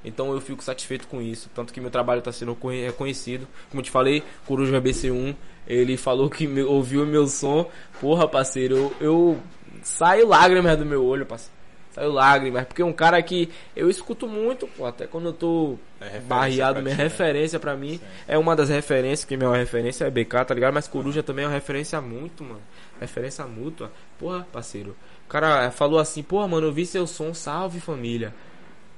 Então 0.08 0.32
eu 0.32 0.40
fico 0.40 0.64
satisfeito 0.64 1.08
com 1.08 1.22
isso. 1.22 1.50
Tanto 1.54 1.74
que 1.74 1.82
meu 1.82 1.92
trabalho 1.92 2.20
está 2.20 2.32
sendo 2.32 2.58
reconhecido. 2.86 3.48
Como 3.70 3.82
eu 3.82 3.84
te 3.84 3.92
falei, 3.92 4.24
Coruja 4.46 4.82
BC1, 4.82 5.36
ele 5.68 5.98
falou 5.98 6.30
que 6.30 6.48
me, 6.48 6.64
ouviu 6.64 7.06
meu 7.06 7.28
som. 7.28 7.70
Porra, 8.00 8.28
parceiro, 8.28 8.76
eu, 8.76 8.94
eu 9.02 9.38
saio 9.84 10.28
lágrimas 10.28 10.78
do 10.78 10.86
meu 10.86 11.04
olho, 11.04 11.26
parceiro. 11.26 11.58
Saiu 11.92 12.12
lágrimas, 12.12 12.64
porque 12.66 12.84
é 12.84 12.86
um 12.86 12.94
cara 12.94 13.20
que 13.24 13.50
eu 13.76 13.90
escuto 13.90 14.28
muito, 14.28 14.68
pô, 14.68 14.86
até 14.86 15.08
quando 15.08 15.30
eu 15.30 15.34
tô 15.34 15.80
é 16.00 16.20
barreado, 16.20 16.80
minha 16.80 16.94
ti, 16.94 17.00
né? 17.00 17.04
referência 17.06 17.60
pra 17.60 17.76
mim 17.76 17.98
Sim. 17.98 18.02
é 18.28 18.38
uma 18.38 18.56
das 18.56 18.70
referências, 18.70 19.26
que 19.26 19.36
minha 19.36 19.52
referência 19.52 20.06
é 20.06 20.12
BK, 20.12 20.46
tá 20.46 20.54
ligado? 20.54 20.76
Mas 20.76 20.88
Coruja 20.88 21.24
também 21.24 21.46
é 21.46 21.48
uma 21.48 21.56
referência 21.56 22.00
muito, 22.00 22.44
mano. 22.44 22.62
Referência 23.02 23.48
mútua. 23.48 23.92
Porra, 24.20 24.46
parceiro. 24.54 24.96
O 25.26 25.28
cara 25.28 25.72
falou 25.72 26.00
assim, 26.00 26.22
porra, 26.22 26.48
mano, 26.48 26.68
eu 26.68 26.72
vi 26.72 26.86
seu 26.86 27.08
som, 27.08 27.34
salve 27.34 27.80
família 27.80 28.32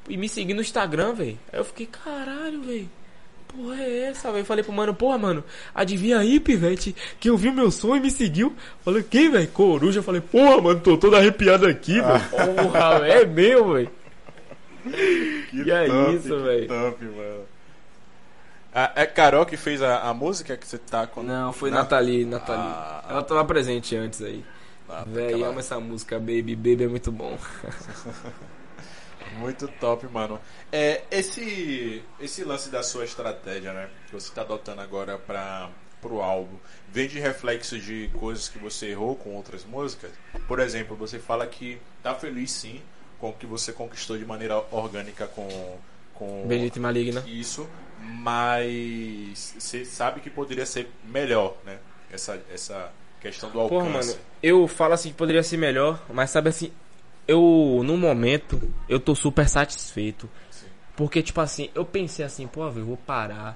e 0.08 0.18
me 0.18 0.30
seguir 0.30 0.54
no 0.54 0.62
Instagram, 0.62 1.14
velho. 1.14 1.40
Aí 1.52 1.60
eu 1.60 1.66
fiquei, 1.66 1.88
caralho, 1.88 2.62
velho. 2.62 2.90
Porra 3.48 3.82
é 3.82 4.02
essa, 4.04 4.32
velho? 4.32 4.46
Falei 4.46 4.64
pro 4.64 4.72
mano, 4.72 4.94
porra, 4.94 5.18
mano, 5.18 5.44
adivinha 5.74 6.20
aí, 6.20 6.40
pivete, 6.40 6.96
que 7.20 7.32
ouviu 7.32 7.52
meu 7.52 7.72
som 7.72 7.96
e 7.96 8.00
me 8.00 8.12
seguiu. 8.12 8.56
Falei, 8.86 9.04
quem, 9.04 9.30
velho? 9.30 9.48
Coruja. 9.48 10.04
Falei, 10.04 10.22
porra, 10.22 10.62
mano, 10.62 10.80
tô 10.80 10.98
todo 10.98 11.16
arrepiado 11.16 11.66
aqui, 11.66 12.00
ah. 12.00 12.18
velho. 12.18 12.56
Porra, 12.56 13.08
é 13.08 13.26
meu, 13.26 13.74
velho. 13.74 13.92
Que 15.50 15.72
é 15.72 15.88
top, 15.88 16.16
isso, 16.16 16.40
velho. 16.40 16.68
top, 16.68 17.06
mano. 17.06 17.44
Ah, 18.74 18.92
é 18.96 19.06
Carol 19.06 19.46
que 19.46 19.58
fez 19.58 19.82
a, 19.82 20.10
a, 20.10 20.14
música 20.14 20.56
que 20.56 20.68
você 20.68 20.78
tá 20.78 21.08
com. 21.08 21.24
Não, 21.24 21.52
foi 21.52 21.72
Não? 21.72 21.80
Nathalie, 21.80 22.24
Nathalie. 22.24 22.72
Ah, 22.72 23.04
ela 23.10 23.24
tava 23.24 23.44
presente 23.44 23.96
antes 23.96 24.22
aí. 24.22 24.46
Ah, 24.88 25.04
Véi, 25.06 25.34
ela... 25.34 25.48
amo 25.48 25.60
essa 25.60 25.80
música, 25.80 26.20
Baby. 26.20 26.56
Baby 26.56 26.84
é 26.84 26.88
muito 26.88 27.12
bom. 27.12 27.38
Muito 29.40 29.68
top, 29.68 30.08
mano. 30.08 30.40
É, 30.72 31.04
esse, 31.10 32.04
esse 32.20 32.44
lance 32.44 32.70
da 32.70 32.84
sua 32.84 33.06
estratégia, 33.06 33.74
né? 33.74 33.90
Que 34.06 34.14
você 34.14 34.30
está 34.30 34.42
adotando 34.42 34.82
agora 34.82 35.18
para 35.18 35.70
pro 36.02 36.22
álbum, 36.22 36.56
vem 36.88 37.10
de 37.10 37.20
reflexo 37.20 37.78
de 37.78 38.10
coisas 38.14 38.48
que 38.48 38.58
você 38.58 38.88
errou 38.88 39.16
com 39.16 39.36
outras 39.36 39.66
músicas? 39.66 40.12
Por 40.48 40.60
exemplo, 40.60 40.96
você 40.96 41.20
fala 41.20 41.46
que 41.46 41.78
tá 42.02 42.16
feliz 42.16 42.52
sim 42.52 42.82
com 43.20 43.30
o 43.30 43.34
que 43.34 43.46
você 43.46 43.74
conquistou 43.74 44.18
de 44.18 44.26
maneira 44.26 44.64
orgânica 44.72 45.28
com 45.28 45.78
com 46.14 46.46
Benedito 46.48 46.80
Maligna. 46.80 47.24
Isso, 47.28 47.68
mas 48.02 49.56
você 49.58 49.86
sabe 49.86 50.20
que 50.20 50.30
poderia 50.30 50.66
ser 50.66 50.90
melhor, 51.04 51.56
né? 51.66 51.80
Essa 52.12 52.42
essa 52.54 52.92
questão 53.22 53.50
do 53.50 53.60
alcance. 53.60 53.84
Porra, 53.84 53.90
mano, 53.90 54.16
eu 54.44 54.68
falo 54.68 54.94
assim 54.94 55.10
que 55.10 55.16
poderia 55.16 55.44
ser 55.44 55.58
melhor, 55.58 56.04
mas 56.10 56.30
sabe 56.30 56.50
assim, 56.50 56.72
eu, 57.30 57.84
no 57.86 57.96
momento, 57.96 58.60
eu 58.90 59.00
tô 59.00 59.14
super 59.14 59.48
satisfeito. 59.48 60.28
Sim. 60.50 60.66
Porque, 60.96 61.22
tipo 61.22 61.40
assim, 61.40 61.70
eu 61.76 61.86
pensei 61.86 62.26
assim, 62.26 62.48
pô, 62.48 62.66
eu 62.66 62.72
vou 62.72 62.98
parar. 62.98 63.56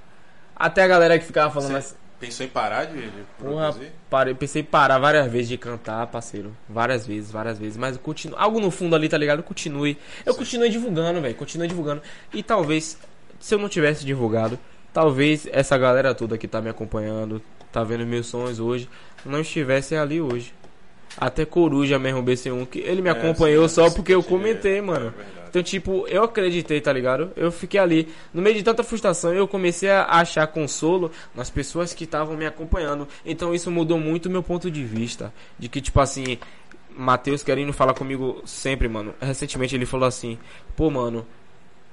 Até 0.54 0.84
a 0.84 0.86
galera 0.86 1.18
que 1.18 1.24
ficava 1.24 1.52
falando 1.52 1.74
assim. 1.74 1.96
Pensou 2.20 2.46
em 2.46 2.48
parar 2.48 2.84
de, 2.84 3.02
de 3.02 3.24
Porra, 3.36 3.74
parei, 4.08 4.32
pensei 4.32 4.62
em 4.62 4.64
parar 4.64 4.98
várias 4.98 5.30
vezes 5.30 5.48
de 5.48 5.58
cantar, 5.58 6.06
parceiro. 6.06 6.56
Várias 6.68 7.04
vezes, 7.04 7.32
várias 7.32 7.58
vezes. 7.58 7.76
Mas 7.76 7.96
continuo. 7.96 8.38
Algo 8.38 8.60
no 8.60 8.70
fundo 8.70 8.94
ali, 8.94 9.08
tá 9.08 9.18
ligado? 9.18 9.42
Continue. 9.42 9.98
Eu 10.24 10.32
Sim. 10.34 10.38
continuei 10.38 10.70
divulgando, 10.70 11.20
velho. 11.20 11.34
Continuei 11.34 11.68
divulgando. 11.68 12.00
E 12.32 12.44
talvez, 12.44 12.96
se 13.40 13.54
eu 13.56 13.58
não 13.58 13.68
tivesse 13.68 14.06
divulgado, 14.06 14.56
talvez 14.92 15.48
essa 15.50 15.76
galera 15.76 16.14
toda 16.14 16.38
que 16.38 16.46
tá 16.46 16.62
me 16.62 16.70
acompanhando, 16.70 17.42
tá 17.72 17.82
vendo 17.82 18.06
meus 18.06 18.28
sons 18.28 18.60
hoje, 18.60 18.88
não 19.26 19.40
estivesse 19.40 19.96
ali 19.96 20.20
hoje. 20.20 20.54
Até 21.16 21.44
Coruja 21.44 21.98
mesmo, 21.98 22.22
BC1, 22.22 22.66
que 22.66 22.80
ele 22.80 23.02
me 23.02 23.08
é, 23.08 23.12
acompanhou 23.12 23.68
sim, 23.68 23.76
só 23.76 23.90
porque 23.90 24.14
eu 24.14 24.22
comentei, 24.22 24.80
mano. 24.80 25.14
É 25.40 25.44
então, 25.54 25.62
tipo, 25.62 26.04
eu 26.08 26.24
acreditei, 26.24 26.80
tá 26.80 26.92
ligado? 26.92 27.30
Eu 27.36 27.52
fiquei 27.52 27.78
ali. 27.78 28.08
No 28.32 28.42
meio 28.42 28.56
de 28.56 28.64
tanta 28.64 28.82
frustração, 28.82 29.32
eu 29.32 29.46
comecei 29.46 29.88
a 29.88 30.04
achar 30.04 30.48
consolo 30.48 31.12
nas 31.32 31.48
pessoas 31.48 31.94
que 31.94 32.02
estavam 32.02 32.36
me 32.36 32.44
acompanhando. 32.44 33.06
Então, 33.24 33.54
isso 33.54 33.70
mudou 33.70 33.96
muito 33.96 34.26
o 34.26 34.30
meu 34.30 34.42
ponto 34.42 34.68
de 34.68 34.82
vista. 34.82 35.32
De 35.56 35.68
que, 35.68 35.80
tipo 35.80 36.00
assim, 36.00 36.38
Matheus 36.96 37.44
querendo 37.44 37.72
falar 37.72 37.94
comigo 37.94 38.42
sempre, 38.44 38.88
mano. 38.88 39.14
Recentemente 39.20 39.76
ele 39.76 39.86
falou 39.86 40.08
assim: 40.08 40.38
pô, 40.74 40.90
mano, 40.90 41.24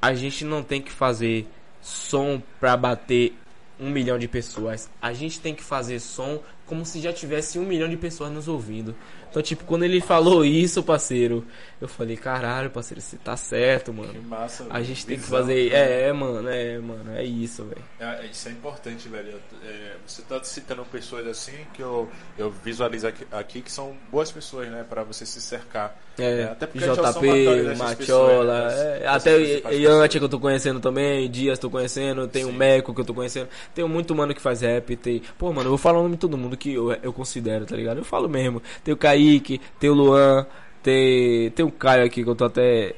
a 0.01 0.11
gente 0.15 0.43
não 0.43 0.63
tem 0.63 0.81
que 0.81 0.91
fazer 0.91 1.47
som 1.83 2.41
pra 2.59 2.75
bater 2.75 3.35
um 3.79 3.91
milhão 3.91 4.17
de 4.17 4.27
pessoas. 4.27 4.89
A 4.99 5.13
gente 5.13 5.39
tem 5.39 5.53
que 5.53 5.63
fazer 5.63 5.99
som 5.99 6.39
como 6.71 6.85
se 6.85 7.01
já 7.01 7.11
tivesse 7.11 7.59
um 7.59 7.65
milhão 7.65 7.89
de 7.89 7.97
pessoas 7.97 8.31
nos 8.31 8.47
ouvindo. 8.47 8.95
Então, 9.31 9.41
tipo, 9.41 9.63
quando 9.63 9.83
ele 9.83 10.01
falou 10.01 10.43
isso, 10.43 10.83
parceiro, 10.83 11.45
eu 11.79 11.87
falei, 11.87 12.17
caralho, 12.17 12.69
parceiro, 12.69 12.99
você 12.99 13.15
tá 13.15 13.37
certo, 13.37 13.93
mano. 13.93 14.11
Que 14.11 14.19
massa, 14.19 14.67
A 14.69 14.83
gente 14.83 15.05
tem 15.05 15.17
que 15.17 15.23
fazer. 15.23 15.71
É, 15.71 16.09
é, 16.09 16.13
mano, 16.13 16.49
é, 16.49 16.77
mano, 16.77 17.15
é 17.15 17.23
isso, 17.23 17.63
velho. 17.63 17.81
É, 17.97 18.25
isso 18.25 18.49
é 18.49 18.51
importante, 18.51 19.07
velho. 19.07 19.39
É, 19.65 19.95
você 20.05 20.21
tá 20.23 20.43
citando 20.43 20.83
pessoas 20.83 21.25
assim 21.27 21.55
que 21.73 21.81
eu, 21.81 22.09
eu 22.37 22.51
visualizo 22.51 23.07
aqui, 23.07 23.25
aqui 23.31 23.61
que 23.61 23.71
são 23.71 23.95
boas 24.11 24.29
pessoas, 24.29 24.67
né? 24.69 24.85
Pra 24.87 25.01
você 25.01 25.25
se 25.25 25.39
cercar. 25.39 25.97
É, 26.19 26.41
é 26.41 26.43
até 26.43 26.67
porque 26.67 26.85
JP, 26.85 27.77
Matiola, 27.77 28.67
né? 28.67 28.99
é, 29.01 29.07
até 29.07 29.37
Yanti 29.71 30.19
que 30.19 30.25
eu 30.25 30.29
tô 30.29 30.41
conhecendo 30.41 30.81
também, 30.81 31.31
Dias 31.31 31.57
tô 31.57 31.69
conhecendo, 31.69 32.27
tem 32.27 32.43
o 32.43 32.51
Meco 32.51 32.93
que 32.93 32.99
eu 32.99 33.05
tô 33.05 33.13
conhecendo. 33.13 33.47
Tem 33.73 33.87
muito 33.87 34.13
mano 34.13 34.35
que 34.35 34.41
faz 34.41 34.59
rap, 34.59 34.93
tem. 34.97 35.21
Pô, 35.37 35.53
mano, 35.53 35.67
eu 35.67 35.69
vou 35.69 35.77
falar 35.77 35.99
o 35.99 36.03
nome 36.03 36.15
de 36.15 36.19
todo 36.19 36.37
mundo 36.37 36.57
que 36.57 36.73
eu, 36.73 36.91
eu 37.01 37.13
considero, 37.13 37.65
tá 37.65 37.77
ligado? 37.77 37.99
Eu 37.99 38.03
falo 38.03 38.27
mesmo. 38.27 38.61
Tem 38.83 38.93
o 38.93 38.97
Kaique, 39.21 39.61
tem 39.79 39.89
o 39.89 39.93
Luan, 39.93 40.45
tem. 40.81 41.49
Tem 41.51 41.65
o 41.65 41.71
Caio 41.71 42.05
aqui 42.05 42.23
que 42.23 42.29
eu 42.29 42.35
tô 42.35 42.45
até. 42.45 42.95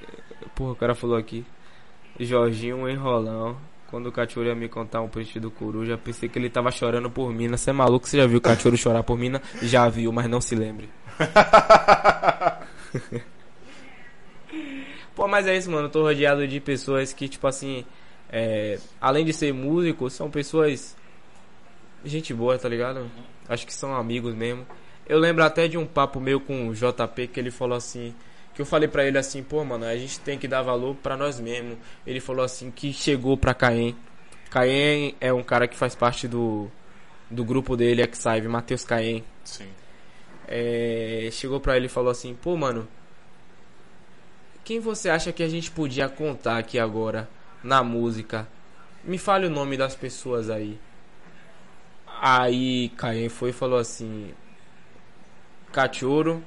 Porra, 0.55 0.71
o 0.71 0.75
cara 0.75 0.95
falou 0.95 1.17
aqui. 1.17 1.45
Jorginho 2.19 2.89
enrolão. 2.89 3.57
Quando 3.89 4.07
o 4.07 4.11
Cachorro 4.11 4.47
ia 4.47 4.55
me 4.55 4.67
contar 4.67 5.01
um 5.01 5.07
peixe 5.07 5.39
do 5.39 5.51
coruja, 5.51 5.95
pensei 5.97 6.27
que 6.27 6.39
ele 6.39 6.49
tava 6.49 6.71
chorando 6.71 7.11
por 7.11 7.31
mina. 7.31 7.57
Você 7.57 7.69
é 7.69 7.73
maluco? 7.73 8.07
Você 8.07 8.17
já 8.17 8.25
viu 8.25 8.39
o 8.39 8.41
Cachorro 8.41 8.75
chorar 8.75 9.03
por 9.03 9.15
mina? 9.17 9.39
Já 9.61 9.87
viu, 9.87 10.11
mas 10.11 10.27
não 10.27 10.41
se 10.41 10.55
lembre. 10.55 10.89
Pô, 15.15 15.27
mas 15.27 15.45
é 15.45 15.55
isso, 15.55 15.69
mano. 15.69 15.85
Eu 15.87 15.91
tô 15.91 16.01
rodeado 16.01 16.47
de 16.47 16.59
pessoas 16.59 17.13
que, 17.13 17.29
tipo 17.29 17.45
assim, 17.45 17.85
é, 18.31 18.79
além 18.99 19.23
de 19.23 19.31
ser 19.31 19.53
músicos, 19.53 20.13
são 20.13 20.31
pessoas. 20.31 20.97
Gente 22.03 22.33
boa, 22.33 22.57
tá 22.57 22.67
ligado? 22.67 23.01
Uhum. 23.01 23.09
Acho 23.47 23.67
que 23.67 23.73
são 23.73 23.95
amigos 23.95 24.33
mesmo. 24.33 24.65
Eu 25.07 25.19
lembro 25.19 25.43
até 25.43 25.67
de 25.67 25.77
um 25.77 25.85
papo 25.85 26.19
meu 26.19 26.39
com 26.39 26.69
o 26.69 26.73
JP 26.73 27.27
que 27.27 27.39
ele 27.39 27.51
falou 27.51 27.77
assim. 27.77 28.13
Que 28.53 28.61
eu 28.61 28.65
falei 28.65 28.87
pra 28.87 29.03
ele 29.05 29.17
assim, 29.17 29.41
pô, 29.41 29.63
mano, 29.63 29.85
a 29.85 29.97
gente 29.97 30.19
tem 30.19 30.37
que 30.37 30.47
dar 30.47 30.61
valor 30.61 30.95
pra 30.95 31.17
nós 31.17 31.39
mesmos. 31.39 31.77
Ele 32.05 32.19
falou 32.19 32.45
assim 32.45 32.69
que 32.69 32.93
chegou 32.93 33.35
pra 33.35 33.53
Caem. 33.53 33.95
Caem 34.49 35.15
é 35.19 35.33
um 35.33 35.43
cara 35.43 35.67
que 35.67 35.75
faz 35.75 35.95
parte 35.95 36.27
do, 36.27 36.69
do 37.29 37.43
grupo 37.43 37.75
dele, 37.75 38.03
Exive, 38.03 38.47
Matheus 38.47 38.85
Caem. 38.85 39.23
Sim. 39.43 39.67
É, 40.47 41.29
chegou 41.31 41.59
pra 41.59 41.75
ele 41.75 41.87
e 41.87 41.89
falou 41.89 42.11
assim, 42.11 42.35
pô, 42.35 42.55
mano, 42.55 42.87
quem 44.63 44.79
você 44.79 45.09
acha 45.09 45.33
que 45.33 45.43
a 45.43 45.49
gente 45.49 45.71
podia 45.71 46.07
contar 46.07 46.57
aqui 46.57 46.79
agora 46.79 47.27
na 47.63 47.83
música? 47.83 48.47
Me 49.03 49.17
fale 49.17 49.47
o 49.47 49.49
nome 49.49 49.75
das 49.75 49.95
pessoas 49.95 50.49
aí. 50.49 50.79
Aí 52.21 52.89
Caem 52.95 53.27
foi 53.27 53.49
e 53.49 53.53
falou 53.53 53.77
assim: 53.77 54.33
Cachorro. 55.73 56.41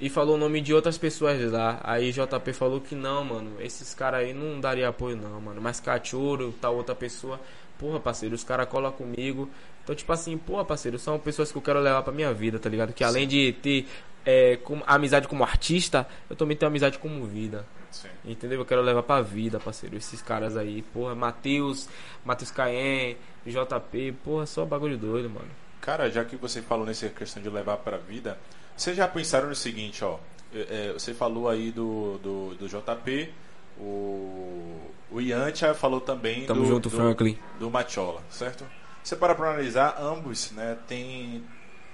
E 0.00 0.08
falou 0.08 0.36
o 0.36 0.38
nome 0.38 0.60
de 0.60 0.74
outras 0.74 0.98
pessoas 0.98 1.40
lá. 1.50 1.80
Aí 1.82 2.12
JP 2.12 2.52
falou 2.52 2.80
que 2.80 2.94
não, 2.94 3.24
mano. 3.24 3.52
Esses 3.60 3.94
caras 3.94 4.20
aí 4.20 4.34
não 4.34 4.60
daria 4.60 4.88
apoio, 4.88 5.16
não, 5.16 5.40
mano. 5.40 5.60
Mas 5.60 5.80
Cachorro, 5.80 6.52
tal 6.60 6.76
outra 6.76 6.94
pessoa. 6.94 7.40
Porra, 7.78 7.98
parceiro, 7.98 8.34
os 8.34 8.44
caras 8.44 8.68
colam 8.68 8.92
comigo. 8.92 9.48
Então, 9.82 9.94
tipo 9.94 10.12
assim, 10.12 10.36
porra, 10.36 10.64
parceiro, 10.64 10.98
são 10.98 11.18
pessoas 11.18 11.50
que 11.50 11.56
eu 11.56 11.62
quero 11.62 11.80
levar 11.80 12.02
pra 12.02 12.12
minha 12.12 12.32
vida, 12.34 12.58
tá 12.58 12.68
ligado? 12.68 12.92
Que 12.92 13.02
além 13.02 13.26
de 13.26 13.52
ter 13.62 13.86
é, 14.26 14.56
com, 14.56 14.82
amizade 14.86 15.26
como 15.28 15.42
artista, 15.42 16.06
eu 16.28 16.36
também 16.36 16.56
tenho 16.56 16.68
amizade 16.68 16.98
como 16.98 17.24
vida. 17.24 17.64
Sim. 17.90 18.08
Entendeu? 18.24 18.60
Eu 18.60 18.66
quero 18.66 18.82
levar 18.82 19.02
pra 19.02 19.22
vida, 19.22 19.58
parceiro. 19.58 19.96
Esses 19.96 20.20
caras 20.20 20.56
aí, 20.56 20.82
porra, 20.92 21.14
Matheus, 21.14 21.88
Matheus 22.24 22.50
Caen, 22.50 23.16
JP, 23.46 24.12
porra, 24.24 24.46
só 24.46 24.64
bagulho 24.64 24.98
doido, 24.98 25.30
mano. 25.30 25.48
Cara, 25.88 26.10
já 26.10 26.22
que 26.22 26.36
você 26.36 26.60
falou 26.60 26.84
nessa 26.84 27.08
questão 27.08 27.42
de 27.42 27.48
levar 27.48 27.78
pra 27.78 27.96
vida, 27.96 28.38
vocês 28.76 28.94
já 28.94 29.08
pensaram 29.08 29.48
no 29.48 29.54
seguinte, 29.54 30.04
ó. 30.04 30.18
É, 30.52 30.92
você 30.92 31.14
falou 31.14 31.48
aí 31.48 31.72
do, 31.72 32.18
do, 32.18 32.54
do 32.56 32.68
JP, 32.68 33.32
o, 33.78 34.92
o 35.10 35.18
Yantia 35.18 35.72
falou 35.72 36.02
também 36.02 36.44
Tamo 36.44 36.60
do, 36.60 36.66
junto, 36.66 36.90
do, 36.90 36.94
Franklin. 36.94 37.38
do 37.58 37.70
Machola, 37.70 38.22
certo? 38.28 38.66
Você 39.02 39.16
para 39.16 39.34
pra 39.34 39.48
analisar, 39.48 39.96
ambos 39.98 40.50
né, 40.50 40.76
tem, 40.86 41.42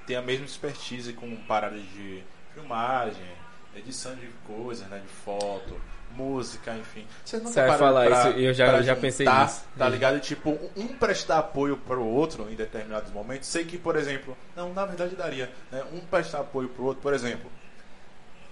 tem 0.09 0.17
a 0.17 0.23
mesma 0.23 0.45
expertise 0.45 1.13
com 1.13 1.37
paradas 1.47 1.81
de 1.81 2.21
filmagem, 2.53 3.23
edição 3.77 4.17
de 4.17 4.27
coisas, 4.45 4.89
né, 4.89 4.99
de 4.99 5.13
foto, 5.25 5.81
música, 6.17 6.77
enfim. 6.77 7.07
Vocês 7.25 7.43
não 7.43 7.51
Você 7.51 7.67
vai 7.67 7.79
falar 7.79 8.07
pra, 8.07 8.31
isso, 8.31 8.39
eu 8.39 8.55
já, 8.55 8.77
eu 8.77 8.83
já 8.83 8.97
pensei 8.97 9.27
nisso. 9.27 9.65
Tá 9.77 9.89
ligado? 9.89 10.21
Tipo, 10.21 10.59
um 10.77 10.89
prestar 10.89 11.39
apoio 11.39 11.77
pro 11.77 12.05
outro 12.05 12.51
em 12.51 12.55
determinados 12.55 13.13
momentos. 13.13 13.49
Sei 13.49 13.65
que, 13.65 13.77
por 13.77 13.97
exemplo, 13.97 14.37
não, 14.57 14.73
na 14.73 14.85
verdade 14.87 15.15
daria, 15.17 15.51
né? 15.71 15.83
Um 15.93 16.01
prestar 16.01 16.41
apoio 16.41 16.69
pro 16.69 16.85
outro, 16.85 17.03
por 17.03 17.13
exemplo. 17.13 17.51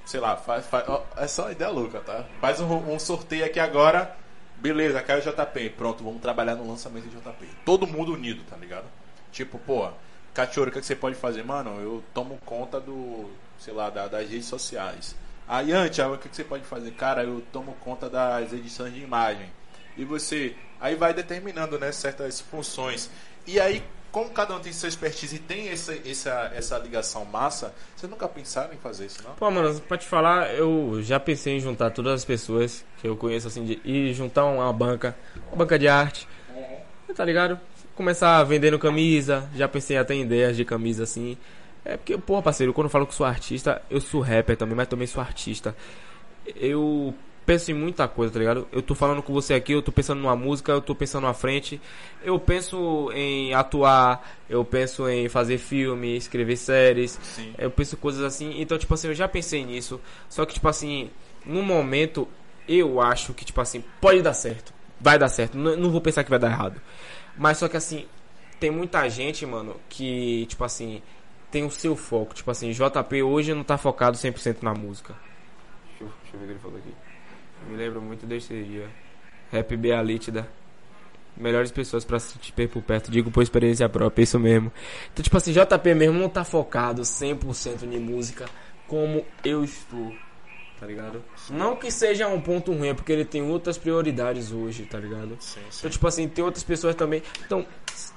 Sei 0.04 0.18
lá, 0.18 0.36
faz, 0.36 0.66
faz 0.66 0.88
ó, 0.88 1.04
é 1.16 1.26
só 1.26 1.44
uma 1.44 1.52
ideia 1.52 1.70
louca, 1.70 2.00
tá? 2.00 2.24
Faz 2.40 2.60
um, 2.60 2.92
um 2.92 2.98
sorteio 2.98 3.44
aqui 3.44 3.60
agora. 3.60 4.16
Beleza, 4.56 5.00
caiu 5.02 5.20
o 5.20 5.22
JP. 5.22 5.70
Pronto, 5.70 6.04
vamos 6.04 6.20
trabalhar 6.20 6.54
no 6.54 6.68
lançamento 6.68 7.08
de 7.08 7.16
JP. 7.16 7.48
Todo 7.64 7.86
mundo 7.86 8.12
unido, 8.12 8.42
tá 8.48 8.56
ligado? 8.56 8.86
Tipo, 9.32 9.58
pô, 9.58 9.88
Cachorro, 10.34 10.68
o 10.68 10.72
que, 10.72 10.78
é 10.78 10.80
que 10.80 10.86
você 10.86 10.96
pode 10.96 11.14
fazer? 11.14 11.44
Mano, 11.44 11.78
eu 11.80 12.02
tomo 12.14 12.38
conta 12.44 12.80
do, 12.80 13.30
sei 13.58 13.74
lá, 13.74 13.90
da, 13.90 14.08
das 14.08 14.28
redes 14.30 14.46
sociais. 14.46 15.14
Aí, 15.52 15.70
antes, 15.70 15.98
o 15.98 16.16
que 16.16 16.34
você 16.34 16.42
pode 16.42 16.64
fazer? 16.64 16.92
Cara, 16.92 17.24
eu 17.24 17.42
tomo 17.52 17.76
conta 17.78 18.08
das 18.08 18.54
edições 18.54 18.94
de 18.94 19.02
imagem. 19.02 19.52
E 19.98 20.02
você, 20.02 20.56
aí 20.80 20.94
vai 20.94 21.12
determinando, 21.12 21.78
né, 21.78 21.92
certas 21.92 22.40
funções. 22.40 23.10
E 23.46 23.60
aí, 23.60 23.84
como 24.10 24.30
cada 24.30 24.56
um 24.56 24.60
tem 24.60 24.72
sua 24.72 24.88
expertise 24.88 25.36
e 25.36 25.38
tem 25.38 25.68
essa, 25.68 25.94
essa, 26.08 26.50
essa 26.54 26.78
ligação 26.78 27.26
massa, 27.26 27.74
vocês 27.94 28.10
nunca 28.10 28.26
pensaram 28.26 28.72
em 28.72 28.78
fazer 28.78 29.04
isso, 29.04 29.22
não? 29.22 29.34
Pô, 29.34 29.50
mano, 29.50 29.78
pra 29.82 29.98
te 29.98 30.06
falar, 30.06 30.54
eu 30.54 31.02
já 31.02 31.20
pensei 31.20 31.58
em 31.58 31.60
juntar 31.60 31.90
todas 31.90 32.14
as 32.14 32.24
pessoas 32.24 32.82
que 32.98 33.06
eu 33.06 33.14
conheço, 33.14 33.48
assim, 33.48 33.62
de, 33.62 33.78
e 33.84 34.14
juntar 34.14 34.46
uma 34.46 34.72
banca, 34.72 35.14
uma 35.48 35.56
banca 35.58 35.78
de 35.78 35.86
arte, 35.86 36.26
tá 37.14 37.26
ligado? 37.26 37.60
Começar 37.94 38.42
vendendo 38.44 38.78
camisa, 38.78 39.46
já 39.54 39.68
pensei 39.68 39.98
até 39.98 40.14
em 40.14 40.22
ideias 40.22 40.56
de 40.56 40.64
camisa, 40.64 41.02
assim, 41.02 41.36
é 41.84 41.96
porque, 41.96 42.16
porra, 42.18 42.42
parceiro, 42.42 42.72
quando 42.72 42.86
eu 42.86 42.90
falo 42.90 43.06
que 43.06 43.14
sou 43.14 43.26
artista, 43.26 43.82
eu 43.90 44.00
sou 44.00 44.20
rapper 44.20 44.56
também, 44.56 44.76
mas 44.76 44.88
também 44.88 45.06
sou 45.06 45.20
artista. 45.20 45.76
Eu 46.56 47.14
penso 47.44 47.70
em 47.70 47.74
muita 47.74 48.06
coisa, 48.06 48.32
tá 48.32 48.38
ligado? 48.38 48.68
Eu 48.70 48.82
tô 48.82 48.94
falando 48.94 49.22
com 49.22 49.32
você 49.32 49.54
aqui, 49.54 49.72
eu 49.72 49.82
tô 49.82 49.90
pensando 49.90 50.20
numa 50.20 50.36
música, 50.36 50.72
eu 50.72 50.80
tô 50.80 50.94
pensando 50.94 51.26
à 51.26 51.34
frente. 51.34 51.80
Eu 52.22 52.38
penso 52.38 53.10
em 53.12 53.52
atuar, 53.52 54.38
eu 54.48 54.64
penso 54.64 55.08
em 55.08 55.28
fazer 55.28 55.58
filme, 55.58 56.16
escrever 56.16 56.56
séries. 56.56 57.18
Sim. 57.22 57.52
Eu 57.58 57.70
penso 57.70 57.96
coisas 57.96 58.22
assim. 58.22 58.60
Então, 58.60 58.78
tipo 58.78 58.94
assim, 58.94 59.08
eu 59.08 59.14
já 59.14 59.26
pensei 59.26 59.64
nisso. 59.64 60.00
Só 60.28 60.46
que, 60.46 60.54
tipo 60.54 60.68
assim, 60.68 61.10
no 61.44 61.62
momento, 61.62 62.28
eu 62.68 63.00
acho 63.00 63.34
que, 63.34 63.44
tipo 63.44 63.60
assim, 63.60 63.82
pode 64.00 64.22
dar 64.22 64.34
certo. 64.34 64.72
Vai 65.00 65.18
dar 65.18 65.28
certo. 65.28 65.58
Não, 65.58 65.76
não 65.76 65.90
vou 65.90 66.00
pensar 66.00 66.22
que 66.22 66.30
vai 66.30 66.38
dar 66.38 66.50
errado. 66.50 66.80
Mas 67.36 67.58
só 67.58 67.66
que 67.68 67.76
assim, 67.76 68.06
tem 68.60 68.70
muita 68.70 69.08
gente, 69.08 69.44
mano, 69.44 69.76
que, 69.88 70.46
tipo 70.46 70.62
assim, 70.62 71.02
tem 71.52 71.64
o 71.64 71.70
seu 71.70 71.94
foco. 71.94 72.34
Tipo 72.34 72.50
assim, 72.50 72.72
JP 72.72 73.22
hoje 73.22 73.54
não 73.54 73.62
tá 73.62 73.76
focado 73.76 74.16
100% 74.16 74.62
na 74.62 74.72
música. 74.72 75.14
Deixa 75.90 76.04
eu, 76.04 76.08
deixa 76.22 76.36
eu 76.36 76.40
ver 76.40 76.44
o 76.44 76.46
que 76.46 76.52
ele 76.52 76.58
falou 76.58 76.78
aqui. 76.78 76.94
Me 77.68 77.76
lembro 77.76 78.00
muito 78.00 78.26
desse 78.26 78.60
dia. 78.64 78.88
Rap 79.52 79.76
B 79.76 80.02
Lítida. 80.02 80.48
Melhores 81.36 81.70
pessoas 81.70 82.04
para 82.04 82.18
te 82.18 82.52
ter 82.52 82.68
por 82.68 82.82
perto, 82.82 83.10
digo 83.10 83.30
por 83.30 83.42
experiência 83.42 83.88
própria, 83.88 84.22
isso 84.22 84.38
mesmo. 84.38 84.70
Então, 85.12 85.22
tipo 85.22 85.36
assim, 85.36 85.52
JP 85.52 85.94
mesmo 85.94 86.18
não 86.18 86.28
tá 86.28 86.44
focado 86.44 87.02
100% 87.02 87.84
em 87.84 87.98
música 87.98 88.46
como 88.86 89.24
eu 89.42 89.64
estou, 89.64 90.14
tá 90.78 90.86
ligado? 90.86 91.24
Não 91.48 91.74
que 91.74 91.90
seja 91.90 92.28
um 92.28 92.38
ponto 92.38 92.70
ruim, 92.72 92.88
é 92.88 92.94
porque 92.94 93.12
ele 93.12 93.24
tem 93.24 93.40
outras 93.40 93.78
prioridades 93.78 94.52
hoje, 94.52 94.84
tá 94.84 94.98
ligado? 94.98 95.38
Sim, 95.40 95.60
sim. 95.70 95.78
Então, 95.78 95.90
tipo 95.90 96.06
assim, 96.06 96.28
tem 96.28 96.44
outras 96.44 96.64
pessoas 96.64 96.94
também. 96.94 97.22
Então, 97.46 97.64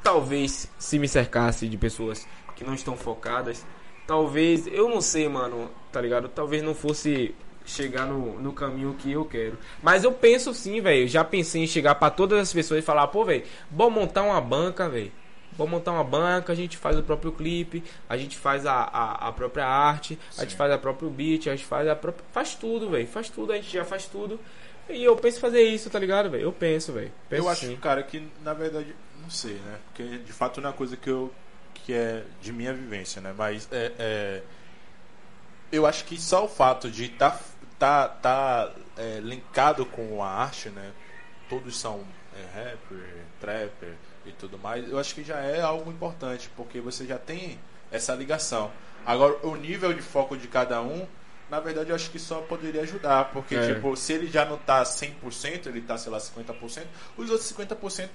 talvez 0.04 0.70
se 0.78 1.00
me 1.00 1.08
cercasse 1.08 1.70
de 1.70 1.78
pessoas 1.78 2.28
que 2.56 2.64
não 2.64 2.74
estão 2.74 2.96
focadas, 2.96 3.66
talvez, 4.08 4.68
eu 4.68 4.90
não 4.90 5.02
sei, 5.02 5.28
mano, 5.28 5.70
tá 5.92 6.02
ligado? 6.02 6.30
Talvez 6.30 6.64
não 6.64 6.74
fosse 6.74 7.34
chegar 7.66 8.06
no, 8.06 8.40
no 8.40 8.54
caminho 8.54 8.94
que 8.94 9.12
eu 9.12 9.26
quero. 9.26 9.58
Mas 9.82 10.04
eu 10.04 10.12
penso 10.12 10.54
sim, 10.54 10.80
velho. 10.82 11.08
Já 11.08 11.24
pensei 11.24 11.64
em 11.64 11.68
chegar 11.68 11.96
para 11.96 12.12
todas 12.12 12.40
as 12.40 12.54
pessoas 12.54 12.80
e 12.80 12.86
falar, 12.86 13.08
pô, 13.08 13.26
velho, 13.26 13.44
bom 13.70 13.90
montar 13.90 14.24
uma 14.24 14.40
banca, 14.40 14.88
velho. 14.88 15.12
Vamos 15.58 15.72
montar 15.72 15.94
uma 15.94 16.04
banca, 16.04 16.52
a 16.52 16.56
gente 16.56 16.78
faz 16.78 16.98
o 16.98 17.04
próprio 17.04 17.32
clipe, 17.32 17.82
a 18.10 18.18
gente 18.18 18.38
faz 18.38 18.66
a, 18.66 18.74
a, 18.74 19.30
a 19.30 19.32
própria 19.32 19.66
arte, 19.66 20.20
sim. 20.30 20.42
a 20.42 20.44
gente 20.44 20.56
faz 20.56 20.70
a 20.70 20.78
próprio 20.78 21.10
beat, 21.10 21.48
a 21.48 21.56
gente 21.56 21.66
faz 21.66 21.88
a 21.88 21.96
própria. 21.96 22.26
Faz 22.32 22.56
tudo, 22.56 22.90
velho. 22.90 23.08
Faz 23.08 23.30
tudo, 23.30 23.54
a 23.54 23.56
gente 23.56 23.72
já 23.72 23.86
faz 23.86 24.06
tudo. 24.06 24.40
E 24.90 25.04
eu 25.04 25.16
penso 25.16 25.38
em 25.38 25.42
fazer 25.42 25.62
isso, 25.64 25.90
tá 25.90 25.98
ligado, 25.98 26.30
velho? 26.30 26.44
Eu 26.44 26.52
penso, 26.52 26.92
velho. 26.92 27.12
Eu 27.32 27.48
acho, 27.48 27.68
sim. 27.68 27.76
cara, 27.78 28.04
que 28.04 28.28
na 28.44 28.54
verdade, 28.54 28.94
não 29.22 29.30
sei, 29.30 29.54
né? 29.54 29.78
Porque 29.86 30.18
de 30.18 30.34
fato 30.34 30.60
não 30.60 30.68
é 30.68 30.72
uma 30.72 30.78
coisa 30.78 30.98
que 30.98 31.10
eu 31.10 31.32
que 31.86 31.94
é 31.94 32.24
de 32.42 32.52
minha 32.52 32.74
vivência, 32.74 33.22
né? 33.22 33.34
Mas 33.38 33.68
é, 33.72 33.92
é 34.00 34.42
eu 35.72 35.86
acho 35.86 36.06
que 36.06 36.20
só 36.20 36.46
o 36.46 36.48
fato 36.48 36.90
de 36.90 37.06
estar 37.06 37.40
tá, 37.78 38.08
tá, 38.08 38.68
tá, 38.68 38.72
é, 38.98 39.20
linkado 39.20 39.86
com 39.86 40.24
a 40.24 40.30
arte, 40.30 40.70
né? 40.70 40.92
Todos 41.48 41.78
são 41.80 42.04
é, 42.36 42.44
rapper, 42.60 43.24
trapper 43.40 43.94
e 44.26 44.32
tudo 44.32 44.58
mais. 44.58 44.90
Eu 44.90 44.98
acho 44.98 45.14
que 45.14 45.24
já 45.24 45.38
é 45.40 45.62
algo 45.62 45.92
importante, 45.92 46.50
porque 46.56 46.80
você 46.80 47.06
já 47.06 47.18
tem 47.18 47.60
essa 47.92 48.16
ligação. 48.16 48.72
Agora, 49.06 49.38
o 49.46 49.56
nível 49.56 49.94
de 49.94 50.02
foco 50.02 50.36
de 50.36 50.48
cada 50.48 50.82
um, 50.82 51.08
na 51.50 51.60
verdade, 51.60 51.92
eu 51.92 51.96
acho 51.96 52.10
que 52.10 52.18
só 52.18 52.42
poderia 52.42 52.82
ajudar, 52.82 53.32
porque, 53.32 53.56
é. 53.56 53.76
tipo, 53.76 53.96
se 53.96 54.14
ele 54.14 54.28
já 54.28 54.46
não 54.46 54.58
tá 54.58 54.82
100%, 54.82 55.68
ele 55.68 55.82
tá, 55.82 55.96
sei 55.98 56.12
lá, 56.12 56.18
50%, 56.18 56.84
os 57.16 57.30
outros 57.30 57.52
50%, 57.54 58.08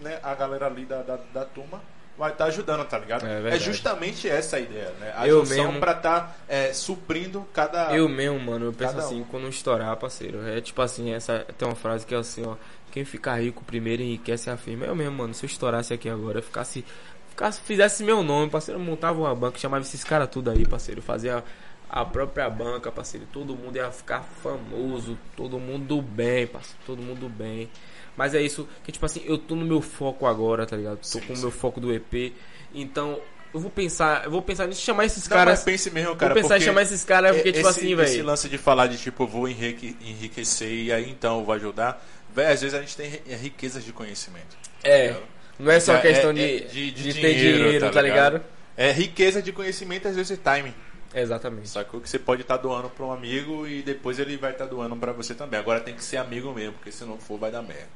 né, 0.00 0.20
a 0.22 0.34
galera 0.34 0.66
ali 0.66 0.84
da, 0.84 1.00
da, 1.02 1.16
da 1.32 1.44
turma 1.46 1.80
vai 2.16 2.30
estar 2.30 2.44
tá 2.44 2.50
ajudando, 2.50 2.84
tá 2.84 2.98
ligado? 2.98 3.26
É, 3.26 3.56
é, 3.56 3.58
justamente 3.58 4.28
essa 4.28 4.56
a 4.56 4.60
ideia, 4.60 4.92
né? 5.00 5.12
A 5.16 5.26
eu 5.26 5.44
junção 5.44 5.66
mesmo, 5.66 5.80
pra 5.80 5.92
estar 5.92 6.20
tá, 6.20 6.34
é, 6.48 6.72
suprindo 6.72 7.46
cada. 7.52 7.94
Eu 7.94 8.08
mesmo, 8.08 8.38
mano, 8.40 8.66
eu 8.66 8.72
penso 8.72 8.96
assim, 8.98 9.22
um. 9.22 9.24
quando 9.24 9.48
estourar, 9.48 9.96
parceiro. 9.96 10.46
É 10.46 10.60
tipo 10.60 10.80
assim, 10.80 11.12
essa 11.12 11.44
tem 11.58 11.66
uma 11.66 11.74
frase 11.74 12.06
que 12.06 12.14
é 12.14 12.18
assim, 12.18 12.44
ó. 12.44 12.56
Quem 12.90 13.04
ficar 13.04 13.40
rico 13.40 13.64
primeiro 13.64 14.02
enriquece 14.02 14.48
a 14.48 14.56
firma. 14.56 14.86
Eu 14.86 14.94
mesmo, 14.94 15.16
mano, 15.16 15.34
se 15.34 15.44
eu 15.44 15.48
estourasse 15.48 15.92
aqui 15.92 16.08
agora, 16.08 16.38
eu 16.38 16.42
ficasse. 16.42 16.84
ficasse 17.30 17.60
fizesse 17.62 18.04
meu 18.04 18.22
nome, 18.22 18.48
parceiro, 18.48 18.80
eu 18.80 18.84
montava 18.84 19.18
uma 19.18 19.34
banca, 19.34 19.58
chamava 19.58 19.82
esses 19.82 20.04
caras 20.04 20.28
tudo 20.28 20.50
aí, 20.50 20.64
parceiro. 20.64 21.02
Fazia 21.02 21.42
a 21.90 22.04
própria 22.04 22.48
banca, 22.48 22.92
parceiro. 22.92 23.26
Todo 23.32 23.56
mundo 23.56 23.76
ia 23.76 23.90
ficar 23.90 24.22
famoso, 24.22 25.18
todo 25.36 25.58
mundo 25.58 26.00
bem, 26.00 26.46
parceiro. 26.46 26.78
Todo 26.86 27.02
mundo 27.02 27.28
bem. 27.28 27.68
Mas 28.16 28.34
é 28.34 28.40
isso 28.40 28.68
que, 28.84 28.92
tipo 28.92 29.04
assim, 29.04 29.22
eu 29.24 29.36
tô 29.38 29.54
no 29.56 29.64
meu 29.64 29.80
foco 29.80 30.26
agora, 30.26 30.64
tá 30.66 30.76
ligado? 30.76 30.98
Tô 30.98 31.04
sim, 31.04 31.20
com 31.20 31.34
o 31.34 31.38
meu 31.38 31.50
foco 31.50 31.80
do 31.80 31.92
EP. 31.92 32.32
Então, 32.74 33.20
eu 33.52 33.60
vou 33.60 33.70
pensar, 33.70 34.24
eu 34.24 34.30
vou 34.30 34.40
pensar 34.42 34.66
nisso, 34.66 34.80
chamar 34.82 35.04
esses 35.04 35.28
Não, 35.28 35.36
caras. 35.36 35.54
mas 35.60 35.64
pense 35.64 35.90
mesmo, 35.90 36.14
cara. 36.16 36.32
vou 36.34 36.42
pensar 36.42 36.58
em 36.58 36.60
chamar 36.60 36.82
esses 36.82 37.04
caras, 37.04 37.34
porque, 37.36 37.52
tipo 37.52 37.68
esse, 37.68 37.78
assim, 37.80 37.92
Esse 38.00 38.12
velho. 38.16 38.24
lance 38.26 38.48
de 38.48 38.58
falar 38.58 38.86
de 38.86 38.98
tipo, 38.98 39.26
vou 39.26 39.48
enrique- 39.48 39.96
enriquecer 40.00 40.70
e 40.72 40.92
aí 40.92 41.10
então 41.10 41.38
eu 41.40 41.44
vou 41.44 41.54
ajudar. 41.54 42.04
Véi, 42.34 42.52
às 42.52 42.60
vezes 42.60 42.74
a 42.76 42.80
gente 42.80 42.96
tem 42.96 43.08
ri- 43.10 43.22
riquezas 43.42 43.84
de 43.84 43.92
conhecimento. 43.92 44.56
É. 44.82 45.16
Não 45.58 45.70
é 45.70 45.78
só 45.78 45.94
É- 45.94 46.00
questão 46.00 46.30
é- 46.30 46.34
de, 46.34 46.40
é 46.42 46.58
de- 46.60 46.90
de, 46.90 47.12
de 47.12 47.14
ter 47.20 47.34
dinheiro, 47.34 47.58
dinheiro, 47.58 47.86
tá 47.86 47.92
tá 47.92 48.02
ligado? 48.02 48.32
ligado? 48.34 48.44
É 48.76 48.90
riqueza 48.90 49.40
de 49.40 49.52
conhecimento, 49.52 50.08
às 50.08 50.16
vezes 50.16 50.32
é 50.32 50.36
timing. 50.36 50.74
Exatamente. 51.14 51.68
Sacou 51.68 52.00
que 52.00 52.08
você 52.10 52.18
pode 52.18 52.42
estar 52.42 52.56
doando 52.56 52.90
pra 52.90 53.06
um 53.06 53.12
amigo 53.12 53.68
e 53.68 53.82
depois 53.82 54.18
ele 54.18 54.36
vai 54.36 54.50
estar 54.50 54.66
doando 54.66 54.96
pra 54.96 55.12
você 55.12 55.32
também. 55.32 55.60
Agora 55.60 55.78
tem 55.78 55.94
que 55.94 56.02
ser 56.02 56.16
amigo 56.16 56.52
mesmo, 56.52 56.72
porque 56.72 56.90
se 56.90 57.04
não 57.04 57.18
for 57.18 57.38
vai 57.38 57.52
dar 57.52 57.62
merda. 57.62 57.86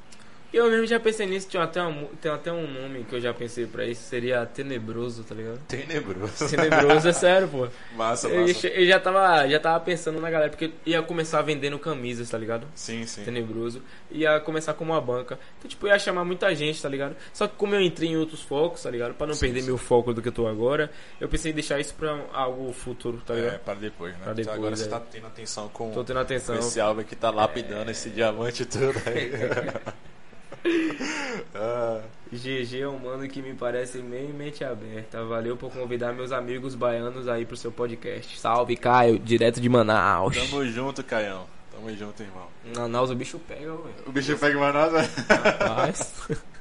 Eu 0.51 0.71
mesmo 0.71 0.87
já 0.87 0.99
pensei 0.99 1.27
nisso, 1.27 1.47
tinha 1.47 1.63
até, 1.63 1.83
mu- 1.83 2.09
tem 2.23 2.33
até 2.33 2.51
um 2.51 2.67
nome 2.67 3.05
que 3.05 3.15
eu 3.15 3.21
já 3.21 3.35
pensei 3.35 3.67
pra 3.67 3.85
isso, 3.85 4.01
seria 4.09 4.47
Tenebroso, 4.47 5.23
tá 5.23 5.35
ligado? 5.35 5.59
Tenebroso. 5.69 6.49
Tenebroso 6.49 7.07
é 7.09 7.13
sério, 7.13 7.49
pô. 7.49 7.69
Massa, 7.95 8.29
Eu, 8.29 8.47
massa. 8.47 8.67
eu 8.69 8.87
já 8.87 8.99
tava, 8.99 9.47
já 9.47 9.61
tava 9.61 9.79
pensando 9.85 10.19
na 10.19 10.31
galera, 10.31 10.49
porque 10.51 10.71
ia 10.87 11.03
começar 11.03 11.43
vendendo 11.43 11.79
camisas, 11.79 12.31
tá 12.31 12.39
ligado? 12.39 12.67
Sim, 12.75 13.05
sim. 13.05 13.25
Tenebroso. 13.25 13.83
Ia 14.11 14.41
começar 14.41 14.73
como 14.73 14.93
uma 14.93 15.01
banca. 15.03 15.39
Então, 15.59 15.69
tipo, 15.69 15.87
ia 15.87 15.99
chamar 15.99 16.25
muita 16.25 16.55
gente, 16.55 16.81
tá 16.81 16.89
ligado? 16.89 17.15
Só 17.35 17.47
que 17.47 17.55
como 17.55 17.75
eu 17.75 17.81
entrei 17.83 18.09
em 18.09 18.17
outros 18.17 18.41
focos, 18.41 18.83
tá 18.83 18.91
ligado? 18.91 19.13
Pra 19.15 19.27
não 19.27 19.35
Sim, 19.35 19.41
perder 19.49 19.61
sim. 19.61 19.67
meu 19.67 19.77
foco 19.77 20.15
do 20.15 20.23
que 20.23 20.29
eu 20.29 20.33
tô 20.33 20.47
agora, 20.47 20.91
eu 21.21 21.29
pensei 21.29 21.53
em 21.53 21.55
deixar 21.55 21.79
isso 21.79 21.93
pra 21.95 22.19
algo 22.33 22.73
futuro, 22.73 23.21
tá 23.27 23.35
ligado? 23.35 23.55
É, 23.55 23.59
para 23.59 23.75
depois, 23.75 24.13
né? 24.15 24.21
Pra 24.25 24.33
Então 24.33 24.35
depois, 24.45 24.57
agora 24.59 24.73
é. 24.73 24.77
você 24.79 24.89
tá 24.89 24.99
tendo 24.99 25.27
atenção 25.27 25.69
com, 25.69 25.91
Tô 25.93 26.03
tendo 26.03 26.21
atenção. 26.21 26.55
com 26.57 26.61
esse 26.63 26.81
álbum 26.81 27.03
que 27.03 27.15
tá 27.15 27.29
lapidando 27.31 27.91
esse 27.91 28.09
diamante 28.09 28.65
todo 28.65 28.97
aí. 29.07 29.31
Ah, 31.55 32.01
GG 32.33 32.81
é 32.81 32.89
um 32.89 32.99
mano 32.99 33.27
que 33.29 33.41
me 33.41 33.55
parece 33.55 33.99
meio 33.99 34.35
mente 34.35 34.65
aberta. 34.65 35.25
Valeu 35.25 35.57
por 35.57 35.73
convidar 35.73 36.13
meus 36.13 36.33
amigos 36.33 36.75
baianos 36.75 37.29
aí 37.29 37.45
pro 37.45 37.57
seu 37.57 37.71
podcast. 37.73 38.39
Salve, 38.39 38.77
Caio, 38.77 39.19
direto 39.19 39.61
de 39.61 39.69
Manaus. 39.69 40.37
tamo 40.37 40.65
junto, 40.67 41.03
Caião. 41.05 41.47
Tamo 41.73 41.95
junto, 41.97 42.23
irmão. 42.23 42.47
Manaus 42.77 43.11
o 43.11 43.15
bicho 43.15 43.39
pega, 43.39 43.61
velho. 43.71 43.95
O 44.07 44.13
bicho 44.13 44.37
pega 44.37 44.57
em 44.57 44.61
Manaus, 44.61 44.93
né? 44.93 45.09
Rapaz. 45.29 46.15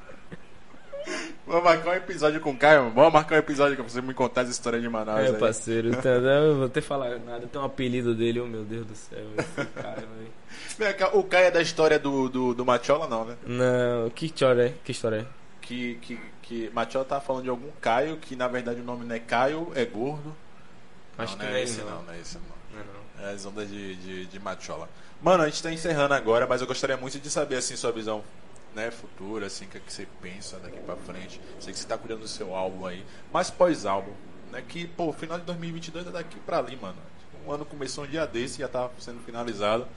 Vamos 1.45 1.63
marcar 1.63 1.91
um 1.91 1.93
episódio 1.93 2.41
com 2.41 2.51
o 2.51 2.57
Caio. 2.57 2.91
Vamos 2.91 3.13
marcar 3.13 3.35
um 3.35 3.39
episódio 3.39 3.75
pra 3.75 3.83
você 3.83 4.01
me 4.01 4.13
contar 4.13 4.41
as 4.41 4.49
histórias 4.49 4.81
de 4.81 4.89
Manaus 4.89 5.21
É, 5.21 5.27
aí. 5.27 5.33
parceiro, 5.37 5.91
tá, 6.01 6.19
não 6.19 6.57
vou 6.57 6.69
ter 6.69 6.81
falar 6.81 7.17
nada. 7.19 7.47
Tem 7.47 7.61
um 7.61 7.63
apelido 7.63 8.13
dele, 8.13 8.41
oh 8.41 8.45
meu 8.47 8.65
Deus 8.65 8.85
do 8.85 8.95
céu. 8.95 9.25
Esse 9.37 9.65
cara, 9.71 10.03
velho. 10.77 11.09
O 11.13 11.23
Caio 11.23 11.45
é 11.45 11.51
da 11.51 11.61
história 11.61 11.97
do, 11.97 12.27
do, 12.27 12.53
do 12.53 12.65
Machola, 12.65 13.07
não, 13.07 13.23
né? 13.25 13.35
Não, 13.45 14.09
que 14.09 14.25
história 14.25 14.63
é? 14.67 14.73
Que 14.83 14.91
história 14.91 15.21
é? 15.21 15.25
Que, 15.61 15.95
que, 16.01 16.19
que 16.41 16.69
Machola 16.73 17.05
tava 17.05 17.21
falando 17.21 17.43
de 17.43 17.49
algum 17.49 17.69
Caio, 17.79 18.17
que 18.17 18.35
na 18.35 18.47
verdade 18.47 18.81
o 18.81 18.83
nome 18.83 19.05
não 19.05 19.15
é 19.15 19.19
Caio, 19.19 19.71
é 19.73 19.85
gordo. 19.85 20.35
Acho 21.17 21.33
não, 21.33 21.39
que 21.39 21.45
não 21.45 21.51
não 21.51 21.57
é 21.57 21.63
esse 21.63 21.79
não, 21.81 21.89
não. 21.89 22.03
não 22.03 22.13
é 22.13 22.19
esse 22.19 22.35
não. 22.37 22.43
Não, 22.79 22.85
não. 22.85 23.29
É 23.29 23.33
as 23.33 23.45
ondas 23.45 23.69
de, 23.69 23.95
de, 23.95 24.25
de 24.25 24.39
Machola. 24.39 24.89
Mano, 25.21 25.43
a 25.43 25.49
gente 25.49 25.63
tá 25.63 25.71
encerrando 25.71 26.13
agora, 26.13 26.45
mas 26.45 26.61
eu 26.61 26.67
gostaria 26.67 26.95
muito 26.97 27.17
de 27.19 27.29
saber, 27.29 27.55
assim, 27.55 27.75
sua 27.75 27.91
visão 27.91 28.21
né, 28.75 28.91
futura, 28.91 29.47
assim, 29.47 29.65
o 29.65 29.67
que, 29.69 29.77
é 29.77 29.81
que 29.81 29.91
você 29.91 30.07
pensa 30.21 30.57
daqui 30.59 30.79
pra 30.79 30.95
frente. 30.95 31.41
Sei 31.59 31.73
que 31.73 31.79
você 31.79 31.87
tá 31.87 31.97
cuidando 31.97 32.21
do 32.21 32.27
seu 32.27 32.55
álbum 32.55 32.85
aí, 32.85 33.03
mas 33.31 33.49
pós-álbum, 33.49 34.11
né, 34.51 34.63
que, 34.67 34.87
pô, 34.87 35.11
final 35.11 35.39
de 35.39 35.45
2022 35.45 36.07
é 36.07 36.11
daqui 36.11 36.39
pra 36.39 36.59
ali, 36.59 36.77
mano. 36.81 36.97
Um 37.45 37.51
ano 37.51 37.65
começou 37.65 38.03
um 38.03 38.07
dia 38.07 38.25
desse 38.25 38.57
e 38.57 38.61
já 38.61 38.67
tá 38.67 38.89
sendo 38.99 39.19
finalizado, 39.23 39.87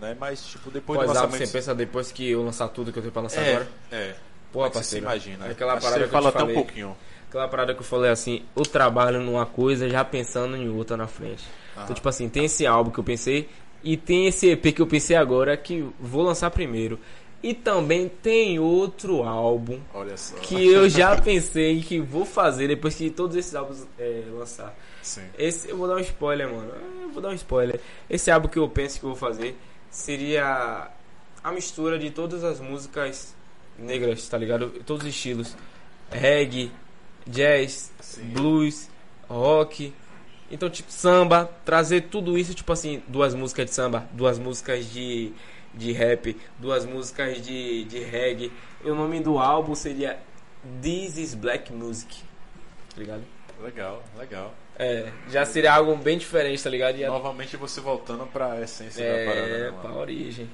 né, 0.00 0.16
mas, 0.18 0.44
tipo, 0.44 0.70
depois 0.70 0.98
do 0.98 1.06
Pós-álbum, 1.06 1.32
lançamento... 1.32 1.48
você 1.48 1.58
pensa 1.58 1.74
depois 1.74 2.10
que 2.10 2.30
eu 2.30 2.42
lançar 2.42 2.68
tudo 2.68 2.92
que 2.92 2.98
eu 2.98 3.02
tenho 3.02 3.12
pra 3.12 3.22
lançar 3.22 3.42
é, 3.42 3.50
agora? 3.50 3.68
é. 3.92 4.14
É 4.62 4.68
que 4.68 4.74
você 4.74 4.78
parceiro. 4.78 5.06
imagina. 5.06 5.46
Aquela 5.46 5.76
parada 5.76 5.90
você 5.90 5.98
que 5.98 6.04
eu 6.04 6.08
fala 6.10 6.30
te 6.30 6.34
até 6.34 6.38
um 6.38 6.46
falei. 6.46 6.54
pouquinho. 6.54 6.96
Aquela 7.28 7.48
parada 7.48 7.74
que 7.74 7.80
eu 7.80 7.84
falei 7.84 8.10
assim, 8.10 8.44
eu 8.54 8.62
trabalho 8.62 9.20
numa 9.20 9.44
coisa 9.44 9.88
já 9.88 10.04
pensando 10.04 10.56
em 10.56 10.68
outra 10.68 10.96
na 10.96 11.08
frente. 11.08 11.44
Aham. 11.74 11.84
Então, 11.84 11.94
tipo 11.96 12.08
assim, 12.08 12.28
tem 12.28 12.44
esse 12.44 12.64
álbum 12.64 12.92
que 12.92 13.00
eu 13.00 13.04
pensei 13.04 13.48
e 13.82 13.96
tem 13.96 14.26
esse 14.26 14.48
EP 14.50 14.72
que 14.72 14.80
eu 14.80 14.86
pensei 14.86 15.16
agora 15.16 15.56
que 15.56 15.84
vou 15.98 16.22
lançar 16.22 16.50
primeiro. 16.50 17.00
E 17.44 17.52
também 17.52 18.08
tem 18.08 18.58
outro 18.58 19.22
álbum 19.22 19.78
que 20.40 20.66
eu 20.66 20.88
já 20.88 21.14
pensei 21.20 21.82
que 21.82 22.00
vou 22.00 22.24
fazer 22.24 22.68
depois 22.68 22.94
que 22.94 23.10
todos 23.10 23.36
esses 23.36 23.54
álbuns 23.54 23.86
é, 23.98 24.22
lançar. 24.32 24.74
Sim. 25.02 25.20
Esse, 25.38 25.68
eu 25.68 25.76
vou 25.76 25.86
dar 25.86 25.96
um 25.96 26.00
spoiler, 26.00 26.50
mano. 26.50 26.72
Eu 27.02 27.10
vou 27.10 27.20
dar 27.20 27.28
um 27.28 27.34
spoiler. 27.34 27.78
Esse 28.08 28.30
álbum 28.30 28.48
que 28.48 28.58
eu 28.58 28.66
penso 28.66 28.98
que 28.98 29.04
eu 29.04 29.10
vou 29.10 29.18
fazer 29.18 29.54
seria 29.90 30.88
a 31.42 31.52
mistura 31.52 31.98
de 31.98 32.10
todas 32.10 32.42
as 32.42 32.60
músicas 32.60 33.34
negras, 33.78 34.26
tá 34.26 34.38
ligado? 34.38 34.70
Todos 34.86 35.02
os 35.06 35.14
estilos. 35.14 35.54
Reggae, 36.10 36.72
jazz, 37.26 37.92
Sim. 38.00 38.22
blues, 38.22 38.88
rock. 39.28 39.92
Então, 40.50 40.70
tipo, 40.70 40.90
samba, 40.90 41.50
trazer 41.62 42.04
tudo 42.04 42.38
isso, 42.38 42.54
tipo 42.54 42.72
assim, 42.72 43.02
duas 43.06 43.34
músicas 43.34 43.66
de 43.66 43.74
samba, 43.74 44.08
duas 44.12 44.38
músicas 44.38 44.90
de, 44.90 45.30
de 45.76 45.92
rap, 45.92 46.36
duas 46.58 46.84
músicas 46.84 47.40
de, 47.40 47.84
de 47.84 48.00
reggae. 48.00 48.52
E 48.84 48.90
o 48.90 48.94
nome 48.94 49.20
do 49.20 49.38
álbum 49.38 49.74
seria 49.74 50.18
This 50.82 51.16
is 51.18 51.34
Black 51.34 51.72
Music. 51.72 52.22
Tá 52.94 53.00
ligado? 53.00 53.22
Legal, 53.62 54.02
legal. 54.18 54.54
É, 54.76 55.08
já 55.30 55.44
seria 55.44 55.72
algo 55.72 55.94
bem 55.96 56.18
diferente, 56.18 56.62
tá 56.62 56.70
ligado? 56.70 56.98
E 56.98 57.06
Novamente 57.06 57.56
você 57.56 57.80
voltando 57.80 58.26
pra 58.26 58.60
essência 58.60 59.04
da 59.04 59.32
parada, 59.32 59.46
é, 59.46 59.70
né, 59.70 59.78
pra 59.80 59.92
origem. 59.92 60.50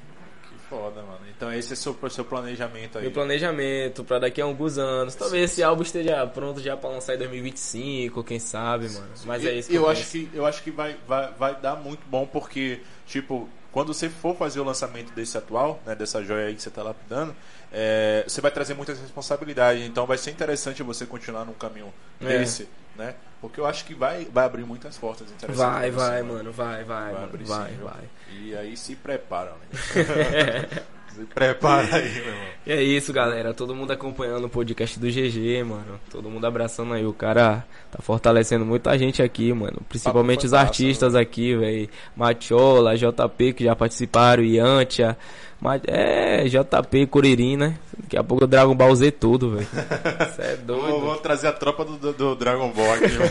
Que 0.49 0.59
foda, 0.69 1.03
mano. 1.03 1.21
Então 1.35 1.51
esse 1.53 1.71
é 1.71 1.75
o 1.75 1.77
seu, 1.77 2.11
seu 2.11 2.25
planejamento 2.25 2.99
aí. 2.99 3.05
Meu 3.05 3.13
planejamento 3.13 4.05
pra 4.05 4.19
daqui 4.19 4.43
a 4.43 4.45
alguns 4.45 4.77
anos. 4.77 5.15
Talvez 5.15 5.51
esse 5.51 5.63
álbum 5.63 5.83
esteja 5.83 6.27
pronto 6.27 6.61
já 6.61 6.77
pra 6.77 6.91
lançar 6.91 7.15
em 7.15 7.19
2025, 7.19 8.23
quem 8.23 8.39
sabe, 8.39 8.91
mano. 8.91 9.09
Mas 9.25 9.45
é 9.45 9.55
isso 9.55 9.71
que 9.71 9.75
eu, 9.75 9.83
eu, 9.83 9.89
acho 9.89 10.11
que 10.11 10.31
eu 10.35 10.47
acho 10.47 10.63
que 10.63 10.71
vai, 10.71 10.97
vai, 11.09 11.33
vai 11.33 11.59
dar 11.59 11.77
muito 11.77 12.07
bom 12.07 12.27
porque 12.27 12.81
tipo 13.07 13.49
quando 13.73 13.95
você 13.95 14.09
for 14.09 14.37
fazer 14.37 14.61
o 14.61 14.65
lançamento 14.65 15.13
desse 15.13 15.37
atual, 15.39 15.81
né, 15.87 15.95
dessa 15.95 16.23
joia 16.23 16.47
aí 16.47 16.55
que 16.55 16.63
você 16.63 16.71
tá 16.71 16.83
lapidando, 16.83 17.35
é, 17.73 18.25
você 18.27 18.41
vai 18.41 18.51
trazer 18.51 18.75
muitas 18.75 18.99
responsabilidades. 19.01 19.85
Então 19.85 20.07
vai 20.07 20.19
ser 20.19 20.31
interessante 20.31 20.83
você 20.83 21.07
continuar 21.07 21.45
num 21.45 21.53
caminho 21.55 21.93
É. 22.21 22.27
desse, 22.27 22.69
né? 22.97 23.15
Porque 23.41 23.59
eu 23.59 23.67
acho 23.67 23.85
que 23.87 23.95
vai, 23.95 24.27
vai 24.27 24.45
abrir 24.45 24.65
muitas 24.65 24.99
portas 24.99 25.29
interessantes. 25.31 25.57
Vai, 25.57 25.91
pra 25.91 26.01
você, 26.01 26.11
vai, 26.11 26.23
mano, 26.23 26.53
vai, 26.53 26.85
vai, 26.85 27.05
Vai 27.05 27.13
mano, 27.13 27.25
abrir 27.25 27.45
vai, 27.45 27.71
sim, 27.71 27.77
vai. 27.79 28.09
E 28.29 28.55
aí 28.55 28.77
se 28.77 28.95
preparam, 28.97 29.53
né? 29.53 30.69
se 31.15 31.25
prepara 31.35 31.97
aí, 31.97 32.09
meu 32.11 32.27
irmão. 32.27 32.45
E 32.67 32.73
é 32.73 32.83
isso, 32.83 33.13
galera. 33.13 33.53
Todo 33.55 33.75
mundo 33.75 33.91
acompanhando 33.93 34.45
o 34.45 34.49
podcast 34.49 34.99
do 34.99 35.07
GG, 35.09 35.65
mano. 35.65 35.99
Todo 36.11 36.29
mundo 36.31 36.47
abraçando 36.47 36.95
aí. 36.95 37.05
O 37.07 37.13
cara 37.13 37.65
tá 37.91 37.99
fortalecendo 38.03 38.65
muita 38.65 38.97
gente 38.99 39.23
aqui, 39.23 39.53
mano. 39.53 39.79
Principalmente 39.89 40.47
os 40.47 40.53
artistas 40.55 41.15
aqui, 41.15 41.57
velho. 41.57 41.89
Machola, 42.17 42.97
JP, 42.97 43.53
que 43.55 43.65
já 43.65 43.75
participaram, 43.75 44.43
Yantia. 44.43 45.17
Ma- 45.61 45.81
É, 45.87 46.45
JP, 46.45 47.07
Curirim, 47.07 47.57
né? 47.57 47.79
Daqui 47.99 48.17
a 48.17 48.25
pouco 48.25 48.45
o 48.45 48.47
Dragon 48.47 48.75
Ball 48.75 48.95
Z 48.95 49.11
tudo, 49.13 49.51
velho. 49.57 49.67
Você 49.71 50.43
é 50.43 50.57
Vou, 50.67 50.77
doido. 50.81 51.01
vou 51.01 51.17
trazer 51.17 51.49
a 51.49 51.53
tropa 51.53 51.85
do, 51.85 51.97
do- 51.97 52.13
do 52.13 52.35
Dragon 52.35 52.71
Ball 52.71 52.93
aqui 52.95 53.13
mano. 53.13 53.31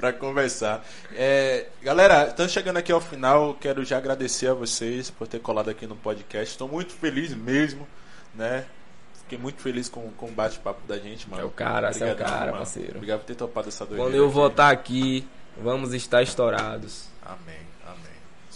pra 0.02 0.12
conversar. 0.12 0.84
É, 1.14 1.66
galera, 1.80 2.26
estamos 2.26 2.50
chegando 2.50 2.76
aqui 2.76 2.90
ao 2.90 3.00
final. 3.00 3.54
Quero 3.54 3.84
já 3.84 3.98
agradecer 3.98 4.48
a 4.48 4.54
vocês 4.54 5.10
por 5.10 5.28
ter 5.28 5.38
colado 5.38 5.70
aqui 5.70 5.86
no 5.86 5.94
podcast. 5.94 6.50
Estou 6.50 6.66
muito 6.66 6.92
feliz 6.92 7.32
mesmo, 7.32 7.86
né? 8.34 8.64
Fiquei 9.14 9.38
muito 9.38 9.62
feliz 9.62 9.88
com, 9.88 10.10
com 10.10 10.26
o 10.26 10.32
bate-papo 10.32 10.80
da 10.88 10.98
gente, 10.98 11.30
mano. 11.30 11.42
É 11.42 11.46
o 11.46 11.50
cara, 11.50 11.92
é 11.92 12.12
o 12.12 12.16
cara, 12.16 12.46
mano. 12.46 12.56
parceiro. 12.58 12.96
Obrigado 12.96 13.20
por 13.20 13.26
ter 13.26 13.36
topado 13.36 13.68
essa 13.68 13.86
doideira. 13.86 14.10
Quando 14.10 14.16
eu 14.16 14.24
aqui. 14.24 14.34
voltar 14.34 14.70
aqui, 14.72 15.28
vamos 15.56 15.94
estar 15.94 16.20
estourados. 16.20 17.06
Amém. 17.24 17.71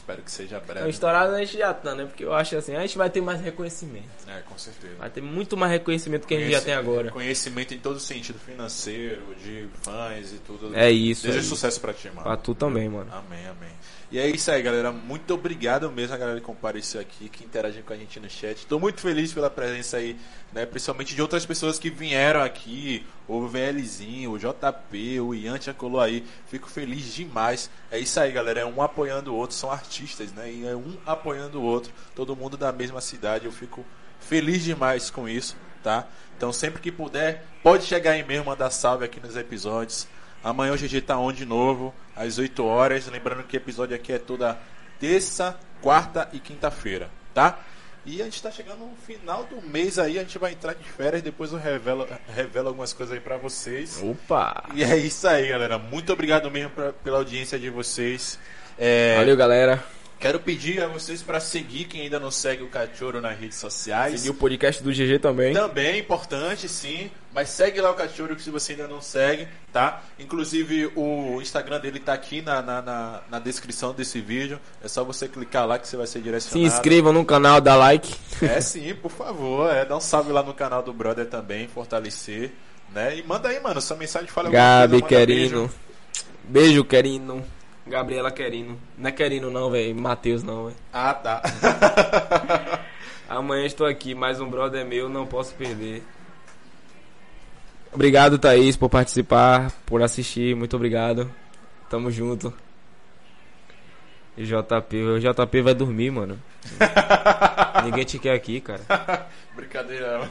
Espero 0.07 0.23
que 0.23 0.31
seja 0.31 0.61
breve. 0.61 0.83
Não, 0.83 0.89
estourado 0.89 1.35
a 1.35 1.39
gente 1.41 1.59
já 1.59 1.74
tá, 1.74 1.93
né? 1.93 2.05
Porque 2.05 2.24
eu 2.24 2.33
acho 2.33 2.57
assim, 2.57 2.77
a 2.77 2.81
gente 2.83 2.97
vai 2.97 3.11
ter 3.11 3.20
mais 3.20 3.41
reconhecimento. 3.41 4.07
É, 4.28 4.41
com 4.43 4.57
certeza. 4.57 4.95
Vai 4.95 5.11
ter 5.11 5.20
muito 5.20 5.57
mais 5.57 5.73
reconhecimento 5.73 6.28
que 6.28 6.35
a 6.37 6.39
gente 6.39 6.53
já 6.53 6.61
tem 6.61 6.74
agora. 6.74 7.11
Conhecimento 7.11 7.74
em 7.74 7.78
todo 7.78 7.99
sentido, 7.99 8.39
financeiro, 8.39 9.35
de 9.43 9.69
fãs 9.83 10.33
e 10.33 10.39
tudo. 10.39 10.77
É 10.77 10.89
isso. 10.93 11.23
Desejo 11.23 11.39
é 11.39 11.41
isso. 11.41 11.49
sucesso 11.49 11.81
pra 11.81 11.93
ti, 11.93 12.07
mano. 12.07 12.23
Pra 12.23 12.37
tu 12.37 12.55
também, 12.55 12.89
mano. 12.89 13.11
Amém, 13.12 13.49
amém. 13.49 13.73
E 14.11 14.19
é 14.19 14.28
isso 14.28 14.51
aí, 14.51 14.62
galera. 14.62 14.93
Muito 14.93 15.35
obrigado 15.35 15.91
mesmo 15.91 16.15
a 16.15 16.19
galera 16.19 16.39
que 16.39 16.47
compareceu 16.47 17.01
aqui, 17.01 17.28
que 17.28 17.45
interagem 17.45 17.83
com 17.83 17.93
a 17.93 17.97
gente 17.97 18.20
no 18.20 18.31
chat. 18.31 18.59
Estou 18.59 18.78
muito 18.78 19.01
feliz 19.01 19.33
pela 19.33 19.51
presença 19.51 19.97
aí, 19.97 20.16
né? 20.53 20.65
Principalmente 20.65 21.15
de 21.15 21.20
outras 21.20 21.45
pessoas 21.45 21.78
que 21.78 21.91
vieram 21.91 22.41
aqui. 22.41 23.05
O 23.27 23.49
VLzinho, 23.49 24.31
o 24.31 24.39
JP, 24.39 25.20
o 25.20 25.35
Ian 25.35 25.61
já 25.61 25.74
colou 25.74 26.01
aí. 26.01 26.24
Fico 26.47 26.70
feliz 26.70 27.12
demais. 27.12 27.69
É 27.91 27.99
isso 27.99 28.20
aí, 28.20 28.31
galera. 28.31 28.61
É 28.61 28.65
um 28.65 28.81
apoiando 28.81 29.33
o 29.33 29.37
outro. 29.37 29.57
São 29.57 29.73
artistas, 29.73 30.33
né? 30.33 30.53
E 30.53 30.66
é 30.66 30.77
um 30.77 30.97
apoiando 31.05 31.61
o 31.61 31.65
outro. 31.65 31.93
Todo 32.15 32.37
mundo 32.37 32.57
da 32.57 32.70
mesma 32.70 33.01
cidade. 33.01 33.47
Eu 33.47 33.53
fico 33.53 33.85
feliz 34.20 34.62
demais 34.62 35.11
com 35.11 35.28
isso, 35.28 35.57
tá? 35.83 36.07
Então 36.37 36.53
sempre 36.53 36.83
que 36.83 36.93
puder, 36.93 37.45
pode 37.62 37.85
chegar 37.85 38.12
aí 38.12 38.23
mesmo, 38.23 38.47
mandar 38.47 38.70
salve 38.70 39.05
aqui 39.05 39.20
nos 39.20 39.37
episódios. 39.37 40.07
Amanhã 40.45 40.73
o 40.73 40.77
GG 40.77 41.01
tá 41.01 41.19
on 41.19 41.33
de 41.33 41.45
novo, 41.47 41.95
às 42.16 42.38
8 42.38 42.64
horas. 42.64 43.06
Lembrando 43.06 43.43
que 43.44 43.56
o 43.56 43.59
episódio 43.59 43.94
aqui 43.94 44.12
é 44.12 44.18
toda 44.18 44.59
terça, 44.98 45.56
quarta 45.80 46.28
e 46.32 46.40
quinta-feira, 46.40 47.10
tá? 47.34 47.59
E 48.05 48.22
a 48.22 48.24
gente 48.24 48.40
tá 48.40 48.52
chegando 48.52 48.78
no 48.78 48.97
final 49.05 49.44
do 49.44 49.60
mês 49.60 49.98
aí, 49.98 50.16
a 50.16 50.22
gente 50.22 50.38
vai 50.38 50.52
entrar 50.52 50.74
de 50.74 50.84
férias, 50.84 51.22
depois 51.22 51.52
eu 51.52 51.59
revelo, 51.59 52.06
revelo 52.34 52.68
algumas 52.68 52.93
coisas 52.93 53.12
aí 53.12 53.20
pra 53.20 53.36
vocês. 53.36 54.01
Opa! 54.01 54.64
E 54.74 54.84
é 54.84 54.97
isso 54.97 55.26
aí, 55.26 55.48
galera. 55.48 55.76
Muito 55.76 56.12
obrigado 56.12 56.48
mesmo 56.48 56.70
pra, 56.70 56.93
pela 56.93 57.18
audiência 57.18 57.59
de 57.59 57.68
vocês. 57.68 58.38
É, 58.78 59.16
Valeu, 59.16 59.36
galera. 59.36 59.82
Quero 60.18 60.40
pedir 60.40 60.82
a 60.82 60.88
vocês 60.88 61.22
para 61.22 61.38
seguir 61.38 61.84
quem 61.84 62.01
ainda 62.02 62.18
não 62.18 62.30
segue 62.30 62.62
o 62.62 62.68
Cachorro 62.68 63.20
nas 63.20 63.38
redes 63.38 63.59
sociais. 63.59 64.20
Seguir 64.20 64.30
o 64.30 64.34
podcast 64.34 64.82
do 64.82 64.90
GG 64.90 65.18
também. 65.20 65.52
Também 65.52 65.98
importante, 66.01 66.68
sim. 66.70 67.10
Mas 67.34 67.51
segue 67.51 67.82
lá 67.82 67.90
o 67.90 67.94
Cachorro 67.94 68.38
se 68.38 68.48
você 68.48 68.72
ainda 68.72 68.88
não 68.88 69.02
segue, 69.02 69.47
tá? 69.70 70.02
Inclusive 70.18 70.90
o 70.97 71.38
Instagram 71.43 71.80
dele 71.80 72.01
tá 72.01 72.14
aqui 72.14 72.40
na, 72.40 72.62
na, 72.62 72.80
na, 72.80 73.20
na 73.30 73.38
descrição 73.38 73.93
desse 73.93 74.18
vídeo. 74.18 74.59
É 74.82 74.88
só 74.88 75.05
você 75.05 75.28
clicar 75.28 75.66
lá 75.66 75.78
que 75.78 75.86
você 75.86 75.98
vai 75.98 76.06
ser 76.06 76.20
Se 76.20 76.24
direcionado. 76.24 76.66
inscrevam 76.66 77.12
no 77.12 77.24
canal, 77.24 77.60
dá 77.60 77.76
like. 77.76 78.14
É 78.40 78.59
sim, 78.62 78.94
por 78.94 79.10
favor. 79.10 79.70
É, 79.70 79.84
dá 79.84 79.97
um 79.98 80.01
salve 80.01 80.32
lá 80.32 80.43
no 80.43 80.55
canal 80.55 80.82
do 80.82 80.94
Brother 80.94 81.26
também, 81.26 81.68
fortalecer. 81.68 82.52
Né? 82.94 83.18
E 83.18 83.22
manda 83.22 83.51
aí, 83.51 83.60
mano, 83.60 83.82
sua 83.82 83.97
mensagem 83.98 84.28
fala 84.28 84.48
Gabi 84.48 85.02
coisa, 85.02 85.06
Querino. 85.06 85.70
Beijo, 86.44 86.84
Querino. 86.84 87.44
Gabriela 87.87 88.31
Querino. 88.31 88.79
Não 88.99 89.09
é 89.09 89.13
Querino 89.13 89.51
não, 89.51 89.71
velho. 89.71 89.95
Matheus 89.95 90.43
não, 90.43 90.67
velho. 90.67 90.77
Ah, 90.93 91.15
tá. 91.15 91.43
Amanhã 93.29 93.67
estou 93.67 93.87
aqui, 93.87 94.15
mais 94.15 94.41
um 94.41 94.49
brother 94.49 94.85
meu, 94.87 95.09
não 95.09 95.27
posso 95.27 95.55
perder. 95.55 96.03
Obrigado, 97.93 98.39
Thaís, 98.39 98.77
por 98.77 98.89
participar, 98.89 99.73
por 99.85 100.03
assistir. 100.03 100.55
Muito 100.55 100.77
obrigado. 100.77 101.31
Tamo 101.89 102.11
junto. 102.11 102.53
E 104.37 104.45
JP, 104.45 104.97
o 105.03 105.19
JP 105.19 105.63
vai 105.63 105.75
dormir, 105.75 106.11
mano. 106.11 106.39
Ninguém 107.85 108.05
te 108.05 108.19
quer 108.19 108.35
aqui, 108.35 108.61
cara. 108.61 109.27
Brincadeira. 109.55 110.31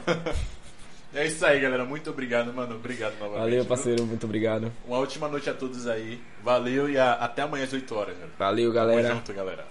É 1.16 1.26
isso 1.26 1.44
aí, 1.46 1.58
galera. 1.60 1.84
Muito 1.84 2.10
obrigado, 2.10 2.52
mano. 2.52 2.74
Obrigado 2.76 3.14
novamente. 3.18 3.40
Valeu, 3.40 3.60
viu? 3.60 3.64
parceiro, 3.64 4.04
muito 4.04 4.24
obrigado. 4.24 4.70
Uma 4.86 4.98
ótima 4.98 5.28
noite 5.28 5.48
a 5.48 5.54
todos 5.54 5.86
aí. 5.86 6.20
Valeu 6.44 6.90
e 6.90 6.98
a- 6.98 7.14
até 7.14 7.42
amanhã 7.42 7.64
às 7.64 7.72
8 7.72 7.94
horas. 7.94 8.14
Galera. 8.14 8.32
Valeu, 8.38 8.72
Tamo 8.72 8.74
galera. 8.86 9.14
junto, 9.14 9.32
galera. 9.32 9.64